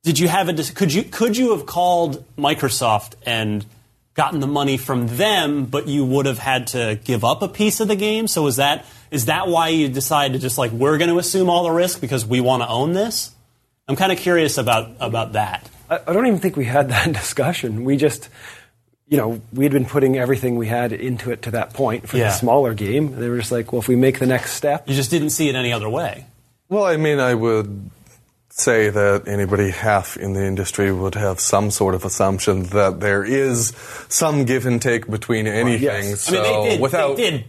Did 0.03 0.19
you 0.19 0.29
have 0.29 0.49
a 0.49 0.55
could 0.55 0.93
you 0.95 1.03
could 1.03 1.37
you 1.37 1.51
have 1.57 1.67
called 1.67 2.25
Microsoft 2.39 3.15
and 3.27 3.67
gotten 4.15 4.41
the 4.41 4.47
money 4.47 4.77
from 4.77 5.07
them, 5.09 5.67
but 5.67 5.87
you 5.87 6.05
would 6.05 6.27
have 6.27 6.39
had 6.39 6.69
to 6.69 6.99
give 7.05 7.25
up 7.25 7.43
a 7.43 7.49
piece 7.49 7.81
of 7.81 7.89
the 7.89 7.97
game? 7.97 8.27
So 8.27 8.47
is 8.47 8.57
that 8.57 8.87
is 9.11 9.27
that 9.27 9.49
why 9.49 9.69
you 9.69 9.89
decided 9.89 10.35
to 10.35 10.39
just 10.39 10.59
like 10.59 10.71
we're 10.73 10.99
going 10.99 11.11
to 11.11 11.19
assume 11.19 11.49
all 11.51 11.65
the 11.65 11.71
risk 11.71 12.01
because 12.01 12.25
we 12.27 12.41
want 12.41 12.63
to 12.63 12.69
own 12.69 12.93
this? 12.93 13.33
I'm 13.89 13.97
kind 13.97 14.13
of 14.13 14.19
curious 14.19 14.57
about 14.59 14.91
about 15.01 15.33
that. 15.33 15.69
I, 15.89 15.99
I 16.07 16.13
don't 16.13 16.27
even 16.27 16.39
think 16.39 16.57
we 16.57 16.65
had 16.65 16.89
that 16.91 17.13
discussion. 17.13 17.85
We 17.85 17.97
just, 17.97 18.29
you 19.09 19.17
know, 19.17 19.41
we 19.53 19.65
had 19.65 19.73
been 19.73 19.87
putting 19.87 20.17
everything 20.17 20.57
we 20.57 20.69
had 20.69 20.93
into 20.93 21.31
it 21.33 21.43
to 21.43 21.51
that 21.53 21.73
point 21.75 22.09
for 22.09 22.17
Yeah. 22.17 22.27
the 22.29 22.31
smaller 22.33 22.75
game. 22.75 23.17
They 23.19 23.29
were 23.29 23.39
just 23.39 23.51
like, 23.53 23.73
well, 23.73 23.81
if 23.81 23.89
we 23.89 23.97
make 23.97 24.19
the 24.21 24.27
next 24.27 24.53
step, 24.53 24.89
You 24.89 24.95
just 24.95 25.11
didn't 25.11 25.31
see 25.31 25.49
it 25.49 25.55
any 25.57 25.73
other 25.73 25.89
way. 25.89 26.27
Well, 26.69 26.85
I 26.85 26.97
mean, 26.97 27.19
I 27.19 27.35
would 27.35 27.91
say 28.51 28.91
that 28.91 29.27
anybody 29.27 29.71
half 29.71 30.17
in 30.17 30.35
the 30.35 30.45
industry 30.45 30.93
would 30.93 31.15
have 31.17 31.41
some 31.41 31.71
sort 31.73 31.95
of 31.97 32.05
assumption 32.05 32.65
that 32.65 33.01
there 33.01 33.25
is 33.25 33.73
some 34.09 34.45
give 34.45 34.67
and 34.67 34.81
take 34.83 35.09
between 35.11 35.47
anything. 35.49 35.83
yes. 36.11 36.21
So 36.23 36.39
I 36.39 36.43
mean, 36.43 36.63
they 36.65 36.69
did. 36.71 36.81
without 36.81 37.17
they 37.17 37.31
did 37.31 37.45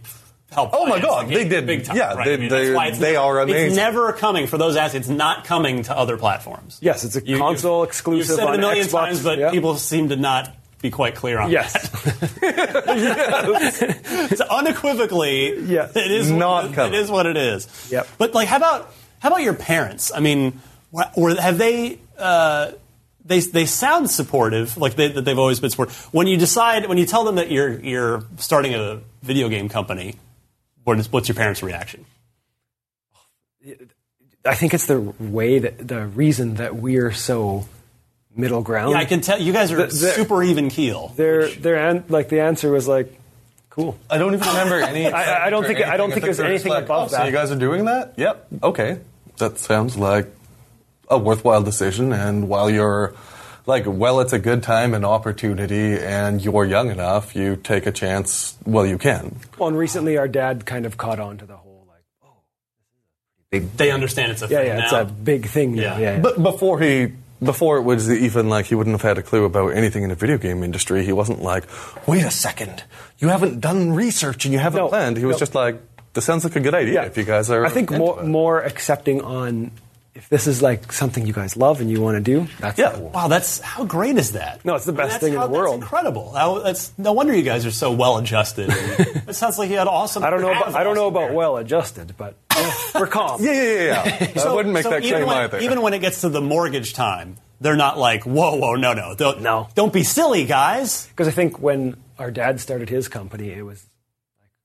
help. 0.52 0.72
Oh 0.74 0.86
my 0.86 1.00
God, 1.00 1.28
the 1.28 1.36
they 1.36 1.48
did. 1.48 1.66
Big 1.66 1.86
time, 1.86 1.96
Yeah, 1.98 2.14
right? 2.14 2.26
they- 2.26 2.34
I 2.34 2.38
mean, 2.38 2.50
they- 2.50 2.66
they 2.92 3.14
never- 3.14 3.18
are 3.20 3.40
amazing. 3.40 3.68
It's 3.68 3.76
never 3.76 4.14
coming 4.14 4.48
for 4.48 4.58
those 4.58 4.76
assets. 4.76 5.08
It's 5.08 5.10
not 5.10 5.46
coming 5.46 5.84
to 5.84 5.98
other 5.98 6.18
platforms. 6.18 6.78
yes, 6.82 7.04
it's 7.04 7.16
a 7.16 7.26
You- 7.26 7.38
console 7.38 7.84
exclusive 7.84 8.30
You've 8.32 8.40
said 8.40 8.48
on 8.48 8.54
it 8.54 8.58
a 8.58 8.62
million 8.62 8.86
Xbox. 8.88 8.92
times, 9.06 9.24
but 9.24 9.52
people 9.52 9.76
seem 9.78 10.10
to 10.10 10.16
not 10.16 10.50
be 10.82 10.90
quite 10.90 11.14
clear 11.16 11.40
on 11.40 11.52
Yes. 11.52 11.74
that. 11.74 12.82
It's 14.32 14.42
unequivocally, 14.42 15.60
Yeah. 15.66 15.88
it 15.94 16.12
is 16.12 16.30
Not 16.32 16.66
It 16.66 16.74
coming. 16.74 16.94
is 17.00 17.10
what 17.12 17.26
it 17.26 17.38
is. 17.38 17.68
Yep. 17.92 18.08
But 18.18 18.34
like, 18.34 18.48
how 18.48 18.58
about 18.58 18.92
how 19.20 19.30
about 19.30 19.42
your 19.44 19.54
parents? 19.54 20.12
I 20.14 20.20
mean, 20.20 20.60
or 21.16 21.36
have 21.36 21.58
they? 21.58 22.00
Uh, 22.18 22.72
they, 23.24 23.40
they 23.40 23.66
sound 23.68 24.10
supportive, 24.10 24.78
like 24.78 24.96
they, 24.96 25.08
that 25.10 25.22
they've 25.26 25.38
always 25.38 25.60
been 25.60 25.70
supportive. 25.70 25.96
When 26.12 26.26
you 26.26 26.38
decide, 26.38 26.88
when 26.88 26.98
you 26.98 27.06
tell 27.06 27.24
them 27.24 27.36
that 27.36 27.52
you're 27.52 27.80
you're 27.80 28.24
starting 28.38 28.74
a 28.74 29.00
video 29.22 29.48
game 29.50 29.70
company, 29.70 30.16
what 30.84 31.00
is, 31.00 31.12
what's 31.12 31.28
your 31.28 31.36
parents' 31.36 31.62
reaction? 31.64 32.06
I 34.46 34.56
think 34.56 34.74
it's 34.74 34.88
the 34.88 35.00
way 35.00 35.60
that 35.60 35.88
the 35.88 36.08
reason 36.08 36.56
that 36.56 36.76
we're 36.76 37.12
so 37.12 37.68
middle 38.36 38.62
ground. 38.64 38.94
Yeah, 38.94 38.98
I 39.00 39.06
can 39.06 39.22
tell 39.22 39.40
you 39.40 39.54
guys 39.54 39.72
are 39.72 39.78
The- 39.78 39.86
the- 39.88 40.12
super 40.14 40.42
even 40.42 40.70
keel. 40.70 41.10
Their 41.16 41.48
their 41.50 41.76
an, 41.76 42.06
like 42.10 42.30
the 42.30 42.40
answer 42.42 42.72
was 42.72 42.88
like, 42.88 43.16
cool. 43.70 43.98
I 44.10 44.18
don't 44.18 44.34
even 44.34 44.48
remember 44.48 44.76
any. 44.82 45.06
I- 45.08 45.46
I 45.46 45.50
don't 45.52 45.64
think- 45.66 45.80
I 45.82 45.98
don't 45.98 46.06
anything. 46.06 46.12
think 46.14 46.24
there's 46.26 46.38
they're 46.38 46.48
anything 46.48 46.72
like, 46.72 46.86
above 46.86 47.14
oh, 47.14 47.18
So 47.18 47.24
you 47.26 47.32
guys 47.32 47.52
are 47.52 47.56
doing 47.60 47.86
that? 47.86 48.14
Yep. 48.18 48.48
Okay. 48.64 49.00
That 49.38 49.60
sounds 49.60 49.96
like 49.98 50.28
a 51.08 51.18
worthwhile 51.20 51.62
decision. 51.62 52.12
And 52.14 52.48
while 52.48 52.70
you're 52.70 53.14
like, 53.66 53.84
well, 53.88 54.20
it's 54.22 54.34
a 54.34 54.40
good 54.40 54.64
time 54.64 54.94
and 54.94 55.06
opportunity, 55.06 55.98
and 55.98 56.44
you're 56.44 56.66
young 56.66 56.90
enough, 56.90 57.36
you 57.36 57.56
take 57.56 57.86
a 57.86 57.92
chance. 57.92 58.58
Well, 58.66 58.86
you 58.86 58.98
can. 58.98 59.40
Well, 59.58 59.70
and 59.70 59.78
recently 59.78 60.18
our 60.18 60.28
dad 60.28 60.66
kind 60.66 60.86
of 60.86 60.98
caught 60.98 61.20
on 61.20 61.38
to 61.38 61.46
the 61.46 61.58
whole 61.58 61.86
like, 61.88 62.04
oh, 62.24 62.30
big. 63.50 63.72
They 63.78 63.92
understand 63.92 64.32
it's 64.32 64.42
a 64.42 64.48
yeah, 64.48 64.58
thing 64.60 64.68
yeah, 64.68 64.78
now. 64.78 64.84
it's 64.84 64.94
a 64.94 65.06
big 65.14 65.46
thing 65.48 65.76
now. 65.76 65.82
Yeah. 65.82 66.00
Yeah, 66.00 66.16
yeah. 66.16 66.20
But 66.20 66.42
before 66.42 66.80
he, 66.80 67.14
before 67.44 67.78
it 67.78 67.82
was 67.84 68.12
even 68.12 68.50
like 68.50 68.66
he 68.68 68.76
wouldn't 68.76 68.94
have 68.94 69.02
had 69.02 69.18
a 69.18 69.24
clue 69.24 69.46
about 69.46 69.70
anything 69.70 70.04
in 70.04 70.10
the 70.10 70.16
video 70.16 70.38
game 70.38 70.64
industry. 70.64 71.04
He 71.06 71.12
wasn't 71.12 71.42
like, 71.42 71.66
wait 72.08 72.24
a 72.24 72.32
second, 72.32 72.84
you 73.20 73.30
haven't 73.30 73.60
done 73.62 73.94
research 73.94 74.46
and 74.46 74.54
you 74.54 74.60
haven't 74.60 74.80
No, 74.80 74.90
planned. 74.90 75.18
He 75.18 75.26
was 75.26 75.36
no. 75.36 75.40
just 75.40 75.56
like, 75.56 75.82
this 76.14 76.26
sounds 76.26 76.44
like 76.44 76.56
a 76.56 76.60
good 76.60 76.76
idea. 76.76 76.94
Yeah. 76.96 77.04
If 77.06 77.18
you 77.18 77.24
guys 77.24 77.50
are, 77.50 77.66
I 77.66 77.70
think 77.70 77.90
into 77.92 78.00
more 78.00 78.20
it." 78.22 78.26
more 78.26 78.62
accepting 78.62 79.22
on 79.22 79.72
if 80.14 80.28
this 80.30 80.46
is 80.48 80.62
like 80.62 80.92
something 80.92 81.26
you 81.26 81.34
guys 81.34 81.56
love 81.56 81.80
and 81.82 81.90
you 81.90 82.02
want 82.02 82.16
to 82.18 82.22
do. 82.22 82.48
That's 82.60 82.78
Yeah. 82.78 82.92
cool. 82.92 83.10
Wow, 83.10 83.28
that's 83.30 83.60
how 83.62 83.86
great 83.86 84.18
is 84.18 84.34
that? 84.34 84.64
No, 84.66 84.76
it's 84.76 84.86
the 84.86 84.92
I 84.94 84.96
mean, 84.98 85.08
best 85.08 85.20
thing 85.22 85.34
in 85.34 85.40
the 85.40 85.48
world. 85.48 85.82
That's 85.82 85.84
incredible. 85.92 86.34
How- 86.34 86.60
that's 86.60 86.92
no 86.98 87.14
wonder 87.14 87.34
you 87.36 87.44
guys 87.44 87.66
are 87.66 87.72
so 87.72 87.92
well 87.92 88.18
adjusted. 88.18 88.68
it 88.70 89.36
sounds 89.36 89.58
like 89.58 89.70
you 89.70 89.78
had 89.78 89.88
awesome. 89.88 90.24
I 90.24 90.30
don't 90.30 90.42
know 90.42 90.52
about 90.52 90.76
I 90.76 90.84
don't 90.84 90.96
know 90.96 91.08
about 91.08 91.34
well 91.34 91.58
adjusted, 91.58 92.14
but 92.18 92.36
yeah, 92.56 92.74
we're 92.96 93.08
calm. 93.08 93.42
Yeah, 93.44 93.52
yeah, 93.54 93.74
yeah. 93.74 94.32
yeah. 94.36 94.42
I 94.46 94.54
wouldn't 94.54 94.74
make 94.74 94.84
so 94.84 94.90
that 94.90 95.02
claim 95.02 95.26
when, 95.26 95.38
either. 95.38 95.60
Even 95.60 95.82
when 95.82 95.94
it 95.94 96.00
gets 96.00 96.22
to 96.22 96.30
the 96.30 96.42
mortgage 96.42 96.94
time, 96.94 97.38
they're 97.62 97.76
not 97.78 97.98
like, 97.98 98.24
whoa, 98.26 98.56
whoa, 98.56 98.76
no, 98.76 98.94
no, 98.94 99.16
don't, 99.16 99.42
No. 99.42 99.68
don't 99.76 99.94
be 99.94 100.04
silly, 100.04 100.46
guys. 100.46 101.06
Because 101.08 101.28
I 101.28 101.32
think 101.32 101.60
when 101.60 101.96
our 102.20 102.32
dad 102.32 102.60
started 102.60 102.90
his 102.90 103.08
company, 103.08 103.52
it 103.52 103.62
was 103.64 103.86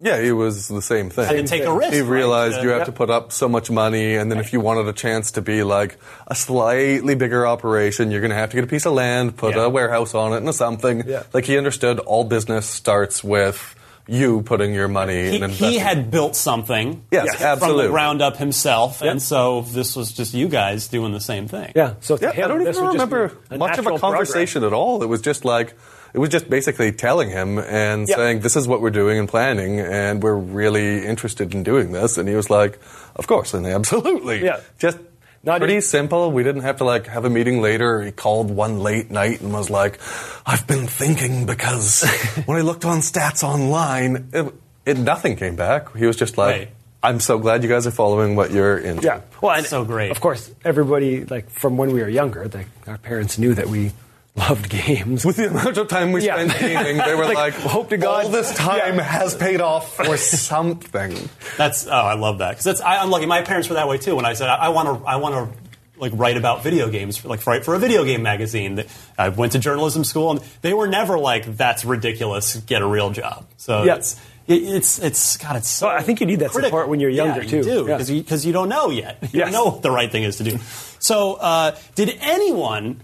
yeah, 0.01 0.17
it 0.17 0.33
was 0.33 0.69
the 0.69 0.83
same 0.83 1.09
thing. 1.11 1.25
Had 1.25 1.37
to 1.37 1.43
take 1.45 1.65
a 1.65 1.73
risk. 1.75 1.93
He 1.93 2.03
realized 2.03 2.59
Uh, 2.59 2.63
you 2.63 2.69
have 2.71 2.81
Yeah. 2.81 2.85
to 2.85 2.93
put 2.93 3.11
up 3.11 3.33
so 3.33 3.49
much 3.49 3.71
money, 3.71 4.15
and 4.17 4.31
then 4.31 4.39
if 4.39 4.53
you 4.53 4.61
wanted 4.61 4.87
a 4.89 4.93
chance 4.93 5.31
to 5.33 5.43
be 5.43 5.63
like 5.63 5.97
a 6.27 6.35
slightly 6.35 7.15
bigger 7.15 7.47
operation, 7.47 8.11
you're 8.11 8.21
going 8.21 8.31
to 8.31 8.37
have 8.37 8.51
to 8.51 8.57
get 8.57 8.65
a 8.65 8.69
piece 8.69 8.87
of 8.87 8.93
land, 8.93 9.37
put 9.37 9.55
Yeah. 9.57 9.65
a 9.65 9.69
warehouse 9.69 10.15
on 10.15 10.33
it, 10.33 10.39
and 10.43 10.55
something. 10.55 11.03
Yeah. 11.07 11.23
Like 11.33 11.45
he 11.47 11.57
understood 11.59 11.99
all 12.01 12.25
business 12.25 12.67
starts 12.67 13.25
with 13.25 13.75
you 14.09 14.43
putting 14.43 14.73
your 14.73 14.87
money 14.87 15.15
he, 15.31 15.35
and 15.35 15.45
investing. 15.45 15.69
he 15.71 15.79
had 15.79 16.13
built 16.13 16.37
something 16.37 17.03
Yes, 17.11 17.35
from 17.35 17.45
absolutely. 17.47 17.87
the 17.87 17.91
ground 17.91 18.23
up 18.23 18.37
himself, 18.37 19.03
and 19.03 19.21
so 19.21 19.63
this 19.73 19.97
was 19.97 20.13
just 20.13 20.33
you 20.33 20.47
guys 20.49 20.87
doing 20.87 21.13
the 21.13 21.21
same 21.21 21.49
thing. 21.49 21.73
yeah. 21.75 21.95
So 22.01 22.17
to 22.17 22.23
Yeah, 22.27 22.31
him, 22.33 22.45
I 22.45 22.49
don't 22.49 22.61
even 22.69 22.85
remember 22.85 23.23
much 23.25 23.33
of 23.51 23.53
a 23.53 23.59
natural 23.59 23.99
progress. 23.99 24.01
conversation 24.31 24.63
at 24.63 24.73
all. 24.73 25.03
It 25.03 25.09
was 25.09 25.23
just 25.23 25.45
like 25.45 25.75
it 26.17 26.19
was 26.19 26.31
just 26.31 26.49
basically 26.49 26.91
telling 26.93 27.29
him 27.31 27.59
and 27.59 28.09
Yeah. 28.09 28.17
saying 28.17 28.41
this 28.41 28.57
is 28.57 28.67
what 28.67 28.81
we're 28.81 28.91
doing 29.03 29.19
and 29.19 29.29
planning, 29.29 29.79
and 29.81 30.23
we're 30.23 30.35
really 30.63 31.05
interested 31.07 31.55
in 31.55 31.63
doing 31.63 31.93
this. 31.93 32.17
And 32.19 32.27
he 32.29 32.35
was 32.35 32.49
like, 32.49 32.79
"Of 33.15 33.27
course," 33.27 33.53
and 33.55 33.67
absolutely, 33.81 34.43
Yeah. 34.43 34.61
just. 34.79 34.99
Not 35.45 35.59
pretty 35.61 35.75
even- 35.75 35.83
simple. 35.83 36.33
We 36.33 36.43
didn't 36.43 36.63
have 36.63 36.79
to 36.79 36.85
like 36.85 37.07
have 37.07 37.25
a 37.25 37.31
meeting 37.31 37.63
later. 37.63 38.03
He 38.03 38.11
called 38.11 38.51
one 38.51 38.81
late 38.81 39.13
night 39.13 39.41
and 39.43 39.53
was 39.53 39.71
like, 39.71 40.01
"I've 40.45 40.67
been 40.67 40.89
thinking 40.89 41.47
because 41.47 42.03
when 42.47 42.59
I 42.59 42.63
looked 42.63 42.85
on 42.85 42.99
stats 42.99 43.45
online, 43.45 44.27
it, 44.33 44.53
it 44.85 44.99
nothing 44.99 45.37
came 45.37 45.55
back." 45.55 45.95
He 45.95 46.05
was 46.07 46.17
just 46.17 46.37
like, 46.37 46.57
Right. 46.57 46.69
"I'm 47.01 47.21
so 47.21 47.39
glad 47.39 47.63
you 47.63 47.69
guys 47.69 47.87
are 47.87 47.93
following 47.95 48.35
what 48.35 48.51
you're 48.51 48.77
into." 48.79 49.07
Yeah. 49.07 49.21
Well, 49.41 49.55
and 49.55 49.67
So 49.67 49.85
great. 49.85 50.11
Of 50.11 50.21
course, 50.21 50.51
everybody 50.65 51.25
like 51.27 51.49
from 51.51 51.77
when 51.77 51.93
we 51.93 52.01
were 52.03 52.09
younger, 52.09 52.49
like 52.53 52.67
our 52.89 52.99
parents 52.99 53.39
knew 53.39 53.55
that 53.55 53.69
we 53.69 53.93
loved 54.37 54.69
games. 54.69 55.25
With 55.25 55.37
the 55.37 55.49
amount 55.49 55.77
of 55.79 55.89
time 55.89 56.13
we 56.13 56.25
Yeah. 56.25 56.35
spent 56.47 56.59
gaming, 56.61 56.99
they 56.99 57.15
were 57.15 57.25
Like, 57.35 57.37
like, 57.37 57.55
hope 57.55 57.89
to 57.91 57.97
God- 57.97 58.25
all 58.27 58.31
this 58.31 58.53
time 58.55 58.97
Yeah. 58.97 59.03
has 59.03 59.35
paid 59.35 59.61
off 59.61 59.97
for 59.97 60.17
something. 60.57 61.17
That's 61.57 61.87
oh, 61.87 61.91
I 61.91 62.15
love 62.15 62.39
that 62.39 62.51
because 62.51 62.65
that's 62.65 62.81
I, 62.81 62.99
I'm 62.99 63.11
lucky. 63.11 63.27
My 63.27 63.43
parents 63.43 63.69
were 63.69 63.75
that 63.75 63.89
way 63.89 63.99
too. 63.99 64.15
When 64.17 64.25
I 64.25 64.35
said 64.35 64.49
I 64.49 64.69
want 64.71 65.01
to, 65.01 65.07
I 65.07 65.17
want 65.17 65.35
to 65.35 65.59
like 65.99 66.13
write 66.15 66.37
about 66.37 66.63
video 66.63 66.91
games, 66.91 67.17
for, 67.17 67.29
like 67.29 67.47
write 67.47 67.65
for 67.65 67.75
a 67.75 67.79
video 67.79 68.05
game 68.05 68.23
magazine. 68.23 68.75
That 68.75 68.87
I 69.17 69.31
went 69.31 69.53
to 69.53 69.59
journalism 69.59 70.05
school, 70.05 70.31
and 70.31 70.41
they 70.61 70.75
were 70.75 70.87
never 70.87 71.19
like, 71.19 71.57
"That's 71.57 71.85
ridiculous. 71.87 72.57
Get 72.57 72.83
a 72.83 72.87
real 72.87 73.11
job." 73.11 73.47
So 73.57 73.85
Yeah. 73.85 73.95
it's 73.97 74.21
it, 74.47 74.63
it's 74.63 74.99
it's 74.99 75.39
God. 75.39 75.57
It's 75.57 75.69
so 75.71 75.87
Well, 75.87 75.97
I 75.97 76.03
think 76.03 76.21
you 76.21 76.27
need 76.27 76.41
that 76.41 76.51
critical. 76.51 76.69
support 76.69 76.89
when 76.89 77.01
you're 77.01 77.09
younger, 77.11 77.43
yeah, 77.43 77.49
too. 77.49 77.57
You 77.57 77.63
do 77.63 77.87
Yeah. 77.89 77.97
because 77.97 78.45
you 78.45 78.53
don't 78.53 78.69
know 78.69 78.91
yet. 78.91 79.17
You 79.23 79.29
Yes. 79.33 79.47
don't 79.47 79.53
know 79.55 79.65
what 79.73 79.83
the 79.83 79.91
right 79.91 80.13
thing 80.13 80.25
is 80.25 80.37
to 80.37 80.45
do. 80.45 80.59
So 80.99 81.35
uh, 81.35 81.75
did 81.95 82.17
anyone? 82.21 83.01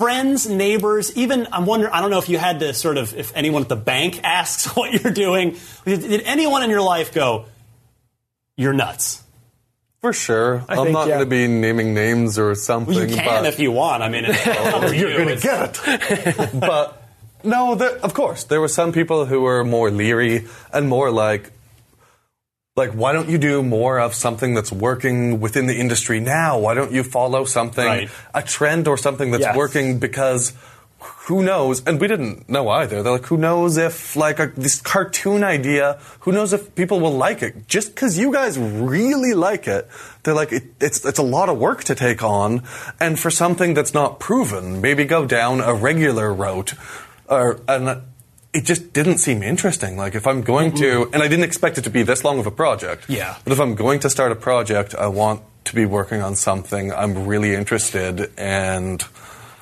Friends, 0.00 0.48
neighbors, 0.48 1.14
even 1.14 1.46
I'm 1.52 1.66
wondering. 1.66 1.92
I 1.92 2.00
don't 2.00 2.10
know 2.10 2.18
if 2.18 2.30
you 2.30 2.38
had 2.38 2.60
to 2.60 2.72
sort 2.72 2.96
of, 2.96 3.14
if 3.14 3.36
anyone 3.36 3.60
at 3.60 3.68
the 3.68 3.76
bank 3.76 4.18
asks 4.24 4.74
what 4.74 4.94
you're 4.94 5.12
doing. 5.12 5.58
Did, 5.84 6.00
did 6.00 6.22
anyone 6.22 6.62
in 6.62 6.70
your 6.70 6.80
life 6.80 7.12
go, 7.12 7.44
"You're 8.56 8.72
nuts"? 8.72 9.22
For 10.00 10.14
sure. 10.14 10.64
I 10.66 10.76
I'm 10.76 10.84
think, 10.84 10.92
not 10.94 11.06
yeah. 11.06 11.16
going 11.16 11.20
to 11.20 11.30
be 11.30 11.46
naming 11.48 11.92
names 11.92 12.38
or 12.38 12.54
something. 12.54 12.94
You 12.94 13.14
can 13.14 13.26
but 13.26 13.44
if 13.44 13.60
you 13.60 13.72
want. 13.72 14.02
I 14.02 14.08
mean, 14.08 14.24
it's 14.26 14.42
to 14.44 14.96
you're 14.96 15.10
you. 15.10 15.16
going 15.18 15.36
to 15.36 15.42
get 15.42 15.78
it. 15.84 16.58
but 16.58 17.02
no, 17.44 17.74
there, 17.74 17.98
of 17.98 18.14
course, 18.14 18.44
there 18.44 18.62
were 18.62 18.68
some 18.68 18.92
people 18.92 19.26
who 19.26 19.42
were 19.42 19.64
more 19.64 19.90
leery 19.90 20.46
and 20.72 20.88
more 20.88 21.10
like, 21.10 21.52
like, 22.82 22.92
why 23.02 23.10
don't 23.12 23.28
you 23.28 23.38
do 23.38 23.62
more 23.62 24.00
of 24.06 24.14
something 24.14 24.54
that's 24.56 24.72
working 24.88 25.40
within 25.44 25.66
the 25.70 25.76
industry 25.84 26.18
now? 26.20 26.58
Why 26.64 26.72
don't 26.78 26.92
you 26.92 27.02
follow 27.04 27.42
something, 27.44 27.86
Right. 27.86 28.10
a 28.34 28.42
trend 28.56 28.88
or 28.88 28.96
something 29.06 29.30
that's 29.32 29.48
Yes. 29.48 29.56
working? 29.62 29.98
Because 29.98 30.52
who 31.28 31.42
knows? 31.42 31.82
And 31.86 32.00
we 32.00 32.08
didn't 32.08 32.48
know 32.54 32.68
either. 32.68 33.02
They're 33.02 33.12
like, 33.18 33.26
who 33.32 33.36
knows 33.38 33.76
if 33.78 34.16
like 34.16 34.38
a, 34.44 34.46
this 34.66 34.76
cartoon 34.92 35.42
idea? 35.44 35.98
Who 36.24 36.32
knows 36.32 36.52
if 36.52 36.74
people 36.74 36.98
will 37.00 37.16
like 37.16 37.40
it? 37.42 37.68
Just 37.68 37.94
because 37.94 38.18
you 38.18 38.32
guys 38.32 38.58
really 38.58 39.32
like 39.32 39.66
it, 39.66 39.88
they're 40.22 40.34
like, 40.42 40.52
it, 40.52 40.64
it's 40.80 41.04
it's 41.10 41.18
a 41.18 41.28
lot 41.36 41.48
of 41.48 41.56
work 41.58 41.84
to 41.84 41.94
take 41.94 42.22
on, 42.22 42.62
and 43.00 43.18
for 43.18 43.30
something 43.30 43.72
that's 43.74 43.94
not 43.94 44.20
proven, 44.20 44.80
maybe 44.82 45.04
go 45.06 45.24
down 45.24 45.60
a 45.60 45.72
regular 45.72 46.28
route, 46.34 46.74
or 47.28 47.60
and. 47.68 48.02
It 48.52 48.64
just 48.64 48.92
didn't 48.92 49.18
seem 49.18 49.42
interesting. 49.42 49.96
Like 49.96 50.14
if 50.16 50.26
I'm 50.26 50.42
going 50.42 50.72
to, 50.76 51.08
and 51.12 51.22
I 51.22 51.28
didn't 51.28 51.44
expect 51.44 51.78
it 51.78 51.82
to 51.84 51.90
be 51.90 52.02
this 52.02 52.24
long 52.24 52.38
of 52.40 52.46
a 52.46 52.50
project. 52.50 53.04
Yeah. 53.08 53.36
But 53.44 53.52
if 53.52 53.60
I'm 53.60 53.74
going 53.76 54.00
to 54.00 54.10
start 54.10 54.32
a 54.32 54.36
project, 54.36 54.94
I 54.94 55.06
want 55.06 55.42
to 55.66 55.74
be 55.74 55.86
working 55.86 56.20
on 56.20 56.34
something 56.34 56.92
I'm 56.92 57.26
really 57.26 57.54
interested 57.54 58.30
and 58.36 59.04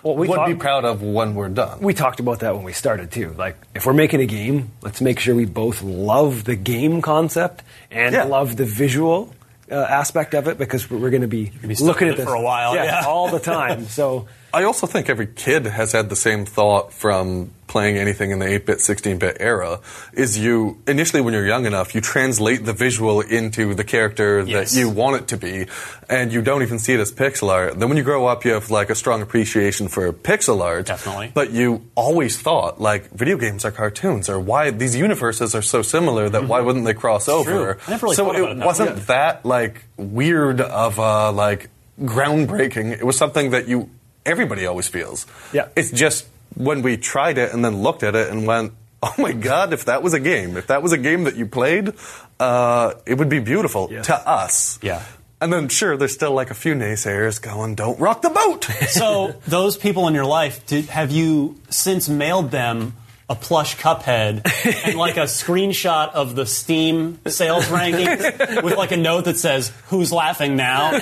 Well, 0.03 0.17
we 0.17 0.27
would 0.29 0.37
talk- 0.37 0.47
be 0.49 0.55
proud 0.55 0.85
of 0.87 1.03
when 1.03 1.35
we're 1.35 1.49
done. 1.51 1.81
we 1.81 1.93
talked 1.93 2.19
about 2.21 2.41
that 2.41 2.55
when 2.55 2.65
we 2.65 2.73
started 2.73 3.11
too. 3.11 3.35
Like, 3.37 3.57
if 3.75 3.85
we're 3.85 3.93
making 3.93 4.21
a 4.21 4.27
game, 4.27 4.71
let's 4.81 5.01
make 5.03 5.19
sure 5.21 5.35
we 5.35 5.45
both 5.45 5.83
love 5.83 6.45
the 6.45 6.57
game 6.57 7.03
concept 7.03 7.63
and 7.91 8.15
Yeah. 8.15 8.25
love 8.25 8.57
the 8.57 8.65
visual 8.65 9.35
uh, 9.71 9.75
aspect 9.75 10.33
of 10.35 10.49
it 10.49 10.57
because 10.57 10.89
we're 10.91 11.11
going 11.11 11.21
to 11.21 11.29
be, 11.29 11.51
be 11.61 11.75
looking 11.75 12.09
at 12.09 12.17
this 12.17 12.25
for 12.25 12.33
a 12.35 12.41
while, 12.41 12.75
yeah. 12.75 13.03
all 13.07 13.29
the 13.29 13.39
time. 13.41 13.85
So, 13.85 14.27
I 14.53 14.65
also 14.65 14.87
think 14.87 15.09
every 15.09 15.27
kid 15.27 15.67
has 15.67 15.93
had 15.93 16.09
the 16.09 16.17
same 16.17 16.45
thought 16.47 16.93
from 16.93 17.53
playing 17.67 17.99
anything 17.99 18.31
in 18.31 18.39
the 18.39 18.47
8-bit, 18.47 18.79
16-bit 18.79 19.37
era. 19.41 19.81
Is 20.15 20.39
you 20.39 20.81
initially 20.87 21.21
when 21.21 21.35
you're 21.35 21.47
young 21.47 21.67
enough, 21.67 21.95
you 21.95 22.01
translate 22.01 22.65
the 22.65 22.73
visual 22.73 23.21
into 23.21 23.75
the 23.75 23.85
character 23.85 24.43
Yes. 24.47 24.73
that 24.73 24.81
you 24.81 24.89
want 24.89 25.17
it 25.21 25.29
to 25.29 25.37
be, 25.37 25.67
and 26.09 26.33
you 26.33 26.41
don't 26.41 26.63
even 26.63 26.79
see 26.79 26.95
it 26.95 27.01
as 27.01 27.13
pixel 27.13 27.51
art. 27.51 27.79
Then 27.79 27.89
when 27.91 27.99
you 27.99 28.03
grow 28.05 28.25
up, 28.27 28.47
you 28.47 28.53
have 28.53 28.71
like 28.71 28.89
a 28.89 28.95
strong 28.95 29.21
appreciation 29.21 29.89
for 29.89 30.11
pixel 30.15 30.63
art. 30.63 30.87
Definitely. 30.87 31.31
But 31.35 31.51
you 31.51 31.85
always 31.95 32.41
thought 32.41 32.81
like 32.81 33.11
video 33.11 33.37
games 33.37 33.67
are 33.67 33.71
cartoons, 33.71 34.31
or 34.31 34.41
why 34.41 34.71
these 34.71 34.97
universes 34.97 35.55
are 35.55 35.61
so 35.63 35.83
similar 35.83 36.31
that 36.31 36.49
why 36.49 36.63
wouldn't 36.63 36.87
they 36.87 36.95
cross 36.95 37.29
over? 37.29 37.75
Mm-hmm. 37.75 37.81
true. 37.81 37.83
I 37.87 37.91
never 37.91 38.07
really 38.07 38.17
so 38.17 38.25
thought 38.25 38.37
about 38.41 38.51
it 38.57 38.61
it 38.63 38.65
wasn't 38.65 39.07
that 39.09 39.45
like 39.45 39.85
weird 39.99 40.63
of 40.63 40.97
a 40.99 41.31
like 41.33 41.69
groundbreaking. 42.01 42.93
It 42.93 43.05
was 43.05 43.19
something 43.19 43.51
that 43.51 43.69
you 43.69 43.91
everybody 44.27 44.67
always 44.67 44.89
feels. 44.89 45.27
Yeah. 45.53 45.69
It's 45.77 45.91
just 45.91 46.27
when 46.55 46.83
we 46.83 46.97
tried 46.97 47.39
it 47.39 47.53
and 47.53 47.65
then 47.65 47.83
looked 47.83 48.03
at 48.03 48.15
it 48.15 48.31
and 48.31 48.47
went, 48.47 48.73
"Oh 49.03 49.15
my 49.19 49.33
god, 49.33 49.73
if 49.73 49.85
that 49.87 50.03
was 50.03 50.15
a 50.15 50.21
game, 50.21 50.57
if 50.57 50.67
that 50.69 50.83
was 50.83 50.93
a 50.93 50.99
game 50.99 51.25
that 51.25 51.37
you 51.37 51.47
played, 51.47 51.93
uh, 52.41 52.95
it 53.07 53.15
would 53.19 53.29
be 53.29 53.39
beautiful 53.39 53.89
Yes. 53.91 54.07
to 54.07 54.15
us." 54.29 54.79
Yeah. 54.83 55.03
And 55.41 55.53
then 55.53 55.69
sure, 55.69 55.97
there's 55.97 56.15
still 56.15 56.33
like 56.33 56.51
a 56.51 56.55
few 56.55 56.75
naysayers 56.75 57.41
going, 57.41 57.77
"Don't 57.77 57.99
rock 58.01 58.23
the 58.23 58.31
boat." 58.31 58.65
So 58.89 59.35
those 59.47 59.77
people 59.77 60.09
in 60.09 60.15
your 60.15 60.25
life, 60.25 60.67
did, 60.67 60.87
have 60.87 61.13
you 61.13 61.61
since 61.71 62.09
mailed 62.09 62.51
them 62.51 62.95
a 63.31 63.35
plush 63.37 63.77
Cuphead 63.77 64.41
and 64.87 64.97
like 64.99 65.17
a 65.19 65.25
screenshot 65.29 66.11
of 66.13 66.35
the 66.35 66.47
Steam 66.47 67.21
sales 67.27 67.67
rankings 67.77 68.63
with 68.65 68.77
like 68.77 68.91
a 68.91 68.97
note 68.97 69.27
that 69.27 69.37
says 69.37 69.71
"Who's 69.89 70.11
laughing 70.13 70.57
now?" 70.57 70.99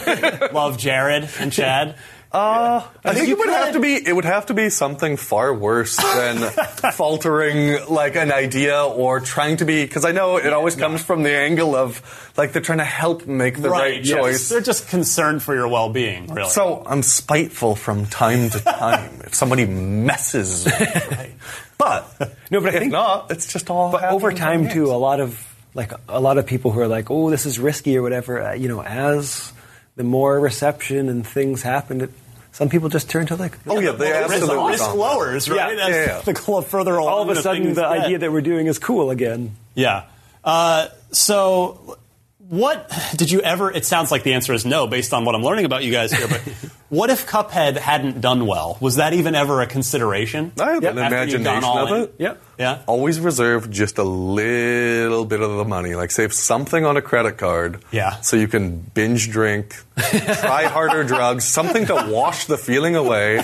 Love 0.52 0.76
Jared 0.76 1.30
and 1.40 1.50
Chad. 1.52 1.94
Uh, 2.36 2.86
I 3.02 3.14
think 3.14 3.28
it 3.30 3.38
would 3.38 3.48
have 3.48 3.72
to 3.72 3.80
be 3.80 3.94
it 3.94 4.12
would 4.14 4.26
have 4.26 4.46
to 4.46 4.54
be 4.54 4.68
something 4.68 5.16
far 5.16 5.54
worse 5.54 5.96
than 5.96 6.38
faltering 6.92 7.78
like 7.88 8.14
an 8.16 8.30
idea 8.30 8.82
or 8.84 9.20
trying 9.20 9.56
to 9.58 9.64
be 9.64 9.84
because 9.84 10.04
I 10.04 10.12
know 10.12 10.36
it 10.36 10.52
always 10.52 10.76
comes 10.76 11.02
from 11.02 11.22
the 11.22 11.34
angle 11.34 11.74
of 11.74 12.02
like 12.36 12.52
they're 12.52 12.60
trying 12.60 12.78
to 12.78 12.84
help 12.84 13.26
make 13.26 13.60
the 13.62 13.70
right, 13.70 14.04
yes. 14.04 14.08
choice. 14.18 14.48
They're 14.50 14.60
just 14.60 14.88
concerned 14.88 15.42
for 15.42 15.54
your 15.54 15.68
well-being, 15.68 16.26
really. 16.26 16.50
So 16.50 16.82
I'm 16.84 17.02
spiteful 17.02 17.74
from 17.74 18.04
time 18.04 18.50
to 18.50 18.60
time 18.60 19.20
if 19.24 19.34
somebody 19.34 19.64
messes. 19.66 20.64
with 20.66 21.10
me. 21.18 21.34
But 21.78 22.36
No, 22.50 22.60
but 22.60 22.74
I 22.74 22.78
think- 22.80 22.92
not, 22.92 23.30
it's 23.30 23.50
just 23.52 23.70
all. 23.70 23.92
but 23.92 24.04
over 24.04 24.32
time 24.32 24.68
too, 24.68 24.86
a 24.90 24.96
lot 25.00 25.20
of 25.20 25.42
like 25.74 25.92
a 26.08 26.20
lot 26.20 26.36
of 26.38 26.46
people 26.46 26.70
who 26.70 26.80
are 26.80 26.88
like, 26.88 27.10
"Oh, 27.10 27.30
this 27.30 27.44
is 27.46 27.58
risky" 27.58 27.96
or 27.98 28.02
whatever. 28.02 28.40
Uh, 28.42 28.52
you 28.54 28.68
know, 28.68 28.82
as 28.82 29.52
the 29.96 30.04
more 30.04 30.38
reception 30.40 31.08
and 31.08 31.26
things 31.26 31.62
happen, 31.62 32.00
it 32.02 32.10
some 32.56 32.70
people 32.70 32.88
just 32.88 33.10
turn 33.10 33.26
to 33.26 33.36
like. 33.36 33.58
Oh 33.66 33.78
yeah, 33.80 33.92
they 33.92 34.10
risk, 34.12 34.32
absolutely 34.32 34.70
risk 34.70 34.84
don't. 34.86 34.96
lowers, 34.98 35.50
right? 35.50 35.76
Yeah, 35.76 35.84
As 35.84 35.88
yeah, 35.90 36.06
yeah. 36.06 36.20
The 36.20 36.34
cl- 36.34 36.62
further 36.62 36.96
along 36.96 37.12
All 37.12 37.22
of 37.22 37.28
a 37.28 37.36
sudden, 37.42 37.74
the 37.74 37.82
get. 37.82 37.84
idea 37.84 38.18
that 38.20 38.32
we're 38.32 38.40
doing 38.40 38.66
is 38.66 38.78
cool 38.78 39.10
again. 39.10 39.54
Yeah. 39.74 40.04
Uh, 40.42 40.88
so, 41.12 41.98
what 42.38 42.90
did 43.14 43.30
you 43.30 43.42
ever? 43.42 43.70
It 43.70 43.84
sounds 43.84 44.10
like 44.10 44.22
the 44.22 44.32
answer 44.32 44.54
is 44.54 44.64
no, 44.64 44.86
based 44.86 45.12
on 45.12 45.26
what 45.26 45.34
I'm 45.34 45.42
learning 45.42 45.66
about 45.66 45.84
you 45.84 45.92
guys 45.92 46.12
here. 46.12 46.28
But 46.28 46.40
what 46.88 47.10
if 47.10 47.26
Cuphead 47.26 47.76
hadn't 47.76 48.22
done 48.22 48.46
well? 48.46 48.78
Was 48.80 48.96
that 48.96 49.12
even 49.12 49.34
ever 49.34 49.60
a 49.60 49.66
consideration? 49.66 50.52
I 50.58 50.70
have 50.72 50.82
an 50.84 50.96
After 50.98 51.24
you'd 51.26 51.34
imagination 51.42 51.64
all 51.64 51.92
of 51.94 52.02
it. 52.04 52.14
Yep. 52.18 52.42
Yeah. 52.58 52.82
Always 52.86 53.20
reserve 53.20 53.70
just 53.70 53.98
a 53.98 54.04
little 54.04 55.24
bit 55.24 55.40
of 55.40 55.56
the 55.56 55.64
money, 55.64 55.94
like 55.94 56.10
save 56.10 56.32
something 56.32 56.84
on 56.84 56.96
a 56.96 57.02
credit 57.02 57.36
card. 57.38 57.82
Yeah. 57.90 58.20
So 58.20 58.36
you 58.36 58.48
can 58.48 58.78
binge 58.78 59.30
drink, 59.30 59.76
try 59.96 60.64
harder 60.64 61.04
drugs, 61.12 61.44
something 61.44 61.86
to 61.86 62.08
wash 62.10 62.46
the 62.46 62.56
feeling 62.56 62.96
away, 62.96 63.38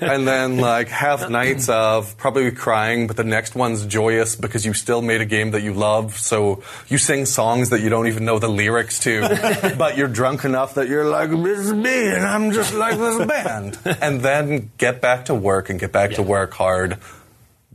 and 0.00 0.26
then 0.26 0.58
like 0.58 0.88
have 0.88 1.30
nights 1.30 1.68
of 1.68 2.16
probably 2.16 2.50
crying, 2.52 3.06
but 3.06 3.16
the 3.16 3.24
next 3.24 3.54
one's 3.54 3.84
joyous 3.86 4.36
because 4.36 4.64
you 4.64 4.72
still 4.72 5.02
made 5.02 5.20
a 5.20 5.26
game 5.26 5.50
that 5.52 5.62
you 5.62 5.74
love. 5.74 6.16
So 6.16 6.62
you 6.88 6.98
sing 6.98 7.26
songs 7.26 7.70
that 7.70 7.80
you 7.80 7.90
don't 7.90 8.06
even 8.06 8.24
know 8.24 8.38
the 8.38 8.48
lyrics 8.48 8.98
to, 9.00 9.74
but 9.78 9.96
you're 9.96 10.08
drunk 10.08 10.44
enough 10.44 10.74
that 10.74 10.88
you're 10.88 11.04
like, 11.06 11.30
this 11.30 11.58
is 11.58 11.72
me, 11.72 12.08
and 12.08 12.24
I'm 12.24 12.52
just 12.52 12.74
like 12.74 12.98
this 12.98 13.26
band. 13.26 13.78
And 14.04 14.20
then 14.20 14.70
get 14.76 15.00
back 15.00 15.26
to 15.26 15.34
work 15.34 15.70
and 15.70 15.80
get 15.80 15.92
back 15.92 16.12
to 16.12 16.22
work 16.22 16.52
hard 16.52 16.98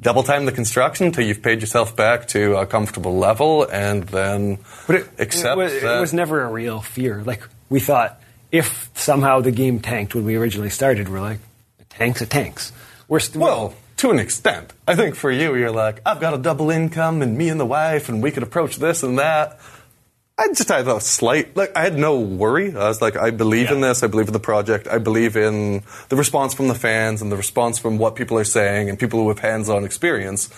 double 0.01 0.23
time 0.23 0.45
the 0.45 0.51
construction 0.51 1.07
until 1.07 1.25
you've 1.25 1.41
paid 1.41 1.61
yourself 1.61 1.95
back 1.95 2.27
to 2.29 2.55
a 2.57 2.65
comfortable 2.65 3.17
level, 3.17 3.63
and 3.69 4.03
then 4.03 4.59
But 4.87 4.95
it, 4.97 5.09
accept 5.19 5.53
it, 5.53 5.57
was, 5.57 5.81
that. 5.81 5.97
it 5.97 5.99
was 5.99 6.13
never 6.13 6.41
a 6.43 6.47
real 6.49 6.81
fear. 6.81 7.21
Like 7.23 7.41
we 7.69 7.79
thought, 7.79 8.21
if 8.51 8.89
somehow 8.95 9.41
the 9.41 9.51
game 9.51 9.79
tanked 9.79 10.15
when 10.15 10.25
we 10.25 10.35
originally 10.35 10.69
started, 10.69 11.09
we're 11.09 11.21
like, 11.21 11.39
it 11.79 11.89
tanks, 11.89 12.21
it 12.21 12.29
tanks. 12.29 12.71
We're 13.07 13.19
st- 13.19 13.37
well, 13.37 13.73
to 13.97 14.11
an 14.11 14.19
extent. 14.19 14.71
I 14.87 14.95
think 14.95 15.15
for 15.15 15.29
you, 15.31 15.55
you're 15.55 15.71
like, 15.71 16.01
I've 16.05 16.19
got 16.19 16.33
a 16.33 16.37
double 16.37 16.69
income, 16.71 17.21
and 17.21 17.37
me 17.37 17.49
and 17.49 17.59
the 17.59 17.65
wife, 17.65 18.07
and 18.09 18.23
we 18.23 18.31
could 18.31 18.43
approach 18.43 18.77
this 18.77 19.03
and 19.03 19.19
that. 19.19 19.59
I 20.39 20.47
just 20.53 20.69
had 20.69 20.87
a 20.87 21.01
slight, 21.01 21.57
like, 21.57 21.75
I 21.75 21.81
had 21.83 21.97
no 21.97 22.19
worry. 22.19 22.69
I 22.73 22.87
was 22.87 23.01
like, 23.01 23.17
I 23.17 23.29
believe 23.29 23.71
in 23.71 23.81
this. 23.81 24.03
I 24.03 24.07
believe 24.07 24.27
in 24.27 24.33
the 24.33 24.39
project. 24.39 24.87
I 24.87 24.97
believe 24.97 25.35
in 25.35 25.83
the 26.07 26.15
response 26.15 26.53
from 26.53 26.69
the 26.69 26.75
fans 26.75 27.21
and 27.21 27.29
the 27.29 27.35
response 27.35 27.77
from 27.77 27.97
what 27.97 28.15
people 28.15 28.37
are 28.37 28.45
saying 28.45 28.89
and 28.89 28.97
people 28.97 29.19
who 29.19 29.27
have 29.27 29.39
hands-on 29.39 29.83
experience. 29.83 30.49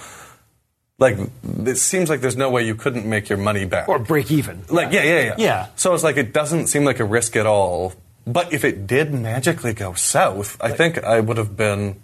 Like, 1.00 1.18
it 1.66 1.78
seems 1.78 2.10
like 2.10 2.22
there's 2.22 2.38
no 2.38 2.52
way 2.52 2.64
you 2.64 2.76
couldn't 2.76 3.08
make 3.08 3.28
your 3.28 3.40
money 3.40 3.66
back. 3.66 3.90
or 3.90 3.98
break 3.98 4.30
even. 4.30 4.64
Like, 4.70 4.92
yeah, 4.94 5.02
yeah, 5.02 5.22
yeah. 5.22 5.36
Yeah. 5.40 5.68
So 5.76 5.96
it's 5.96 6.04
like, 6.04 6.18
it 6.18 6.32
doesn't 6.32 6.68
seem 6.68 6.84
like 6.86 7.00
a 7.00 7.06
risk 7.06 7.36
at 7.36 7.48
all. 7.48 7.94
But 8.28 8.54
if 8.54 8.64
it 8.64 8.86
did 8.86 9.12
magically 9.12 9.74
go 9.74 9.96
south, 9.96 10.58
I 10.62 10.74
think 10.74 11.04
I 11.04 11.20
would 11.20 11.38
have 11.38 11.58
been 11.58 12.04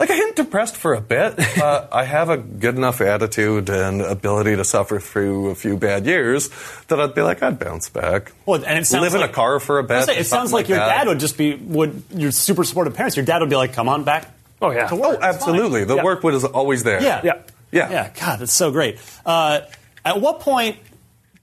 like 0.00 0.10
a 0.10 0.14
hint 0.14 0.34
depressed 0.36 0.76
for 0.76 0.94
a 0.94 1.00
bit. 1.00 1.38
uh, 1.58 1.86
I 1.92 2.04
have 2.04 2.28
a 2.28 2.36
good 2.36 2.76
enough 2.76 3.00
attitude 3.00 3.68
and 3.70 4.00
ability 4.02 4.56
to 4.56 4.64
suffer 4.64 4.98
through 4.98 5.50
a 5.50 5.54
few 5.54 5.76
bad 5.76 6.06
years 6.06 6.50
that 6.88 6.98
I'd 7.00 7.14
be 7.14 7.22
like, 7.22 7.42
I'd 7.42 7.58
bounce 7.58 7.88
back. 7.88 8.32
Well, 8.46 8.64
and 8.64 8.78
it 8.80 8.86
sounds 8.86 9.02
Live 9.02 9.14
in 9.14 9.20
like, 9.20 9.30
a 9.30 9.32
car 9.32 9.60
for 9.60 9.78
a 9.78 9.84
I 9.84 9.86
bit. 9.86 10.04
say, 10.06 10.18
it 10.18 10.24
sounds 10.26 10.50
something 10.50 10.52
like 10.54 10.68
your 10.68 10.78
that. 10.78 10.88
dad 10.98 11.06
would 11.08 11.20
just 11.20 11.38
be 11.38 11.54
would 11.54 12.02
your 12.14 12.32
super 12.32 12.64
supportive 12.64 12.94
parents. 12.94 13.16
Your 13.16 13.24
dad 13.26 13.40
would 13.40 13.50
be 13.50 13.56
like, 13.56 13.74
"Come 13.74 13.88
on 13.88 14.02
back." 14.04 14.28
Oh, 14.60 14.70
yeah. 14.70 14.86
to 14.88 14.94
Oh, 14.94 14.98
work. 14.98 15.14
It's 15.16 15.24
absolutely. 15.24 15.84
The 15.84 15.96
Yeah. 15.96 16.02
work 16.04 16.24
is 16.24 16.44
always 16.44 16.82
there. 16.84 17.02
Yeah. 17.02 17.20
Yeah. 17.24 17.32
Yeah. 17.70 17.90
Yeah. 17.90 18.10
God, 18.18 18.38
that's 18.40 18.52
so 18.52 18.70
great. 18.70 18.98
Uh, 19.26 19.60
at 20.04 20.20
what 20.20 20.40
point 20.40 20.76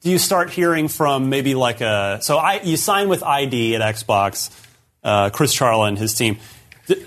do 0.02 0.10
you 0.10 0.18
start 0.18 0.50
hearing 0.50 0.88
from 0.88 1.30
maybe 1.30 1.54
like 1.56 1.82
a 1.82 2.20
so 2.22 2.38
I 2.38 2.62
you 2.62 2.78
sign 2.78 3.10
with 3.10 3.24
ID 3.24 3.76
at 3.76 3.82
Xbox, 3.95 4.50
uh, 5.04 5.30
Chris 5.32 5.54
Charla 5.58 5.88
and 5.88 5.97
his 5.97 6.14
team. 6.14 6.38
D- 6.88 7.06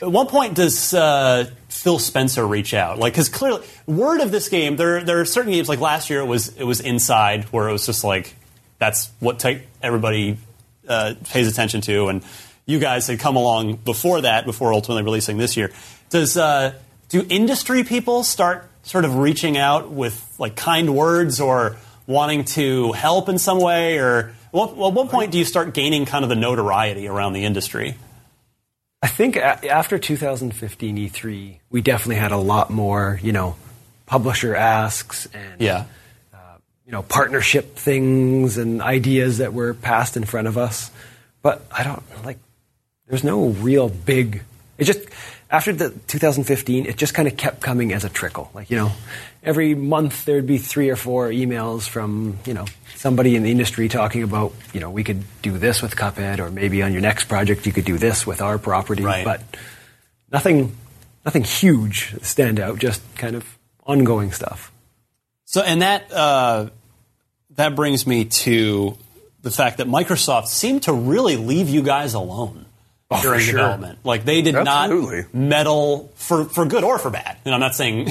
at 0.00 0.10
one 0.10 0.26
point 0.26 0.54
does 0.54 0.94
uh, 0.94 1.50
Phil 1.68 1.98
Spencer 1.98 2.46
reach 2.46 2.74
out? 2.74 2.98
Like, 2.98 3.12
because 3.12 3.28
clearly, 3.28 3.66
word 3.86 4.20
of 4.20 4.30
this 4.30 4.48
game, 4.48 4.76
there 4.76 5.02
there 5.02 5.20
are 5.20 5.24
certain 5.24 5.52
games 5.52 5.68
like 5.68 5.80
last 5.80 6.10
year 6.10 6.20
it 6.20 6.26
was 6.26 6.56
it 6.56 6.64
was 6.64 6.80
Inside 6.80 7.44
where 7.44 7.68
it 7.68 7.72
was 7.72 7.86
just 7.86 8.04
like 8.04 8.34
that's 8.78 9.10
what 9.20 9.38
take 9.38 9.62
everybody 9.82 10.38
uh, 10.88 11.14
pays 11.30 11.48
attention 11.48 11.80
to, 11.82 12.08
and 12.08 12.22
you 12.66 12.78
guys 12.78 13.06
had 13.06 13.18
come 13.18 13.36
along 13.36 13.76
before 13.76 14.20
that, 14.20 14.44
before 14.44 14.72
ultimately 14.72 15.02
releasing 15.02 15.36
this 15.36 15.56
year. 15.56 15.72
Does 16.10 16.36
uh, 16.36 16.74
do 17.08 17.26
industry 17.28 17.84
people 17.84 18.22
start 18.22 18.68
sort 18.82 19.04
of 19.04 19.16
reaching 19.16 19.56
out 19.58 19.90
with 19.90 20.34
like 20.38 20.54
kind 20.54 20.94
words 20.94 21.40
or 21.40 21.76
wanting 22.06 22.44
to 22.44 22.92
help 22.92 23.28
in 23.28 23.38
some 23.38 23.60
way, 23.60 23.98
or 23.98 24.34
what, 24.50 24.70
at 24.70 24.76
what 24.76 25.10
point 25.10 25.32
do 25.32 25.38
you 25.38 25.44
start 25.44 25.74
gaining 25.74 26.06
kind 26.06 26.24
of 26.24 26.28
the 26.28 26.36
notoriety 26.36 27.08
around 27.08 27.32
the 27.32 27.44
industry? 27.44 27.96
I 29.02 29.06
think 29.06 29.36
after 29.36 29.98
2015 29.98 30.96
E3, 30.96 31.58
we 31.70 31.82
definitely 31.82 32.16
had 32.16 32.32
a 32.32 32.36
lot 32.36 32.70
more, 32.70 33.20
you 33.22 33.32
know, 33.32 33.56
publisher 34.06 34.56
asks 34.56 35.26
and 35.26 35.60
Yeah. 35.60 35.84
Uh, 36.34 36.38
you 36.84 36.92
know 36.92 37.02
partnership 37.02 37.76
things 37.76 38.58
and 38.58 38.82
ideas 38.82 39.38
that 39.38 39.52
were 39.52 39.74
passed 39.74 40.16
in 40.16 40.24
front 40.24 40.48
of 40.48 40.58
us. 40.58 40.90
But 41.42 41.64
I 41.70 41.84
don't 41.84 42.02
like. 42.24 42.38
There's 43.06 43.22
no 43.22 43.48
real 43.48 43.88
big. 43.88 44.42
It 44.78 44.84
just 44.84 45.00
after 45.50 45.72
the 45.72 45.90
2015, 46.08 46.86
it 46.86 46.96
just 46.96 47.14
kind 47.14 47.28
of 47.28 47.36
kept 47.36 47.60
coming 47.60 47.92
as 47.92 48.04
a 48.04 48.08
trickle. 48.08 48.50
Like 48.54 48.70
you 48.70 48.76
know, 48.76 48.92
every 49.42 49.74
month 49.74 50.24
there'd 50.24 50.46
be 50.46 50.58
three 50.58 50.90
or 50.90 50.96
four 50.96 51.28
emails 51.28 51.88
from 51.88 52.38
you 52.46 52.54
know 52.54 52.64
somebody 52.98 53.36
in 53.36 53.44
the 53.44 53.50
industry 53.50 53.88
talking 53.88 54.24
about 54.24 54.52
you 54.72 54.80
know 54.80 54.90
we 54.90 55.04
could 55.04 55.22
do 55.40 55.56
this 55.56 55.80
with 55.80 55.94
Cuphead 55.94 56.40
or 56.40 56.50
maybe 56.50 56.82
on 56.82 56.92
your 56.92 57.00
next 57.00 57.24
project 57.24 57.64
you 57.64 57.72
could 57.72 57.84
do 57.84 57.96
this 57.96 58.26
with 58.26 58.42
our 58.42 58.58
property. 58.58 59.04
Right. 59.04 59.24
But 59.24 59.40
nothing, 60.30 60.76
nothing 61.24 61.44
huge 61.44 62.14
stand 62.22 62.58
out. 62.58 62.78
Just 62.78 63.02
kind 63.16 63.36
of 63.36 63.58
ongoing 63.86 64.32
stuff. 64.32 64.72
So, 65.44 65.62
and 65.62 65.82
that 65.82 66.12
uh, 66.12 66.70
that 67.50 67.76
brings 67.76 68.06
me 68.06 68.24
to 68.24 68.98
the 69.42 69.50
fact 69.50 69.78
that 69.78 69.86
Microsoft 69.86 70.48
seemed 70.48 70.82
to 70.82 70.92
really 70.92 71.36
leave 71.36 71.68
you 71.68 71.82
guys 71.82 72.14
alone 72.14 72.66
during 73.22 73.40
sure. 73.40 73.52
development. 73.52 74.00
Like 74.04 74.24
they 74.24 74.42
did 74.42 74.56
Absolutely. 74.56 75.22
not 75.22 75.34
meddle 75.34 76.12
for 76.16 76.44
for 76.46 76.66
good 76.66 76.82
or 76.82 76.98
for 76.98 77.10
bad. 77.10 77.38
And 77.44 77.54
I'm 77.54 77.60
not 77.60 77.76
saying 77.76 78.10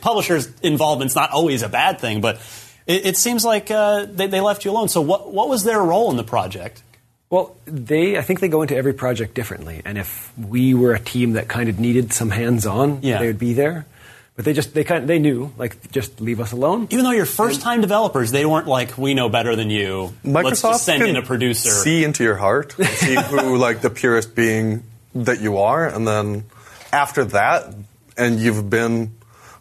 publishers' 0.00 0.50
involvement's 0.62 1.14
not 1.14 1.30
always 1.32 1.62
a 1.62 1.68
bad 1.68 2.00
thing, 2.00 2.22
but 2.22 2.38
it, 2.86 3.06
it 3.06 3.16
seems 3.16 3.44
like 3.44 3.70
uh, 3.70 4.06
they, 4.06 4.26
they 4.26 4.40
left 4.40 4.64
you 4.64 4.70
alone. 4.70 4.88
So, 4.88 5.00
what 5.00 5.32
what 5.32 5.48
was 5.48 5.64
their 5.64 5.80
role 5.82 6.10
in 6.10 6.16
the 6.16 6.24
project? 6.24 6.82
Well, 7.30 7.56
they 7.64 8.18
I 8.18 8.22
think 8.22 8.40
they 8.40 8.48
go 8.48 8.62
into 8.62 8.76
every 8.76 8.92
project 8.92 9.34
differently, 9.34 9.80
and 9.84 9.96
if 9.98 10.32
we 10.38 10.74
were 10.74 10.92
a 10.94 11.00
team 11.00 11.32
that 11.32 11.48
kind 11.48 11.68
of 11.68 11.78
needed 11.80 12.12
some 12.12 12.30
hands-on, 12.30 12.98
Yeah. 13.02 13.18
they 13.18 13.26
would 13.26 13.38
be 13.38 13.54
there. 13.54 13.86
But 14.34 14.46
they 14.46 14.54
just 14.54 14.72
they 14.72 14.82
kind 14.84 15.02
of, 15.02 15.08
they 15.08 15.18
knew 15.18 15.52
like 15.58 15.90
just 15.92 16.20
leave 16.20 16.40
us 16.40 16.52
alone. 16.52 16.88
Even 16.90 17.04
though 17.04 17.10
you're 17.10 17.26
first 17.26 17.60
time 17.60 17.82
developers, 17.82 18.30
they 18.32 18.46
weren't 18.46 18.66
like 18.66 18.96
we 18.96 19.12
know 19.14 19.28
better 19.28 19.54
than 19.56 19.68
you. 19.68 20.12
Microsoft 20.24 20.44
Let's 20.44 20.62
just 20.62 20.84
send 20.86 21.00
can 21.00 21.10
in 21.10 21.16
a 21.16 21.22
producer. 21.22 21.68
see 21.70 22.02
into 22.02 22.24
your 22.24 22.36
heart, 22.36 22.72
see 22.72 23.14
who 23.14 23.56
like 23.68 23.82
the 23.82 23.90
purest 23.90 24.34
being 24.34 24.84
that 25.14 25.40
you 25.40 25.58
are, 25.58 25.86
and 25.86 26.08
then 26.08 26.44
after 26.92 27.24
that, 27.26 27.74
and 28.16 28.40
you've 28.40 28.68
been 28.70 29.12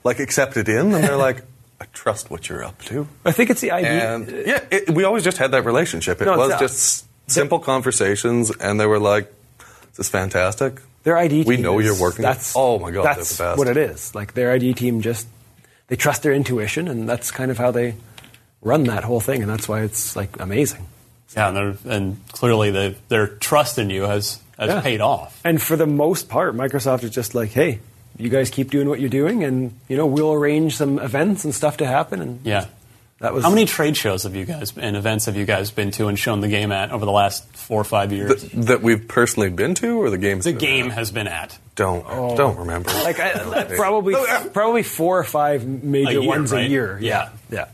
like 0.06 0.20
accepted 0.20 0.70
in, 0.70 0.94
and 0.94 1.04
they're 1.04 1.18
like, 1.18 1.44
I 1.82 1.86
trust 1.94 2.30
what 2.30 2.48
you're 2.48 2.64
up 2.64 2.80
to. 2.84 3.08
I 3.26 3.32
think 3.32 3.50
it's 3.50 3.62
the 3.62 3.72
idea. 3.72 4.16
And 4.16 4.30
yeah, 4.46 4.64
it, 4.70 4.90
we 4.92 5.04
always 5.04 5.24
just 5.24 5.38
had 5.40 5.50
that 5.52 5.66
relationship. 5.66 6.22
It 6.22 6.26
No, 6.26 6.38
was 6.38 6.60
just 6.60 7.06
simple 7.28 7.58
conversations, 7.60 8.52
and 8.52 8.80
they 8.80 8.86
were 8.86 9.00
like, 9.00 9.34
"This 9.98 10.06
is 10.06 10.10
fantastic." 10.10 10.80
their 11.04 11.18
ID. 11.18 11.44
we 11.46 11.58
know 11.58 11.80
is- 11.80 11.86
you're 11.88 12.00
working. 12.00 12.22
That's 12.22 12.54
oh 12.56 12.78
my 12.78 12.92
god, 12.92 13.06
that's 13.06 13.36
the 13.38 13.44
best. 13.44 13.58
what 13.58 13.68
it 13.68 13.78
is. 13.78 14.14
Like 14.14 14.34
their 14.36 14.52
ID 14.52 14.76
team 14.76 15.02
just 15.02 15.26
they 15.88 15.96
trust 15.96 16.22
their 16.22 16.34
intuition, 16.34 16.88
and 16.88 17.10
that's 17.10 17.32
kind 17.32 17.50
of 17.50 17.58
how 17.58 17.72
they 17.72 17.96
run 18.62 18.84
that 18.84 19.04
whole 19.04 19.20
thing, 19.20 19.42
and 19.42 19.50
that's 19.50 19.68
why 19.68 19.82
it's 19.82 20.16
like 20.16 20.40
amazing. 20.40 20.86
yeah, 21.36 21.50
and, 21.50 21.78
and 21.86 22.18
clearly 22.34 22.70
the, 22.70 22.96
their 23.10 23.26
trust 23.28 23.80
in 23.80 23.90
you 23.90 24.04
has 24.04 24.40
has 24.60 24.70
Yeah. 24.70 24.82
paid 24.82 25.02
off. 25.02 25.42
And 25.44 25.60
for 25.60 25.76
the 25.76 25.88
most 25.88 26.30
part, 26.30 26.56
Microsoft 26.56 27.04
is 27.04 27.10
just 27.10 27.34
like, 27.34 27.50
hey, 27.50 27.80
you 28.22 28.30
guys 28.30 28.50
keep 28.50 28.70
doing 28.72 28.88
what 28.88 29.00
you're 29.00 29.10
doing, 29.10 29.44
and 29.44 29.74
you 29.88 29.98
know 29.98 30.06
we'll 30.06 30.34
arrange 30.34 30.76
some 30.78 31.00
events 31.00 31.44
and 31.46 31.54
stuff 31.56 31.78
to 31.78 31.86
happen. 31.86 32.22
And 32.22 32.40
Yeah. 32.44 32.66
that 33.20 33.34
was 33.34 33.44
How 33.44 33.50
many 33.50 33.66
trade 33.66 33.96
shows 33.98 34.24
have 34.24 34.36
you 34.36 34.46
guys 34.46 34.74
and 34.78 34.96
events 34.96 35.26
have 35.26 35.36
you 35.36 35.46
guys 35.46 35.70
been 35.72 35.92
to 35.92 36.08
and 36.08 36.18
shown 36.18 36.42
the 36.42 36.48
game 36.48 36.72
at 36.72 36.92
over 36.92 37.06
the 37.06 37.12
last 37.12 37.46
four 37.56 37.80
or 37.82 37.84
five 37.84 38.12
years? 38.12 38.42
Th- 38.42 38.66
that 38.66 38.82
we've 38.82 39.08
personally 39.08 39.50
been 39.50 39.76
to, 39.76 40.02
or 40.02 40.10
the 40.10 40.18
games. 40.18 40.46
the 40.46 40.54
game 40.54 40.90
has 40.90 41.12
been 41.12 41.28
at. 41.28 41.58
Don't 41.76 42.04
don't 42.38 42.58
remember. 42.58 42.90
like 43.04 43.20
I, 43.20 43.64
probably 43.76 44.16
probably 44.54 44.84
four 44.84 45.20
or 45.20 45.24
five 45.24 45.66
major 45.66 46.10
A 46.10 46.14
year, 46.22 46.28
ones 46.28 46.52
right? 46.52 46.66
a 46.66 46.70
year. 46.70 46.98
Yeah. 47.02 47.30
yeah. 47.50 47.66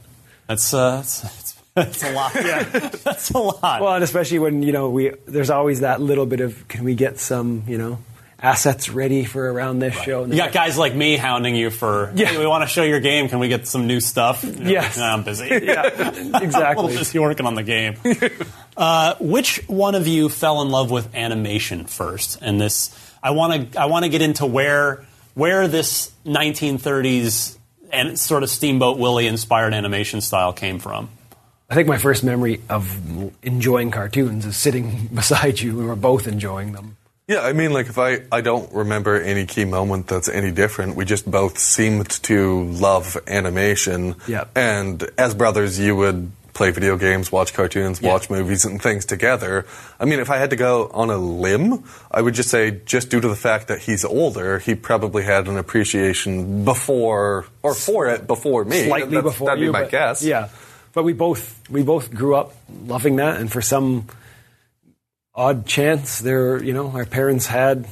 That's 0.47 0.73
uh, 0.73 0.97
that's, 0.97 1.21
that's, 1.21 1.53
that's 1.77 2.03
a 2.03 2.11
lot. 2.13 2.31
Yeah, 2.35 2.63
that's 2.63 3.29
a 3.31 3.37
lot. 3.37 3.81
Well, 3.81 3.93
and 3.95 4.03
especially 4.03 4.39
when 4.39 4.63
you 4.63 4.71
know 4.71 4.89
we 4.89 5.11
there's 5.27 5.49
always 5.49 5.81
that 5.81 5.99
little 6.01 6.25
bit 6.25 6.39
of 6.39 6.67
can 6.67 6.83
we 6.83 6.95
get 6.95 7.19
some 7.19 7.63
you 7.67 7.77
know 7.77 7.99
assets 8.39 8.89
ready 8.89 9.25
for 9.25 9.51
around 9.51 9.79
this 9.79 9.95
show. 9.95 10.23
And 10.23 10.31
You 10.31 10.37
got 10.37 10.51
guys 10.51 10.77
like 10.77 10.93
me 10.93 11.17
hounding 11.17 11.55
you 11.55 11.69
for, 11.71 12.11
Yeah. 12.15 12.27
hey, 12.27 12.37
we 12.37 12.45
want 12.45 12.63
to 12.63 12.67
show 12.67 12.83
your 12.83 12.99
game. 12.99 13.29
Can 13.29 13.39
we 13.39 13.47
get 13.47 13.67
some 13.67 13.87
new 13.87 13.99
stuff? 13.99 14.43
You're 14.43 14.53
like, 14.53 14.63
Yes. 14.67 14.97
"Nah, 14.97 15.13
I'm 15.13 15.23
busy. 15.23 15.47
yeah, 15.63 15.87
exactly. 16.41 16.95
busy 16.95 17.17
working 17.19 17.45
on 17.47 17.55
the 17.55 17.63
game. 17.63 17.95
uh, 18.77 19.15
which 19.19 19.63
one 19.67 19.95
of 19.95 20.07
you 20.07 20.29
fell 20.29 20.61
in 20.61 20.69
love 20.69 20.91
with 20.91 21.15
animation 21.15 21.85
first? 21.85 22.37
And 22.41 22.61
this, 22.61 22.91
I 23.23 23.31
want 23.31 23.71
to, 23.73 23.81
I 23.81 23.85
want 23.85 24.03
to 24.05 24.09
get 24.09 24.21
into 24.21 24.45
where 24.45 25.03
where 25.33 25.67
this 25.67 26.11
1930s 26.25 27.57
and 27.91 28.19
sort 28.19 28.43
of 28.43 28.49
Steamboat 28.49 28.97
Willie 28.97 29.27
inspired 29.27 29.73
animation 29.73 30.19
style 30.21 30.51
came 30.53 30.79
from. 30.79 31.09
I 31.69 31.75
think 31.75 31.87
my 31.87 31.97
first 31.97 32.23
memory 32.23 32.61
of 32.69 32.97
enjoying 33.43 33.91
cartoons 33.91 34.45
is 34.45 34.55
sitting 34.57 35.07
beside 35.13 35.59
you. 35.59 35.75
We 35.77 35.85
were 35.85 35.95
both 35.95 36.27
enjoying 36.27 36.71
them. 36.71 36.97
Yeah, 37.27 37.41
I 37.41 37.51
mean, 37.51 37.73
like 37.73 37.87
if 37.87 37.97
I 37.97 38.21
I 38.31 38.39
don't 38.39 38.71
remember 38.73 39.19
any 39.21 39.45
key 39.45 39.65
moment 39.65 40.07
that's 40.07 40.29
any 40.29 40.49
different. 40.51 40.95
We 40.95 41.03
just 41.03 41.29
both 41.29 41.57
seemed 41.57 42.09
to 42.23 42.63
love 42.63 43.17
animation. 43.27 44.15
Yeah. 44.27 44.45
And 44.55 45.03
as 45.17 45.35
brothers, 45.35 45.77
you 45.77 45.93
would 45.97 46.31
play 46.53 46.71
video 46.71 46.95
games, 46.97 47.29
watch 47.29 47.53
cartoons, 47.53 48.01
Yeah. 48.01 48.13
watch 48.13 48.29
movies 48.29 48.63
and 48.63 48.81
things 48.81 49.03
together. 49.05 49.65
I 49.99 50.05
mean, 50.05 50.19
if 50.19 50.29
I 50.31 50.37
had 50.37 50.51
to 50.51 50.55
go 50.55 50.89
on 50.93 51.09
a 51.09 51.17
limb, 51.17 51.83
I 52.09 52.21
would 52.21 52.33
just 52.33 52.49
say 52.49 52.79
just 52.85 53.09
due 53.09 53.19
to 53.19 53.27
the 53.27 53.35
fact 53.35 53.67
that 53.67 53.79
he's 53.79 54.05
older, 54.05 54.57
he 54.59 54.73
probably 54.73 55.23
had 55.23 55.47
an 55.49 55.57
appreciation 55.57 56.63
before 56.63 57.45
or 57.61 57.73
for 57.75 58.07
it 58.07 58.25
before 58.25 58.63
me. 58.63 58.87
Slightly 58.87 59.21
before 59.21 59.47
that'd 59.49 59.61
you, 59.61 59.67
be 59.67 59.73
my 59.73 59.83
guess. 59.85 60.23
Yeah, 60.23 60.47
but 60.93 61.03
we 61.03 61.11
both 61.11 61.59
we 61.69 61.83
both 61.83 62.09
grew 62.13 62.35
up 62.35 62.55
loving 62.87 63.17
that, 63.17 63.35
and 63.37 63.51
for 63.51 63.61
some 63.61 64.07
odd 65.37 65.65
chance, 65.65 66.19
there 66.19 66.61
you 66.61 66.73
know 66.73 66.89
our 66.91 67.05
parents 67.05 67.45
had 67.45 67.87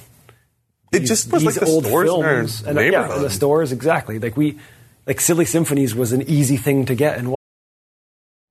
It 0.91 0.99
these- 0.99 1.07
just 1.09 1.31
was 1.31 1.45
like 1.45 1.53
these 1.55 1.63
the 1.63 1.67
old 1.69 1.85
stores 1.85 2.09
in 2.09 2.15
our 2.15 2.23
films, 2.23 2.63
and 2.63 2.77
uh, 2.77 2.81
yeah, 2.81 3.15
in 3.15 3.21
the 3.21 3.29
stores 3.29 3.71
exactly. 3.71 4.19
Like 4.19 4.35
we, 4.35 4.57
like 5.05 5.21
Silly 5.21 5.45
Symphonies 5.45 5.95
was 5.95 6.11
an 6.11 6.23
easy 6.23 6.57
thing 6.57 6.85
to 6.87 6.95
get, 6.95 7.17
and 7.17 7.35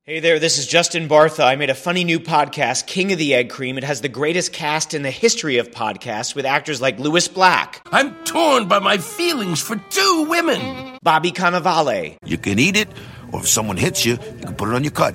Hey 0.07 0.21
there, 0.21 0.39
this 0.39 0.59
is 0.59 0.67
Justin 0.67 1.09
Bartha. 1.09 1.45
I 1.47 1.57
made 1.57 1.71
a 1.71 1.75
funny 1.75 2.05
new 2.05 2.21
podcast, 2.21 2.87
King 2.87 3.11
of 3.13 3.19
the 3.19 3.33
Egg 3.33 3.49
Cream. 3.49 3.79
It 3.79 3.85
has 3.85 4.03
the 4.03 4.09
greatest 4.11 4.53
cast 4.53 4.93
in 4.93 5.01
the 5.03 5.11
history 5.11 5.57
of 5.57 5.71
podcasts 5.71 6.35
with 6.35 6.45
actors 6.45 6.79
like 6.83 6.99
Lewis 6.99 7.27
Black, 7.27 7.81
I'm 7.91 8.15
torn 8.25 8.69
by 8.69 8.81
my 8.81 8.99
feelings 8.99 9.63
for 9.63 9.77
two 9.89 10.27
women. 10.29 10.99
Bobby 11.03 11.33
Cannavale, 11.33 12.17
You 12.23 12.37
can 12.37 12.59
eat 12.59 12.77
it, 12.77 12.89
or 13.33 13.41
if 13.41 13.49
someone 13.49 13.79
hits 13.79 14.05
you, 14.05 14.13
you 14.13 14.45
can 14.45 14.55
put 14.55 14.69
it 14.69 14.75
on 14.75 14.85
your 14.85 14.91
cut. 14.93 15.15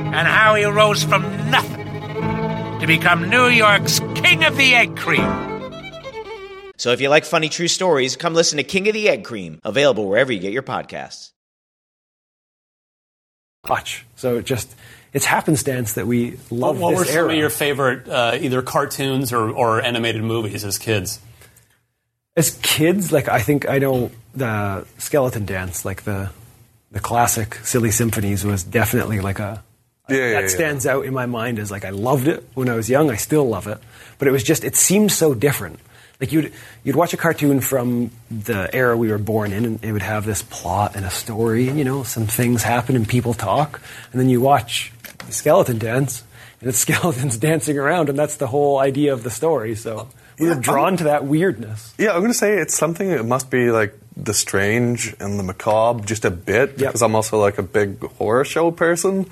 and 0.00 0.26
how 0.28 0.54
he 0.54 0.64
rose 0.64 1.02
from 1.04 1.22
nothing 1.50 1.86
to 2.80 2.86
become 2.86 3.28
New 3.28 3.46
York's 3.48 4.00
King 4.14 4.44
of 4.44 4.56
the 4.56 4.74
Egg 4.74 4.96
Cream. 4.96 5.26
So 6.76 6.92
if 6.92 7.00
you 7.00 7.08
like 7.08 7.24
funny 7.24 7.48
true 7.48 7.68
stories, 7.68 8.16
come 8.16 8.34
listen 8.34 8.58
to 8.58 8.62
King 8.64 8.86
of 8.88 8.94
the 8.94 9.08
Egg 9.08 9.24
Cream, 9.24 9.58
available 9.64 10.08
wherever 10.08 10.32
you 10.32 10.38
get 10.38 10.52
your 10.52 10.62
podcasts. 10.62 11.32
watch. 13.68 14.06
So 14.16 14.36
it 14.38 14.46
just 14.46 14.74
it's 15.12 15.24
happenstance 15.24 15.94
that 15.94 16.06
we 16.06 16.32
What, 16.48 16.52
love 16.76 16.80
what 16.80 16.90
this 16.90 16.98
were 17.00 17.04
some 17.06 17.14
era. 17.16 17.32
of 17.32 17.36
your 17.38 17.50
favorite 17.50 18.08
uh, 18.08 18.38
either 18.40 18.62
cartoons 18.62 19.32
or, 19.32 19.50
or 19.50 19.82
animated 19.82 20.22
movies 20.22 20.64
as 20.64 20.78
kids? 20.78 21.20
As 22.36 22.56
kids, 22.62 23.10
like 23.12 23.28
I 23.28 23.40
think 23.40 23.68
I 23.68 23.78
know 23.78 24.10
the 24.34 24.86
Skeleton 24.98 25.44
Dance, 25.44 25.84
like 25.84 26.04
the 26.04 26.30
the 26.92 27.00
classic 27.00 27.56
Silly 27.64 27.90
Symphonies, 27.90 28.44
was 28.44 28.62
definitely 28.62 29.20
like 29.20 29.40
a 29.40 29.62
Yeah, 30.08 30.16
yeah, 30.16 30.32
that 30.34 30.42
yeah. 30.42 30.48
stands 30.48 30.86
out 30.86 31.04
in 31.04 31.12
my 31.14 31.26
mind 31.26 31.58
as 31.58 31.70
like 31.70 31.84
I 31.84 31.90
loved 31.90 32.28
it 32.28 32.46
when 32.54 32.68
I 32.68 32.74
was 32.74 32.88
young. 32.88 33.10
I 33.10 33.16
still 33.16 33.48
love 33.48 33.66
it, 33.66 33.78
but 34.18 34.28
it 34.28 34.30
was 34.30 34.42
just 34.42 34.64
it 34.64 34.76
seemed 34.76 35.12
so 35.12 35.34
different. 35.34 35.80
Like 36.20 36.32
you'd 36.32 36.52
you'd 36.82 36.96
watch 36.96 37.12
a 37.14 37.16
cartoon 37.16 37.60
from 37.60 38.10
the 38.30 38.68
era 38.74 38.96
we 38.96 39.08
were 39.10 39.18
born 39.18 39.52
in, 39.52 39.64
and 39.64 39.84
it 39.84 39.92
would 39.92 40.02
have 40.02 40.24
this 40.24 40.42
plot 40.42 40.96
and 40.96 41.04
a 41.04 41.10
story. 41.10 41.70
You 41.70 41.84
know, 41.84 42.02
some 42.02 42.26
things 42.26 42.62
happen 42.62 42.96
and 42.96 43.06
people 43.08 43.34
talk, 43.34 43.80
and 44.12 44.20
then 44.20 44.28
you 44.28 44.40
watch 44.40 44.92
Skeleton 45.30 45.78
Dance, 45.78 46.24
and 46.60 46.68
it's 46.68 46.78
skeletons 46.86 47.36
dancing 47.38 47.78
around, 47.78 48.08
and 48.08 48.18
that's 48.18 48.36
the 48.36 48.46
whole 48.48 48.78
idea 48.78 49.12
of 49.12 49.22
the 49.22 49.30
story. 49.30 49.74
So 49.76 50.08
we 50.40 50.48
were 50.48 50.54
drawn 50.56 50.96
to 50.96 51.04
that 51.04 51.24
weirdness. 51.24 51.94
Yeah, 51.98 52.12
I'm 52.12 52.20
going 52.20 52.32
to 52.32 52.38
say 52.38 52.58
it's 52.58 52.76
something 52.76 53.10
that 53.10 53.24
must 53.24 53.50
be 53.50 53.70
like 53.70 53.94
the 54.16 54.34
strange 54.34 55.14
and 55.20 55.38
the 55.38 55.44
macabre 55.44 56.04
just 56.04 56.24
a 56.24 56.30
bit 56.32 56.70
Yep. 56.70 56.78
because 56.78 57.02
I'm 57.02 57.14
also 57.14 57.38
like 57.40 57.58
a 57.58 57.62
big 57.62 58.00
horror 58.02 58.44
show 58.44 58.72
person. 58.72 59.26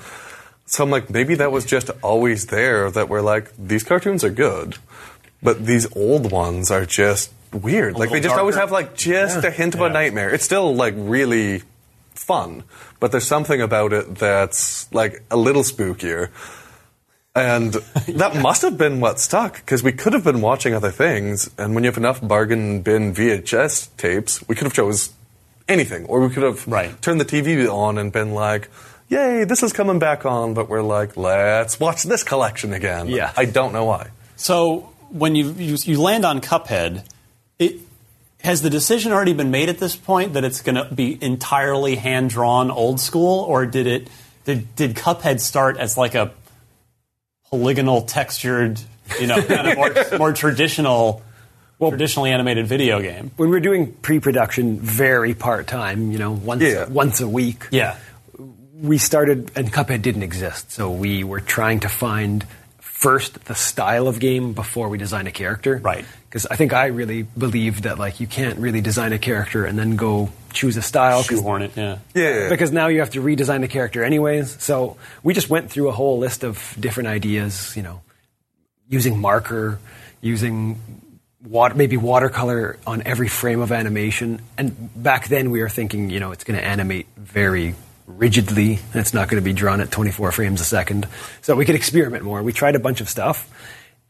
So 0.69 0.83
I'm 0.83 0.89
like, 0.91 1.09
maybe 1.09 1.33
that 1.35 1.51
was 1.51 1.65
just 1.65 1.89
always 2.03 2.47
there 2.47 2.91
that 2.91 3.07
we're 3.09 3.21
like, 3.21 3.51
these 3.57 3.83
cartoons 3.83 4.23
are 4.23 4.29
good, 4.29 4.75
but 5.41 5.65
these 5.65 5.87
old 5.95 6.31
ones 6.31 6.69
are 6.69 6.85
just 6.85 7.31
weird. 7.53 7.95
like 7.97 8.09
they 8.11 8.19
just 8.19 8.35
always 8.35 8.55
have 8.57 8.71
like 8.71 8.93
just 8.95 9.43
a 9.45 9.49
hint 9.49 9.73
of 9.75 9.81
a 9.81 9.89
nightmare. 9.89 10.29
It's 10.29 10.43
still 10.43 10.75
like 10.75 10.93
really 10.97 11.63
fun, 12.13 12.63
but 12.99 13.11
there's 13.13 13.25
something 13.25 13.61
about 13.61 13.93
it 13.93 14.15
that's 14.15 14.91
like 14.93 15.23
a 15.31 15.37
little 15.37 15.63
spookier. 15.63 16.29
And 17.33 17.73
that 18.09 18.35
must 18.35 18.61
have 18.63 18.77
been 18.77 18.99
what 18.99 19.19
stuck 19.21 19.55
because 19.57 19.83
we 19.83 19.93
could 19.93 20.11
have 20.13 20.23
been 20.25 20.41
watching 20.41 20.73
other 20.73 20.91
things. 20.91 21.49
And 21.57 21.75
when 21.75 21.85
you 21.85 21.89
have 21.89 21.97
enough 21.97 22.19
bargain 22.21 22.81
bin 22.81 23.13
VHS 23.13 23.95
tapes, 23.95 24.45
we 24.49 24.55
could 24.55 24.65
have 24.65 24.73
chose 24.73 25.13
anything, 25.69 26.05
or 26.05 26.19
we 26.27 26.33
could 26.33 26.43
have 26.43 26.67
Right. 26.67 26.99
turned 27.01 27.21
the 27.21 27.25
TV 27.25 27.67
on 27.71 27.97
and 27.97 28.11
been 28.11 28.33
like, 28.33 28.69
"Yay, 29.09 29.43
this 29.45 29.63
is 29.63 29.73
coming 29.73 29.99
back 29.99 30.25
on!" 30.25 30.53
But 30.53 30.69
we're 30.69 30.81
like, 30.81 31.15
"Let's 31.17 31.79
watch 31.79 32.03
this 32.03 32.23
collection 32.23 32.73
again." 32.73 33.07
Yeah. 33.07 33.31
I 33.37 33.45
don't 33.45 33.73
know 33.73 33.85
why. 33.85 34.09
So 34.35 34.89
when 35.09 35.35
you, 35.35 35.51
you 35.53 35.77
you 35.83 36.01
land 36.01 36.25
on 36.25 36.41
Cuphead, 36.41 37.03
it 37.59 37.75
has 38.43 38.61
the 38.61 38.69
decision 38.69 39.11
already 39.11 39.33
been 39.33 39.49
made 39.51 39.67
at 39.69 39.79
this 39.79 39.95
point 39.95 40.33
that 40.33 40.43
it's 40.43 40.61
going 40.61 40.75
to 40.75 40.93
be 40.93 41.17
entirely 41.23 41.95
hand 41.95 42.29
drawn 42.29 42.69
old 42.69 42.99
school, 42.99 43.39
or 43.45 43.65
did 43.65 43.87
it 43.87 44.07
did 44.45 44.75
did 44.75 44.95
Cuphead 44.95 45.39
start 45.39 45.77
as 45.77 45.97
like 45.97 46.13
a 46.15 46.31
polygonal 47.49 48.01
textured, 48.01 48.79
you 49.19 49.27
know, 49.27 49.41
kind 49.41 49.67
of 49.67 49.75
more, 49.77 49.95
more 50.17 50.33
traditional, 50.33 51.21
traditionally 51.79 52.31
animated 52.31 52.67
video 52.67 53.01
game? 53.01 53.31
When 53.37 53.49
we 53.49 53.55
were 53.55 53.59
doing 53.61 53.93
pre-production, 53.93 54.79
very 54.79 55.33
part-time, 55.33 56.11
you 56.11 56.19
know, 56.19 56.31
once 56.31 56.61
Yeah. 56.61 56.87
once 56.89 57.21
a 57.21 57.27
week. 57.27 57.67
Yeah. 57.71 57.95
We 58.81 58.97
started, 58.97 59.51
and 59.55 59.71
Cuphead 59.73 60.01
didn't 60.01 60.23
exist, 60.23 60.71
so 60.71 60.91
we 60.91 61.23
were 61.23 61.39
trying 61.39 61.79
to 61.81 61.89
find 61.89 62.45
first 62.79 63.45
the 63.45 63.55
style 63.55 64.07
of 64.07 64.19
game 64.19 64.53
before 64.53 64.89
we 64.89 64.97
design 64.97 65.27
a 65.27 65.31
character. 65.31 65.77
Right. 65.83 66.03
Because 66.29 66.45
I 66.47 66.55
think 66.55 66.73
I 66.73 66.87
really 66.87 67.23
believed 67.23 67.83
that 67.83 67.97
like 67.99 68.19
you 68.19 68.27
can't 68.27 68.57
really 68.59 68.81
design 68.81 69.13
a 69.13 69.19
character 69.19 69.65
and 69.65 69.77
then 69.77 69.95
go 69.95 70.29
choose 70.51 70.77
a 70.77 70.81
style. 70.81 71.19
'cause- 71.23 71.37
Shoehorn 71.39 71.61
it, 71.61 71.71
yeah. 71.75 71.97
Yeah, 72.15 72.49
Because 72.49 72.71
now 72.71 72.87
you 72.87 72.99
have 72.99 73.11
to 73.11 73.21
redesign 73.21 73.61
the 73.61 73.67
character 73.67 74.03
anyways. 74.03 74.57
So 74.59 74.97
we 75.23 75.33
just 75.35 75.49
went 75.49 75.69
through 75.71 75.89
a 75.89 75.91
whole 75.91 76.17
list 76.17 76.43
of 76.43 76.75
different 76.79 77.07
ideas, 77.09 77.71
you 77.75 77.83
know, 77.83 78.01
using 78.89 79.19
marker, 79.19 79.77
using 80.21 80.79
water, 81.47 81.75
maybe 81.75 81.97
watercolor 81.97 82.77
on 82.87 83.03
every 83.05 83.27
frame 83.27 83.61
of 83.61 83.71
animation. 83.71 84.41
And 84.57 84.89
back 84.95 85.27
then 85.27 85.51
we 85.51 85.61
were 85.61 85.69
thinking, 85.69 86.09
you 86.09 86.19
know, 86.19 86.31
it's 86.31 86.43
going 86.43 86.59
to 86.59 86.65
animate 86.65 87.05
very 87.15 87.75
rigidly 88.07 88.79
it's 88.93 89.13
not 89.13 89.29
going 89.29 89.41
to 89.41 89.45
be 89.45 89.53
drawn 89.53 89.81
at 89.81 89.91
24 89.91 90.31
frames 90.31 90.61
a 90.61 90.65
second. 90.65 91.07
So 91.41 91.55
we 91.55 91.65
could 91.65 91.75
experiment 91.75 92.23
more. 92.23 92.41
We 92.41 92.53
tried 92.53 92.75
a 92.75 92.79
bunch 92.79 93.01
of 93.01 93.09
stuff. 93.09 93.49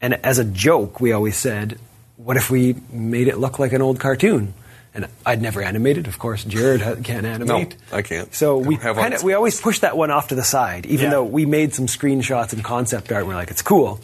And 0.00 0.14
as 0.24 0.38
a 0.38 0.44
joke, 0.44 1.00
we 1.00 1.12
always 1.12 1.36
said, 1.36 1.78
what 2.16 2.36
if 2.36 2.50
we 2.50 2.76
made 2.90 3.28
it 3.28 3.36
look 3.38 3.58
like 3.58 3.72
an 3.72 3.82
old 3.82 3.98
cartoon? 4.00 4.54
And 4.94 5.06
I'd 5.26 5.42
never 5.42 5.60
animated, 5.62 6.06
of 6.06 6.18
course. 6.18 6.44
Jared 6.44 6.80
can't 7.04 7.26
animate. 7.26 7.76
No, 7.92 7.96
I 7.96 8.02
can't. 8.02 8.32
So 8.34 8.56
we 8.58 8.76
kind 8.76 9.12
of 9.14 9.22
we 9.22 9.34
always 9.34 9.60
push 9.60 9.80
that 9.80 9.96
one 9.96 10.10
off 10.10 10.28
to 10.28 10.34
the 10.34 10.42
side, 10.42 10.86
even 10.86 11.04
Yeah. 11.06 11.10
though 11.10 11.24
we 11.24 11.46
made 11.46 11.74
some 11.74 11.86
screenshots 11.86 12.52
and 12.52 12.64
concept 12.64 13.12
art. 13.12 13.20
and 13.20 13.28
We're 13.28 13.34
like, 13.36 13.50
it's 13.50 13.62
cool, 13.62 14.00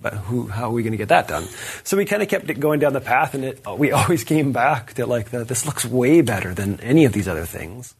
but 0.00 0.14
who? 0.14 0.46
How 0.46 0.68
are 0.68 0.72
we 0.72 0.82
going 0.82 0.92
to 0.92 0.96
get 0.96 1.08
that 1.08 1.26
done? 1.28 1.44
So 1.82 1.96
we 1.96 2.04
kind 2.04 2.22
of 2.22 2.28
kept 2.28 2.48
it 2.48 2.60
going 2.60 2.78
down 2.78 2.92
the 2.92 3.00
path, 3.00 3.34
and 3.34 3.44
it 3.44 3.60
we 3.76 3.90
always 3.98 4.24
came 4.24 4.52
back 4.52 4.94
to 4.94 5.06
like 5.06 5.30
the, 5.30 5.44
this 5.44 5.66
looks 5.66 5.84
way 5.84 6.20
better 6.22 6.54
than 6.54 6.78
any 6.80 7.04
of 7.04 7.12
these 7.12 7.26
other 7.28 7.44
things. 7.44 7.94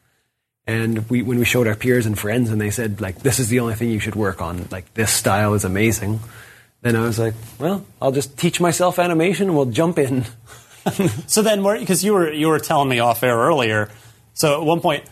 And 0.69 1.09
we 1.09 1.23
when 1.23 1.39
we 1.39 1.47
showed 1.47 1.67
our 1.67 1.75
peers 1.75 2.05
and 2.05 2.17
friends, 2.19 2.51
and 2.51 2.61
they 2.61 2.69
said 2.71 3.01
like, 3.01 3.21
this 3.21 3.39
is 3.39 3.49
the 3.49 3.61
only 3.61 3.75
thing 3.75 3.91
you 3.91 4.01
should 4.01 4.15
work 4.15 4.43
on. 4.43 4.69
Like 4.71 4.93
this 4.93 5.11
style 5.11 5.55
is 5.55 5.65
amazing. 5.65 6.21
Then 6.83 6.95
I 6.95 7.01
was 7.03 7.19
like, 7.19 7.33
well, 7.59 7.85
I'll 8.03 8.13
just 8.13 8.39
teach 8.39 8.61
myself 8.61 8.99
animation. 8.99 9.49
and 9.49 9.57
We'll 9.57 9.67
jump 9.73 9.99
in. 9.99 10.27
so 11.27 11.41
then, 11.43 11.63
because 11.81 12.05
you 12.05 12.13
were 12.13 12.31
you 12.31 12.49
were 12.49 12.59
telling 12.59 12.89
me 12.89 12.99
off 13.01 13.23
air 13.23 13.37
earlier, 13.37 13.89
so 14.35 14.61
at 14.61 14.65
one 14.67 14.81
point, 14.81 15.05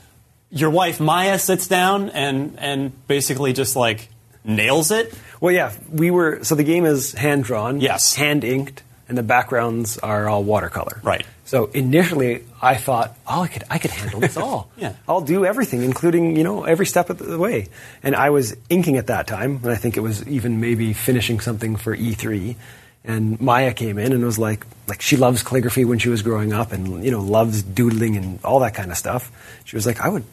your 0.50 0.68
wife 0.70 1.00
Maja 1.00 1.38
sits 1.38 1.66
down 1.66 2.10
and 2.10 2.58
and 2.58 3.06
basically 3.08 3.54
just 3.54 3.76
like 3.76 4.08
nails 4.44 4.90
it. 4.90 5.12
Well, 5.40 5.52
yeah, 5.54 5.72
we 5.90 6.10
were. 6.10 6.44
So 6.44 6.54
the 6.54 6.64
game 6.64 6.84
is 6.84 7.12
hand 7.12 7.44
drawn, 7.44 7.80
Yes. 7.80 8.14
hand 8.14 8.44
inked, 8.44 8.82
and 9.08 9.16
the 9.16 9.22
backgrounds 9.22 9.96
are 9.98 10.28
all 10.28 10.44
watercolor. 10.44 11.00
Right. 11.02 11.24
So 11.46 11.66
initially, 11.66 12.44
I 12.60 12.74
thought, 12.74 13.16
oh, 13.24 13.42
I 13.42 13.46
could, 13.46 13.64
I 13.70 13.78
could 13.78 13.92
handle 13.92 14.18
this 14.18 14.36
all. 14.36 14.68
Yeah. 14.76 14.94
I'll 15.08 15.20
do 15.20 15.46
everything, 15.46 15.82
including 15.82 16.36
you 16.36 16.42
know 16.42 16.64
every 16.64 16.86
step 16.86 17.08
of 17.08 17.18
the 17.18 17.38
way. 17.38 17.68
And 18.02 18.14
I 18.16 18.30
was 18.30 18.56
inking 18.68 18.96
at 18.96 19.06
that 19.06 19.28
time, 19.28 19.60
and 19.62 19.70
I 19.70 19.76
think 19.76 19.96
it 19.96 20.00
was 20.00 20.26
even 20.26 20.60
maybe 20.60 20.92
finishing 20.92 21.40
something 21.40 21.76
for 21.76 21.96
E3. 21.96 22.56
And 23.04 23.40
Maja 23.40 23.72
came 23.72 23.96
in 23.98 24.12
and 24.12 24.24
was 24.24 24.40
like, 24.40 24.66
like 24.88 25.00
she 25.00 25.16
loves 25.16 25.44
calligraphy 25.44 25.84
when 25.84 26.00
she 26.00 26.08
was 26.08 26.22
growing 26.22 26.52
up, 26.52 26.72
and 26.72 27.04
you 27.04 27.12
know 27.12 27.22
loves 27.22 27.62
doodling 27.62 28.16
and 28.16 28.44
all 28.44 28.58
that 28.60 28.74
kind 28.74 28.90
of 28.90 28.98
stuff. 28.98 29.30
She 29.64 29.76
was 29.76 29.86
like, 29.86 30.00
I 30.00 30.08
would, 30.08 30.24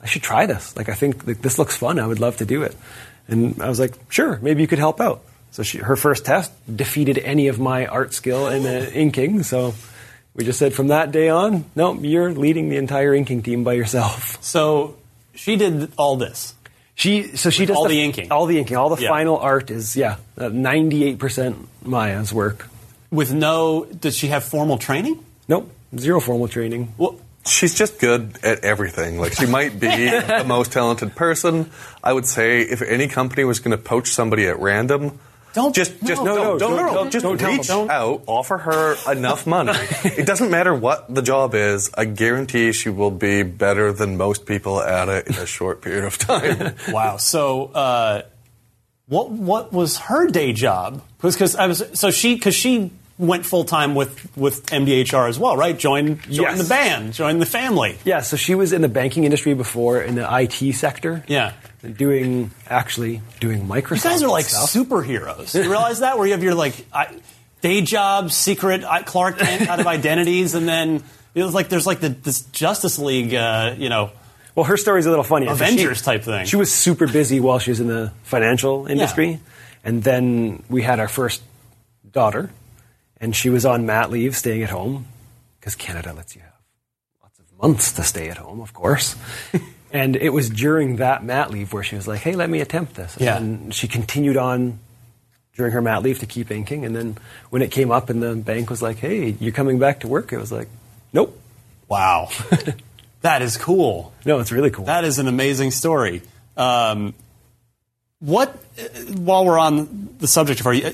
I 0.00 0.06
should 0.06 0.22
try 0.22 0.46
this. 0.46 0.74
Like 0.74 0.88
I 0.88 0.94
think 0.94 1.26
like, 1.26 1.42
this 1.42 1.58
looks 1.58 1.76
fun. 1.76 1.98
I 1.98 2.06
would 2.06 2.18
love 2.18 2.38
to 2.38 2.46
do 2.46 2.62
it. 2.62 2.74
And 3.28 3.60
I 3.60 3.68
was 3.68 3.78
like, 3.78 3.94
sure, 4.08 4.38
maybe 4.40 4.62
you 4.62 4.66
could 4.66 4.78
help 4.78 5.02
out. 5.02 5.22
So 5.50 5.62
she, 5.62 5.78
her 5.78 5.96
first 5.96 6.24
test 6.24 6.50
defeated 6.74 7.18
any 7.18 7.48
of 7.48 7.60
my 7.60 7.84
art 7.84 8.14
skill 8.14 8.48
in 8.48 8.62
the 8.62 8.90
inking. 8.90 9.42
So 9.42 9.74
we 10.34 10.44
just 10.44 10.58
said 10.58 10.72
from 10.74 10.88
that 10.88 11.12
day 11.12 11.28
on, 11.28 11.64
no, 11.76 11.94
you're 11.94 12.32
leading 12.32 12.68
the 12.68 12.76
entire 12.76 13.14
inking 13.14 13.42
team 13.42 13.64
by 13.64 13.74
yourself. 13.74 14.38
So 14.42 14.96
she 15.34 15.56
did 15.56 15.92
all 15.96 16.16
this. 16.16 16.54
She 16.94 17.36
so 17.36 17.48
she 17.50 17.62
With 17.62 17.68
does 17.68 17.76
all 17.78 17.88
the 17.88 18.02
inking. 18.02 18.30
all 18.30 18.46
the 18.46 18.58
inking, 18.58 18.76
all 18.76 18.94
the 18.94 19.02
Yeah. 19.02 19.08
final 19.08 19.38
art 19.38 19.70
is 19.70 19.96
yeah, 19.96 20.16
uh, 20.36 20.48
ninety 20.48 21.04
eight 21.04 21.18
percent 21.18 21.56
Maja's 21.84 22.32
work. 22.32 22.68
With 23.10 23.32
no, 23.32 23.84
does 23.86 24.14
she 24.16 24.28
have 24.28 24.44
formal 24.44 24.76
training? 24.78 25.24
Nope, 25.48 25.70
zero 25.98 26.20
formal 26.20 26.48
training. 26.48 26.92
Well, 26.98 27.16
She's 27.44 27.74
just 27.74 27.98
good 27.98 28.38
at 28.44 28.62
everything. 28.62 29.18
Like 29.18 29.32
she 29.32 29.46
might 29.46 29.80
be 29.80 29.88
the 29.88 30.44
most 30.46 30.70
talented 30.70 31.16
person. 31.16 31.70
I 32.04 32.12
would 32.12 32.26
say 32.26 32.60
if 32.60 32.82
any 32.82 33.08
company 33.08 33.42
was 33.44 33.58
going 33.58 33.76
to 33.76 33.82
poach 33.82 34.10
somebody 34.10 34.46
at 34.46 34.60
random, 34.60 35.18
Don't- 35.54 35.74
just 35.74 35.92
just 36.04 36.22
no, 36.22 36.34
no, 36.34 36.34
no, 36.34 36.42
no, 36.54 36.58
don't- 36.58 36.76
no, 36.76 36.86
no, 36.86 36.94
don't- 36.94 37.10
just 37.10 37.22
don't 37.22 37.38
tell 37.38 37.50
reach 37.50 37.66
them. 37.68 37.90
out, 37.90 38.22
offer 38.26 38.58
her 38.58 38.96
enough 39.12 39.46
money. 39.46 39.72
it 40.04 40.26
doesn't 40.26 40.50
matter 40.50 40.74
what 40.74 41.12
the 41.14 41.22
job 41.22 41.54
is. 41.54 41.90
I 41.96 42.04
guarantee 42.06 42.72
she 42.72 42.88
will 42.88 43.10
be 43.10 43.42
better 43.42 43.92
than 43.92 44.16
most 44.16 44.46
people 44.46 44.80
at 44.80 45.08
it 45.08 45.26
in 45.28 45.34
a 45.34 45.46
short 45.46 45.82
period 45.82 46.04
of 46.04 46.16
time. 46.18 46.74
wow. 46.90 47.16
So, 47.18 47.66
uh, 47.66 48.22
what 49.08 49.30
what 49.30 49.72
was 49.72 49.98
her 49.98 50.28
day 50.28 50.52
job? 50.52 51.02
Because 51.20 51.54
I 51.56 51.66
was 51.66 51.82
so 51.94 52.10
she 52.10 52.34
because 52.34 52.54
she 52.54 52.90
went 53.18 53.44
full 53.44 53.64
time 53.64 53.94
with 53.94 54.34
with 54.36 54.66
MDHR 54.66 55.28
as 55.28 55.38
well, 55.38 55.56
right? 55.56 55.78
Joined 55.78 56.22
joined 56.22 56.36
Yes. 56.56 56.62
the 56.62 56.68
band, 56.68 57.12
joined 57.12 57.42
the 57.42 57.46
family. 57.46 57.98
Yeah, 58.04 58.20
so 58.22 58.36
she 58.36 58.54
was 58.54 58.72
in 58.72 58.80
the 58.80 58.88
banking 58.88 59.24
industry 59.24 59.54
before 59.54 60.00
in 60.00 60.14
the 60.14 60.26
IT 60.28 60.72
sector. 60.74 61.24
Yeah. 61.28 61.52
Doing 61.90 62.50
actually 62.68 63.20
doing 63.40 63.66
Microsoft. 63.66 64.04
You 64.04 64.10
guys 64.10 64.22
are 64.22 64.28
like 64.28 64.44
stuff. 64.46 64.72
superheroes. 64.72 65.54
You 65.54 65.68
realize 65.68 66.00
that 66.00 66.16
where 66.18 66.26
you 66.26 66.32
have 66.32 66.42
your 66.42 66.54
like 66.54 66.86
I, 66.92 67.14
day 67.60 67.80
job, 67.82 68.30
secret 68.30 68.84
I, 68.84 69.02
Clark 69.02 69.38
Kent 69.38 69.66
kind 69.66 69.80
of 69.80 69.86
identities, 69.98 70.54
and 70.54 70.68
then 70.68 71.02
it 71.34 71.42
was 71.42 71.54
like 71.54 71.68
there's 71.68 71.86
like 71.86 72.00
the 72.00 72.10
this 72.10 72.42
Justice 72.42 72.98
League, 72.98 73.34
uh, 73.34 73.74
you 73.76 73.88
know. 73.88 74.10
Well, 74.54 74.64
her 74.64 74.76
story's 74.76 75.06
a 75.06 75.10
little 75.10 75.24
funny. 75.24 75.46
Avengers 75.46 75.98
she- 75.98 76.04
type 76.04 76.22
thing. 76.24 76.44
She 76.46 76.56
was 76.56 76.70
super 76.70 77.06
busy 77.06 77.40
while 77.40 77.58
she 77.58 77.70
was 77.70 77.80
in 77.80 77.88
the 77.88 78.12
financial 78.22 78.86
industry, 78.86 79.40
and 79.82 80.02
then 80.02 80.62
we 80.68 80.82
had 80.82 81.00
our 81.00 81.08
first 81.08 81.42
daughter, 82.10 82.50
and 83.18 83.34
she 83.34 83.48
was 83.48 83.64
on 83.64 83.86
mat 83.86 84.10
leave, 84.10 84.36
staying 84.36 84.62
at 84.62 84.70
home 84.70 85.06
because 85.58 85.74
Canada 85.74 86.12
lets 86.12 86.36
you 86.36 86.42
have 86.42 86.52
lots 87.22 87.38
of 87.38 87.46
months 87.60 87.92
to 87.92 88.02
stay 88.02 88.28
at 88.28 88.36
home, 88.36 88.60
of 88.60 88.74
course. 88.74 89.16
and 89.92 90.16
it 90.16 90.30
was 90.30 90.48
during 90.48 90.96
that 90.96 91.22
mat 91.22 91.50
leave 91.50 91.72
where 91.72 91.82
she 91.82 91.96
was 91.96 92.08
like, 92.08 92.20
"Hey, 92.20 92.34
let 92.34 92.50
me 92.50 92.60
attempt 92.60 92.94
this." 92.94 93.16
Yeah. 93.20 93.36
And 93.36 93.74
she 93.74 93.88
continued 93.88 94.36
on 94.36 94.78
during 95.54 95.72
her 95.72 95.82
mat 95.82 96.02
leave 96.02 96.18
to 96.20 96.26
keep 96.26 96.50
inking, 96.50 96.84
and 96.84 96.96
then 96.96 97.18
when 97.50 97.62
it 97.62 97.70
came 97.70 97.90
up 97.90 98.08
and 98.08 98.22
the 98.22 98.34
bank 98.34 98.70
was 98.70 98.82
like, 98.82 98.98
"Hey, 98.98 99.36
you're 99.38 99.52
coming 99.52 99.78
back 99.78 100.00
to 100.00 100.08
work," 100.08 100.32
it 100.32 100.38
was 100.38 100.50
like, 100.50 100.68
"Nope." 101.12 101.38
Wow, 101.88 102.30
that 103.20 103.42
is 103.42 103.56
cool. 103.56 104.12
No, 104.24 104.40
it's 104.40 104.50
really 104.50 104.70
cool. 104.70 104.86
That 104.86 105.04
is 105.04 105.18
an 105.18 105.28
amazing 105.28 105.70
story. 105.72 106.22
Um, 106.56 107.14
what, 108.20 108.48
uh, 108.78 108.88
while 109.14 109.44
we're 109.44 109.58
on 109.58 110.16
the 110.18 110.28
subject 110.28 110.60
of 110.60 110.66
her, 110.66 110.92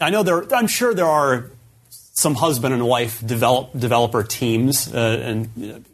I 0.00 0.10
know 0.10 0.22
there. 0.22 0.52
I'm 0.52 0.66
sure 0.66 0.94
there 0.94 1.06
are 1.06 1.50
some 1.90 2.34
husband 2.34 2.74
and 2.74 2.86
wife 2.86 3.24
develop 3.24 3.70
developer 3.78 4.22
teams 4.22 4.92
uh, 4.92 5.22
and 5.22 5.84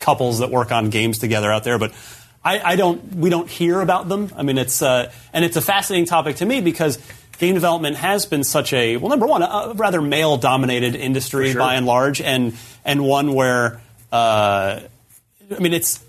couples 0.00 0.40
that 0.40 0.50
work 0.50 0.72
on 0.72 0.90
games 0.90 1.18
together 1.18 1.50
out 1.52 1.64
there, 1.64 1.78
but. 1.78 1.92
I, 2.42 2.72
I 2.72 2.76
don't. 2.76 3.16
We 3.16 3.28
don't 3.28 3.50
hear 3.50 3.82
about 3.82 4.08
them. 4.08 4.30
I 4.34 4.42
mean, 4.42 4.56
it's 4.56 4.80
uh, 4.80 5.12
and 5.34 5.44
it's 5.44 5.58
a 5.58 5.60
fascinating 5.60 6.06
topic 6.06 6.36
to 6.36 6.46
me 6.46 6.62
because 6.62 6.98
game 7.36 7.52
development 7.52 7.96
has 7.96 8.24
been 8.24 8.44
such 8.44 8.72
a 8.72 8.96
well. 8.96 9.10
Number 9.10 9.26
one, 9.26 9.42
a, 9.42 9.74
rather 9.74 10.00
male-dominated 10.00 10.94
industry 10.94 11.52
by 11.52 11.74
and 11.74 11.84
large, 11.84 12.22
and 12.22 12.56
and 12.82 13.04
one 13.04 13.34
where 13.34 13.82
uh, 14.10 14.80
I 15.54 15.58
mean, 15.58 15.72
it's 15.74 16.04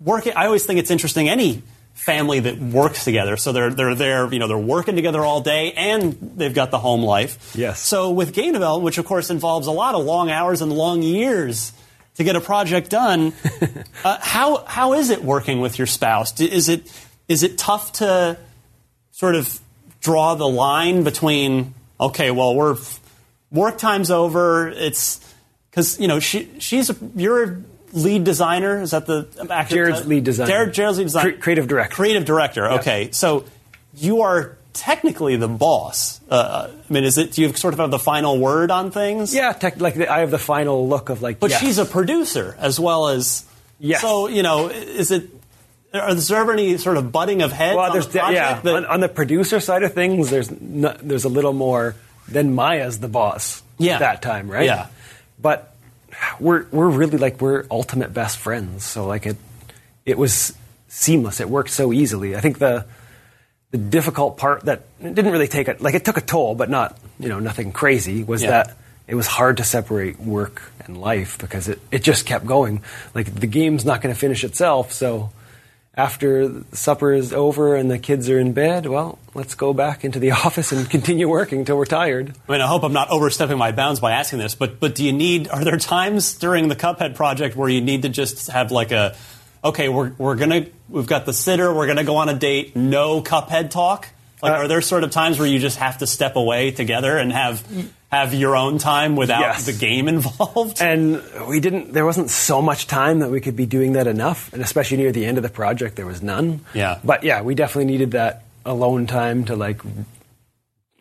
working. 0.00 0.32
I 0.34 0.46
always 0.46 0.64
think 0.64 0.78
it's 0.80 0.90
interesting 0.90 1.28
any 1.28 1.62
family 1.94 2.40
that 2.40 2.58
works 2.58 3.04
together. 3.04 3.36
So 3.36 3.52
they're 3.52 3.70
they're 3.70 3.94
there, 3.94 4.32
you 4.32 4.38
know, 4.38 4.48
they're 4.48 4.58
working 4.58 4.96
together 4.96 5.20
all 5.20 5.40
day, 5.40 5.72
and 5.72 6.16
they've 6.36 6.54
got 6.54 6.70
the 6.70 6.78
home 6.78 7.02
life. 7.02 7.54
Yes. 7.56 7.80
So 7.80 8.10
with 8.10 8.32
game 8.32 8.52
development, 8.52 8.84
which 8.84 8.98
of 8.98 9.04
course 9.04 9.30
involves 9.30 9.66
a 9.66 9.72
lot 9.72 9.94
of 9.94 10.04
long 10.04 10.30
hours 10.30 10.62
and 10.62 10.72
long 10.72 11.02
years 11.02 11.72
to 12.18 12.24
get 12.24 12.36
a 12.36 12.40
project 12.40 12.90
done, 12.90 13.32
uh, 14.04 14.18
how 14.20 14.64
how 14.66 14.92
is 14.94 15.10
it 15.10 15.22
working 15.24 15.60
with 15.60 15.78
your 15.78 15.86
spouse? 15.86 16.38
Is 16.40 16.68
it 16.68 16.92
is 17.28 17.42
it 17.42 17.56
tough 17.56 17.92
to 17.94 18.36
sort 19.12 19.36
of 19.36 19.60
draw 20.00 20.34
the 20.34 20.48
line 20.48 21.04
between 21.04 21.74
okay, 22.00 22.30
well, 22.30 22.54
we're 22.54 22.76
work 23.52 23.78
time's 23.78 24.10
over. 24.10 24.68
It's 24.68 25.24
because 25.70 26.00
you 26.00 26.08
know 26.08 26.18
she 26.18 26.48
she's 26.58 26.90
a, 26.90 26.96
you're 27.14 27.44
a 27.44 27.62
lead 27.92 28.24
designer. 28.24 28.82
Is 28.82 28.90
that 28.90 29.06
the 29.06 29.28
actor? 29.48 29.76
Jared's 29.76 30.06
lead 30.06 30.24
designer. 30.24 30.50
Jared, 30.50 30.74
Jared's 30.74 30.98
lead 30.98 31.04
designer. 31.04 31.32
Cre- 31.32 31.40
creative 31.40 31.68
director. 31.68 31.94
Creative 31.94 32.24
director. 32.24 32.70
Okay, 32.72 33.10
so 33.12 33.44
you 33.94 34.22
are 34.22 34.57
technically 34.78 35.36
the 35.36 35.48
boss. 35.48 36.20
Uh, 36.30 36.70
I 36.70 36.92
mean, 36.92 37.04
is 37.04 37.18
it? 37.18 37.32
Do 37.32 37.42
you 37.42 37.52
sort 37.54 37.74
of 37.74 37.80
have 37.80 37.90
the 37.90 37.98
final 37.98 38.38
word 38.38 38.70
on 38.70 38.90
things? 38.90 39.34
Yeah, 39.34 39.52
tech, 39.52 39.80
like 39.80 39.94
the, 39.94 40.10
I 40.10 40.20
have 40.20 40.30
the 40.30 40.38
final 40.38 40.88
look 40.88 41.08
of 41.08 41.20
like. 41.20 41.40
But 41.40 41.50
yes. 41.50 41.60
she's 41.60 41.78
a 41.78 41.84
producer 41.84 42.56
as 42.58 42.78
well 42.80 43.08
as. 43.08 43.44
Yes. 43.78 44.00
So 44.00 44.28
you 44.28 44.42
know, 44.42 44.68
is 44.68 45.10
it? 45.10 45.28
Are 45.94 46.14
there 46.14 46.38
ever 46.38 46.52
any 46.52 46.76
sort 46.76 46.96
of 46.96 47.10
butting 47.10 47.42
of 47.42 47.50
heads 47.52 47.76
well, 47.76 47.86
on 47.86 47.92
there's 47.92 48.08
the 48.08 48.18
project? 48.18 48.34
yeah. 48.34 48.60
that- 48.60 48.74
on, 48.74 48.86
on 48.86 49.00
the 49.00 49.08
producer 49.08 49.60
side 49.60 49.82
of 49.82 49.94
things, 49.94 50.30
there's 50.30 50.50
no, 50.50 50.94
there's 51.02 51.24
a 51.24 51.30
little 51.30 51.52
more. 51.52 51.94
than 52.28 52.54
Maja's 52.54 53.00
the 53.00 53.08
boss. 53.08 53.62
Yeah. 53.78 53.94
At 53.94 54.00
that 54.00 54.22
time, 54.22 54.50
right? 54.50 54.66
Yeah. 54.66 54.88
But 55.40 55.74
we're 56.40 56.66
we're 56.70 56.88
really 56.88 57.16
like 57.16 57.40
we're 57.40 57.64
ultimate 57.70 58.12
best 58.12 58.38
friends. 58.38 58.84
So 58.84 59.06
like 59.06 59.24
it 59.24 59.36
it 60.04 60.18
was 60.18 60.52
seamless. 60.88 61.40
It 61.40 61.48
worked 61.48 61.70
so 61.70 61.92
easily. 61.92 62.36
I 62.36 62.40
think 62.40 62.58
the 62.58 62.84
the 63.70 63.78
difficult 63.78 64.38
part 64.38 64.64
that 64.64 64.82
it 65.00 65.14
didn't 65.14 65.32
really 65.32 65.48
take 65.48 65.68
it 65.68 65.80
like 65.80 65.94
it 65.94 66.04
took 66.04 66.16
a 66.16 66.22
toll, 66.22 66.54
but 66.54 66.70
not 66.70 66.98
you 67.20 67.28
know 67.28 67.38
nothing 67.38 67.72
crazy. 67.72 68.24
Was 68.24 68.42
Yeah. 68.42 68.50
that 68.50 68.76
it 69.06 69.14
was 69.14 69.26
hard 69.26 69.56
to 69.58 69.64
separate 69.64 70.18
work 70.20 70.62
and 70.86 70.96
life 71.00 71.38
because 71.38 71.68
it 71.68 71.78
it 71.90 72.02
just 72.02 72.26
kept 72.26 72.46
going. 72.46 72.82
Like 73.14 73.34
the 73.34 73.46
game's 73.46 73.84
not 73.84 74.00
going 74.00 74.14
to 74.14 74.18
finish 74.20 74.44
itself, 74.44 74.92
so. 74.92 75.30
After 75.94 76.62
supper 76.74 77.12
is 77.12 77.32
over 77.32 77.74
and 77.74 77.90
the 77.90 77.98
kids 77.98 78.30
are 78.30 78.38
in 78.38 78.52
bed, 78.52 78.86
well, 78.86 79.18
let's 79.34 79.56
go 79.56 79.72
back 79.72 80.04
into 80.04 80.20
the 80.20 80.30
office 80.46 80.70
and 80.70 80.88
continue 80.88 81.28
working 81.28 81.58
until 81.58 81.76
we're 81.76 81.86
tired. 81.86 82.36
I 82.48 82.52
mean, 82.52 82.60
I 82.60 82.68
hope 82.68 82.84
I'm 82.84 82.92
not 82.92 83.10
overstepping 83.10 83.58
my 83.58 83.72
bounds 83.72 83.98
by 83.98 84.12
asking 84.12 84.38
this, 84.38 84.54
but 84.54 84.78
but 84.78 84.94
do 84.94 85.04
you 85.04 85.12
need? 85.12 85.48
Are 85.48 85.64
there 85.64 85.76
times 85.76 86.34
during 86.38 86.68
the 86.68 86.76
Cuphead 86.76 87.16
project 87.16 87.56
where 87.56 87.68
you 87.68 87.80
need 87.80 88.02
to 88.02 88.10
just 88.10 88.46
have 88.48 88.70
like 88.70 88.92
a, 88.92 89.16
okay, 89.64 89.88
we're 89.88 90.12
we're 90.18 90.36
gonna 90.36 90.66
we've 90.88 91.06
got 91.06 91.26
the 91.26 91.32
sitter, 91.32 91.72
we're 91.72 91.86
gonna 91.86 92.04
go 92.04 92.16
on 92.16 92.28
a 92.28 92.34
date, 92.34 92.76
no 92.76 93.22
Cuphead 93.22 93.70
talk. 93.70 94.08
Like, 94.40 94.52
Uh, 94.52 94.56
are 94.56 94.68
there 94.68 94.80
sort 94.80 95.02
of 95.02 95.10
times 95.10 95.38
where 95.38 95.48
you 95.48 95.58
just 95.58 95.78
have 95.78 95.98
to 95.98 96.06
step 96.06 96.36
away 96.36 96.70
together 96.70 97.18
and 97.18 97.32
have 97.32 97.66
have 98.10 98.32
your 98.32 98.54
own 98.56 98.78
time 98.78 99.16
without 99.16 99.40
Yes. 99.40 99.66
the 99.66 99.72
game 99.72 100.06
involved? 100.14 100.80
And 100.80 101.20
we 101.48 101.58
didn't. 101.60 101.92
There 101.92 102.06
wasn't 102.06 102.30
so 102.30 102.62
much 102.62 102.86
time 102.86 103.18
that 103.18 103.30
we 103.30 103.40
could 103.40 103.56
be 103.56 103.66
doing 103.66 103.94
that 103.94 104.06
enough, 104.06 104.52
and 104.52 104.62
especially 104.62 104.96
near 104.98 105.10
the 105.12 105.26
end 105.26 105.38
of 105.38 105.42
the 105.42 105.48
project, 105.50 105.96
there 105.96 106.06
was 106.06 106.22
none. 106.22 106.60
Yeah. 106.72 106.98
But 107.04 107.24
yeah, 107.24 107.42
we 107.42 107.54
definitely 107.56 107.90
needed 107.90 108.12
that 108.12 108.44
alone 108.64 109.06
time 109.08 109.44
to 109.46 109.56
like 109.56 109.80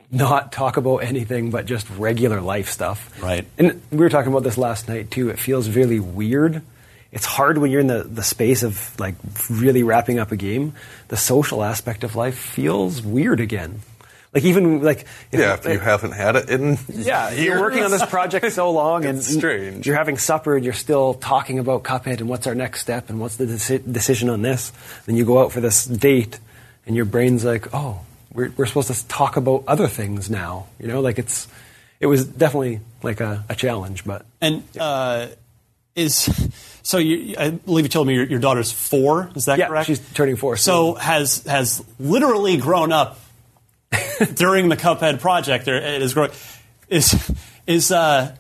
not 0.10 0.52
talk 0.54 0.78
about 0.78 0.98
anything 1.00 1.52
but 1.52 1.66
just 1.66 1.88
regular 1.98 2.40
life 2.42 2.70
stuff. 2.70 3.12
Right. 3.22 3.46
And 3.58 3.82
we 3.92 3.98
were 3.98 4.10
talking 4.10 4.32
about 4.32 4.44
this 4.44 4.58
last 4.58 4.88
night 4.88 5.12
too. 5.12 5.30
It 5.30 5.38
feels 5.40 5.70
really 5.70 6.00
weird. 6.00 6.62
It's 7.12 7.26
hard 7.26 7.58
when 7.58 7.72
you're 7.72 7.82
in 7.82 7.88
the, 7.88 8.04
the 8.04 8.24
space 8.24 8.64
of 8.64 9.00
like 9.00 9.16
really 9.50 9.84
wrapping 9.84 10.20
up 10.20 10.32
a 10.32 10.36
game. 10.36 10.74
The 11.08 11.18
social 11.18 11.64
aspect 11.64 12.04
of 12.04 12.16
life 12.16 12.38
feels 12.38 13.02
weird 13.02 13.40
again. 13.40 13.82
Like 14.34 14.44
even 14.44 14.84
like 14.84 15.06
if 15.32 15.40
Yeah, 15.40 15.56
if 15.56 15.66
you 15.66 15.80
haven't 15.80 16.12
had 16.12 16.36
it 16.36 16.50
in 16.50 16.78
yeah, 16.90 17.32
you're 17.32 17.62
working 17.62 17.84
on 17.84 17.92
this 17.92 18.06
project 18.06 18.52
so 18.52 18.70
long, 18.84 19.06
and 19.06 19.24
strange. 19.24 19.88
You're 19.88 19.96
having 19.96 20.18
supper, 20.18 20.56
and 20.56 20.66
you're 20.66 20.74
still 20.74 21.14
talking 21.14 21.60
about 21.60 21.84
Cuphead 21.84 22.20
and 22.20 22.28
what's 22.28 22.46
our 22.46 22.54
next 22.54 22.82
step 22.82 23.10
and 23.10 23.20
what's 23.20 23.38
the 23.38 23.46
deci- 23.46 23.92
decision 23.92 24.30
on 24.30 24.42
this. 24.42 24.74
Then 25.06 25.16
you 25.16 25.26
go 25.26 25.40
out 25.40 25.54
for 25.54 25.62
this 25.62 25.86
date, 25.86 26.40
and 26.86 26.96
your 26.96 27.06
brain's 27.06 27.46
like, 27.46 27.74
oh, 27.74 28.02
we're 28.34 28.52
we're 28.58 28.66
supposed 28.66 28.94
to 28.94 29.08
talk 29.08 29.38
about 29.38 29.64
other 29.66 29.88
things 29.88 30.30
now. 30.30 30.68
You 30.78 30.88
know, 30.88 31.00
like 31.00 31.18
it's 31.18 31.48
it 32.00 32.08
was 32.08 32.26
definitely 32.26 32.82
like 33.02 33.22
a, 33.22 33.46
a 33.48 33.56
challenge, 33.56 34.04
but 34.04 34.26
And 34.42 34.64
uh, 34.78 35.28
is 35.96 36.28
so 36.88 37.00
you, 37.00 37.36
I 37.38 37.50
believe 37.50 37.84
you 37.84 37.90
told 37.90 38.08
me 38.08 38.14
your, 38.14 38.24
your 38.24 38.40
daughter's 38.40 38.72
four. 38.72 39.30
Is 39.36 39.46
that 39.46 39.60
yeah, 39.60 39.68
correct? 39.68 39.88
she's 39.88 40.00
turning 40.14 40.38
four. 40.38 40.56
so 40.56 40.94
has 40.94 41.44
has 41.44 41.84
literally 42.00 42.56
grown 42.56 42.94
up 42.94 43.20
during 44.36 44.70
the 44.70 44.78
Cuphead 44.78 45.20
project. 45.20 45.68
It 45.68 46.02
is 46.02 46.14
growing. 46.14 46.32
Is 46.88 47.32
is 47.68 47.92
uh. 47.92 48.36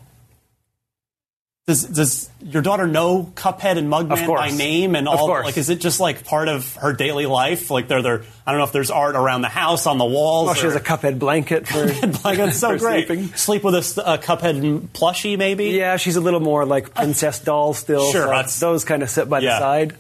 Does, 1.68 1.84
does 1.84 2.30
your 2.42 2.62
daughter 2.62 2.88
know 2.88 3.30
Cuphead 3.36 3.78
and 3.78 3.92
Mugman 3.92 4.26
by 4.26 4.52
name 4.52 4.96
and 4.96 5.06
Of 5.06 5.20
all? 5.20 5.28
course. 5.28 5.44
Like, 5.46 5.58
is 5.58 5.70
it 5.70 5.82
just 5.82 6.00
like 6.00 6.24
part 6.24 6.48
of 6.48 6.76
her 6.76 6.94
daily 6.94 7.26
life? 7.26 7.70
Like, 7.70 7.90
there, 7.90 8.02
there. 8.02 8.24
I 8.46 8.52
don't 8.54 8.60
know 8.60 8.64
if 8.64 8.72
there's 8.72 8.90
art 8.90 9.18
around 9.18 9.42
the 9.42 9.50
house 9.50 9.86
on 9.86 9.98
the 9.98 10.06
walls. 10.06 10.48
Oh, 10.50 10.54
she 10.54 10.62
has 10.66 10.76
a 10.76 10.80
Cuphead 10.80 11.20
blanket 11.20 11.68
for 11.68 11.86
like 12.24 12.38
that's 12.38 12.58
so 12.58 12.70
for 12.70 12.78
great. 12.78 13.08
sleeping. 13.08 13.28
Sleep 13.36 13.66
with 13.66 13.76
a 13.76 14.18
Cuphead 14.18 14.62
plushie, 14.94 15.38
maybe. 15.38 15.66
Yeah, 15.72 15.98
she's 15.98 16.16
a 16.16 16.22
little 16.22 16.40
more 16.40 16.66
like 16.66 16.94
princess 16.96 17.42
doll 17.42 17.74
still. 17.74 18.14
Sure, 18.14 18.48
so 18.48 18.72
those 18.72 18.86
kind 18.86 19.04
of 19.04 19.10
sit 19.10 19.30
by 19.30 19.40
Yeah. 19.40 19.56
the 19.56 19.60
side. 19.60 19.96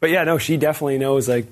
But 0.00 0.10
yeah, 0.10 0.24
no, 0.24 0.38
she 0.38 0.56
definitely 0.56 0.98
knows. 0.98 1.28
Like, 1.28 1.46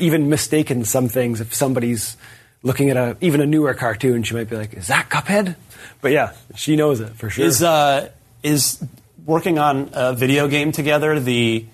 even 0.00 0.28
mistaken 0.28 0.84
some 0.84 1.06
things. 1.08 1.40
If 1.40 1.54
somebody's 1.54 2.16
looking 2.64 2.90
at 2.90 2.96
a 2.96 3.16
even 3.20 3.40
a 3.40 3.46
newer 3.46 3.74
cartoon, 3.74 4.24
she 4.24 4.34
might 4.34 4.50
be 4.50 4.56
like, 4.56 4.74
"Is 4.74 4.88
that 4.88 5.08
Cuphead?" 5.08 5.54
But 6.00 6.10
yeah, 6.10 6.32
she 6.56 6.74
knows 6.74 6.98
it 6.98 7.10
for 7.10 7.30
sure. 7.30 7.44
Is 7.46 7.62
uh 7.62 8.10
is 8.42 8.82
working 9.24 9.58
on 9.58 9.90
a 9.92 10.14
video 10.14 10.48
game 10.48 10.72
together 10.72 11.18
the 11.20 11.64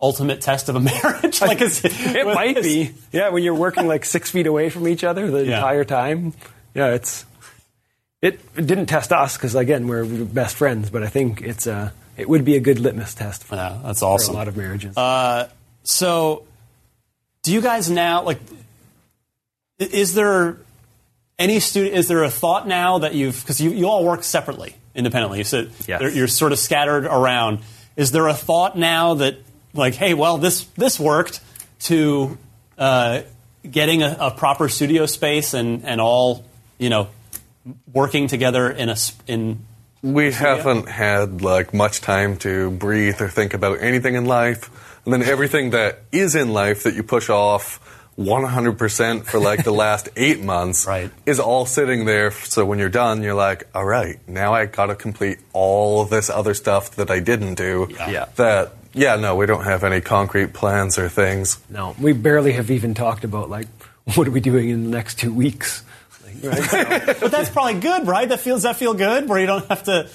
ultimate 0.00 0.40
test 0.40 0.68
of 0.68 0.76
a 0.76 0.80
marriage? 0.92 1.40
like, 1.40 1.60
is 1.60 1.82
it 1.84 2.26
might 2.34 2.62
be. 2.62 2.92
Yeah, 3.12 3.30
when 3.30 3.42
you're 3.42 3.54
working 3.54 3.86
like 3.86 4.04
six 4.04 4.30
feet 4.30 4.46
away 4.46 4.70
from 4.70 4.86
each 4.88 5.04
other 5.04 5.30
the 5.30 5.44
Yeah. 5.44 5.56
entire 5.56 5.84
time. 5.84 6.34
Yeah, 6.74 6.94
it's. 6.94 7.24
It, 8.20 8.40
it 8.56 8.66
didn't 8.66 8.86
test 8.86 9.12
us 9.12 9.36
because 9.36 9.54
again 9.54 9.86
we're 9.86 10.04
best 10.04 10.56
friends, 10.56 10.90
but 10.90 11.04
I 11.04 11.06
think 11.08 11.40
it's 11.40 11.68
a 11.68 11.92
it 12.16 12.28
would 12.28 12.44
be 12.44 12.56
a 12.56 12.60
good 12.60 12.80
litmus 12.80 13.14
test 13.14 13.44
for, 13.44 13.54
Yeah, 13.54 13.78
that's 13.84 14.02
awesome. 14.02 14.34
a 14.34 14.38
lot 14.38 14.48
of 14.48 14.56
marriages. 14.56 14.96
Uh, 14.96 15.48
so, 15.84 16.42
do 17.44 17.52
you 17.52 17.60
guys 17.60 17.88
now 17.88 18.24
like? 18.24 18.40
Is 19.78 20.14
there 20.14 20.56
any 21.38 21.60
student? 21.60 21.94
Is 21.94 22.08
there 22.08 22.24
a 22.24 22.30
thought 22.30 22.66
now 22.66 22.98
that 22.98 23.14
you've 23.14 23.40
because 23.40 23.60
you, 23.60 23.70
you 23.70 23.86
all 23.88 24.04
work 24.04 24.24
separately, 24.24 24.74
independently? 24.94 25.44
So 25.44 25.66
Yes. 25.86 26.14
you're 26.14 26.28
sort 26.28 26.52
of 26.52 26.58
scattered 26.58 27.04
around. 27.04 27.60
Is 27.96 28.10
there 28.12 28.28
a 28.28 28.34
thought 28.34 28.76
now 28.76 29.14
that 29.14 29.36
like, 29.74 29.94
hey, 29.94 30.14
well, 30.14 30.38
this 30.38 30.64
this 30.76 30.98
worked 30.98 31.40
to 31.80 32.36
uh, 32.76 33.22
getting 33.68 34.02
a, 34.02 34.16
a 34.20 34.30
proper 34.30 34.68
studio 34.68 35.06
space 35.06 35.54
and 35.54 35.84
and 35.84 36.00
all 36.00 36.44
you 36.78 36.90
know 36.90 37.08
working 37.92 38.28
together 38.28 38.70
in 38.70 38.88
a 38.88 38.96
in 39.26 39.64
We 40.02 40.32
haven't 40.32 40.88
had 40.88 41.42
like 41.42 41.74
much 41.74 42.00
time 42.00 42.36
to 42.38 42.70
breathe 42.70 43.20
or 43.20 43.28
think 43.28 43.54
about 43.54 43.82
anything 43.82 44.14
in 44.14 44.26
life, 44.26 44.70
and 45.04 45.12
then 45.12 45.22
everything 45.22 45.70
that 45.70 46.00
is 46.12 46.34
in 46.34 46.52
life 46.52 46.84
that 46.84 46.94
you 46.94 47.02
push 47.02 47.28
off 47.28 47.80
100% 48.18 49.24
for 49.24 49.38
like 49.38 49.64
the 49.64 49.70
last 49.72 50.08
eight 50.16 50.40
months 50.42 50.86
Right. 50.86 51.10
is 51.24 51.38
all 51.40 51.66
sitting 51.66 52.04
there. 52.04 52.30
So 52.32 52.64
when 52.66 52.78
you're 52.78 52.88
done, 52.88 53.22
you're 53.22 53.34
like, 53.34 53.68
all 53.74 53.84
right, 53.84 54.18
now 54.28 54.52
I 54.54 54.66
got 54.66 54.86
to 54.86 54.94
complete 54.96 55.38
all 55.52 56.04
this 56.04 56.28
other 56.28 56.54
stuff 56.54 56.92
that 56.96 57.10
I 57.10 57.20
didn't 57.20 57.54
do. 57.54 57.86
Yeah. 57.90 58.26
That 58.36 58.72
yeah, 58.94 59.16
no, 59.16 59.36
we 59.36 59.46
don't 59.46 59.64
have 59.64 59.84
any 59.84 60.00
concrete 60.00 60.52
plans 60.54 60.98
or 60.98 61.08
things. 61.08 61.58
No, 61.70 61.94
we 62.00 62.12
barely 62.12 62.52
have 62.52 62.70
even 62.70 62.94
talked 62.94 63.22
about 63.24 63.48
like 63.50 63.68
what 64.14 64.26
are 64.26 64.30
we 64.32 64.40
doing 64.40 64.68
in 64.70 64.84
the 64.84 64.90
next 64.90 65.18
two 65.18 65.32
weeks. 65.32 65.84
Like, 66.42 66.72
right? 66.72 67.06
But 67.20 67.30
that's 67.30 67.50
probably 67.50 67.80
good, 67.80 68.06
right? 68.06 68.28
That 68.28 68.40
feels 68.40 68.62
that 68.64 68.76
feel 68.76 68.94
good, 68.94 69.28
where 69.28 69.38
you 69.38 69.46
don't 69.46 69.66
have 69.68 69.84
to, 69.84 70.08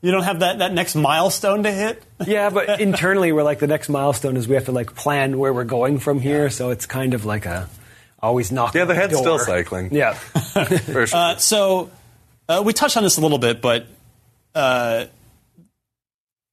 you 0.00 0.12
don't 0.12 0.22
have 0.22 0.40
that, 0.40 0.58
that 0.58 0.72
next 0.72 0.94
milestone 0.94 1.64
to 1.64 1.72
hit. 1.72 2.02
yeah, 2.26 2.50
but 2.50 2.80
internally 2.80 3.32
we're 3.32 3.42
like 3.42 3.58
the 3.58 3.66
next 3.66 3.88
milestone 3.88 4.36
is 4.36 4.46
we 4.46 4.54
have 4.54 4.66
to 4.66 4.72
like 4.72 4.94
plan 4.94 5.38
where 5.38 5.52
we're 5.52 5.64
going 5.64 5.98
from 5.98 6.20
here. 6.20 6.50
So 6.50 6.70
it's 6.70 6.86
kind 6.86 7.14
of 7.14 7.24
like 7.24 7.46
a 7.46 7.68
always 8.20 8.52
knock. 8.52 8.74
Yeah, 8.74 8.84
the 8.84 8.94
head's 8.94 9.12
door. 9.12 9.22
still 9.22 9.38
cycling. 9.38 9.92
Yeah, 9.92 10.12
For 10.14 11.06
sure. 11.06 11.18
Uh, 11.18 11.36
so 11.36 11.90
uh, 12.48 12.62
we 12.64 12.72
touched 12.72 12.96
on 12.96 13.02
this 13.02 13.18
a 13.18 13.20
little 13.20 13.38
bit, 13.38 13.60
but 13.60 13.86
uh, 14.54 15.06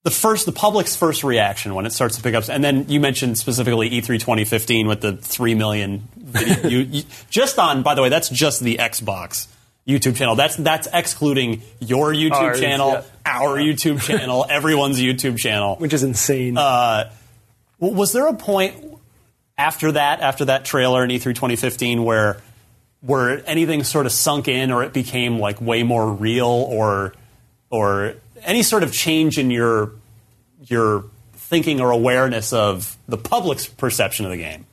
the 0.04 0.12
first, 0.12 0.46
the 0.46 0.52
public's 0.52 0.96
first 0.96 1.24
reaction 1.24 1.74
when 1.74 1.86
it 1.86 1.92
starts 1.92 2.18
to 2.18 2.24
pick 2.24 2.36
up, 2.36 2.48
and 2.50 2.64
then 2.64 2.90
you 2.90 3.00
mentioned 3.00 3.38
specifically 3.38 3.88
E 3.88 4.02
E3 4.02 4.20
2015 4.20 4.88
with 4.88 5.02
the 5.02 5.18
three 5.18 5.56
million 5.56 6.08
video, 6.16 6.70
you, 6.70 6.80
you, 6.80 7.04
just 7.30 7.58
on. 7.58 7.84
By 7.84 7.96
the 7.96 8.02
way, 8.02 8.10
that's 8.10 8.30
just 8.30 8.62
the 8.62 8.78
Xbox. 8.78 9.48
YouTube 9.88 10.16
channel. 10.16 10.36
That's 10.36 10.56
that's 10.56 10.88
excluding 10.92 11.62
your 11.80 12.12
YouTube 12.12 12.32
Ours, 12.32 12.60
channel, 12.60 12.92
yeah. 12.92 13.02
our 13.26 13.58
YouTube 13.58 14.02
channel, 14.02 14.46
everyone's 14.50 15.00
YouTube 15.00 15.38
channel. 15.38 15.76
which 15.76 15.94
is 15.94 16.04
insane. 16.04 16.58
Uh, 16.58 17.12
was 17.80 18.12
there 18.14 18.28
a 18.28 18.34
point 18.34 18.76
after 19.58 19.92
that, 19.92 20.22
after 20.22 20.46
that 20.46 20.66
trailer 20.66 21.04
in 21.04 21.12
E 21.12 21.20
E3 21.20 21.24
2015, 21.36 22.04
where 22.04 22.38
where 23.02 23.48
anything 23.48 23.84
sort 23.84 24.06
of 24.08 24.12
sunk 24.12 24.48
in, 24.48 24.72
or 24.72 24.84
it 24.84 24.92
became 24.94 25.38
like 25.40 25.62
way 25.62 25.84
more 25.84 26.12
real, 26.12 26.48
or 26.48 27.14
or 27.70 28.16
any 28.44 28.64
sort 28.64 28.82
of 28.82 28.92
change 28.92 29.38
in 29.38 29.52
your 29.52 29.92
your 30.62 31.06
thinking 31.34 31.80
or 31.80 31.92
awareness 31.92 32.54
of 32.54 32.98
the 33.08 33.18
public's 33.18 33.68
perception 33.68 34.26
of 34.26 34.32
the 34.32 34.38
game? 34.38 34.66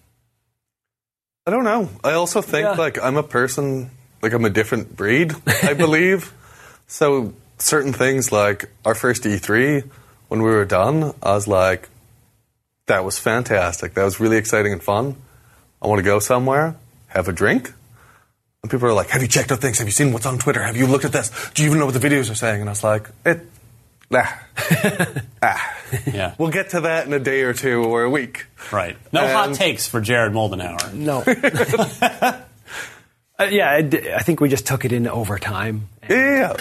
I 1.47 1.51
don't 1.51 1.65
know. 1.65 1.91
I 2.03 2.13
also 2.13 2.41
think 2.41 2.65
Yeah. 2.65 2.73
like 2.73 2.99
I'm 3.03 3.17
a 3.19 3.23
person, 3.23 3.91
like 4.23 4.33
I'm 4.33 4.45
a 4.45 4.51
different 4.51 4.97
breed, 4.97 5.35
I 5.63 5.75
believe. 5.75 6.33
so 6.87 7.35
certain 7.59 7.93
things 7.93 8.33
like 8.33 8.71
our 8.85 8.95
first 8.95 9.25
E3, 9.25 9.83
when 10.29 10.43
we 10.43 10.51
were 10.51 10.65
done, 10.65 11.13
I 11.23 11.35
was 11.35 11.47
like, 11.49 11.89
that 12.87 13.05
was 13.05 13.19
fantastic. 13.19 13.95
That 13.95 14.05
was 14.05 14.21
really 14.21 14.37
exciting 14.37 14.73
and 14.73 14.83
fun. 14.83 15.17
I 15.81 15.89
want 15.89 15.99
to 15.99 16.05
go 16.05 16.19
somewhere, 16.21 16.77
have 17.09 17.29
a 17.29 17.33
drink. 17.33 17.73
And 18.63 18.71
people 18.71 18.87
are 18.87 18.93
like, 18.93 19.09
have 19.09 19.23
you 19.23 19.29
checked 19.29 19.51
out 19.51 19.61
things? 19.61 19.79
Have 19.79 19.89
you 19.89 19.93
seen 19.93 20.13
what's 20.13 20.27
on 20.27 20.39
Twitter? 20.39 20.63
Have 20.63 20.77
you 20.77 20.87
looked 20.87 21.05
at 21.05 21.13
this? 21.13 21.31
Do 21.55 21.63
you 21.63 21.69
even 21.69 21.81
know 21.81 21.87
what 21.87 21.95
the 21.95 22.01
videos 22.09 22.31
are 22.31 22.37
saying? 22.37 22.61
And 22.61 22.71
I 22.71 22.73
was 22.73 22.85
like, 22.85 23.09
it, 23.27 23.41
ah, 24.15 24.43
ah. 25.43 25.79
Yeah, 26.07 26.35
We'll 26.39 26.51
get 26.51 26.71
to 26.71 26.83
that 26.83 27.07
in 27.07 27.13
a 27.13 27.19
day 27.19 27.43
or 27.43 27.53
two 27.53 27.83
or 27.85 28.05
a 28.05 28.11
week. 28.11 28.47
right. 28.73 28.97
No 29.13 29.27
hot 29.27 29.55
takes 29.55 29.87
for 29.89 30.01
Jared 30.01 30.33
Moldenhauer. 30.33 30.95
no. 30.95 31.23
Uh, 33.43 33.47
yeah, 33.47 33.71
I, 33.71 33.83
d- 33.83 34.13
I 34.13 34.21
think 34.23 34.41
we 34.41 34.49
just 34.49 34.67
took 34.67 34.85
it 34.85 34.93
in 34.93 35.07
over 35.09 35.39
time. 35.39 35.89
Yeah. 36.09 36.57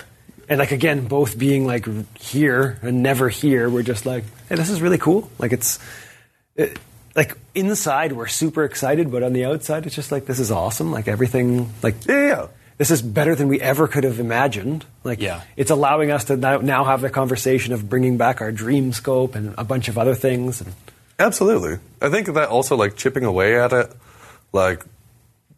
And 0.50 0.60
like 0.60 0.72
again, 0.72 1.08
both 1.08 1.38
being 1.38 1.66
like 1.66 1.88
here 2.18 2.78
and 2.82 3.02
never 3.04 3.30
here, 3.30 3.70
we're 3.70 3.84
just 3.84 4.06
like, 4.06 4.24
hey, 4.50 4.56
this 4.56 4.70
is 4.70 4.82
really 4.82 4.98
cool. 4.98 5.30
Like 5.40 5.54
it's 5.54 5.80
it, 6.56 6.78
like 7.16 7.38
inside 7.56 8.12
we're 8.14 8.28
super 8.28 8.64
excited, 8.66 9.12
but 9.12 9.24
on 9.24 9.34
the 9.34 9.46
outside 9.46 9.86
it's 9.86 9.96
just 9.96 10.12
like 10.12 10.26
this 10.26 10.40
is 10.40 10.52
awesome. 10.52 10.92
Like 10.92 11.08
everything, 11.08 11.72
like 11.82 12.06
Yeah, 12.06 12.28
yeah. 12.28 12.48
this 12.78 12.92
is 12.92 13.02
better 13.02 13.34
than 13.36 13.48
we 13.48 13.62
ever 13.62 13.88
could 13.88 14.04
have 14.04 14.20
imagined. 14.20 14.84
Like 15.06 15.22
Yeah. 15.22 15.42
it's 15.56 15.72
allowing 15.72 16.12
us 16.12 16.26
to 16.26 16.36
now, 16.36 16.58
now 16.58 16.84
have 16.84 17.00
the 17.02 17.10
conversation 17.10 17.74
of 17.74 17.90
bringing 17.90 18.18
back 18.18 18.42
our 18.42 18.52
dream 18.52 18.92
scope 18.92 19.36
and 19.36 19.56
a 19.58 19.64
bunch 19.64 19.88
of 19.88 19.98
other 19.98 20.16
things. 20.16 20.60
And 20.62 20.74
Absolutely. 21.18 21.78
I 22.02 22.10
think 22.10 22.28
that 22.28 22.50
also 22.50 22.76
like 22.76 22.98
chipping 22.98 23.24
away 23.24 23.58
at 23.58 23.72
it, 23.72 23.92
like 24.52 24.84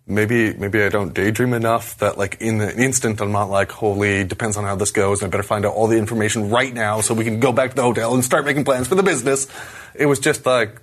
maybe 0.06 0.54
maybe 0.54 0.84
I 0.84 0.90
don't 0.90 1.14
daydream 1.14 1.54
enough 1.54 1.98
that 2.00 2.18
like 2.18 2.38
in 2.42 2.62
an 2.62 2.78
instant 2.78 3.22
I'm 3.22 3.32
not 3.32 3.50
like, 3.50 3.72
holy, 3.72 4.24
depends 4.24 4.58
on 4.58 4.64
how 4.64 4.76
this 4.76 4.92
goes, 4.92 5.22
and 5.22 5.30
I 5.30 5.32
better 5.32 5.44
find 5.44 5.66
out 5.66 5.74
all 5.74 5.88
the 5.88 5.98
information 5.98 6.50
right 6.50 6.74
now 6.74 7.02
so 7.02 7.14
we 7.14 7.24
can 7.24 7.40
go 7.40 7.52
back 7.52 7.72
to 7.72 7.76
the 7.76 7.84
hotel 7.84 8.14
and 8.14 8.24
start 8.24 8.46
making 8.46 8.66
plans 8.66 8.88
for 8.88 8.96
the 8.96 9.04
business. 9.04 9.48
It 9.96 10.06
was 10.06 10.20
just 10.20 10.46
like 10.46 10.82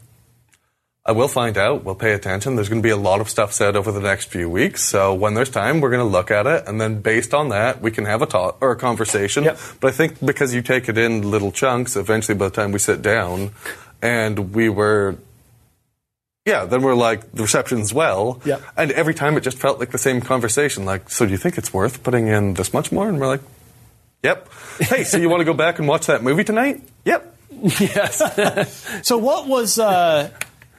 I 1.04 1.12
will 1.12 1.28
find 1.28 1.56
out. 1.56 1.82
We'll 1.82 1.94
pay 1.94 2.12
attention. 2.12 2.56
There's 2.56 2.68
going 2.68 2.82
to 2.82 2.86
be 2.86 2.90
a 2.90 2.96
lot 2.96 3.22
of 3.22 3.28
stuff 3.30 3.52
said 3.52 3.74
over 3.74 3.90
the 3.90 4.00
next 4.00 4.26
few 4.28 4.50
weeks. 4.50 4.84
So 4.84 5.14
when 5.14 5.32
there's 5.32 5.48
time, 5.48 5.80
we're 5.80 5.90
going 5.90 6.06
to 6.06 6.12
look 6.12 6.30
at 6.30 6.46
it, 6.46 6.64
and 6.66 6.80
then 6.80 7.00
based 7.00 7.32
on 7.32 7.48
that, 7.48 7.80
we 7.80 7.90
can 7.90 8.04
have 8.04 8.20
a 8.20 8.26
talk 8.26 8.58
or 8.60 8.72
a 8.72 8.76
conversation. 8.76 9.44
Yep. 9.44 9.58
But 9.80 9.88
I 9.88 9.96
think 9.96 10.24
because 10.24 10.54
you 10.54 10.60
take 10.60 10.88
it 10.88 10.98
in 10.98 11.30
little 11.30 11.52
chunks, 11.52 11.96
eventually 11.96 12.36
by 12.36 12.48
the 12.48 12.54
time 12.54 12.70
we 12.70 12.78
sit 12.78 13.00
down, 13.00 13.50
and 14.02 14.54
we 14.54 14.68
were, 14.68 15.16
yeah, 16.46 16.64
then 16.64 16.82
we're 16.82 16.94
like 16.94 17.32
the 17.32 17.42
reception's 17.42 17.92
well. 17.92 18.40
Yep. 18.44 18.62
And 18.76 18.90
every 18.92 19.14
time 19.14 19.36
it 19.36 19.42
just 19.42 19.58
felt 19.58 19.78
like 19.78 19.90
the 19.90 19.98
same 19.98 20.20
conversation. 20.20 20.84
Like, 20.84 21.10
so 21.10 21.26
do 21.26 21.32
you 21.32 21.38
think 21.38 21.58
it's 21.58 21.72
worth 21.72 22.02
putting 22.02 22.28
in 22.28 22.54
this 22.54 22.72
much 22.72 22.90
more? 22.90 23.08
And 23.08 23.20
we're 23.20 23.26
like, 23.26 23.42
yep. 24.22 24.48
Hey, 24.80 25.04
so 25.04 25.18
you 25.18 25.28
want 25.28 25.40
to 25.40 25.44
go 25.44 25.52
back 25.52 25.78
and 25.78 25.86
watch 25.86 26.06
that 26.06 26.22
movie 26.22 26.44
tonight? 26.44 26.80
Yep. 27.04 27.36
yes, 27.80 29.00
So 29.06 29.18
what 29.18 29.46
was 29.46 29.78
uh, 29.78 30.30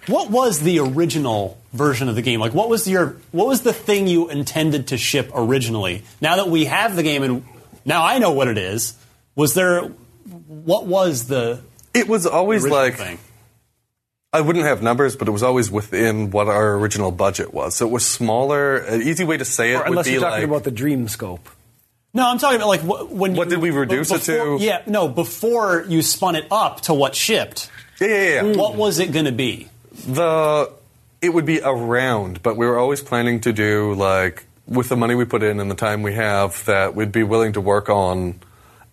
what 0.07 0.31
was 0.31 0.61
the 0.61 0.79
original 0.79 1.59
version 1.73 2.09
of 2.09 2.15
the 2.15 2.23
game? 2.23 2.39
Like, 2.39 2.55
what 2.55 2.69
was 2.69 2.87
your 2.87 3.17
what 3.31 3.47
was 3.47 3.61
the 3.61 3.73
thing 3.73 4.07
you 4.07 4.29
intended 4.29 4.87
to 4.87 4.97
ship 4.97 5.29
originally? 5.35 6.01
Now 6.19 6.37
that 6.37 6.47
we 6.49 6.65
have 6.65 6.95
the 6.95 7.03
game 7.03 7.21
and 7.21 7.45
now 7.85 8.03
I 8.03 8.17
know 8.17 8.31
what 8.31 8.47
it 8.47 8.57
is. 8.57 8.97
Was 9.35 9.53
there 9.53 9.81
what 10.47 10.87
was 10.87 11.27
the 11.27 11.61
It 11.93 12.07
was 12.07 12.25
always 12.25 12.65
like 12.67 12.95
thing? 12.95 13.19
I 14.33 14.41
wouldn't 14.41 14.65
have 14.65 14.81
numbers, 14.81 15.15
but 15.17 15.27
it 15.27 15.31
was 15.31 15.43
always 15.43 15.69
within 15.69 16.31
what 16.31 16.47
our 16.47 16.75
original 16.75 17.11
budget 17.11 17.53
was. 17.53 17.75
So 17.75 17.85
it 17.87 17.91
was 17.91 18.05
smaller. 18.05 18.77
An 18.77 19.01
easy 19.01 19.25
way 19.25 19.37
to 19.37 19.43
say 19.45 19.73
it 19.73 19.75
Or 19.75 19.79
would 19.79 19.87
unless 19.89 20.05
be 20.05 20.13
you're 20.13 20.21
talking 20.21 20.39
like 20.39 20.49
about 20.49 20.63
the 20.63 20.71
dream 20.71 21.07
scope. 21.09 21.49
No, 22.13 22.29
I'm 22.29 22.37
talking 22.39 22.57
about 22.57 22.67
like 22.67 22.81
wh- 22.81 23.11
when. 23.11 23.35
What 23.35 23.47
you, 23.47 23.55
did 23.55 23.59
we 23.61 23.71
reduce 23.71 24.11
it 24.11 24.21
to? 24.23 24.57
Yeah, 24.59 24.83
no, 24.85 25.07
before 25.07 25.85
you 25.87 26.01
spun 26.01 26.35
it 26.35 26.45
up 26.51 26.81
to 26.81 26.93
what 26.93 27.15
shipped. 27.15 27.69
yeah, 27.99 28.07
yeah, 28.07 28.41
yeah. 28.43 28.55
What 28.55 28.75
was 28.75 28.99
it 28.99 29.11
going 29.11 29.25
to 29.25 29.31
be? 29.31 29.67
The 30.07 30.71
it 31.21 31.29
would 31.29 31.45
be 31.45 31.61
around, 31.61 32.41
but 32.41 32.57
we 32.57 32.65
were 32.65 32.77
always 32.77 33.01
planning 33.01 33.41
to 33.41 33.53
do 33.53 33.93
like 33.93 34.45
with 34.65 34.89
the 34.89 34.95
money 34.95 35.15
we 35.15 35.25
put 35.25 35.43
in 35.43 35.59
and 35.59 35.69
the 35.69 35.75
time 35.75 36.03
we 36.03 36.13
have 36.13 36.63
that 36.65 36.95
we'd 36.95 37.11
be 37.11 37.23
willing 37.23 37.53
to 37.53 37.61
work 37.61 37.89
on 37.89 38.39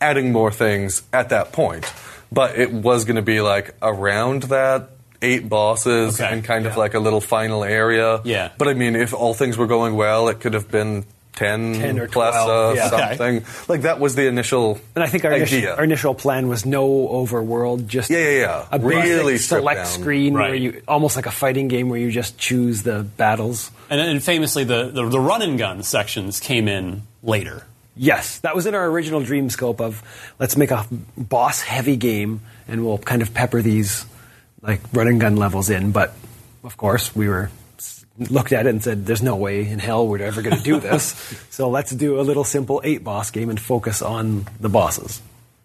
adding 0.01 0.33
more 0.33 0.51
things 0.51 1.03
at 1.13 1.29
that 1.31 1.53
point. 1.53 1.91
But 2.31 2.59
it 2.59 2.73
was 2.73 3.05
going 3.05 3.17
to 3.17 3.23
be 3.23 3.41
like 3.41 3.75
around 3.81 4.45
that 4.45 4.91
eight 5.23 5.49
bosses 5.49 6.21
Okay, 6.21 6.33
and 6.33 6.45
kind 6.45 6.67
of 6.67 6.77
like 6.77 6.95
a 6.95 6.99
little 7.01 7.21
final 7.21 7.65
area. 7.65 8.21
Yeah. 8.25 8.51
But 8.59 8.69
I 8.69 8.75
mean, 8.75 8.97
if 8.97 9.13
all 9.15 9.35
things 9.35 9.57
were 9.57 9.67
going 9.67 9.95
well, 9.97 10.29
it 10.29 10.41
could 10.41 10.55
have 10.55 10.71
been 10.71 11.05
10, 11.35 11.75
10 11.75 11.99
or 12.01 12.09
plus 12.09 12.35
12, 12.35 12.49
uh, 12.49 12.75
yeah. 12.75 12.87
Okay. 12.87 13.17
something. 13.17 13.45
Like 13.69 13.83
that 13.83 14.01
was 14.01 14.15
the 14.17 14.27
initial 14.27 14.81
And 14.97 15.05
I 15.05 15.07
think 15.07 15.25
our 15.25 15.33
idea. 15.33 15.45
initial, 15.59 15.73
our 15.77 15.85
initial 15.85 16.15
plan 16.15 16.49
was 16.49 16.67
no 16.67 16.89
overworld, 16.89 17.87
just 17.87 18.11
Yeah, 18.11 18.19
yeah, 18.19 18.39
yeah. 18.41 18.67
a 18.73 18.79
Really 18.81 19.35
basic 19.35 19.49
select 19.49 19.79
down. 19.79 19.87
screen 19.87 20.35
where 20.35 20.55
you 20.55 20.83
almost 20.89 21.15
like 21.17 21.27
a 21.27 21.31
fighting 21.31 21.69
game 21.69 21.89
where 21.91 21.99
you 22.01 22.11
just 22.11 22.39
choose 22.39 22.83
the 22.83 23.03
battles. 23.17 23.71
And, 23.91 24.01
and 24.01 24.23
famously, 24.23 24.65
the, 24.65 24.91
the 24.91 25.09
the 25.09 25.21
run 25.21 25.43
'n 25.43 25.57
gun 25.57 25.83
sections 25.85 26.41
came 26.41 26.67
in 26.69 27.03
later. 27.23 27.65
Yes, 27.97 28.39
that 28.41 28.55
was 28.55 28.67
in 28.67 28.75
our 28.75 28.87
original 28.87 29.21
dream 29.21 29.51
scope 29.51 29.81
of 29.81 30.03
let's 30.39 30.57
make 30.57 30.71
a 30.71 30.87
boss 31.17 31.63
heavy 31.63 31.97
game 31.97 32.41
and 32.69 32.85
we'll 32.85 32.99
kind 32.99 33.23
of 33.23 33.33
pepper 33.35 33.61
these 33.63 34.05
like 34.63 34.81
run 34.93 35.09
'n 35.09 35.19
gun 35.19 35.37
levels 35.37 35.71
in. 35.71 35.93
But 35.93 36.15
of 36.65 36.77
course, 36.77 37.15
we 37.15 37.29
were 37.29 37.51
looked 38.19 38.53
at 38.53 38.67
it 38.67 38.71
and 38.71 38.83
said, 38.83 39.07
"There's 39.07 39.23
no 39.23 39.37
way 39.37 39.67
in 39.67 39.79
hell 39.79 40.07
we're 40.07 40.23
ever 40.23 40.43
going 40.43 40.57
to 40.57 40.63
do 40.63 40.81
this." 40.81 41.15
so 41.51 41.69
let's 41.69 41.91
do 41.91 42.21
a 42.21 42.23
little 42.23 42.45
simple 42.45 42.81
eight 42.85 43.05
boss 43.05 43.31
game 43.31 43.51
and 43.51 43.61
focus 43.61 44.03
on 44.03 44.47
the 44.61 44.69
bosses. 44.69 45.21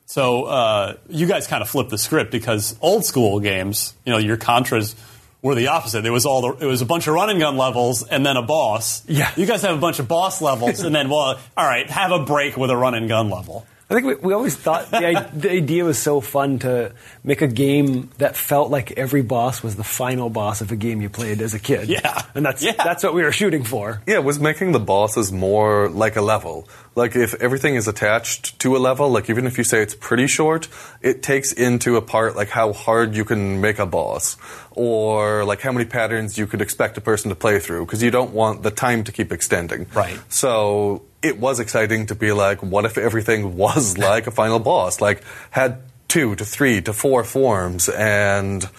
So 0.05 0.43
uh, 0.43 0.95
you 1.09 1.27
guys 1.27 1.47
kind 1.47 1.61
of 1.61 1.69
flipped 1.69 1.89
the 1.89 1.97
script 1.97 2.31
because 2.31 2.75
old 2.81 3.05
school 3.05 3.39
games, 3.39 3.95
you 4.05 4.11
know, 4.11 4.19
your 4.19 4.37
Contras 4.37 4.95
were 5.41 5.55
the 5.55 5.67
opposite. 5.67 6.01
There 6.01 6.13
was 6.13 6.25
all 6.25 6.41
the, 6.41 6.65
it 6.65 6.67
was 6.67 6.81
a 6.81 6.85
bunch 6.85 7.07
of 7.07 7.13
run 7.13 7.29
'n 7.29 7.39
gun 7.39 7.57
levels 7.57 8.03
and 8.03 8.25
then 8.25 8.37
a 8.37 8.41
boss. 8.41 9.03
Yeah. 9.07 9.31
You 9.35 9.45
guys 9.45 9.61
have 9.63 9.75
a 9.75 9.79
bunch 9.79 9.99
of 9.99 10.07
boss 10.07 10.41
levels 10.41 10.81
and 10.81 10.95
then 10.95 11.09
well, 11.09 11.39
all 11.57 11.65
right, 11.65 11.89
have 11.89 12.11
a 12.11 12.19
break 12.19 12.57
with 12.57 12.69
a 12.69 12.77
run 12.77 12.95
'n 12.95 13.07
gun 13.07 13.29
level. 13.29 13.65
I 13.93 14.01
think 14.01 14.21
we, 14.21 14.27
we 14.29 14.33
always 14.33 14.55
thought 14.55 14.89
the, 14.89 15.29
the 15.33 15.51
idea 15.51 15.85
was 15.85 15.99
so 15.99 16.19
fun 16.19 16.59
to 16.59 16.93
make 17.23 17.41
a 17.43 17.47
game 17.47 18.09
that 18.17 18.35
felt 18.35 18.71
like 18.71 18.91
every 18.93 19.21
boss 19.21 19.61
was 19.61 19.75
the 19.75 19.83
final 19.83 20.29
boss 20.29 20.61
of 20.61 20.71
a 20.71 20.75
game 20.75 21.01
you 21.01 21.09
played 21.09 21.41
as 21.41 21.53
a 21.53 21.59
kid. 21.59 21.87
Yeah. 21.89 22.21
and 22.33 22.43
that's 22.45 22.63
Yeah. 22.63 22.73
that's 22.73 23.03
what 23.03 23.13
we 23.13 23.21
were 23.21 23.31
shooting 23.31 23.63
for. 23.63 24.01
Yeah, 24.07 24.15
it 24.15 24.23
was 24.23 24.39
making 24.39 24.71
the 24.71 24.79
bosses 24.79 25.31
more 25.31 25.89
like 25.89 26.15
a 26.15 26.21
level. 26.21 26.67
Like 26.95 27.15
if 27.15 27.33
everything 27.35 27.75
is 27.75 27.87
attached 27.87 28.59
to 28.59 28.75
a 28.75 28.79
level, 28.79 29.09
like 29.09 29.29
even 29.29 29.47
if 29.47 29.57
you 29.57 29.63
say 29.63 29.81
it's 29.81 29.95
pretty 29.95 30.27
short, 30.27 30.67
it 31.01 31.23
takes 31.23 31.51
into 31.51 31.95
a 31.95 32.01
part 32.01 32.35
like 32.35 32.49
how 32.49 32.73
hard 32.73 33.15
you 33.15 33.25
can 33.25 33.61
make 33.61 33.79
a 33.79 33.85
boss 33.85 34.37
or 34.71 35.43
like 35.43 35.61
how 35.61 35.71
many 35.71 35.85
patterns 35.85 36.37
you 36.37 36.45
could 36.45 36.61
expect 36.61 36.97
a 36.97 37.01
person 37.01 37.29
to 37.29 37.35
play 37.35 37.59
through 37.59 37.85
because 37.85 38.03
you 38.03 38.11
don't 38.11 38.31
want 38.31 38.61
the 38.61 38.71
time 38.71 39.03
to 39.05 39.11
keep 39.11 39.31
extending. 39.31 39.87
Right. 39.93 40.19
So 40.29 41.03
it 41.23 41.39
was 41.39 41.59
exciting 41.59 42.07
to 42.07 42.15
be 42.15 42.31
like, 42.31 42.61
what 42.61 42.85
if 42.85 42.97
everything 42.97 43.57
was 43.57 43.97
like 43.97 44.27
a 44.27 44.31
final 44.31 44.59
boss? 44.59 45.01
Like 45.01 45.23
had 45.49 45.81
two 46.07 46.35
to 46.35 46.45
three 46.45 46.81
to 46.81 46.93
four 46.93 47.23
forms 47.23 47.89
and 47.89 48.69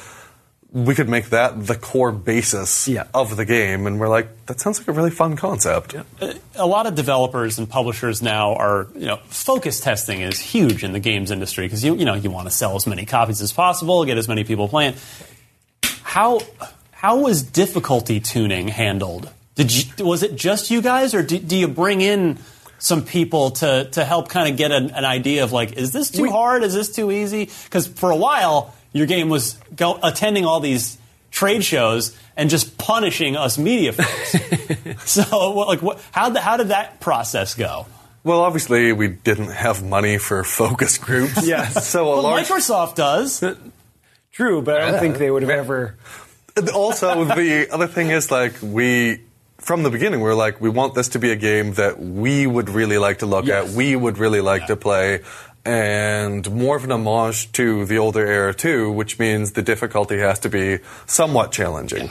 we 0.74 0.94
could 0.94 1.08
make 1.08 1.30
that 1.30 1.66
the 1.66 1.76
core 1.76 2.10
basis 2.12 2.88
Yeah. 2.88 3.04
of 3.14 3.36
the 3.36 3.44
game 3.44 3.86
and 3.86 3.98
we're 4.00 4.08
like 4.08 4.26
that 4.46 4.60
sounds 4.60 4.80
like 4.80 4.88
a 4.88 4.92
really 4.92 5.10
fun 5.12 5.36
concept 5.36 5.94
a 6.56 6.66
lot 6.66 6.86
of 6.86 6.94
developers 6.96 7.58
and 7.58 7.70
publishers 7.70 8.20
now 8.20 8.54
are, 8.54 8.88
you 8.94 9.06
know, 9.06 9.18
focus 9.28 9.78
testing 9.80 10.20
is 10.20 10.38
huge 10.40 10.82
in 10.84 10.92
the 10.92 10.98
games 11.00 11.30
industry 11.30 11.64
because 11.66 11.84
you, 11.84 11.94
you 11.96 12.04
know, 12.04 12.14
you 12.14 12.30
want 12.30 12.48
to 12.48 12.54
sell 12.54 12.74
as 12.76 12.86
many 12.86 13.06
copies 13.06 13.40
as 13.40 13.52
possible, 13.52 14.04
get 14.04 14.18
as 14.18 14.26
many 14.28 14.42
people 14.44 14.68
playing. 14.68 14.94
How 16.02 16.40
how 16.92 17.18
was 17.20 17.42
difficulty 17.42 18.20
tuning 18.20 18.68
handled? 18.68 19.30
Did 19.54 19.72
you, 19.74 20.04
was 20.04 20.22
it 20.22 20.34
just 20.36 20.70
you 20.70 20.82
guys, 20.82 21.14
or 21.14 21.22
do, 21.22 21.38
do 21.38 21.56
you 21.56 21.68
bring 21.68 22.00
in 22.00 22.38
some 22.78 23.04
people 23.04 23.50
to 23.52 23.88
to 23.92 24.04
help 24.04 24.28
kind 24.28 24.50
of 24.50 24.56
get 24.56 24.70
an, 24.72 24.90
an 24.90 25.04
idea 25.04 25.44
of 25.44 25.52
like, 25.52 25.72
is 25.74 25.92
this 25.92 26.10
too 26.10 26.30
hard? 26.30 26.62
Is 26.62 26.74
this 26.74 26.92
too 26.94 27.10
easy? 27.10 27.50
Because 27.64 27.86
for 27.86 28.10
a 28.10 28.16
while, 28.16 28.74
your 28.95 29.07
game 29.07 29.28
was 29.28 29.59
go, 29.76 29.99
attending 30.03 30.47
all 30.47 30.61
these 30.61 30.97
trade 31.30 31.62
shows 31.64 32.16
and 32.36 32.49
just 32.49 32.78
punishing 32.78 33.36
us 33.36 33.59
media 33.59 33.92
folks. 33.92 35.05
so, 35.11 35.51
what- 35.51 35.68
like, 35.68 35.82
what, 35.82 36.01
how, 36.12 36.30
the, 36.30 36.40
how 36.40 36.57
did 36.57 36.68
that 36.68 37.01
process 37.01 37.55
go? 37.55 37.84
well 38.26 38.40
obviously 38.40 38.90
we 38.95 39.09
didn't 39.09 39.51
have 39.51 39.84
money 39.84 40.16
for 40.16 40.42
focus 40.45 40.97
groups 40.97 41.47
Yes. 41.47 41.86
so 41.92 42.07
a 42.07 42.11
Well, 42.14 42.22
large 42.22 42.49
Microsoft 42.49 42.95
does. 42.95 43.45
True, 44.32 44.62
but 44.62 44.80
I 44.80 44.90
don't 44.90 44.99
think 45.01 45.18
they 45.18 45.30
would 45.30 45.42
have 45.42 45.51
ever. 45.51 45.97
Also 46.72 47.24
the 47.24 47.68
other 47.70 47.86
thing 47.86 48.09
is 48.11 48.30
like 48.30 48.55
we 48.62 49.20
from 49.59 49.82
the 49.82 49.90
beginning 49.90 50.20
we 50.20 50.24
were 50.24 50.34
like 50.34 50.59
we 50.61 50.70
want 50.70 50.95
this 50.95 51.09
to 51.11 51.18
be 51.18 51.32
a 51.32 51.36
game 51.36 51.74
that 51.74 52.01
we 52.01 52.47
would 52.47 52.70
really 52.70 52.97
like 52.97 53.18
to 53.18 53.26
look 53.26 53.45
Yes. 53.45 53.68
at 53.70 53.76
we 53.76 53.95
would 53.95 54.16
really 54.18 54.40
like 54.40 54.68
to 54.68 54.76
play 54.76 55.20
and 55.64 56.50
more 56.50 56.76
of 56.76 56.84
an 56.84 56.92
homage 56.92 57.50
to 57.52 57.84
the 57.86 57.98
older 57.98 58.26
era 58.26 58.54
too 58.54 58.90
which 58.90 59.18
means 59.18 59.52
the 59.52 59.62
difficulty 59.62 60.18
has 60.18 60.38
to 60.38 60.48
be 60.48 60.78
somewhat 61.06 61.52
challenging 61.52 62.10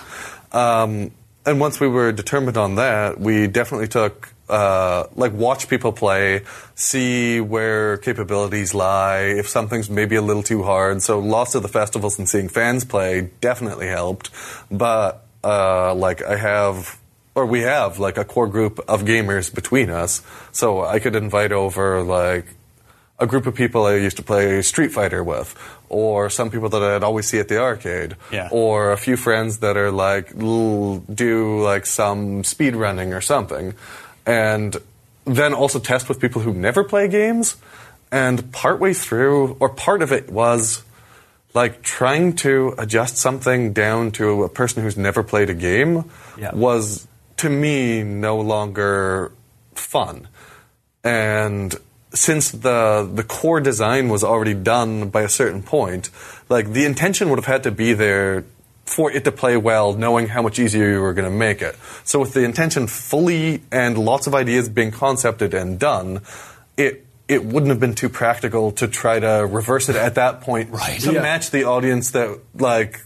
um, 0.51 1.11
and 1.45 1.59
once 1.59 1.79
we 1.79 1.87
were 1.87 2.11
determined 2.11 2.57
on 2.57 2.75
that 2.75 3.19
we 3.19 3.47
definitely 3.47 3.87
took 3.87 4.33
uh, 4.49 5.07
like 5.15 5.33
watch 5.33 5.69
people 5.69 5.93
play, 5.93 6.43
see 6.75 7.39
where 7.39 7.97
capabilities 7.97 8.73
lie, 8.73 9.21
if 9.21 9.47
something's 9.47 9.89
maybe 9.89 10.15
a 10.15 10.21
little 10.21 10.43
too 10.43 10.63
hard. 10.63 11.01
So 11.01 11.19
lots 11.19 11.55
of 11.55 11.63
the 11.63 11.69
festivals 11.69 12.19
and 12.19 12.27
seeing 12.27 12.49
fans 12.49 12.83
play 12.83 13.31
definitely 13.41 13.87
helped. 13.87 14.29
But 14.69 15.25
uh, 15.43 15.95
like 15.95 16.21
I 16.21 16.35
have, 16.35 16.99
or 17.35 17.45
we 17.45 17.61
have 17.61 17.99
like 17.99 18.17
a 18.17 18.25
core 18.25 18.47
group 18.47 18.79
of 18.87 19.03
gamers 19.03 19.53
between 19.53 19.89
us, 19.89 20.21
so 20.51 20.83
I 20.83 20.99
could 20.99 21.15
invite 21.15 21.51
over 21.51 22.03
like 22.03 22.45
a 23.19 23.27
group 23.27 23.45
of 23.45 23.53
people 23.55 23.85
I 23.85 23.95
used 23.95 24.17
to 24.17 24.23
play 24.23 24.61
Street 24.61 24.91
Fighter 24.91 25.23
with, 25.23 25.55
or 25.89 26.29
some 26.29 26.49
people 26.49 26.69
that 26.69 26.81
I'd 26.81 27.03
always 27.03 27.27
see 27.27 27.39
at 27.39 27.47
the 27.47 27.59
arcade, 27.61 28.15
Yeah. 28.31 28.49
or 28.51 28.91
a 28.91 28.97
few 28.97 29.15
friends 29.17 29.59
that 29.59 29.77
are 29.77 29.91
like 29.91 30.37
do 30.37 31.61
like 31.63 31.85
some 31.85 32.43
speed 32.43 32.75
running 32.75 33.13
or 33.13 33.21
something, 33.21 33.73
and 34.25 34.75
then 35.25 35.53
also 35.53 35.79
test 35.79 36.09
with 36.09 36.19
people 36.19 36.41
who 36.41 36.53
never 36.53 36.83
play 36.83 37.07
games. 37.07 37.55
And 38.11 38.51
partway 38.51 38.93
through, 38.93 39.57
or 39.59 39.69
part 39.69 40.01
of 40.03 40.11
it 40.11 40.29
was 40.29 40.83
like 41.55 41.81
trying 41.81 42.33
to 42.37 42.73
adjust 42.77 43.17
something 43.17 43.73
down 43.73 44.11
to 44.11 44.43
a 44.43 44.49
person 44.49 44.83
who's 44.83 44.97
never 44.97 45.23
played 45.23 45.49
a 45.49 45.53
game 45.55 46.05
Yeah. 46.37 46.51
was 46.53 47.07
to 47.37 47.49
me 47.49 48.03
no 48.03 48.39
longer 48.39 49.31
fun. 49.75 50.27
And 51.03 51.75
since 52.13 52.51
the 52.51 53.09
the 53.13 53.23
core 53.23 53.59
design 53.59 54.09
was 54.09 54.23
already 54.23 54.53
done 54.53 55.09
by 55.09 55.21
a 55.23 55.29
certain 55.29 55.63
point, 55.63 56.09
like 56.49 56.71
the 56.73 56.85
intention 56.85 57.29
would 57.29 57.39
have 57.39 57.45
had 57.45 57.63
to 57.63 57.71
be 57.71 57.93
there 57.93 58.45
for 58.85 59.09
it 59.11 59.23
to 59.23 59.31
play 59.31 59.55
well, 59.57 59.93
knowing 59.93 60.27
how 60.27 60.41
much 60.41 60.59
easier 60.59 60.91
you 60.91 61.01
were 61.01 61.13
going 61.13 61.29
to 61.29 61.35
make 61.35 61.61
it. 61.61 61.75
So 62.03 62.19
with 62.19 62.33
the 62.33 62.43
intention 62.43 62.87
fully 62.87 63.61
and 63.71 63.97
lots 63.97 64.27
of 64.27 64.35
ideas 64.35 64.67
being 64.69 64.91
concepted 64.91 65.53
and 65.53 65.79
done, 65.79 66.21
it 66.77 67.05
it 67.27 67.45
wouldn't 67.45 67.69
have 67.69 67.79
been 67.79 67.95
too 67.95 68.09
practical 68.09 68.71
to 68.73 68.87
try 68.87 69.19
to 69.19 69.47
reverse 69.49 69.87
it 69.89 69.95
at 69.95 70.15
that 70.15 70.41
point 70.41 70.69
Right. 70.71 70.99
to 71.01 71.13
Yeah. 71.13 71.21
match 71.21 71.49
the 71.51 71.63
audience 71.63 72.11
that 72.11 72.37
like 72.53 72.99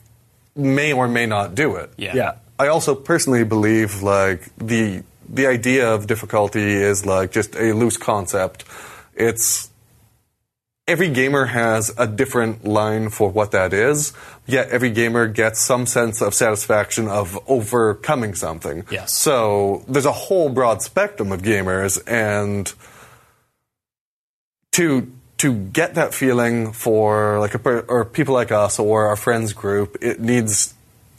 may 0.55 0.91
or 0.91 1.07
may 1.07 1.27
not 1.27 1.53
do 1.53 1.75
it. 1.75 1.91
Yeah. 1.97 2.15
Yeah. 2.15 2.31
I 2.59 2.67
also 2.69 2.95
personally 2.95 3.43
believe 3.45 4.01
like 4.01 4.41
the 4.57 5.03
the 5.29 5.45
idea 5.45 5.93
of 5.93 6.07
difficulty 6.07 6.73
is 6.73 7.05
like 7.05 7.31
just 7.31 7.55
a 7.55 7.73
loose 7.73 7.97
concept. 7.97 8.65
It's 9.18 9.70
every 10.88 11.09
gamer 11.09 11.45
has 11.45 11.93
a 11.97 12.07
different 12.07 12.63
line 12.63 13.09
for 13.09 13.30
what 13.30 13.51
that 13.51 13.74
is, 13.74 14.13
yet 14.45 14.70
every 14.70 14.89
gamer 14.89 15.28
gets 15.28 15.59
some 15.59 15.86
sense 15.86 16.22
of 16.22 16.34
satisfaction 16.34 17.07
of 17.09 17.38
overcoming 17.47 18.34
something. 18.36 18.86
Yes. 18.89 19.13
So 19.13 19.84
there's 19.88 20.05
a 20.05 20.11
whole 20.13 20.49
broad 20.49 20.82
spectrum 20.82 21.32
of 21.34 21.41
gamers 21.41 22.01
and 22.07 22.72
to 24.74 25.11
to 25.38 25.53
get 25.53 25.95
that 25.95 26.13
feeling 26.13 26.72
for 26.72 27.39
like 27.39 27.53
a 27.53 27.80
or 27.82 28.05
people 28.05 28.34
like 28.34 28.51
us 28.51 28.80
or 28.80 29.07
our 29.07 29.15
friends 29.15 29.53
group, 29.53 29.97
it 30.01 30.20
needs 30.20 30.74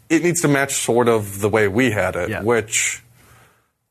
it 0.09 0.23
needs 0.23 0.41
to 0.41 0.49
match 0.49 0.75
sort 0.75 1.09
of 1.09 1.41
the 1.41 1.49
way 1.49 1.69
we 1.69 1.91
had 1.91 2.17
it, 2.17 2.31
Yeah. 2.31 2.43
which 2.43 3.03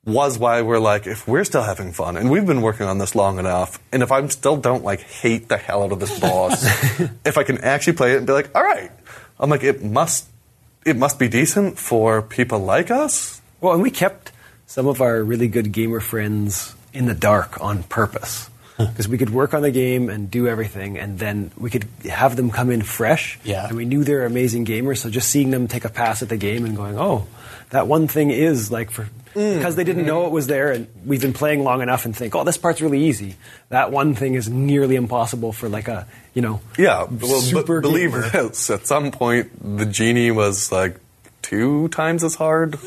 was 0.08 0.40
why 0.40 0.62
we're 0.62 0.80
like, 0.80 1.06
if 1.06 1.28
we're 1.28 1.44
still 1.44 1.62
having 1.62 1.92
fun, 1.92 2.16
and 2.16 2.32
we've 2.32 2.46
been 2.46 2.62
working 2.62 2.88
on 2.88 2.98
this 2.98 3.14
long 3.14 3.40
enough, 3.40 3.78
and 3.92 4.02
if 4.02 4.12
I 4.12 4.26
still 4.28 4.56
don't 4.56 4.84
like 4.84 5.02
hate 5.02 5.50
the 5.50 5.58
hell 5.58 5.84
out 5.84 5.92
of 5.92 6.00
this 6.00 6.18
boss, 6.20 6.64
if 7.26 7.38
I 7.38 7.44
can 7.44 7.60
actually 7.60 7.94
play 7.94 8.14
it 8.14 8.18
and 8.18 8.26
be 8.26 8.32
like, 8.32 8.56
all 8.56 8.64
right, 8.64 8.90
I'm 9.38 9.50
like, 9.50 9.64
it 9.64 9.84
must, 9.84 10.26
it 10.86 10.96
must 10.96 11.20
be 11.20 11.28
decent 11.28 11.78
for 11.78 12.22
people 12.22 12.60
like 12.60 12.90
us. 12.90 13.42
Well, 13.60 13.74
and 13.74 13.84
we 13.84 13.92
kept 13.92 14.32
some 14.66 14.88
of 14.88 15.02
our 15.02 15.22
really 15.22 15.50
good 15.50 15.74
gamer 15.74 16.00
friends 16.00 16.74
in 16.94 17.06
the 17.06 17.14
dark 17.14 17.62
on 17.62 17.84
purpose. 17.84 18.50
Because 18.78 19.08
we 19.08 19.18
could 19.18 19.32
work 19.32 19.56
on 19.56 19.64
the 19.64 19.72
game 19.72 20.08
and 20.08 20.30
do 20.30 20.48
everything, 20.48 21.00
and 21.00 21.18
then 21.18 21.50
we 21.58 21.72
could 21.72 21.88
have 22.08 22.36
them 22.36 22.52
come 22.52 22.70
in 22.70 22.84
fresh. 22.84 23.40
Yeah. 23.44 23.68
And 23.68 23.76
we 23.76 23.86
knew 23.86 24.04
they're 24.04 24.24
amazing 24.24 24.68
gamers, 24.68 25.00
so 25.00 25.10
just 25.10 25.32
seeing 25.32 25.50
them 25.50 25.68
take 25.68 25.84
a 25.84 25.90
pass 25.90 26.22
at 26.22 26.30
the 26.30 26.38
game 26.38 26.64
and 26.64 26.78
going, 26.78 26.96
oh, 26.96 27.26
that 27.72 27.88
one 27.88 28.08
thing 28.08 28.32
is 28.32 28.72
like 28.72 28.92
for. 28.92 29.10
Mm, 29.36 29.58
because 29.58 29.76
they 29.76 29.84
didn't 29.84 30.06
know 30.08 30.26
it 30.26 30.32
was 30.32 30.48
there, 30.48 30.72
and 30.72 30.88
we've 31.06 31.22
been 31.22 31.34
playing 31.34 31.64
long 31.64 31.84
enough 31.84 32.06
and 32.06 32.16
think, 32.16 32.34
oh, 32.34 32.44
this 32.44 32.58
part's 32.58 32.82
really 32.82 33.04
easy. 33.04 33.36
That 33.70 33.92
one 33.92 34.16
thing 34.16 34.34
is 34.34 34.50
nearly 34.50 34.96
impossible 34.96 35.54
for 35.54 35.70
like 35.70 35.88
a, 35.88 36.08
you 36.34 36.42
know, 36.42 36.60
Yeah, 36.76 37.04
well, 37.04 37.42
super 37.42 37.80
b- 37.80 37.88
believe 37.88 38.14
gamer. 38.14 38.26
At 38.34 38.56
some 38.56 39.12
point, 39.12 39.78
the 39.78 39.86
genie 39.86 40.32
was 40.32 40.72
like 40.72 41.00
two 41.44 41.88
times 41.90 42.24
as 42.24 42.34
hard, 42.34 42.74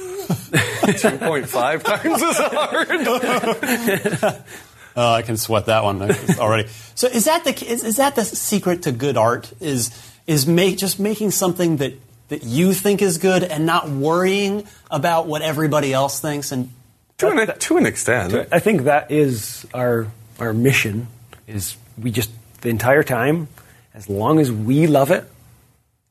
two 0.99 1.19
point 1.19 1.49
five 1.49 1.85
times 1.85 2.21
as 2.23 2.37
hard. 2.39 4.43
Oh, 4.97 5.13
I 5.13 5.23
can 5.23 5.37
sweat 5.37 5.67
that 5.67 5.85
one 5.85 6.03
already. 6.03 6.69
so 6.97 7.07
is 7.07 7.27
that 7.27 7.45
the 7.45 7.53
is, 7.65 7.85
is 7.85 7.97
that 7.99 8.17
the 8.17 8.25
secret 8.25 8.83
to 8.83 8.91
good 8.93 9.17
art? 9.17 9.53
Is 9.61 9.93
is 10.27 10.49
make 10.49 10.79
just 10.79 10.99
making 10.99 11.31
something 11.31 11.77
that 11.77 11.93
that 12.31 12.43
you 12.43 12.73
think 12.73 13.03
is 13.03 13.19
good 13.19 13.45
and 13.45 13.67
not 13.67 13.89
worrying 13.91 14.67
about 14.91 15.27
what 15.27 15.43
everybody 15.43 15.93
else 15.93 16.21
thinks 16.21 16.53
and 16.53 16.71
to, 17.19 17.29
an, 17.29 17.39
uh, 17.39 17.47
to 17.47 17.77
an 17.77 17.85
extent. 17.85 18.49
I 18.51 18.59
think 18.61 18.83
that 18.85 19.11
is 19.11 19.67
our 19.75 20.07
our 20.39 20.55
mission. 20.55 21.07
Is 21.47 21.77
we 21.99 22.11
just 22.11 22.31
the 22.63 22.71
entire 22.71 23.03
time, 23.03 23.49
as 23.93 24.09
long 24.09 24.39
as 24.39 24.51
we 24.51 24.87
love 24.87 25.11
it, 25.11 25.25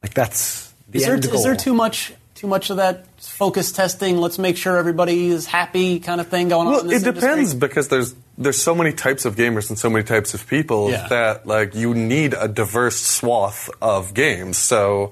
like 0.04 0.14
that's 0.14 0.72
the 0.88 1.00
is 1.00 1.06
there, 1.06 1.16
end 1.16 1.26
is 1.26 1.44
there 1.44 1.56
too 1.56 1.74
much 1.74 2.14
too 2.36 2.48
much 2.48 2.70
of 2.70 2.78
that 2.78 3.08
focus 3.20 3.72
testing? 3.72 4.18
Let's 4.20 4.38
make 4.38 4.56
sure 4.56 4.78
everybody 4.78 5.28
is 5.28 5.48
happy 5.48 6.00
kind 6.00 6.22
of 6.22 6.28
thing 6.28 6.50
going 6.50 6.68
on. 6.68 6.74
Well, 6.74 6.82
in 6.82 6.88
this 6.90 7.02
it 7.02 7.16
depends 7.16 7.54
industry? 7.54 7.60
because 7.60 7.88
there's 7.88 8.14
there's 8.38 8.62
so 8.62 8.76
many 8.76 8.94
types 8.94 9.26
of 9.26 9.36
gamers 9.36 9.70
and 9.70 9.80
so 9.80 9.90
many 9.90 10.04
types 10.06 10.34
of 10.34 10.48
people 10.48 10.92
Yeah. 10.92 11.08
that 11.08 11.48
like 11.48 11.74
you 11.76 11.94
need 11.94 12.34
a 12.34 12.48
diverse 12.48 13.00
swath 13.00 13.70
of 13.82 14.14
games. 14.14 14.58
So 14.58 15.12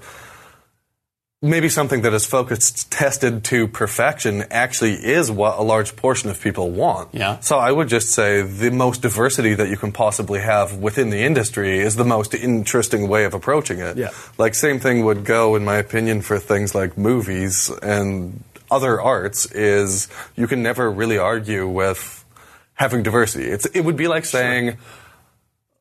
maybe 1.42 1.70
something 1.70 2.02
that 2.02 2.14
is 2.14 2.26
focused 2.26 2.92
tested 2.92 3.44
to 3.44 3.68
perfection 3.68 4.44
actually 4.50 4.94
is 4.94 5.30
what 5.30 5.60
a 5.60 5.62
large 5.62 5.96
portion 5.96 6.30
of 6.32 6.42
people 6.42 6.72
want. 6.72 7.10
Yeah. 7.14 7.40
So 7.42 7.60
I 7.60 7.72
would 7.72 7.90
just 7.90 8.10
say 8.10 8.42
the 8.42 8.72
most 8.72 9.04
diversity 9.04 9.54
that 9.54 9.70
you 9.70 9.78
can 9.78 9.92
possibly 9.92 10.40
have 10.40 10.78
within 10.78 11.12
the 11.12 11.20
industry 11.20 11.80
is 11.80 11.96
the 11.96 12.06
most 12.06 12.34
interesting 12.34 13.08
way 13.08 13.26
of 13.26 13.36
approaching 13.36 13.80
it. 13.80 13.98
Yeah. 13.98 14.10
Like 14.40 14.56
same 14.56 14.80
thing 14.80 15.06
would 15.06 15.26
go 15.26 15.56
in 15.56 15.64
my 15.64 15.78
opinion 15.78 16.22
for 16.22 16.40
things 16.40 16.74
like 16.74 16.98
movies 16.98 17.70
and 17.84 18.44
other 18.72 19.00
arts 19.00 19.46
is 19.52 20.08
you 20.36 20.48
can 20.48 20.64
never 20.64 20.90
really 20.92 21.20
argue 21.20 21.68
with 21.68 22.26
having 22.74 23.04
diversity. 23.04 23.46
It's 23.46 23.66
it 23.68 23.82
would 23.82 23.96
be 23.96 24.08
like 24.08 24.26
saying 24.26 24.78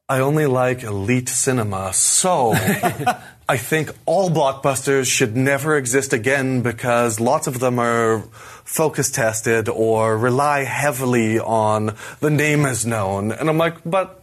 I 0.09 0.21
only 0.21 0.47
like 0.47 0.83
elite 0.85 1.29
cinema, 1.29 1.93
so 1.93 2.55
I 3.49 3.57
think 3.59 3.91
all 4.07 4.29
blockbusters 4.29 5.07
should 5.07 5.37
never 5.37 5.77
exist 5.77 6.13
again 6.13 6.63
because 6.63 7.21
lots 7.21 7.47
of 7.47 7.61
them 7.61 7.79
are 7.79 8.21
focus 8.65 9.11
tested 9.11 9.69
or 9.69 10.19
rely 10.19 10.65
heavily 10.65 11.39
on 11.39 11.95
the 12.19 12.31
name 12.31 12.67
is 12.67 12.85
known. 12.85 13.31
And 13.31 13.49
I'm 13.49 13.57
like, 13.57 13.77
but 13.85 14.21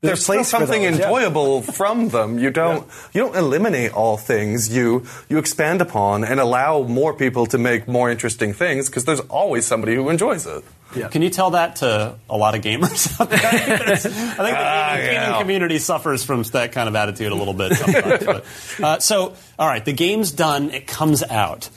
there's, 0.00 0.26
There's 0.26 0.46
still 0.48 0.60
something 0.60 0.82
those, 0.82 0.98
yeah. 0.98 1.04
enjoyable 1.04 1.60
from 1.78 2.08
them. 2.08 2.38
You 2.38 2.50
don't 2.50 2.88
you 3.12 3.20
don't 3.20 3.36
eliminate 3.36 3.92
all 3.92 4.16
things. 4.16 4.74
You 4.74 5.04
you 5.28 5.36
expand 5.36 5.82
upon 5.82 6.24
and 6.24 6.40
allow 6.40 6.82
more 6.82 7.12
people 7.12 7.44
to 7.46 7.58
make 7.58 7.86
more 7.86 8.10
interesting 8.10 8.54
things 8.54 8.88
because 8.88 9.04
there's 9.04 9.20
always 9.28 9.66
somebody 9.66 9.94
who 9.94 10.08
enjoys 10.08 10.46
it. 10.46 10.64
Can 11.10 11.22
you 11.22 11.30
tell 11.30 11.50
that 11.50 11.76
to 11.76 12.16
a 12.28 12.36
lot 12.36 12.54
of 12.54 12.62
gamers? 12.62 13.08
out 13.20 13.30
there? 13.30 13.38
I 13.42 13.46
think 13.46 13.90
I 13.90 13.96
think 13.96 14.36
the 14.36 14.42
Ah, 14.56 14.94
gaming, 14.96 15.12
yeah. 15.14 15.38
community 15.40 15.78
suffers 15.78 16.24
from 16.24 16.42
that 16.44 16.72
kind 16.72 16.88
of 16.88 16.96
attitude 16.96 17.30
a 17.30 17.34
little 17.34 17.54
bit 17.54 17.74
sometimes. 17.76 18.24
but, 18.24 18.44
uh, 18.84 18.98
so, 18.98 19.34
all 19.58 19.68
right, 19.68 19.84
the 19.84 19.92
game's 19.92 20.32
done. 20.32 20.70
It 20.70 20.86
comes 20.86 21.22
out. 21.22 21.68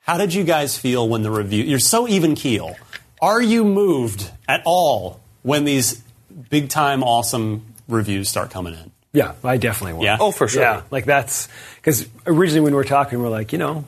How 0.00 0.18
did 0.18 0.32
you 0.34 0.44
guys 0.44 0.76
feel 0.78 1.08
when 1.08 1.22
the 1.22 1.30
review? 1.30 1.64
You're 1.64 1.78
so 1.78 2.06
even 2.08 2.34
keel. 2.34 2.76
Are 3.22 3.40
you 3.40 3.64
moved 3.64 4.30
at 4.48 4.62
all 4.66 5.20
when 5.42 5.64
these 5.64 6.02
big 6.50 6.68
time 6.68 7.02
awesome 7.02 7.64
reviews 7.88 8.28
start 8.28 8.50
coming 8.50 8.74
in? 8.74 8.90
Yeah, 9.12 9.34
I 9.44 9.56
definitely 9.58 9.94
will. 9.94 10.04
Yeah? 10.04 10.16
Oh, 10.20 10.30
for 10.32 10.48
sure. 10.48 10.62
Yeah, 10.62 10.82
like 10.90 11.04
that's 11.04 11.48
because 11.76 12.06
originally 12.26 12.60
when 12.60 12.72
we 12.72 12.76
were 12.76 12.84
talking, 12.84 13.22
we're 13.22 13.28
like, 13.28 13.52
you 13.52 13.58
know, 13.58 13.84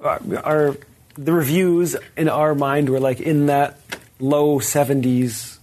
our, 0.00 0.20
our 0.44 0.76
the 1.18 1.32
reviews 1.32 1.96
in 2.16 2.28
our 2.28 2.54
mind 2.54 2.88
were 2.88 3.00
like 3.00 3.20
in 3.20 3.46
that 3.46 3.78
low 4.20 4.58
seventies, 4.60 5.58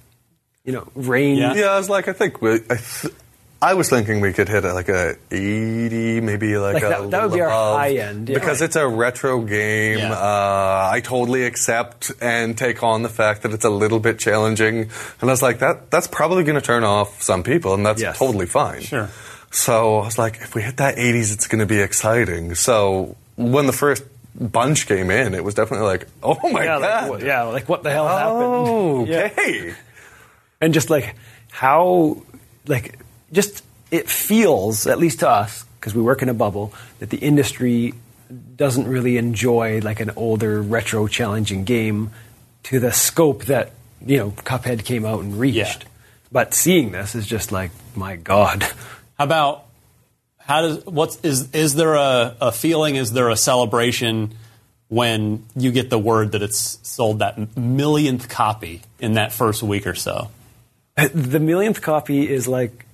you 0.66 0.74
know, 0.74 0.88
range. 0.96 1.40
Yeah. 1.40 1.54
Yeah, 1.56 1.66
I 1.72 1.78
was 1.78 1.90
like, 1.90 2.08
I 2.08 2.14
think 2.14 2.42
we. 2.42 2.56
I, 2.56 2.76
th- 2.78 3.14
I 3.62 3.74
was 3.74 3.90
thinking 3.90 4.20
we 4.22 4.32
could 4.34 4.48
hit 4.50 4.64
a, 4.66 4.74
like 4.74 4.90
a 4.90 5.16
80, 5.32 6.22
maybe 6.22 6.56
like, 6.58 6.76
Like 6.76 6.84
a 6.84 6.90
that- 6.90 7.10
that 7.12 7.24
would 7.24 7.34
be 7.34 7.42
our 7.42 7.48
above, 7.48 7.80
high 7.80 7.96
end, 7.96 8.28
yeah. 8.30 8.36
because 8.38 8.62
it's 8.62 8.76
a 8.76 8.86
retro 8.88 9.42
game. 9.42 9.98
Yeah. 9.98 10.12
Uh, 10.12 10.90
I 10.92 11.00
totally 11.00 11.46
accept 11.46 12.12
and 12.22 12.56
take 12.58 12.84
on 12.84 13.02
the 13.02 13.10
fact 13.10 13.42
that 13.44 13.54
it's 13.54 13.66
a 13.66 13.70
little 13.70 14.00
bit 14.00 14.20
challenging, 14.20 14.80
and 14.82 14.90
I 15.22 15.26
was 15.26 15.42
like, 15.42 15.60
that 15.60 15.90
that's 15.90 16.06
probably 16.08 16.44
going 16.44 16.60
to 16.60 16.62
turn 16.66 16.84
off 16.84 17.24
some 17.24 17.42
people, 17.44 17.74
and 17.74 17.84
that's 17.86 18.02
Yes. 18.02 18.20
totally 18.20 18.46
fine. 18.46 18.82
Sure. 18.82 19.10
So 19.52 20.00
I 20.00 20.06
was 20.06 20.18
like, 20.20 20.36
if 20.42 20.54
we 20.54 20.62
hit 20.62 20.78
that 20.78 20.98
80s, 20.98 21.34
it's 21.34 21.48
going 21.48 21.60
to 21.60 21.66
be 21.66 21.80
exciting. 21.80 22.54
So 22.56 23.16
when 23.38 23.66
the 23.68 23.74
first 23.74 24.04
bunch 24.40 24.88
came 24.88 25.10
in, 25.12 25.34
it 25.34 25.44
was 25.44 25.54
definitely 25.56 25.88
like, 25.88 26.08
oh 26.22 26.38
my 26.50 26.64
yeah, 26.64 26.80
god, 26.80 26.82
like, 26.82 27.10
what- 27.10 27.22
yeah, 27.24 27.42
like 27.44 27.70
what 27.70 27.84
the 27.84 27.92
hell 27.92 28.08
oh, 28.10 29.06
happened? 29.06 29.08
Yeah. 29.08 29.30
okay. 29.32 29.76
and 30.62 30.74
just 30.74 30.90
like 30.90 31.16
how 31.52 32.22
like 32.68 33.00
just 33.32 33.64
it 33.92 34.10
feels 34.10 34.88
at 34.88 34.98
least 35.00 35.20
to 35.20 35.30
us 35.30 35.64
because 35.80 35.94
we 35.96 36.02
work 36.02 36.22
in 36.22 36.30
a 36.30 36.34
bubble 36.34 36.74
that 37.00 37.10
the 37.10 37.18
industry 37.18 37.94
doesn't 38.56 38.88
really 38.88 39.18
enjoy 39.18 39.80
like 39.82 40.00
an 40.00 40.12
older 40.16 40.62
retro 40.62 41.08
challenging 41.08 41.64
game 41.64 42.12
to 42.64 42.80
the 42.80 42.92
scope 42.92 43.46
that 43.46 43.72
you 44.06 44.18
know 44.18 44.32
cuphead 44.32 44.84
came 44.84 45.06
out 45.06 45.22
and 45.22 45.40
reached 45.40 45.56
Yeah. 45.84 45.90
but 46.32 46.54
seeing 46.54 46.92
this 46.92 47.14
is 47.16 47.28
just 47.28 47.52
like 47.52 47.72
my 47.96 48.16
god 48.16 48.64
How 49.18 49.24
about 49.26 49.65
how 50.46 50.62
does 50.62 50.86
what's 50.86 51.20
is 51.22 51.52
is 51.54 51.76
there 51.76 51.96
a, 51.96 52.36
a 52.40 52.52
feeling? 52.52 52.96
Is 52.96 53.12
there 53.14 53.30
a 53.30 53.36
celebration 53.36 54.36
when 54.88 55.44
you 55.56 55.72
get 55.72 55.90
the 55.90 55.98
word 56.00 56.34
that 56.34 56.44
it's 56.44 56.80
sold 56.88 57.20
that 57.20 57.58
millionth 57.58 58.30
copy 58.30 58.82
in 59.00 59.14
that 59.14 59.34
first 59.34 59.64
week 59.64 59.88
or 59.88 59.96
so? 59.96 60.30
Uh, 60.96 61.08
the 61.14 61.40
millionth 61.40 61.82
copy 61.82 62.30
is 62.30 62.48
like 62.48 62.86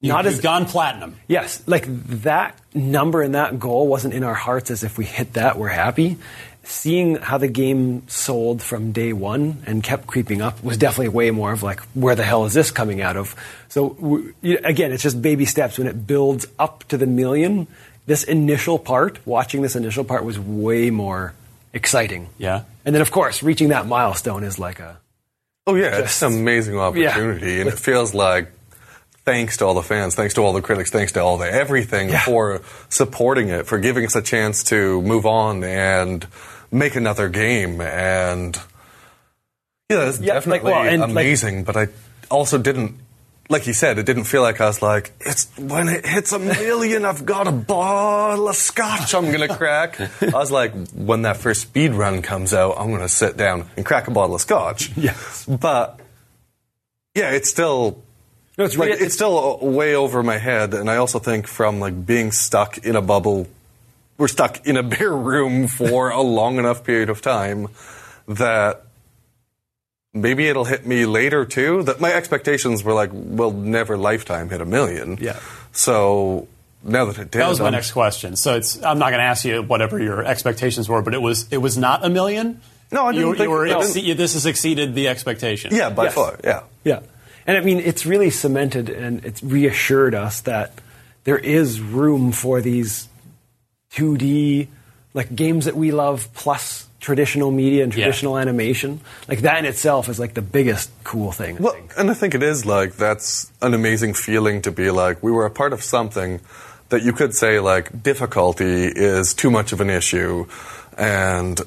You, 0.00 0.12
Not 0.12 0.24
as- 0.26 0.40
gone 0.40 0.64
platinum. 0.64 1.16
Yes, 1.28 1.62
like 1.66 1.84
that 2.22 2.58
number 2.74 3.20
and 3.20 3.34
that 3.34 3.58
goal 3.60 3.86
wasn't 3.86 4.14
in 4.14 4.24
our 4.24 4.34
hearts 4.34 4.70
as 4.70 4.82
if 4.82 4.96
we 4.96 5.04
hit 5.04 5.34
that, 5.34 5.58
we're 5.58 5.68
happy. 5.68 6.16
Seeing 6.62 7.16
how 7.16 7.38
the 7.38 7.48
game 7.48 8.08
sold 8.08 8.62
from 8.62 8.92
day 8.92 9.12
one 9.12 9.62
and 9.66 9.82
kept 9.82 10.06
creeping 10.06 10.42
up 10.42 10.62
was 10.62 10.76
definitely 10.76 11.08
way 11.08 11.30
more 11.30 11.52
of 11.52 11.62
like, 11.62 11.80
where 11.94 12.14
the 12.14 12.22
hell 12.22 12.44
is 12.44 12.54
this 12.54 12.70
coming 12.70 13.00
out 13.00 13.16
of? 13.16 13.34
So, 13.68 14.32
again, 14.42 14.92
it's 14.92 15.02
just 15.02 15.20
baby 15.20 15.46
steps. 15.46 15.78
When 15.78 15.86
it 15.86 16.06
builds 16.06 16.46
up 16.58 16.84
to 16.88 16.96
the 16.96 17.06
million, 17.06 17.66
this 18.06 18.24
initial 18.24 18.78
part, 18.78 19.18
watching 19.26 19.62
this 19.62 19.74
initial 19.74 20.04
part 20.04 20.24
was 20.24 20.38
way 20.38 20.90
more 20.90 21.32
exciting. 21.72 22.28
Yeah. 22.38 22.64
And 22.84 22.94
then, 22.94 23.02
of 23.02 23.10
course, 23.10 23.42
reaching 23.42 23.68
that 23.68 23.86
milestone 23.86 24.44
is 24.44 24.58
like 24.58 24.80
a. 24.80 24.98
Oh 25.66 25.74
yeah, 25.74 25.98
it's 25.98 26.22
an 26.22 26.32
amazing 26.32 26.78
opportunity, 26.78 27.60
and 27.60 27.68
it 27.68 27.78
feels 27.78 28.14
like 28.14 28.50
thanks 29.24 29.56
to 29.58 29.64
all 29.66 29.74
the 29.74 29.82
fans, 29.82 30.14
thanks 30.14 30.34
to 30.34 30.40
all 30.42 30.52
the 30.52 30.62
critics, 30.62 30.90
thanks 30.90 31.12
to 31.12 31.20
all 31.22 31.38
the 31.38 31.50
everything 31.52 32.08
Yeah. 32.08 32.20
for 32.20 32.62
supporting 32.88 33.48
it, 33.48 33.66
for 33.66 33.78
giving 33.78 34.04
us 34.04 34.16
a 34.16 34.22
chance 34.22 34.64
to 34.64 35.00
move 35.02 35.26
on 35.26 35.62
and 35.64 36.26
make 36.72 36.96
another 36.96 37.28
game, 37.28 37.80
and 37.80 38.58
yeah, 39.88 40.08
it's 40.08 40.20
Yeah, 40.20 40.34
like, 40.34 40.44
definitely 40.44 40.70
well, 40.70 40.82
and, 40.82 41.00
like- 41.02 41.10
amazing. 41.10 41.64
but 41.64 41.76
I 41.76 41.88
also 42.30 42.58
didn't. 42.58 42.94
Like 43.48 43.66
you 43.66 43.72
said, 43.72 43.98
it 43.98 44.06
didn't 44.06 44.24
feel 44.24 44.42
like 44.42 44.60
I 44.60 44.66
was 44.66 44.80
like, 44.80 45.10
it's 45.18 45.48
when 45.58 45.88
it 45.88 46.06
hits 46.06 46.30
a 46.30 46.38
million, 46.38 47.04
I've 47.04 47.26
got 47.26 47.48
a 47.48 47.50
bottle 47.52 48.48
of 48.48 48.54
scotch 48.54 49.12
I'm 49.12 49.32
gonna 49.32 49.48
crack. 49.56 49.98
I 50.22 50.26
was 50.30 50.52
like, 50.52 50.72
when 50.92 51.22
that 51.22 51.36
first 51.36 51.62
speed 51.62 51.92
run 51.92 52.22
comes 52.22 52.54
out, 52.54 52.76
I'm 52.78 52.92
gonna 52.92 53.08
sit 53.08 53.36
down 53.36 53.68
and 53.76 53.84
crack 53.84 54.06
a 54.06 54.12
bottle 54.12 54.36
of 54.36 54.40
scotch. 54.40 54.92
Yes. 54.96 55.44
But 55.46 55.98
yeah, 57.16 57.32
it's 57.32 57.50
still 57.50 58.04
No, 58.60 58.66
it's 58.66 58.76
like 58.76 58.90
re- 58.90 58.96
it's 59.06 59.14
still 59.14 59.58
uh, 59.62 59.64
way 59.64 59.94
over 59.94 60.22
my 60.22 60.38
head, 60.38 60.74
and 60.74 60.88
I 60.90 60.96
also 60.96 61.18
think 61.18 61.46
from 61.46 61.80
like 61.80 62.06
being 62.06 62.30
stuck 62.32 62.78
in 62.78 62.94
a 62.96 63.02
bubble 63.02 63.46
we're 64.18 64.28
stuck 64.28 64.66
in 64.66 64.76
a 64.76 64.82
bare 64.94 65.16
room 65.16 65.66
for 65.66 66.10
a 66.10 66.20
long 66.20 66.58
enough 66.58 66.84
period 66.84 67.08
of 67.08 67.22
time 67.22 67.68
that 68.28 68.82
maybe 70.12 70.46
it'll 70.48 70.64
hit 70.66 70.86
me 70.86 71.06
later 71.06 71.44
too. 71.46 71.82
That 71.84 72.00
my 72.00 72.12
expectations 72.12 72.84
were 72.84 72.92
like, 72.92 73.10
will 73.12 73.52
never 73.52 73.96
lifetime 73.96 74.50
hit 74.50 74.60
a 74.60 74.66
million. 74.66 75.16
Yeah. 75.20 75.38
So 75.72 76.48
now 76.82 77.06
that 77.06 77.16
it 77.18 77.30
did, 77.30 77.40
That 77.40 77.48
was 77.48 77.60
my 77.60 77.66
I'm- 77.66 77.72
next 77.72 77.92
question. 77.92 78.36
So 78.36 78.56
it's 78.56 78.76
I'm 78.82 78.98
not 78.98 79.10
going 79.10 79.20
to 79.20 79.24
ask 79.26 79.44
you 79.44 79.62
whatever 79.62 79.98
your 79.98 80.24
expectations 80.24 80.88
were, 80.88 81.02
but 81.02 81.14
it 81.14 81.22
was 81.22 81.50
it 81.50 81.58
was 81.58 81.78
not 81.78 82.04
a 82.04 82.10
million. 82.10 82.60
No, 82.92 83.06
I 83.06 83.12
didn't 83.12 83.26
You, 83.28 83.34
think- 83.34 83.44
you 83.44 83.50
were 83.50 84.14
this 84.14 84.34
has 84.34 84.46
exceeded 84.46 84.94
the 84.94 85.08
expectation. 85.08 85.74
Yeah, 85.74 85.90
by 85.90 86.04
Yes. 86.04 86.14
far. 86.14 86.38
Yeah. 86.44 86.62
Yeah. 86.84 87.00
And 87.46 87.56
I 87.56 87.60
mean, 87.60 87.78
it's 87.78 88.04
really 88.06 88.30
cemented 88.30 88.88
and 88.88 89.24
it's 89.24 89.42
reassured 89.42 90.14
us 90.14 90.40
that 90.42 90.72
there 91.24 91.38
is 91.38 91.80
room 91.80 92.32
for 92.32 92.60
these 92.60 93.08
2D, 93.92 94.68
like 95.14 95.34
games 95.34 95.64
that 95.64 95.76
we 95.76 95.90
love, 95.90 96.28
plus 96.34 96.86
traditional 97.00 97.50
media 97.50 97.82
and 97.82 97.94
Yeah. 97.94 98.04
traditional 98.04 98.36
animation. 98.38 99.00
Like 99.26 99.40
that 99.40 99.58
in 99.58 99.64
itself 99.64 100.08
is 100.08 100.18
like 100.18 100.34
the 100.34 100.42
biggest 100.42 100.90
cool 101.02 101.32
thing. 101.32 101.56
I 101.56 101.60
Well, 101.60 101.72
think. 101.72 101.92
and 101.96 102.10
I 102.10 102.14
think 102.14 102.34
it 102.34 102.42
is 102.42 102.66
like 102.66 102.96
that's 102.96 103.50
an 103.62 103.72
amazing 103.74 104.14
feeling 104.14 104.60
to 104.62 104.70
be 104.70 104.90
like 104.90 105.22
we 105.22 105.32
were 105.32 105.46
a 105.46 105.50
part 105.50 105.72
of 105.72 105.82
something 105.82 106.40
that 106.90 107.02
you 107.02 107.12
could 107.12 107.34
say 107.34 107.58
like 107.58 108.02
difficulty 108.02 108.84
is 108.94 109.32
too 109.34 109.50
much 109.50 109.72
of 109.72 109.80
an 109.80 109.88
issue, 109.90 110.46
and 110.98 111.60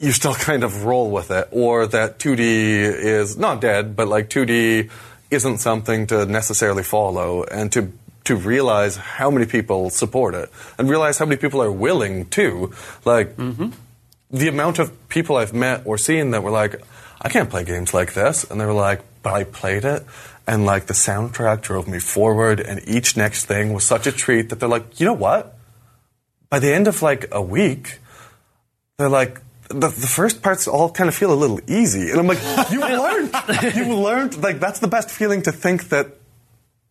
you 0.00 0.12
still 0.12 0.34
kind 0.34 0.64
of 0.64 0.84
roll 0.84 1.10
with 1.10 1.30
it, 1.30 1.48
or 1.52 1.86
that 1.86 2.18
2D 2.18 2.40
is 2.40 3.36
not 3.36 3.60
dead, 3.60 3.94
but 3.94 4.08
like 4.08 4.28
2D 4.28 4.90
isn't 5.30 5.58
something 5.58 6.06
to 6.08 6.26
necessarily 6.26 6.82
follow, 6.82 7.44
and 7.44 7.70
to 7.72 7.92
to 8.24 8.36
realize 8.36 8.96
how 8.96 9.30
many 9.30 9.46
people 9.46 9.90
support 9.90 10.34
it, 10.34 10.50
and 10.78 10.88
realize 10.90 11.18
how 11.18 11.24
many 11.26 11.36
people 11.36 11.62
are 11.62 11.72
willing 11.72 12.26
to 12.26 12.72
like 13.04 13.36
mm-hmm. 13.36 13.70
the 14.30 14.48
amount 14.48 14.78
of 14.78 15.08
people 15.08 15.36
I've 15.36 15.54
met 15.54 15.82
or 15.84 15.98
seen 15.98 16.30
that 16.32 16.42
were 16.42 16.50
like, 16.50 16.80
I 17.20 17.28
can't 17.28 17.50
play 17.50 17.64
games 17.64 17.92
like 17.92 18.14
this. 18.14 18.44
And 18.44 18.60
they 18.60 18.66
were 18.66 18.72
like, 18.72 19.02
but 19.22 19.34
I 19.34 19.44
played 19.44 19.84
it. 19.84 20.04
And 20.46 20.64
like 20.64 20.86
the 20.86 20.94
soundtrack 20.94 21.60
drove 21.60 21.86
me 21.86 21.98
forward. 21.98 22.60
And 22.60 22.80
each 22.88 23.16
next 23.16 23.44
thing 23.44 23.72
was 23.74 23.84
such 23.84 24.06
a 24.06 24.12
treat 24.12 24.48
that 24.48 24.60
they're 24.60 24.68
like, 24.68 24.98
you 24.98 25.06
know 25.06 25.12
what? 25.12 25.56
By 26.48 26.58
the 26.58 26.72
end 26.72 26.88
of 26.88 27.02
like 27.02 27.28
a 27.30 27.42
week, 27.42 27.98
they're 28.96 29.08
like, 29.08 29.40
the, 29.70 29.88
the 29.88 30.06
first 30.06 30.42
parts 30.42 30.66
all 30.68 30.90
kind 30.90 31.08
of 31.08 31.14
feel 31.14 31.32
a 31.32 31.38
little 31.38 31.60
easy. 31.68 32.10
And 32.10 32.18
I'm 32.20 32.26
like, 32.26 32.42
you 32.70 32.80
learned. 33.00 33.32
You 33.76 33.94
learned. 33.96 34.42
Like, 34.42 34.60
that's 34.60 34.80
the 34.80 34.88
best 34.88 35.10
feeling 35.10 35.42
to 35.42 35.52
think 35.52 35.88
that 35.90 36.08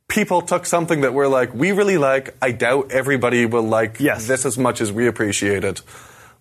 people 0.08 0.42
took 0.42 0.66
something 0.66 1.02
that 1.02 1.14
we're 1.14 1.28
like, 1.28 1.54
we 1.54 1.72
really 1.72 1.98
like. 1.98 2.36
I 2.42 2.52
doubt 2.52 2.92
everybody 2.92 3.46
will 3.46 3.64
like 3.64 4.00
Yes. 4.00 4.28
this 4.28 4.46
as 4.46 4.58
much 4.58 4.82
as 4.82 4.92
we 4.92 5.08
appreciate 5.08 5.64
it. 5.64 5.82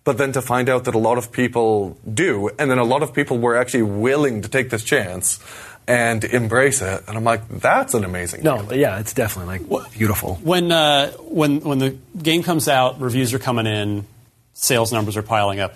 But 0.04 0.16
then 0.16 0.32
to 0.32 0.40
find 0.40 0.68
out 0.70 0.84
that 0.84 0.94
a 0.94 0.98
lot 0.98 1.18
of 1.18 1.32
people 1.32 1.98
do, 2.10 2.48
and 2.58 2.70
then 2.70 2.78
a 2.78 2.84
lot 2.84 3.02
of 3.02 3.12
people 3.12 3.36
were 3.38 3.56
actually 3.56 3.82
willing 3.82 4.40
to 4.42 4.48
take 4.48 4.70
this 4.70 4.82
chance 4.84 5.38
and 5.86 6.22
embrace 6.24 6.80
it, 6.82 7.02
and 7.08 7.16
I'm 7.16 7.24
like, 7.24 7.46
that's 7.48 7.94
an 7.94 8.04
amazing. 8.04 8.42
Thing. 8.42 8.44
No, 8.44 8.58
feeling. 8.58 8.80
yeah, 8.80 9.00
it's 9.00 9.12
definitely 9.12 9.58
like 9.58 9.92
beautiful. 9.92 10.36
When 10.36 10.70
uh, 10.72 11.10
when 11.12 11.60
when 11.60 11.78
the 11.78 11.96
game 12.22 12.42
comes 12.42 12.68
out, 12.68 13.00
reviews 13.00 13.34
are 13.34 13.38
coming 13.38 13.66
in, 13.66 14.06
sales 14.54 14.92
numbers 14.92 15.16
are 15.16 15.22
piling 15.22 15.60
up. 15.60 15.74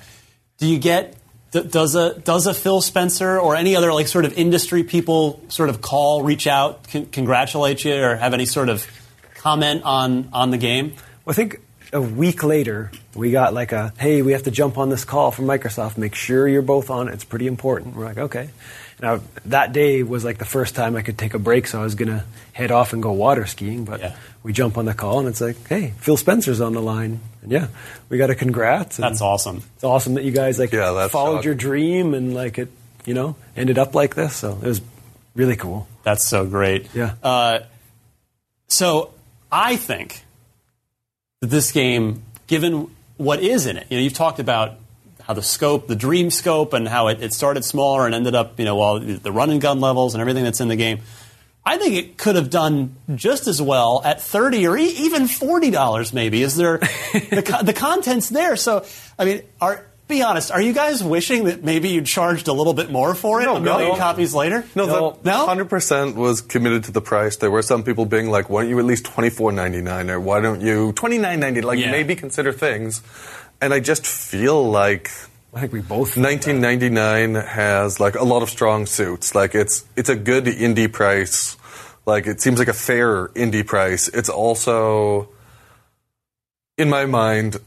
Do 0.63 0.69
you 0.69 0.79
get 0.79 1.17
does 1.51 1.97
a 1.97 2.15
does 2.21 2.47
a 2.47 2.55
Phil 2.55 2.81
Spencer 2.81 3.37
or 3.37 3.57
any 3.57 3.75
other 3.75 3.93
like 3.93 4.07
sort 4.07 4.25
of 4.25 4.39
industry 4.39 4.85
people 4.85 5.43
sort 5.49 5.71
of 5.71 5.81
call, 5.81 6.23
reach 6.23 6.47
out, 6.47 6.87
con- 6.89 7.07
congratulate 7.07 7.85
you, 7.85 8.01
or 8.01 8.15
have 8.15 8.33
any 8.33 8.47
sort 8.47 8.69
of 8.69 8.87
comment 9.35 9.83
on 9.83 10.29
on 10.33 10.53
the 10.53 10.59
game? 10.59 10.95
I 11.27 11.33
think 11.33 11.59
a 11.93 12.01
week 12.01 12.45
later, 12.45 12.93
we 13.17 13.33
got 13.33 13.55
like 13.55 13.73
a, 13.73 13.93
hey, 13.99 14.23
we 14.23 14.31
have 14.35 14.45
to 14.45 14.53
jump 14.53 14.79
on 14.79 14.89
this 14.89 15.05
call 15.05 15.33
from 15.33 15.47
Microsoft. 15.47 15.99
Make 15.99 16.15
sure 16.15 16.47
you're 16.47 16.63
both 16.63 16.91
on 16.91 17.09
it. 17.09 17.15
It's 17.15 17.25
pretty 17.25 17.49
important. 17.49 17.97
We're 17.97 18.05
like, 18.05 18.19
okay. 18.19 18.51
Now, 19.01 19.21
that 19.47 19.73
day 19.73 20.03
was 20.03 20.25
like 20.25 20.39
the 20.39 20.45
first 20.45 20.75
time 20.75 20.95
I 20.97 21.03
could 21.03 21.19
take 21.19 21.35
a 21.35 21.39
break, 21.39 21.67
so 21.67 21.81
I 21.81 21.85
was 21.85 21.95
going 21.95 22.09
to 22.09 22.25
head 22.53 22.71
off 22.71 22.93
and 22.93 23.03
go 23.03 23.13
water 23.13 23.47
skiing. 23.47 23.85
But 23.85 24.01
Yeah. 24.01 24.15
we 24.43 24.53
jump 24.53 24.77
on 24.79 24.85
the 24.85 24.95
call, 24.95 25.19
and 25.21 25.29
it's 25.29 25.41
like, 25.41 25.57
hey, 25.69 25.93
Phil 25.99 26.17
Spencer's 26.17 26.61
on 26.61 26.73
the 26.73 26.83
line. 26.83 27.21
And 27.43 27.51
yeah, 27.51 27.69
we 28.09 28.19
got 28.19 28.31
a 28.31 28.35
congrats. 28.35 28.99
and 28.99 29.05
That's 29.05 29.21
awesome. 29.21 29.63
It's 29.77 29.85
awesome 29.85 30.15
that 30.15 30.25
you 30.25 30.31
guys 30.33 30.59
like 30.59 30.73
Yeah, 30.73 30.93
that's 30.93 31.13
followed 31.13 31.37
shocking. 31.39 31.45
your 31.47 31.55
dream 31.55 32.15
and 32.15 32.35
like 32.35 32.59
it, 32.59 32.69
you 33.05 33.15
know, 33.15 33.35
ended 33.57 33.79
up 33.79 33.95
like 33.95 34.15
this. 34.15 34.37
So 34.37 34.53
it 34.63 34.67
was 34.69 34.81
really 35.35 35.57
cool. 35.57 35.89
That's 36.05 36.25
so 36.27 36.47
great. 36.47 36.87
Yeah. 36.95 37.15
Uh, 37.23 37.61
so 38.69 39.13
I 39.51 39.77
think 39.77 40.25
that 41.41 41.49
this 41.49 41.73
game, 41.73 42.23
given 42.47 42.91
what 43.17 43.41
is 43.41 43.67
in 43.67 43.77
it, 43.77 43.87
you 43.91 43.97
know, 43.97 44.03
you've 44.03 44.13
talked 44.15 44.39
about 44.39 44.75
how 45.33 45.37
the 45.37 45.43
scope, 45.43 45.87
the 45.89 45.97
dream 45.97 46.31
scope, 46.31 46.75
and 46.75 46.87
how 46.87 47.09
it, 47.09 47.23
it 47.23 47.33
started 47.33 47.65
smaller 47.65 48.05
and 48.05 48.15
ended 48.15 48.35
up, 48.35 48.59
you 48.59 48.65
know, 48.67 48.77
well, 48.77 49.01
the 49.01 49.33
run 49.33 49.51
'n 49.51 49.59
gun 49.61 49.81
levels 49.81 50.15
and 50.15 50.21
everything 50.21 50.45
that's 50.45 50.61
in 50.61 50.69
the 50.69 50.77
game. 50.77 51.01
I 51.65 51.79
think 51.79 51.95
it 51.95 52.19
could 52.19 52.37
have 52.37 52.51
done 52.51 52.97
just 53.15 53.47
as 53.47 53.63
well 53.63 54.03
at 54.05 54.21
thirty 54.21 54.67
or 54.67 54.77
e- 54.77 54.85
even 55.07 55.27
forty 55.29 55.71
dollars. 55.71 56.13
Maybe 56.13 56.43
is 56.43 56.57
there 56.57 56.79
the 57.13 57.43
co- 57.47 57.63
the 57.63 57.73
content's 57.73 58.29
there? 58.29 58.57
So 58.57 58.85
I 59.19 59.25
mean, 59.25 59.43
are 59.61 59.87
be 60.09 60.21
honest, 60.23 60.51
are 60.51 60.61
you 60.61 60.73
guys 60.75 61.03
wishing 61.05 61.45
that 61.45 61.63
maybe 61.63 61.89
you 61.91 62.03
charged 62.03 62.49
a 62.49 62.53
little 62.53 62.75
bit 62.75 62.91
more 62.91 63.15
for 63.15 63.41
it 63.41 63.45
No, 63.45 63.57
a 63.57 63.61
million 63.61 63.91
no. 63.93 63.97
copies 63.97 64.35
later? 64.35 64.65
No, 64.75 64.87
No. 64.87 65.19
No? 65.25 65.47
hundred 65.47 65.71
percent 65.71 66.17
was 66.17 66.41
committed 66.43 66.85
to 66.85 66.91
the 66.93 67.01
price. 67.01 67.37
There 67.37 67.51
were 67.51 67.63
some 67.63 67.85
people 67.85 68.05
being 68.07 68.29
like, 68.29 68.51
"Why 68.51 68.63
don't 68.63 68.71
you 68.71 68.79
at 68.81 68.85
least 68.85 69.05
twenty 69.07 69.31
four 69.31 69.53
ninety 69.53 69.81
nine, 69.81 70.11
or 70.11 70.19
why 70.21 70.41
don't 70.41 70.61
you 70.61 70.93
twenty 70.95 71.17
nine 71.19 71.39
ninety? 71.41 71.61
Like 71.63 71.79
Yeah. 71.79 71.93
maybe 71.93 72.17
consider 72.17 72.53
things." 72.53 73.03
And 73.63 73.73
I 73.73 73.79
just 73.79 74.05
feel 74.05 74.69
like 74.71 75.13
I 75.55 75.61
think 75.61 75.73
we 75.73 75.81
both. 75.83 76.17
1999 76.17 77.35
has 77.35 78.01
like 78.01 78.17
a 78.17 78.25
lot 78.25 78.43
of 78.43 78.51
strong 78.51 78.87
suits. 78.87 79.37
Like 79.37 79.55
it's 79.55 79.85
it's 79.97 80.09
a 80.09 80.17
good 80.17 80.47
indie 80.47 80.93
price. 80.93 81.57
Like 82.05 82.27
it 82.27 82.41
seems 82.41 82.59
like 82.59 82.67
a 82.67 82.73
fair 82.75 83.29
indie 83.29 83.65
price. 83.65 84.09
It's 84.09 84.29
also 84.29 85.29
in 86.77 86.91
my 86.91 87.07
mind 87.07 87.59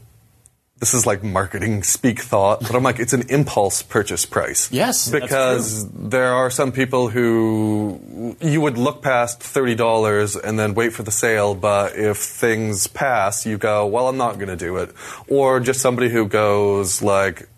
this 0.78 0.92
is 0.92 1.06
like 1.06 1.22
marketing 1.24 1.82
speak 1.82 2.20
thought, 2.20 2.60
but 2.60 2.74
I'm 2.74 2.82
like 2.82 2.98
it's 2.98 3.14
an 3.14 3.24
impulse 3.30 3.82
purchase 3.82 4.26
price. 4.26 4.70
Yes, 4.70 5.06
that's 5.06 5.24
because 5.24 5.90
there 5.90 6.32
are 6.34 6.50
some 6.50 6.70
people 6.70 7.08
who 7.08 8.36
you 8.40 8.60
would 8.60 8.76
look 8.76 9.02
past 9.02 9.40
$30 9.40 10.42
and 10.42 10.58
then 10.58 10.74
wait 10.74 10.92
for 10.92 11.02
the 11.02 11.10
sale, 11.10 11.54
but 11.54 11.96
if 11.96 12.18
things 12.18 12.86
pass, 12.86 13.46
you 13.46 13.56
go, 13.56 13.86
"Well, 13.86 14.08
I'm 14.08 14.18
not 14.18 14.34
going 14.34 14.48
to 14.48 14.56
do 14.56 14.76
it." 14.76 14.90
Or 15.28 15.60
just 15.60 15.80
somebody 15.80 16.10
who 16.10 16.28
goes 16.28 17.00
like 17.02 17.48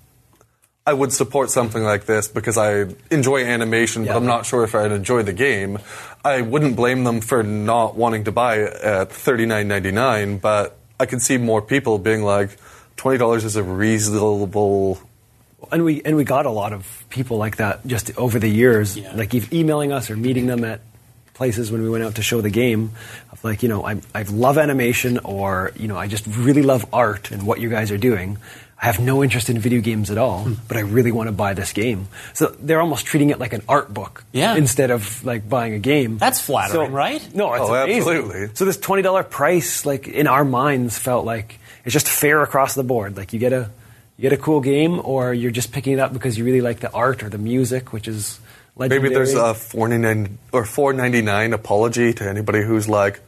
I 0.86 0.94
would 0.94 1.12
support 1.12 1.50
something 1.50 1.82
like 1.84 2.06
this 2.06 2.28
because 2.28 2.56
I 2.56 2.86
enjoy 3.10 3.44
animation, 3.44 4.04
but 4.04 4.12
Yeah. 4.12 4.16
I'm 4.16 4.24
not 4.24 4.46
sure 4.46 4.64
if 4.64 4.74
I'd 4.74 4.90
enjoy 4.90 5.22
the 5.22 5.34
game. 5.34 5.80
I 6.24 6.40
wouldn't 6.40 6.76
blame 6.76 7.04
them 7.04 7.20
for 7.20 7.42
not 7.42 7.94
wanting 7.94 8.24
to 8.24 8.32
buy 8.32 8.54
it 8.60 8.72
at 8.72 9.10
$39.99, 9.10 10.40
but 10.40 10.78
I 10.98 11.04
could 11.04 11.20
see 11.20 11.36
more 11.36 11.60
people 11.60 11.98
being 11.98 12.22
like, 12.22 12.56
$20 12.98 13.44
is 13.44 13.56
a 13.56 13.62
reasonable. 13.62 15.00
and 15.72 15.84
we 15.84 16.02
and 16.04 16.16
we 16.16 16.24
got 16.24 16.46
a 16.46 16.50
lot 16.50 16.72
of 16.72 17.04
people 17.10 17.36
like 17.38 17.56
that 17.56 17.86
just 17.86 18.16
over 18.18 18.38
the 18.38 18.48
years, 18.48 18.96
Yeah. 18.96 19.12
like 19.14 19.32
emailing 19.52 19.92
us 19.92 20.10
or 20.10 20.16
meeting 20.16 20.46
them 20.46 20.64
at 20.64 20.80
places 21.34 21.70
when 21.70 21.82
we 21.82 21.88
went 21.90 22.04
out 22.04 22.14
to 22.16 22.22
show 22.22 22.40
the 22.40 22.50
game. 22.50 22.90
Of 23.32 23.42
like, 23.44 23.62
you 23.62 23.68
know, 23.68 23.84
I 23.84 24.00
I 24.14 24.22
love 24.22 24.58
animation, 24.58 25.18
or 25.24 25.72
you 25.76 25.88
know, 25.88 25.96
I 25.96 26.06
just 26.08 26.26
really 26.26 26.62
love 26.62 26.86
art 26.92 27.30
and 27.30 27.42
what 27.46 27.60
you 27.60 27.68
guys 27.70 27.90
are 27.90 27.98
doing. 27.98 28.38
I 28.80 28.86
have 28.86 29.00
no 29.00 29.24
interest 29.24 29.50
in 29.50 29.58
video 29.58 29.80
games 29.80 30.08
at 30.08 30.18
all, 30.18 30.44
Hmm. 30.44 30.54
but 30.68 30.76
I 30.76 30.80
really 30.82 31.10
want 31.10 31.26
to 31.26 31.32
buy 31.32 31.52
this 31.52 31.72
game. 31.72 32.06
So 32.32 32.54
they're 32.62 32.80
almost 32.80 33.06
treating 33.06 33.30
it 33.30 33.40
like 33.40 33.52
an 33.52 33.62
art 33.68 33.92
book, 33.92 34.22
Yeah. 34.32 34.54
instead 34.54 34.92
of 34.92 35.24
like 35.24 35.48
buying 35.48 35.74
a 35.74 35.80
game. 35.80 36.16
That's 36.18 36.40
flattering, 36.40 36.90
So- 36.90 36.94
right? 36.94 37.22
No, 37.34 37.52
it's 37.54 37.62
Oh, 37.68 37.74
amazing. 37.74 37.98
absolutely. 37.98 38.50
So 38.54 38.64
this 38.64 38.76
twenty 38.76 39.02
dollar 39.02 39.24
price, 39.24 39.84
like 39.84 40.06
in 40.06 40.28
our 40.28 40.44
minds, 40.44 40.96
felt 40.96 41.24
like 41.26 41.57
it's 41.84 41.92
just 41.92 42.08
fair 42.08 42.42
across 42.42 42.74
the 42.74 42.84
board. 42.84 43.16
Like 43.16 43.32
you 43.32 43.38
get 43.38 43.52
a 43.52 43.70
you 44.16 44.22
get 44.22 44.32
a 44.32 44.36
cool 44.36 44.60
game, 44.60 45.00
or 45.02 45.32
you're 45.32 45.52
just 45.52 45.72
picking 45.72 45.92
it 45.92 46.00
up 46.00 46.12
because 46.12 46.36
you 46.36 46.44
really 46.44 46.60
like 46.60 46.80
the 46.80 46.90
art 46.92 47.22
or 47.22 47.28
the 47.28 47.38
music, 47.38 47.92
which 47.92 48.08
is 48.08 48.40
legendary. 48.74 49.02
Maybe 49.02 49.14
there's 49.14 49.34
a 49.34 49.54
499 49.54 50.38
or 50.52 50.64
499 50.64 51.52
apology 51.52 52.12
to 52.14 52.28
anybody 52.28 52.62
who's 52.62 52.88
like, 52.88 53.20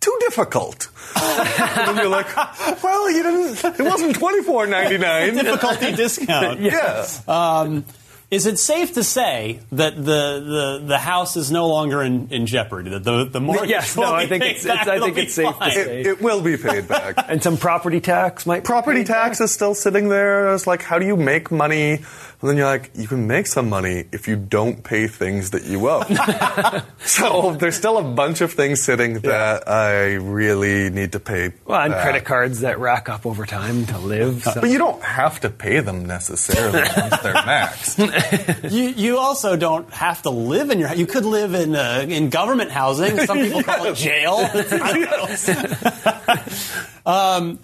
too 0.00 0.16
difficult. 0.20 0.88
and 1.20 1.88
then 1.88 1.96
you're 1.96 2.08
like, 2.08 2.34
well, 2.82 3.10
you 3.10 3.22
didn't, 3.22 3.80
it 3.80 3.82
wasn't 3.82 4.16
24.99. 4.16 5.34
Difficulty 5.34 5.92
discount. 5.92 6.60
yeah. 6.60 7.06
Um, 7.28 7.84
is 8.30 8.46
it 8.46 8.58
safe 8.58 8.94
to 8.94 9.02
say 9.02 9.58
that 9.72 9.96
the, 9.96 10.02
the, 10.02 10.82
the 10.86 10.98
house 10.98 11.36
is 11.36 11.50
no 11.50 11.68
longer 11.68 12.00
in, 12.02 12.28
in 12.30 12.46
jeopardy? 12.46 12.90
That 12.90 13.02
the 13.02 13.24
the 13.24 13.40
mortgage 13.40 13.70
Yes, 13.70 13.96
will 13.96 14.04
no, 14.04 14.12
I 14.14 14.22
be 14.24 14.28
think 14.28 14.42
paid 14.44 14.50
it's- 14.56 14.64
it's- 14.64 14.86
back, 14.86 14.88
I 14.88 15.00
think 15.00 15.18
it's 15.18 15.34
safe 15.34 15.58
to 15.58 15.70
say. 15.72 16.00
It, 16.00 16.06
it 16.06 16.22
will 16.22 16.40
be 16.40 16.56
paid 16.56 16.86
back. 16.86 17.16
and 17.28 17.42
some 17.42 17.56
property 17.56 18.00
tax 18.00 18.46
might. 18.46 18.62
Property 18.64 19.02
tax 19.04 19.40
is 19.40 19.50
still 19.52 19.74
sitting 19.74 20.08
there. 20.08 20.54
It's 20.54 20.66
like, 20.66 20.82
how 20.82 20.98
do 21.00 21.06
you 21.06 21.16
make 21.16 21.50
money 21.50 22.00
And 22.40 22.48
then 22.48 22.56
you're 22.56 22.66
like, 22.66 22.90
you 22.94 23.06
can 23.06 23.26
make 23.26 23.46
some 23.46 23.68
money 23.68 24.06
if 24.12 24.26
you 24.26 24.34
don't 24.34 24.82
pay 24.82 25.08
things 25.08 25.50
that 25.50 25.64
you 25.64 25.86
owe. 25.90 26.02
so 27.04 27.54
there's 27.60 27.76
still 27.76 27.98
a 27.98 28.02
bunch 28.02 28.40
of 28.40 28.54
things 28.54 28.82
sitting 28.82 29.20
that 29.20 29.68
I 29.68 30.14
really 30.14 30.88
need 30.88 31.12
to 31.12 31.20
pay. 31.20 31.52
Well, 31.66 31.82
and 31.82 31.92
back. 31.92 32.02
credit 32.02 32.24
cards 32.24 32.60
that 32.60 32.78
rack 32.78 33.10
up 33.10 33.26
over 33.26 33.44
time 33.44 33.84
to 33.86 33.98
live. 33.98 34.42
So. 34.42 34.58
But 34.58 34.70
you 34.70 34.78
don't 34.78 35.02
have 35.02 35.40
to 35.40 35.50
pay 35.50 35.80
them 35.80 36.06
necessarily 36.06 36.78
once 36.78 37.18
they're 37.18 37.34
maxed. 37.34 38.72
You, 38.72 38.84
you 38.88 39.18
also 39.18 39.54
don't 39.56 39.92
have 39.92 40.22
to 40.22 40.30
live 40.30 40.70
in 40.70 40.78
your. 40.78 40.94
You 40.94 41.06
could 41.06 41.26
live 41.26 41.52
in 41.52 41.76
uh, 41.76 42.06
in 42.08 42.30
government 42.30 42.70
housing. 42.70 43.18
Some 43.18 43.36
people 43.36 43.62
call 43.62 43.84
it 43.84 43.94
jail. 43.96 44.36
I 44.38 44.62
don't 44.92 47.06
know. 47.06 47.12
um, 47.12 47.58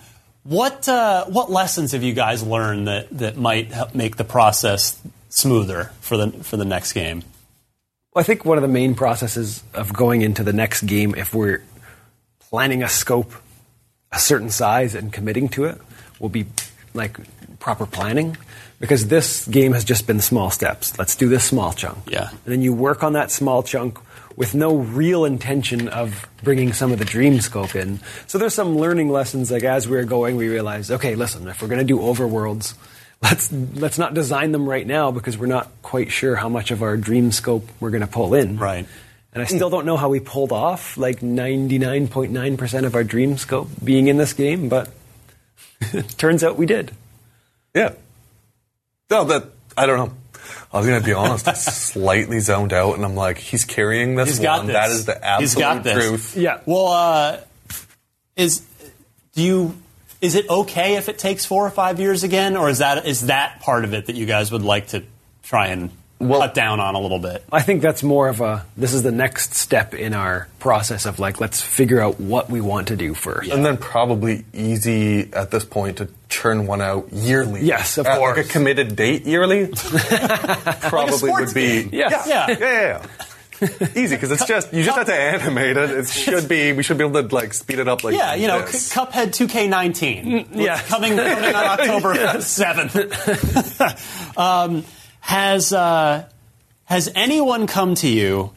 what 0.48 0.88
uh, 0.88 1.24
what 1.26 1.50
lessons 1.50 1.92
have 1.92 2.02
you 2.02 2.12
guys 2.12 2.42
learned 2.42 2.88
that, 2.88 3.10
that 3.18 3.36
might 3.36 3.72
help 3.72 3.94
make 3.94 4.16
the 4.16 4.24
process 4.24 5.00
smoother 5.28 5.90
for 6.00 6.16
the 6.16 6.30
for 6.44 6.56
the 6.56 6.64
next 6.64 6.92
game? 6.92 7.22
Well, 8.14 8.20
I 8.20 8.24
think 8.24 8.44
one 8.44 8.56
of 8.56 8.62
the 8.62 8.68
main 8.68 8.94
processes 8.94 9.62
of 9.74 9.92
going 9.92 10.22
into 10.22 10.42
the 10.42 10.52
next 10.52 10.82
game, 10.82 11.14
if 11.16 11.34
we're 11.34 11.64
planning 12.38 12.82
a 12.82 12.88
scope 12.88 13.32
a 14.12 14.18
certain 14.18 14.50
size 14.50 14.94
and 14.94 15.12
committing 15.12 15.48
to 15.50 15.64
it, 15.64 15.80
will 16.20 16.28
be 16.28 16.46
like 16.94 17.18
proper 17.58 17.86
planning. 17.86 18.36
Because 18.78 19.06
this 19.06 19.46
game 19.46 19.72
has 19.72 19.84
just 19.84 20.06
been 20.06 20.20
small 20.20 20.50
steps. 20.50 20.98
Let's 20.98 21.16
do 21.16 21.30
this 21.30 21.44
small 21.44 21.72
chunk. 21.72 22.10
Yeah. 22.10 22.28
And 22.28 22.40
then 22.44 22.60
you 22.60 22.74
work 22.74 23.02
on 23.02 23.14
that 23.14 23.30
small 23.30 23.62
chunk 23.62 23.98
with 24.36 24.54
no 24.54 24.76
real 24.76 25.24
intention 25.24 25.88
of 25.88 26.28
bringing 26.42 26.72
some 26.72 26.92
of 26.92 26.98
the 26.98 27.04
dream 27.04 27.40
scope 27.40 27.74
in. 27.74 28.00
So 28.26 28.38
there's 28.38 28.54
some 28.54 28.76
learning 28.76 29.08
lessons. 29.08 29.50
Like 29.50 29.64
as 29.64 29.88
we 29.88 29.96
were 29.96 30.04
going, 30.04 30.36
we 30.36 30.48
realized, 30.48 30.90
okay, 30.90 31.14
listen, 31.14 31.48
if 31.48 31.62
we're 31.62 31.68
going 31.68 31.80
to 31.80 31.84
do 31.84 31.98
overworlds, 31.98 32.74
let's 33.22 33.50
let's 33.50 33.98
not 33.98 34.14
design 34.14 34.52
them 34.52 34.68
right 34.68 34.86
now 34.86 35.10
because 35.10 35.38
we're 35.38 35.46
not 35.46 35.70
quite 35.82 36.10
sure 36.10 36.36
how 36.36 36.48
much 36.48 36.70
of 36.70 36.82
our 36.82 36.96
dream 36.96 37.32
scope 37.32 37.66
we're 37.80 37.90
going 37.90 38.02
to 38.02 38.06
pull 38.06 38.34
in. 38.34 38.58
Right. 38.58 38.86
And 39.32 39.42
I 39.42 39.46
still 39.46 39.68
don't 39.68 39.84
know 39.84 39.98
how 39.98 40.08
we 40.08 40.20
pulled 40.20 40.50
off 40.50 40.96
like 40.96 41.20
99.9% 41.20 42.84
of 42.86 42.94
our 42.94 43.04
dream 43.04 43.36
scope 43.36 43.68
being 43.84 44.08
in 44.08 44.16
this 44.16 44.32
game, 44.32 44.70
but 44.70 44.88
it 45.80 46.08
turns 46.18 46.42
out 46.42 46.56
we 46.56 46.64
did. 46.64 46.92
Yeah. 47.74 47.92
No, 49.10 49.24
that 49.24 49.44
I 49.76 49.84
don't 49.84 49.98
know. 49.98 50.16
I 50.72 50.78
was 50.78 50.86
gonna 50.86 51.00
be 51.00 51.12
honest. 51.12 51.46
I 51.48 51.52
slightly 51.54 52.40
zoned 52.40 52.72
out, 52.72 52.94
and 52.96 53.04
I'm 53.04 53.14
like, 53.14 53.38
he's 53.38 53.64
carrying 53.64 54.14
this 54.14 54.28
He's 54.28 54.38
got 54.40 54.58
one. 54.58 54.66
this. 54.68 54.74
That 54.74 54.90
is 54.90 55.04
the 55.06 55.24
absolute 55.24 55.40
He's 55.40 55.54
got 55.54 55.82
this. 55.84 55.94
truth. 56.08 56.36
Yeah. 56.36 56.60
Well, 56.66 56.88
uh, 56.88 57.40
is 58.36 58.62
do 59.34 59.42
you 59.42 59.74
is 60.20 60.34
it 60.34 60.48
okay 60.48 60.96
if 60.96 61.08
it 61.08 61.18
takes 61.18 61.44
four 61.44 61.66
or 61.66 61.70
five 61.70 62.00
years 62.00 62.22
again, 62.24 62.56
or 62.56 62.68
is 62.68 62.78
that 62.78 63.06
is 63.06 63.26
that 63.26 63.60
part 63.60 63.84
of 63.84 63.94
it 63.94 64.06
that 64.06 64.16
you 64.16 64.26
guys 64.26 64.50
would 64.52 64.62
like 64.62 64.88
to 64.88 65.02
try 65.42 65.68
and 65.68 65.90
cut 66.18 66.54
down 66.54 66.80
on 66.80 66.94
a 66.94 67.00
little 67.00 67.18
bit? 67.18 67.44
I 67.52 67.62
think 67.62 67.82
that's 67.82 68.02
more 68.02 68.28
of 68.28 68.40
a 68.40 68.64
this 68.76 68.92
is 68.94 69.02
the 69.02 69.12
next 69.12 69.54
step 69.54 69.94
in 69.94 70.14
our 70.14 70.48
process 70.58 71.06
of 71.06 71.18
like 71.18 71.40
let's 71.40 71.60
figure 71.60 72.00
out 72.00 72.18
what 72.20 72.48
we 72.50 72.60
want 72.60 72.88
to 72.88 72.96
do 72.96 73.14
first. 73.14 73.50
And 73.50 73.64
then 73.64 73.76
probably 73.76 74.44
easy 74.52 75.32
at 75.32 75.50
this 75.50 75.64
point 75.64 75.98
to 75.98 76.08
churn 76.28 76.66
one 76.66 76.80
out 76.80 77.12
yearly. 77.12 77.62
Yes, 77.64 77.98
of 77.98 78.06
At, 78.06 78.18
course. 78.18 78.36
Like 78.36 78.46
a 78.46 78.48
committed 78.48 78.96
date 78.96 79.26
yearly 79.26 79.66
probably 80.80 81.12
sports 81.18 81.46
would 81.46 81.54
be. 81.54 81.88
Yes. 81.92 82.26
Yeah. 82.26 82.46
Yeah, 82.50 82.56
yeah, 82.58 82.68
yeah. 82.70 83.06
Easy 83.94 84.14
because 84.16 84.30
it's 84.32 84.44
just 84.44 84.70
you 84.74 84.82
just 84.84 84.98
have 84.98 85.06
to 85.06 85.14
animate 85.14 85.78
it. 85.78 85.90
It 85.90 86.08
should 86.08 86.46
be 86.46 86.72
we 86.74 86.82
should 86.82 86.98
be 86.98 87.04
able 87.04 87.22
to 87.26 87.34
like 87.34 87.54
speed 87.54 87.78
it 87.78 87.88
up 87.88 88.04
like 88.04 88.14
Yeah, 88.14 88.34
you 88.34 88.48
know, 88.48 88.66
C- 88.66 88.94
Cuphead 88.94 89.28
2K19. 89.28 90.48
yeah. 90.52 90.78
coming, 90.82 91.16
coming 91.16 91.54
on 91.54 91.54
October 91.80 92.40
seventh. 92.42 92.96
um, 94.38 94.84
has 95.26 95.72
uh, 95.72 96.24
has 96.84 97.10
anyone 97.16 97.66
come 97.66 97.96
to 97.96 98.08
you 98.08 98.52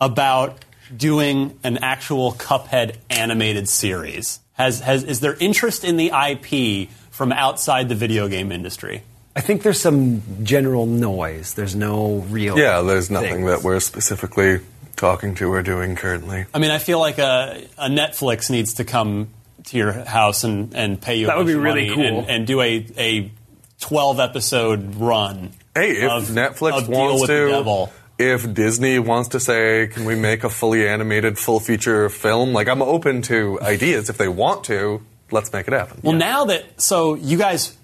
about 0.00 0.64
doing 0.96 1.58
an 1.64 1.78
actual 1.78 2.32
Cuphead 2.32 2.94
animated 3.10 3.68
series? 3.68 4.38
Has 4.52 4.78
has 4.80 5.02
is 5.02 5.18
there 5.18 5.34
interest 5.40 5.82
in 5.82 5.96
the 5.96 6.12
IP 6.14 6.88
from 7.10 7.32
outside 7.32 7.88
the 7.88 7.96
video 7.96 8.28
game 8.28 8.52
industry? 8.52 9.02
I 9.34 9.40
think 9.40 9.64
there's 9.64 9.80
some 9.80 10.22
general 10.44 10.86
noise. 10.86 11.54
There's 11.54 11.74
no 11.74 12.18
real 12.30 12.56
yeah, 12.56 12.82
there's 12.82 13.10
nothing 13.10 13.44
things. 13.44 13.46
that 13.50 13.62
we're 13.64 13.80
specifically 13.80 14.60
talking 14.94 15.34
to 15.36 15.52
or 15.52 15.60
doing 15.62 15.96
currently. 15.96 16.44
I 16.54 16.60
mean, 16.60 16.70
I 16.70 16.78
feel 16.78 17.00
like 17.00 17.18
a, 17.18 17.66
a 17.76 17.88
Netflix 17.88 18.48
needs 18.48 18.74
to 18.74 18.84
come 18.84 19.30
to 19.64 19.76
your 19.76 19.90
house 19.90 20.44
and, 20.44 20.72
and 20.76 21.00
pay 21.02 21.16
you. 21.16 21.26
a 21.26 21.28
That 21.28 21.38
would 21.38 21.48
be 21.48 21.56
really 21.56 21.88
cool. 21.88 22.04
and, 22.04 22.30
and 22.30 22.46
do 22.46 22.60
a 22.60 22.86
a 22.96 23.32
twelve 23.80 24.20
episode 24.20 24.94
run. 24.94 25.50
Hey, 25.74 25.92
if 25.92 26.10
of- 26.10 26.24
Netflix 26.28 26.78
of 26.78 26.86
Deal 26.86 26.98
wants 26.98 27.20
with 27.22 27.30
to, 27.30 27.44
the 27.46 27.50
devil. 27.50 27.92
if 28.18 28.52
Disney 28.54 28.98
wants 28.98 29.30
to 29.30 29.40
say, 29.40 29.88
can 29.88 30.04
we 30.04 30.14
make 30.14 30.44
a 30.44 30.50
fully 30.50 30.86
animated, 30.86 31.38
full 31.38 31.60
feature 31.60 32.08
film? 32.08 32.52
Like, 32.52 32.68
I'm 32.68 32.82
open 32.82 33.22
to 33.22 33.60
ideas. 33.62 34.10
If 34.10 34.18
they 34.18 34.28
want 34.28 34.64
to, 34.64 35.02
let's 35.30 35.52
make 35.52 35.66
it 35.68 35.72
happen. 35.72 36.00
Well, 36.02 36.14
now 36.16 36.44
that 36.46 36.80
so 36.80 37.14
you 37.14 37.38
guys 37.38 37.76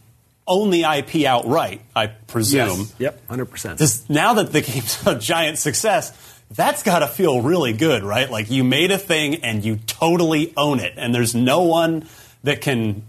own 0.46 0.70
the 0.70 0.82
IP 0.84 1.24
outright, 1.26 1.80
I 1.96 2.06
presume. 2.08 2.80
Yes. 2.80 2.94
Yep, 2.98 3.28
hundred 3.28 3.46
percent. 3.46 3.78
Does, 3.78 4.08
now 4.08 4.34
that 4.34 4.52
the 4.52 4.60
game's 4.60 5.02
a 5.06 5.18
giant 5.18 5.58
success, 5.58 6.12
that's 6.50 6.82
got 6.82 7.00
to 7.00 7.06
feel 7.06 7.42
really 7.42 7.72
good, 7.74 8.02
right? 8.02 8.30
Like 8.30 8.50
you 8.50 8.64
made 8.64 8.90
a 8.90 8.98
thing 8.98 9.44
and 9.44 9.64
you 9.64 9.76
totally 9.86 10.52
own 10.56 10.80
it, 10.80 10.94
and 10.96 11.14
there's 11.14 11.34
no 11.34 11.62
one 11.62 12.06
that 12.44 12.60
can 12.60 13.02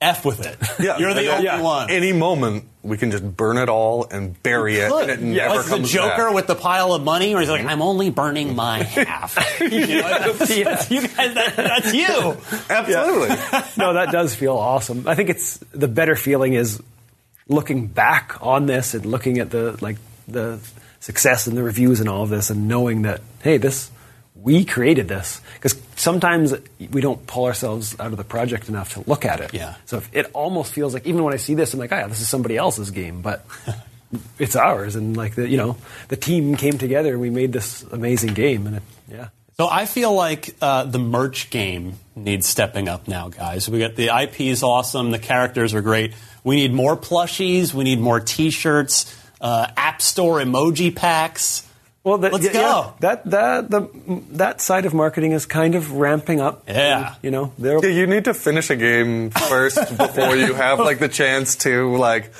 f 0.00 0.24
with 0.24 0.44
it. 0.46 0.56
Yeah, 0.80 0.96
you're 0.96 1.12
the 1.12 1.28
only 1.28 1.46
at 1.46 1.62
one. 1.62 1.90
Any 1.90 2.14
moment, 2.14 2.64
we 2.82 2.96
can 2.96 3.10
just 3.10 3.36
burn 3.36 3.58
it 3.58 3.68
all 3.68 4.06
and 4.10 4.42
bury 4.42 4.76
it, 4.76 4.90
and 4.90 5.10
it 5.10 5.16
Good. 5.18 5.22
never 5.22 5.56
like 5.56 5.82
the 5.82 5.86
Joker 5.86 6.26
back. 6.26 6.34
with 6.34 6.46
the 6.46 6.54
pile 6.54 6.94
of 6.94 7.04
money, 7.04 7.34
where 7.34 7.42
he's 7.42 7.50
like, 7.50 7.60
mm-hmm. 7.60 7.68
"I'm 7.68 7.82
only 7.82 8.08
burning 8.08 8.56
my 8.56 8.82
half." 8.82 9.36
you 9.60 9.68
know, 9.68 10.32
that's, 10.32 10.48
that's 10.48 10.90
you 10.90 11.02
guys. 11.02 11.34
That, 11.34 11.54
that's 11.54 11.92
you. 11.92 12.36
Absolutely. 12.70 13.36
no, 13.76 13.92
that 13.92 14.08
does 14.10 14.34
feel 14.34 14.56
awesome. 14.56 15.06
I 15.06 15.14
think 15.14 15.28
it's 15.28 15.58
the 15.72 15.88
better 15.88 16.16
feeling 16.16 16.54
is 16.54 16.82
looking 17.46 17.86
back 17.86 18.38
on 18.40 18.64
this 18.64 18.94
and 18.94 19.04
looking 19.04 19.38
at 19.38 19.50
the 19.50 19.76
like 19.82 19.98
the 20.26 20.60
success 21.00 21.46
and 21.46 21.58
the 21.58 21.62
reviews 21.62 22.00
and 22.00 22.08
all 22.08 22.22
of 22.22 22.30
this 22.30 22.48
and 22.48 22.68
knowing 22.68 23.02
that 23.02 23.20
hey, 23.42 23.58
this 23.58 23.90
we 24.42 24.64
created 24.64 25.08
this 25.08 25.40
because 25.54 25.80
sometimes 25.96 26.54
we 26.90 27.00
don't 27.00 27.26
pull 27.26 27.44
ourselves 27.44 27.98
out 28.00 28.12
of 28.12 28.16
the 28.16 28.24
project 28.24 28.68
enough 28.68 28.94
to 28.94 29.04
look 29.06 29.24
at 29.24 29.40
it. 29.40 29.52
Yeah. 29.52 29.74
So 29.86 29.98
if 29.98 30.08
it 30.12 30.30
almost 30.32 30.72
feels 30.72 30.94
like 30.94 31.06
even 31.06 31.22
when 31.24 31.34
I 31.34 31.36
see 31.36 31.54
this, 31.54 31.74
I'm 31.74 31.80
like, 31.80 31.92
oh, 31.92 31.96
yeah, 31.96 32.06
this 32.06 32.20
is 32.20 32.28
somebody 32.28 32.56
else's 32.56 32.90
game, 32.90 33.22
but. 33.22 33.44
It's 34.40 34.56
ours, 34.56 34.96
and 34.96 35.16
like 35.16 35.36
the 35.36 35.48
you 35.48 35.56
know 35.56 35.76
the 36.08 36.16
team 36.16 36.56
came 36.56 36.78
together. 36.78 37.12
and 37.12 37.20
We 37.20 37.30
made 37.30 37.52
this 37.52 37.84
amazing 37.84 38.34
game, 38.34 38.66
and 38.66 38.76
it, 38.78 38.82
yeah, 39.08 39.28
So 39.56 39.68
I 39.70 39.86
feel 39.86 40.12
like 40.12 40.52
uh, 40.60 40.82
the 40.82 40.98
merch 40.98 41.48
game 41.50 41.94
needs 42.16 42.48
stepping 42.48 42.88
up 42.88 43.06
now, 43.06 43.28
guys. 43.28 43.68
We 43.68 43.78
got 43.78 43.94
the 43.94 44.08
IP 44.08 44.40
is 44.40 44.64
awesome, 44.64 45.12
the 45.12 45.20
characters 45.20 45.74
are 45.74 45.80
great. 45.80 46.14
We 46.42 46.56
need 46.56 46.72
more 46.72 46.96
plushies. 46.96 47.72
We 47.72 47.84
need 47.84 48.00
more 48.00 48.18
T-shirts, 48.18 49.16
uh, 49.40 49.68
App 49.76 50.02
Store 50.02 50.40
emoji 50.40 50.92
packs. 50.92 51.64
Well, 52.02 52.16
that, 52.18 52.32
Let's 52.32 52.46
yeah, 52.46 52.52
go. 52.52 52.60
yeah. 52.60 52.92
that 53.00 53.30
that 53.30 53.70
the 53.70 54.22
that 54.32 54.60
side 54.62 54.86
of 54.86 54.94
marketing 54.94 55.32
is 55.32 55.44
kind 55.44 55.74
of 55.74 55.92
ramping 55.92 56.40
up. 56.40 56.64
Yeah. 56.66 57.14
you 57.22 57.30
know, 57.30 57.52
there. 57.58 57.78
Yeah, 57.84 57.90
you 57.90 58.06
need 58.06 58.24
to 58.24 58.32
finish 58.34 58.70
a 58.70 58.76
game 58.76 59.28
first 59.30 59.76
before 59.98 60.34
you 60.34 60.54
have 60.54 60.78
like 60.78 60.98
the 60.98 61.08
chance 61.08 61.56
to 61.56 61.94
like 61.96 62.32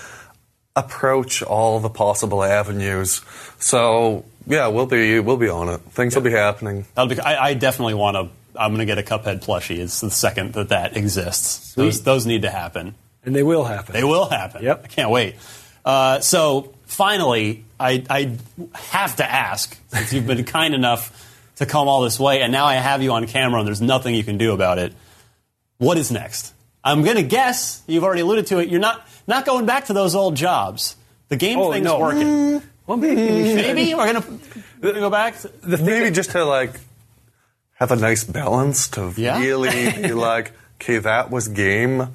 approach 0.77 1.43
all 1.43 1.81
the 1.81 1.91
possible 1.91 2.43
avenues. 2.43 3.21
So 3.59 4.25
yeah, 4.47 4.69
we'll 4.69 4.87
be 4.87 5.21
we'll 5.21 5.37
be 5.37 5.49
on 5.51 5.69
it. 5.69 5.81
Things 5.91 6.15
will 6.15 6.23
be 6.23 6.31
happening. 6.31 6.87
Be, 6.97 7.21
I, 7.21 7.49
I 7.49 7.55
definitely 7.55 7.95
want 7.95 8.17
to. 8.17 8.29
I'm 8.59 8.71
going 8.75 8.81
to 8.81 8.87
get 8.87 8.99
a 8.99 9.03
Cuphead 9.03 9.45
plushie. 9.45 9.79
It's 9.79 10.01
the 10.01 10.11
second 10.11 10.55
that 10.55 10.71
that 10.71 10.97
exists. 10.97 11.75
Those 11.75 12.03
those 12.03 12.27
need 12.27 12.43
to 12.43 12.51
happen. 12.51 12.95
and 13.25 13.35
they 13.37 13.43
will 13.43 13.65
happen. 13.65 13.93
They 13.93 14.05
will 14.05 14.29
happen. 14.29 14.63
Yep. 14.65 14.83
I 14.85 14.87
can't 14.89 15.11
wait. 15.11 15.37
Uh, 15.85 16.21
so 16.21 16.75
finally, 16.91 17.65
I, 17.79 18.05
I 18.11 18.37
have 18.75 19.17
to 19.17 19.31
ask 19.31 19.77
since 19.89 20.13
you've 20.13 20.27
been 20.27 20.45
kind 20.59 20.75
enough 20.75 21.27
to 21.57 21.67
come 21.67 21.89
all 21.89 22.03
this 22.03 22.19
way, 22.19 22.43
and 22.43 22.53
now 22.53 22.67
I 22.67 22.75
have 22.75 23.03
you 23.03 23.13
on 23.13 23.27
camera, 23.27 23.61
and 23.61 23.67
there's 23.67 23.81
nothing 23.83 24.15
you 24.15 24.25
can 24.25 24.39
do 24.39 24.53
about 24.53 24.79
it. 24.79 24.93
What 25.79 25.97
is 25.99 26.11
next? 26.11 26.53
I'm 26.83 27.03
going 27.03 27.17
to 27.17 27.23
guess 27.23 27.83
you've 27.87 28.05
already 28.05 28.23
alluded 28.23 28.47
to 28.49 28.59
it. 28.59 28.69
You're 28.71 28.81
not 28.81 29.07
not 29.27 29.45
going 29.47 29.67
back 29.67 29.87
to 29.87 29.93
those 29.93 30.15
old 30.15 30.35
jobs. 30.35 30.97
The 31.29 31.37
game 31.37 31.59
Oh, 31.59 31.71
thing's 31.73 31.85
no. 31.85 31.99
working. 31.99 32.23
Mm. 32.27 32.63
Well, 32.87 32.97
maybe. 32.97 33.55
Maybe 33.55 33.95
we're 33.95 34.13
gonna, 34.13 34.25
we're 34.81 34.89
gonna 34.93 35.01
go 35.01 35.11
back. 35.11 35.39
To, 35.41 35.51
Maybe 35.63 36.11
just 36.11 36.31
to 36.31 36.45
like 36.45 36.73
have 37.75 37.93
a 37.93 37.97
nice 37.97 38.25
balance 38.25 38.89
to 38.89 39.13
Yeah. 39.17 39.39
really 39.39 39.71
be 40.03 40.13
like, 40.13 40.53
okay, 40.81 40.99
that 40.99 41.31
was 41.31 41.49
game. 41.49 42.09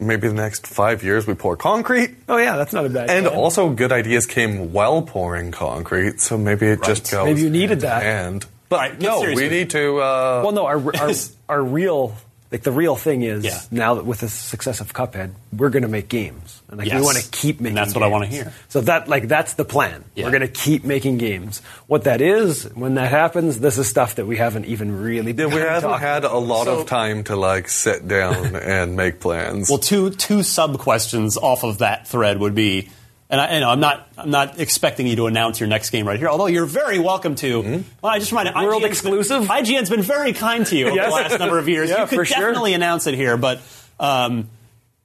Maybe 0.00 0.26
the 0.26 0.34
next 0.34 0.66
five 0.66 1.04
years 1.04 1.26
we 1.26 1.34
pour 1.34 1.56
concrete. 1.56 2.16
Oh 2.28 2.36
yeah, 2.36 2.56
that's 2.56 2.72
not 2.72 2.84
a 2.84 2.88
bad. 2.88 3.04
Idea. 3.04 3.16
And 3.16 3.26
plan. 3.26 3.38
also, 3.38 3.70
good 3.70 3.92
ideas 3.92 4.26
came 4.26 4.72
while 4.72 5.02
pouring 5.02 5.52
concrete, 5.52 6.20
so 6.20 6.36
maybe 6.36 6.66
it 6.66 6.82
just 6.82 7.10
goes. 7.10 7.26
Maybe 7.26 7.42
you 7.42 7.50
needed 7.50 7.80
that. 7.80 8.02
And 8.02 8.44
but 8.68 8.76
All 8.76 8.80
right, 8.80 8.98
get 8.98 9.08
no, 9.08 9.20
serious 9.20 9.40
we 9.40 9.48
need 9.48 9.70
to. 9.70 9.98
Uh, 9.98 10.40
well, 10.42 10.52
no, 10.52 10.66
our 10.66 10.96
our, 10.96 11.12
our 11.48 11.62
real 11.62 12.16
Like 12.52 12.62
the 12.62 12.70
real 12.70 12.94
thing 12.94 13.22
is 13.22 13.44
Yeah. 13.44 13.58
now 13.72 13.94
that 13.94 14.04
with 14.06 14.20
the 14.20 14.28
success 14.28 14.80
of 14.80 14.92
Cuphead, 14.92 15.32
we're 15.52 15.70
going 15.70 15.82
to 15.82 15.88
make 15.88 16.08
games, 16.08 16.62
and 16.68 16.78
like 16.78 16.92
we 16.92 17.00
want 17.00 17.16
to 17.16 17.28
keep 17.30 17.60
making. 17.60 17.64
Games. 17.64 17.68
And 17.68 17.76
that's 17.78 17.94
what 17.96 18.04
I 18.04 18.06
wanna 18.06 18.26
hear. 18.26 18.52
So 18.68 18.80
that 18.82 19.08
like 19.08 19.26
that's 19.26 19.54
the 19.54 19.64
plan. 19.64 20.04
Yeah. 20.14 20.24
We're 20.26 20.30
going 20.30 20.42
to 20.42 20.48
keep 20.48 20.84
making 20.84 21.18
games. 21.18 21.62
What 21.88 22.04
that 22.04 22.20
is, 22.20 22.64
when 22.74 22.94
that 22.94 23.10
happens, 23.10 23.58
this 23.58 23.76
is 23.76 23.88
stuff 23.88 24.14
that 24.16 24.26
we 24.26 24.36
haven't 24.36 24.66
even 24.66 25.00
really. 25.02 25.32
Yeah, 25.32 25.46
we 25.46 25.52
begun 25.54 25.68
haven't 25.68 25.90
talking 25.90 26.06
had 26.06 26.24
a 26.24 26.36
lot 26.38 26.66
So- 26.66 26.80
of 26.80 26.86
time 26.86 27.24
to 27.24 27.34
like 27.34 27.68
sit 27.68 28.06
down 28.06 28.54
and 28.54 28.94
make 28.94 29.18
plans. 29.18 29.68
Well, 29.68 29.78
two 29.78 30.10
two 30.10 30.44
sub 30.44 30.78
questions 30.78 31.36
off 31.36 31.64
of 31.64 31.78
that 31.78 32.06
thread 32.06 32.38
would 32.38 32.54
be, 32.54 32.90
and 33.30 33.40
I, 33.40 33.54
you 33.54 33.60
know, 33.60 33.70
I'm 33.70 33.80
not 33.80 34.08
I'm 34.18 34.30
not 34.30 34.60
expecting 34.60 35.06
you 35.06 35.16
to 35.16 35.26
announce 35.26 35.58
your 35.60 35.68
next 35.68 35.90
game 35.90 36.06
right 36.06 36.18
here, 36.18 36.28
although 36.28 36.46
you're 36.46 36.66
very 36.66 36.98
welcome 36.98 37.34
to. 37.36 37.62
Hmm? 37.62 37.80
Well, 38.02 38.12
I 38.12 38.18
just 38.18 38.30
reminded 38.32 38.54
World 38.54 38.82
IGN's 38.82 38.82
been- 38.82 38.90
exclusive? 38.90 39.42
IGN's 39.44 39.90
been 39.90 40.02
very 40.02 40.32
kind 40.32 40.66
to 40.66 40.76
you 40.76 40.86
over 40.86 40.94
Yes. 40.96 41.06
the 41.08 41.14
last 41.14 41.38
number 41.38 41.58
of 41.58 41.68
years. 41.68 41.90
Yeah, 41.90 42.02
you 42.02 42.06
could 42.08 42.16
for 42.18 42.24
sure. 42.24 42.38
definitely 42.48 42.74
announce 42.74 43.06
it 43.06 43.14
here, 43.14 43.36
but 43.36 43.60
um, 43.98 44.48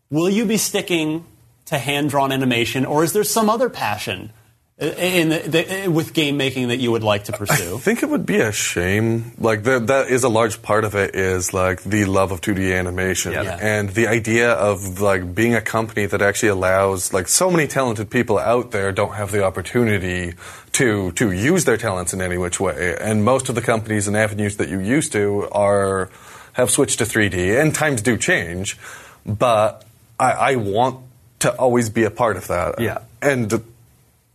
will 0.09 0.29
you 0.29 0.45
be 0.45 0.57
sticking 0.57 1.25
to 1.65 1.77
hand 1.77 2.09
drawn 2.09 2.31
animation, 2.31 2.85
or 2.85 3.03
is 3.03 3.13
there 3.13 3.23
some 3.23 3.49
other 3.49 3.69
passion? 3.69 4.31
In 4.79 5.27
the, 5.27 5.39
the, 5.39 5.87
with 5.89 6.13
game 6.13 6.37
making 6.37 6.69
that 6.69 6.77
you 6.77 6.91
would 6.91 7.03
like 7.03 7.25
to 7.25 7.33
pursue? 7.33 7.75
I 7.75 7.79
think 7.79 8.01
it 8.01 8.07
would 8.09 8.25
be 8.25 8.37
a 8.39 8.53
shame. 8.53 9.33
Like 9.37 9.63
that, 9.63 9.87
that 9.87 10.07
is 10.07 10.23
a 10.23 10.29
large 10.29 10.61
part 10.61 10.85
of 10.85 10.95
it. 10.95 11.15
Is 11.15 11.53
like 11.53 11.83
the 11.83 12.05
love 12.05 12.31
of 12.31 12.39
2D 12.39 12.73
animation 12.79 13.33
Yeah. 13.33 13.57
and 13.59 13.89
the 13.89 14.07
idea 14.07 14.53
of 14.53 15.01
like 15.01 15.35
being 15.35 15.53
a 15.53 15.59
company 15.59 16.05
that 16.05 16.21
actually 16.21 16.47
allows 16.49 17.11
like 17.11 17.27
so 17.27 17.51
many 17.51 17.67
talented 17.67 18.09
people 18.09 18.39
out 18.39 18.71
there 18.71 18.93
don't 18.93 19.15
have 19.15 19.33
the 19.33 19.43
opportunity 19.43 20.35
to 20.73 21.11
to 21.11 21.31
use 21.31 21.65
their 21.65 21.75
talents 21.77 22.13
in 22.13 22.21
any 22.21 22.37
which 22.37 22.61
way. 22.61 22.95
And 23.01 23.25
most 23.25 23.49
of 23.49 23.55
the 23.55 23.61
companies 23.61 24.07
and 24.07 24.15
avenues 24.15 24.55
that 24.57 24.69
you 24.69 24.79
used 24.79 25.11
to 25.11 25.49
are 25.51 26.09
have 26.53 26.71
switched 26.71 26.99
to 26.99 27.03
3D. 27.03 27.59
And 27.61 27.75
times 27.75 28.01
do 28.01 28.15
change, 28.17 28.77
but 29.25 29.83
I, 30.17 30.31
I 30.31 30.55
want 30.55 30.99
to 31.39 31.53
always 31.55 31.89
be 31.89 32.05
a 32.05 32.11
part 32.11 32.37
of 32.37 32.47
that. 32.47 32.79
Yeah. 32.79 32.99
and 33.21 33.61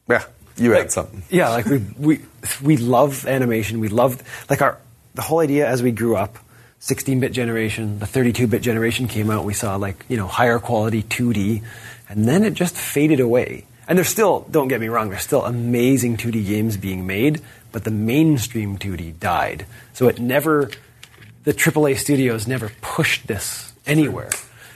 yeah, 0.06 0.24
you 0.56 0.72
had 0.72 0.92
something. 0.92 1.22
Yeah, 1.30 1.50
like 1.50 1.66
we 1.66 1.78
we 1.98 2.20
we 2.62 2.76
love 2.76 3.26
animation. 3.26 3.80
We 3.80 3.88
loved 3.88 4.22
like 4.48 4.62
our 4.62 4.78
the 5.14 5.22
whole 5.22 5.40
idea 5.40 5.68
as 5.68 5.82
we 5.82 5.92
grew 5.92 6.16
up. 6.16 6.38
16-bit 6.80 7.32
generation, 7.32 7.98
the 7.98 8.04
32-bit 8.04 8.60
generation 8.60 9.08
came 9.08 9.30
out. 9.30 9.46
We 9.46 9.54
saw 9.54 9.76
like 9.76 10.04
you 10.08 10.18
know 10.18 10.26
higher 10.26 10.58
quality 10.58 11.02
2D, 11.02 11.62
and 12.10 12.26
then 12.26 12.44
it 12.44 12.52
just 12.52 12.76
faded 12.76 13.20
away. 13.20 13.64
And 13.86 13.98
there's 13.98 14.08
still, 14.08 14.46
don't 14.50 14.68
get 14.68 14.80
me 14.80 14.88
wrong, 14.88 15.10
there's 15.10 15.22
still 15.22 15.44
amazing 15.44 16.16
2D 16.16 16.46
games 16.46 16.76
being 16.76 17.06
made, 17.06 17.42
but 17.72 17.84
the 17.84 17.90
mainstream 17.90 18.78
2D 18.78 19.18
died. 19.18 19.66
So 19.92 20.08
it 20.08 20.18
never, 20.18 20.70
the 21.44 21.52
AAA 21.52 21.98
studios 21.98 22.46
never 22.46 22.72
pushed 22.80 23.26
this 23.26 23.72
anywhere. 23.86 24.30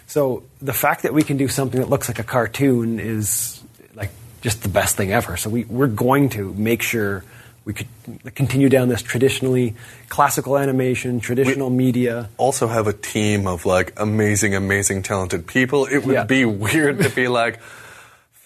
So 0.06 0.44
the 0.60 0.74
fact 0.74 1.02
that 1.02 1.14
we 1.14 1.22
can 1.22 1.36
do 1.36 1.48
something 1.48 1.80
that 1.80 1.88
looks 1.88 2.08
like 2.08 2.18
a 2.18 2.24
cartoon 2.24 3.00
is 3.00 3.57
like 3.57 3.57
just 4.40 4.62
the 4.62 4.68
best 4.68 4.96
thing 4.96 5.12
ever. 5.12 5.36
So 5.36 5.50
we, 5.50 5.64
we're 5.64 5.86
going 5.88 6.28
to 6.30 6.52
make 6.54 6.82
sure 6.82 7.24
we 7.64 7.74
could 7.74 7.88
continue 8.34 8.68
down 8.70 8.88
this 8.88 9.02
traditionally 9.02 9.74
classical 10.08 10.56
animation, 10.56 11.20
traditional 11.20 11.68
media. 11.70 12.30
also 12.38 12.66
have 12.66 12.86
a 12.86 12.92
team 12.94 13.46
of 13.46 13.66
like 13.66 13.92
amazing, 13.98 14.54
amazing, 14.54 15.02
talented 15.02 15.46
people. 15.46 15.84
It 15.86 15.98
would 16.06 16.14
Yeah. 16.14 16.24
be 16.24 16.44
weird 16.46 17.00
to 17.02 17.10
be 17.10 17.28
like, 17.28 17.58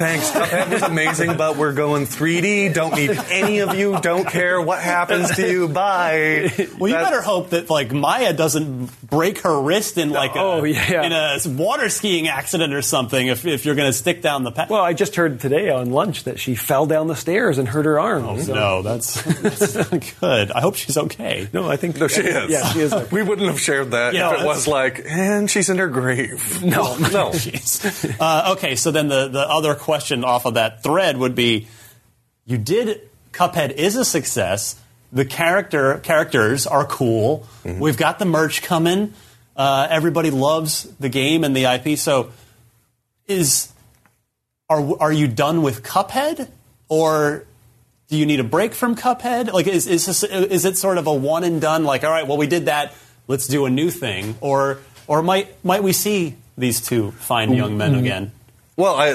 thanks, 0.03 0.31
Cuphead 0.33 0.71
was 0.73 0.83
amazing, 0.83 1.37
but 1.37 1.57
we're 1.57 1.73
going 1.73 2.07
3D. 2.07 2.75
Don't 2.75 2.95
need 2.97 3.11
any 3.31 3.59
of 3.61 3.77
you. 3.77 4.01
Don't 4.01 4.27
care 4.27 4.61
what 4.61 4.81
happens 4.83 5.31
to 5.37 5.49
you. 5.49 5.69
Bye. 5.69 6.51
Well, 6.77 6.89
you 6.91 6.97
That- 6.97 7.05
better 7.05 7.21
hope 7.23 7.51
that 7.51 7.71
like 7.71 7.93
Maja 7.93 8.33
doesn't 8.33 8.91
break 9.09 9.39
her 9.43 9.61
wrist 9.63 9.99
in 9.99 10.11
like 10.11 10.33
Oh, 10.35 10.65
a, 10.65 10.69
yeah. 10.69 11.03
in 11.05 11.13
a 11.13 11.39
water 11.57 11.89
skiing 11.89 12.27
accident 12.27 12.75
or 12.75 12.83
something. 12.83 13.29
If, 13.29 13.47
if 13.47 13.65
you're 13.65 13.77
going 13.77 13.89
to 13.89 13.93
stick 13.97 14.23
down 14.23 14.43
the 14.43 14.51
path. 14.51 14.71
Well, 14.71 14.83
I 14.83 14.93
just 14.93 15.15
heard 15.15 15.39
today 15.41 15.71
on 15.71 15.93
lunch 15.93 16.25
that 16.25 16.41
she 16.41 16.57
fell 16.57 16.87
down 16.87 17.07
the 17.07 17.15
stairs 17.15 17.59
and 17.59 17.69
hurt 17.69 17.85
her 17.85 18.01
arm. 18.01 18.25
Oh, 18.25 18.39
So- 18.39 18.55
no, 18.55 18.83
that's, 18.83 19.23
that's 19.23 19.75
not 19.93 20.15
good. 20.21 20.51
I 20.51 20.61
hope 20.61 20.75
she's 20.75 20.99
okay. 20.99 21.49
No, 21.53 21.71
I 21.71 21.77
think 21.77 21.97
No, 21.97 22.09
she 22.09 22.23
is. 22.23 22.51
Yeah, 22.51 22.67
she 22.73 22.81
is. 22.81 22.93
We 23.13 23.23
wouldn't 23.23 23.47
have 23.49 23.61
shared 23.61 23.93
that 23.93 24.15
Yeah, 24.15 24.35
if 24.35 24.41
it 24.41 24.47
was 24.47 24.67
like, 24.67 25.05
and 25.07 25.49
she's 25.49 25.71
in 25.71 25.79
her 25.79 25.89
grave. 25.89 26.61
No. 26.65 26.97
no. 26.97 27.31
Jeez. 27.33 28.17
Uh, 28.19 28.55
okay, 28.55 28.75
so 28.75 28.91
then 28.91 29.07
the, 29.07 29.29
the 29.29 29.49
other 29.49 29.77
question 29.77 29.92
off 30.25 30.47
of 30.47 30.55
that 30.55 30.83
thread 30.83 31.17
would 31.17 31.35
be 31.35 31.69
you 32.45 32.59
did 32.59 33.09
Cuphead 33.33 33.73
is 33.73 33.97
a 33.97 34.05
success. 34.05 34.79
The 35.13 35.25
character 35.25 35.99
characters 35.99 36.67
are 36.67 36.85
cool. 36.85 37.47
We've 37.81 37.97
got 37.97 38.19
the 38.19 38.25
merch 38.25 38.63
coming. 38.63 39.15
Uh, 39.57 39.87
everybody 39.91 40.31
loves 40.31 40.85
the 40.99 41.09
game 41.09 41.45
and 41.45 41.55
the 41.55 41.65
IP. 41.65 41.99
So 41.99 42.31
is 43.27 43.73
are 44.69 45.01
are 45.01 45.13
you 45.13 45.29
done 45.29 45.63
with 45.63 45.83
Cuphead 45.83 46.49
or 46.89 47.45
do 48.09 48.19
you 48.19 48.27
need 48.27 48.41
a 48.41 48.45
break 48.45 48.75
from 48.75 48.95
Cuphead? 48.95 49.53
Like, 49.53 49.67
is 49.67 49.87
is 49.87 50.05
this, 50.05 50.23
is 50.23 50.67
it 50.67 50.77
sort 50.77 50.99
of 50.99 51.07
a 51.07 51.15
one 51.15 51.45
and 51.45 51.61
done? 51.61 51.85
Like, 51.85 52.05
all 52.05 52.11
right, 52.11 52.27
well, 52.27 52.37
we 52.37 52.47
did 52.47 52.67
that. 52.67 52.93
Let's 53.27 53.47
do 53.47 53.65
a 53.65 53.71
new 53.71 53.91
thing, 53.91 54.37
or 54.43 54.81
or 55.07 55.23
might 55.23 55.65
might 55.65 55.83
we 55.83 55.93
see 55.95 56.37
these 56.59 56.81
two 56.81 57.13
fine 57.13 57.55
young 57.55 57.79
men 57.79 57.95
again? 57.95 58.33
Well, 58.77 58.95
I 58.95 59.15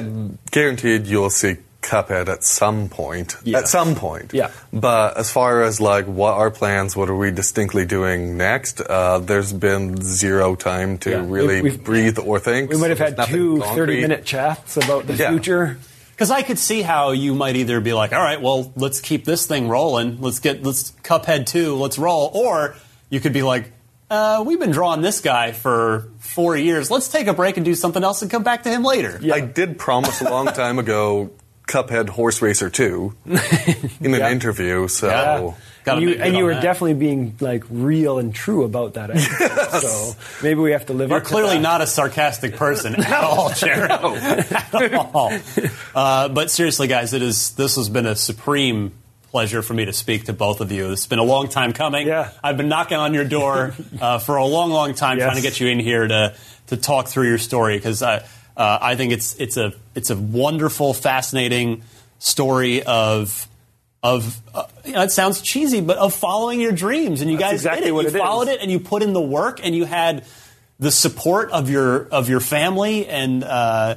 guaranteed 0.51 1.07
you'll 1.07 1.29
see 1.29 1.57
Cuphead 1.81 2.27
at 2.27 2.43
some 2.43 2.89
point. 2.89 3.38
Yeah. 3.43 3.59
At 3.59 3.67
some 3.67 3.95
point. 3.95 4.34
Yeah. 4.34 4.51
But 4.73 5.17
as 5.17 5.31
far 5.31 5.63
as 5.63 5.79
like 5.79 6.05
what 6.05 6.34
our 6.34 6.51
plans, 6.51 6.95
what 6.95 7.09
are 7.09 7.15
we 7.15 7.31
distinctly 7.31 7.85
doing 7.85 8.35
next? 8.38 8.81
Uh, 8.81 9.19
there's 9.19 9.53
been 9.53 10.01
zero 10.01 10.55
time 10.55 10.97
to 10.99 11.11
Yeah. 11.11 11.23
really 11.25 11.61
We've- 11.61 11.77
breathe 11.77 12.19
or 12.19 12.39
think. 12.39 12.69
We 12.71 12.77
might 12.77 12.89
have 12.89 12.99
had 12.99 13.15
two 13.27 13.59
concrete. 13.59 13.75
30 13.75 14.01
minute 14.01 14.25
chats 14.25 14.75
about 14.77 15.07
the 15.07 15.13
Yeah. 15.13 15.29
future. 15.29 15.77
Because 16.11 16.31
I 16.31 16.41
could 16.41 16.57
see 16.59 16.81
how 16.81 17.11
you 17.11 17.34
might 17.35 17.55
either 17.55 17.79
be 17.79 17.93
like, 17.93 18.11
all 18.11 18.19
right, 18.23 18.41
well, 18.41 18.73
let's 18.75 18.99
keep 18.99 19.23
this 19.23 19.45
thing 19.45 19.69
rolling. 19.69 20.17
Let's 20.19 20.39
get 20.39 20.63
let's 20.63 20.91
Cuphead 21.03 21.45
two, 21.45 21.75
let's 21.77 21.97
roll, 21.99 22.31
or 22.34 22.75
you 23.09 23.19
could 23.19 23.34
be 23.34 23.43
like. 23.43 23.71
Uh, 24.09 24.43
we've 24.47 24.59
been 24.59 24.71
drawing 24.71 25.01
this 25.01 25.19
guy 25.19 25.51
for 25.51 26.09
four 26.19 26.55
years. 26.55 26.89
Let's 26.89 27.09
take 27.09 27.27
a 27.27 27.34
break 27.34 27.57
and 27.57 27.65
do 27.65 27.75
something 27.75 28.03
else 28.03 28.21
and 28.21 28.31
come 28.31 28.43
back 28.43 28.63
to 28.63 28.69
him 28.69 28.84
later. 28.84 29.19
I 29.34 29.41
did 29.41 29.77
promise 29.77 30.21
a 30.21 30.29
long 30.29 30.47
time 30.47 30.79
ago 30.79 31.31
Cuphead 31.67 32.07
Horse 32.07 32.41
Racer 32.41 32.69
2 32.69 33.13
in 33.25 33.34
an 33.35 34.19
Yeah. 34.19 34.29
interview, 34.31 34.88
so. 34.88 35.07
Yeah. 35.07 35.51
And 35.93 36.01
you, 36.01 36.09
and 36.15 36.35
you 36.35 36.43
were 36.43 36.53
that. 36.53 36.61
definitely 36.63 36.95
being 36.95 37.35
like 37.39 37.63
real 37.69 38.19
and 38.19 38.35
true 38.35 38.65
about 38.65 38.95
that. 38.95 39.09
Episode. 39.11 39.79
So 39.88 40.15
maybe 40.43 40.59
we 40.59 40.71
have 40.73 40.85
to 40.88 40.93
live 40.93 41.09
You're 41.09 41.19
up 41.19 41.23
to 41.23 41.29
clearly 41.29 41.55
that. 41.55 41.61
not 41.61 41.81
a 41.81 41.88
sarcastic 41.88 42.57
person 42.57 42.95
at 42.95 43.13
all, 43.23 43.51
Jared. 43.53 43.91
at 43.91 44.93
all. 44.93 45.31
Uh, 45.95 46.27
but 46.27 46.51
seriously, 46.51 46.88
guys, 46.88 47.13
it 47.13 47.21
is. 47.21 47.51
This 47.51 47.77
has 47.77 47.88
been 47.88 48.05
a 48.05 48.17
supreme 48.17 48.91
pleasure 49.31 49.61
for 49.61 49.73
me 49.73 49.85
to 49.85 49.93
speak 49.93 50.25
to 50.25 50.33
both 50.33 50.61
of 50.61 50.71
you. 50.71 50.91
It's 50.91 51.07
been 51.07 51.19
a 51.19 51.23
long 51.23 51.49
time 51.49 51.73
coming. 51.73 52.07
Yeah. 52.07 52.31
I've 52.43 52.57
been 52.57 52.69
knocking 52.69 52.97
on 52.97 53.13
your 53.13 53.25
door 53.25 53.73
uh, 54.01 54.19
for 54.19 54.37
a 54.37 54.45
long, 54.45 54.71
long 54.71 54.93
time, 54.93 55.17
Yes. 55.17 55.25
trying 55.25 55.35
to 55.37 55.41
get 55.41 55.59
you 55.59 55.67
in 55.67 55.79
here 55.79 56.07
to 56.07 56.35
to 56.67 56.77
talk 56.77 57.07
through 57.07 57.27
your 57.27 57.37
story 57.37 57.77
because 57.77 58.01
I 58.03 58.17
uh, 58.57 58.77
I 58.81 58.95
think 58.95 59.11
it's 59.13 59.35
it's 59.35 59.57
a 59.57 59.73
it's 59.95 60.09
a 60.09 60.15
wonderful, 60.15 60.93
fascinating 60.93 61.83
story 62.19 62.83
of. 62.83 63.47
Of 64.03 64.39
uh, 64.53 64.63
you 64.85 64.93
know, 64.93 65.01
it 65.01 65.11
sounds 65.11 65.41
cheesy, 65.41 65.81
but 65.81 65.97
of 65.97 66.13
following 66.13 66.61
your 66.61 66.71
dreams, 66.71 67.21
and 67.21 67.31
you 67.31 67.35
That's 67.37 67.49
guys 67.51 67.59
exactly 67.61 67.81
did 67.81 67.89
it. 67.89 67.91
what 67.93 68.01
you 68.03 68.09
it 68.09 68.15
is. 68.15 68.21
followed 68.21 68.47
it, 68.47 68.61
and 68.61 68.71
you 68.71 68.79
put 68.79 69.01
in 69.01 69.11
the 69.11 69.19
work, 69.19 69.59
and 69.63 69.75
you 69.75 69.85
had 69.85 70.23
the 70.79 70.91
support 70.91 71.49
of 71.49 71.67
your 71.71 72.07
of 72.09 72.29
your 72.29 72.39
family, 72.39 73.07
and 73.07 73.43
uh, 73.43 73.95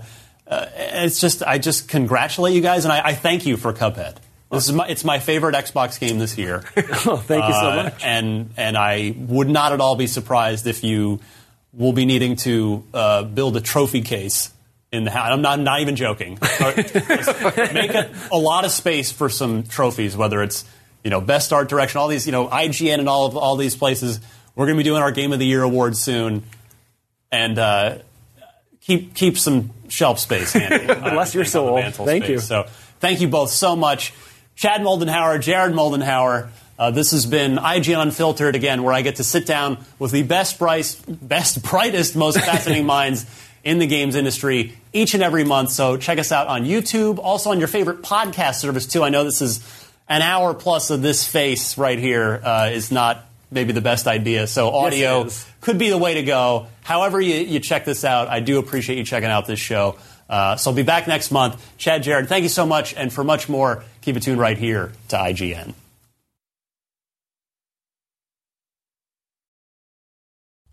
uh, 0.49 0.67
it's 0.75 1.21
just 1.21 1.43
I 1.43 1.59
just 1.59 1.87
congratulate 1.89 2.55
you 2.55 2.63
guys, 2.63 2.87
and 2.87 2.93
I, 2.93 3.09
I 3.09 3.15
thank 3.15 3.45
you 3.45 3.59
for 3.59 3.75
Cuphead. 3.75 4.17
This 4.51 4.69
is 4.69 4.73
my, 4.75 4.89
it's 4.89 5.05
my 5.05 5.21
favorite 5.21 5.55
Xbox 5.55 5.99
game 6.01 6.19
this 6.19 6.37
year. 6.37 6.65
Oh, 7.07 7.17
thank 7.17 7.45
you 7.47 7.53
so 7.53 7.71
Uh, 7.71 7.83
much. 7.85 8.05
And 8.05 8.51
and 8.57 8.77
I 8.77 9.15
would 9.17 9.49
not 9.49 9.73
at 9.73 9.81
all 9.81 9.97
be 9.97 10.07
surprised 10.07 10.67
if 10.67 10.83
you 10.85 11.21
will 11.73 11.93
be 11.93 12.05
needing 12.05 12.37
to 12.37 12.83
uh, 12.93 13.23
build 13.23 13.57
a 13.57 13.61
trophy 13.61 14.01
case 14.03 14.51
in 14.93 15.05
the 15.05 15.11
house. 15.13 15.29
I'm 15.31 15.41
not, 15.41 15.61
not 15.61 15.81
even 15.83 15.95
joking. 15.95 16.37
Make 16.61 17.95
a, 17.95 18.11
a 18.33 18.37
lot 18.37 18.65
of 18.65 18.73
space 18.73 19.13
for 19.13 19.29
some 19.29 19.63
trophies, 19.63 20.17
whether 20.17 20.43
it's 20.43 20.65
you 21.05 21.11
know 21.11 21.21
best 21.21 21.53
art 21.53 21.69
direction, 21.69 21.99
all 22.01 22.09
these 22.09 22.27
you 22.27 22.33
know 22.33 22.49
IGN 22.49 22.99
and 22.99 23.09
all 23.09 23.27
of 23.27 23.37
all 23.37 23.57
these 23.57 23.77
places. 23.77 24.21
We're 24.57 24.67
going 24.67 24.77
to 24.77 24.81
be 24.81 24.85
doing 24.91 25.01
our 25.01 25.13
Game 25.13 25.33
of 25.33 25.39
the 25.39 25.47
Year 25.47 25.63
awards 25.63 26.01
soon, 26.01 26.43
and 27.31 27.57
uh, 27.59 27.99
keep 28.81 29.15
keep 29.15 29.39
some 29.39 29.71
shelf 29.89 30.19
space 30.19 30.53
handy. 30.53 30.87
Bless 31.11 31.35
your 31.35 31.43
on 31.43 31.45
the 31.45 31.93
soul. 31.93 32.07
Thank 32.07 32.25
space. 32.25 32.29
you. 32.31 32.39
So 32.41 32.67
thank 32.99 33.21
you 33.21 33.29
both 33.29 33.51
so 33.51 33.77
much. 33.77 34.13
Chad 34.61 34.83
Moldenhauer, 34.83 35.41
Jared 35.41 35.73
Moldenhauer. 35.73 36.51
Uh, 36.79 36.91
this 36.91 37.13
has 37.13 37.25
been 37.25 37.57
IGN 37.57 38.03
Unfiltered 38.03 38.55
again, 38.55 38.83
where 38.83 38.93
I 38.93 39.01
get 39.01 39.17
to 39.17 39.25
sit 39.25 39.47
down 39.47 39.83
with 39.99 40.11
the 40.11 40.23
best, 40.23 40.59
bright, 40.59 41.01
best, 41.09 41.63
brightest, 41.71 42.15
most 42.15 42.39
fascinating 42.45 42.85
minds 42.85 43.25
in 43.65 43.79
the 43.79 43.87
games 43.87 44.17
industry 44.17 44.77
each 44.93 45.15
and 45.15 45.23
every 45.23 45.45
month. 45.45 45.71
So 45.71 45.97
check 45.97 46.19
us 46.19 46.31
out 46.31 46.47
on 46.47 46.65
YouTube, 46.65 47.19
also 47.19 47.53
on 47.53 47.59
your 47.59 47.69
favorite 47.69 48.03
podcast 48.03 48.57
service 48.57 48.85
too. 48.85 49.03
I 49.03 49.09
know 49.09 49.25
this 49.25 49.41
is 49.41 49.67
an 50.11 50.21
hour 50.21 50.53
plus 50.53 50.91
of 50.91 51.01
this 51.01 51.27
face 51.27 51.79
right 51.79 51.99
here 51.99 52.39
uh, 52.45 52.69
is 52.71 52.93
not 52.93 53.25
maybe 53.51 53.73
the 53.73 53.81
best 53.81 54.07
idea. 54.07 54.47
So 54.47 54.69
audio 54.69 55.25
is. 55.25 55.47
could 55.63 55.79
be 55.79 55.89
the 55.89 55.97
way 55.97 56.15
to 56.15 56.23
go. 56.23 56.67
However, 56.83 57.19
you, 57.19 57.37
you 57.37 57.61
check 57.61 57.87
this 57.87 58.05
out, 58.05 58.29
I 58.29 58.41
do 58.41 58.59
appreciate 58.59 58.99
you 58.99 59.05
checking 59.05 59.31
out 59.31 59.47
this 59.47 59.59
show. 59.59 59.97
Uh, 60.29 60.57
so 60.57 60.71
I'll 60.71 60.77
be 60.77 60.83
back 60.83 61.09
next 61.09 61.31
month. 61.31 61.67
Chad 61.79 62.03
Jared, 62.03 62.29
thank 62.29 62.43
you 62.43 62.51
so 62.51 62.67
much. 62.67 62.93
And 62.95 63.11
for 63.11 63.25
much 63.25 63.49
more, 63.49 63.83
keep 64.01 64.17
it 64.17 64.23
tuned 64.23 64.41
right 64.41 64.59
here 64.59 64.93
to 65.09 65.17
IGN. 65.17 65.75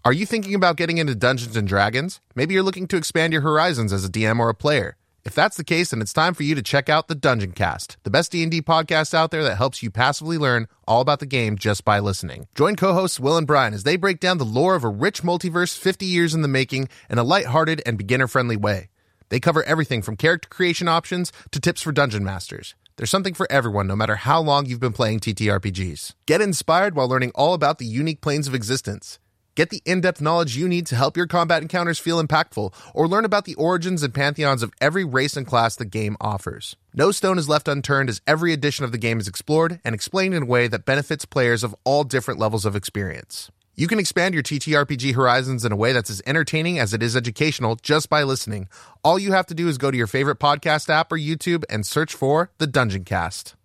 Are 0.06 0.14
you 0.14 0.26
thinking 0.26 0.56
about 0.56 0.78
getting 0.78 1.00
into 1.00 1.16
Dungeons 1.16 1.58
and 1.58 1.68
Dragons? 1.68 2.22
Maybe 2.34 2.54
you're 2.54 2.64
looking 2.64 2.88
to 2.88 2.96
expand 2.96 3.34
your 3.34 3.42
horizons 3.42 3.92
as 3.92 4.06
a 4.06 4.10
DM 4.10 4.40
or 4.40 4.48
a 4.48 4.56
player. 4.56 4.96
If 5.26 5.36
that's 5.36 5.58
the 5.58 5.66
case, 5.66 5.90
then 5.90 6.02
it's 6.02 6.14
time 6.14 6.34
for 6.34 6.44
you 6.44 6.56
to 6.56 6.62
check 6.62 6.88
out 6.88 7.10
the 7.10 7.16
Dungeon 7.16 7.52
Cast, 7.52 7.98
the 8.04 8.10
best 8.10 8.32
D&D 8.32 8.62
podcast 8.62 9.14
out 9.14 9.32
there 9.32 9.44
that 9.44 9.58
helps 9.58 9.84
you 9.84 9.92
passively 9.92 10.38
learn 10.38 10.70
all 10.88 11.02
about 11.02 11.20
the 11.20 11.26
game 11.26 11.58
just 11.58 11.84
by 11.84 12.00
listening. 12.00 12.48
Join 12.56 12.78
co-hosts 12.78 13.20
Will 13.20 13.36
and 13.36 13.46
Brian 13.46 13.74
as 13.74 13.84
they 13.84 13.98
break 13.98 14.22
down 14.22 14.38
the 14.38 14.46
lore 14.46 14.76
of 14.76 14.86
a 14.86 14.88
rich 14.88 15.24
multiverse 15.24 15.78
50 15.78 16.06
years 16.06 16.34
in 16.34 16.42
the 16.42 16.48
making 16.48 16.88
in 17.10 17.18
a 17.18 17.24
lighthearted 17.24 17.82
and 17.86 17.98
beginner-friendly 17.98 18.56
way. 18.56 18.88
They 19.28 19.42
cover 19.42 19.64
everything 19.64 20.02
from 20.02 20.16
character 20.16 20.48
creation 20.48 20.88
options 20.88 21.34
to 21.52 21.60
tips 21.60 21.82
for 21.82 21.92
dungeon 21.92 22.24
masters. 22.24 22.76
There's 22.98 23.12
something 23.12 23.36
for 23.36 23.46
everyone, 23.52 23.86
no 23.86 23.96
matter 23.96 24.16
how 24.16 24.42
long 24.42 24.66
you've 24.66 24.80
been 24.80 24.92
playing 24.92 25.20
TTRPGs. 25.20 26.16
Get 26.26 26.42
inspired 26.42 26.96
while 26.96 27.08
learning 27.08 27.32
all 27.36 27.54
about 27.54 27.78
the 27.78 27.86
unique 27.86 28.22
planes 28.22 28.48
of 28.48 28.56
existence. 28.56 29.20
Get 29.54 29.70
the 29.70 29.84
in 29.86 30.02
depth 30.02 30.20
knowledge 30.20 30.58
you 30.58 30.68
need 30.68 30.88
to 30.88 30.96
help 30.96 31.16
your 31.16 31.28
combat 31.28 31.62
encounters 31.62 32.00
feel 32.00 32.20
impactful, 32.22 32.74
or 32.96 33.08
learn 33.08 33.24
about 33.24 33.46
the 33.46 33.54
origins 33.54 34.02
and 34.02 34.16
pantheons 34.16 34.64
of 34.64 34.74
every 34.82 35.06
race 35.06 35.38
and 35.38 35.46
class 35.46 35.76
the 35.76 35.86
game 35.86 36.18
offers. 36.20 36.76
No 36.92 37.12
stone 37.12 37.38
is 37.38 37.48
left 37.48 37.68
unturned 37.68 38.10
as 38.10 38.22
every 38.26 38.52
edition 38.52 38.84
of 38.84 38.92
the 38.92 38.98
game 38.98 39.20
is 39.20 39.28
explored 39.28 39.80
and 39.86 39.94
explained 39.94 40.34
in 40.34 40.44
a 40.44 40.48
way 40.48 40.68
that 40.68 40.86
benefits 40.86 41.26
players 41.26 41.64
of 41.64 41.76
all 41.84 42.04
different 42.04 42.40
levels 42.40 42.66
of 42.66 42.76
experience. 42.76 43.52
You 43.80 43.88
can 43.88 44.00
expand 44.00 44.34
your 44.34 44.42
TTRPG 44.42 45.14
horizons 45.14 45.64
in 45.64 45.72
a 45.72 45.76
way 45.76 45.94
that's 45.94 46.10
as 46.10 46.20
entertaining 46.26 46.80
as 46.80 46.96
it 46.96 47.04
is 47.04 47.16
educational 47.16 47.76
just 47.76 48.10
by 48.10 48.24
listening. 48.24 48.70
All 49.04 49.20
you 49.20 49.34
have 49.34 49.46
to 49.48 49.54
do 49.54 49.68
is 49.68 49.78
go 49.78 49.92
to 49.92 49.98
your 49.98 50.08
favorite 50.08 50.40
podcast 50.40 50.90
app 50.90 51.12
or 51.12 51.18
YouTube 51.18 51.64
and 51.70 51.86
search 51.86 52.16
for 52.16 52.50
The 52.58 52.66
Dungeon 52.66 53.04
Cast. 53.04 53.56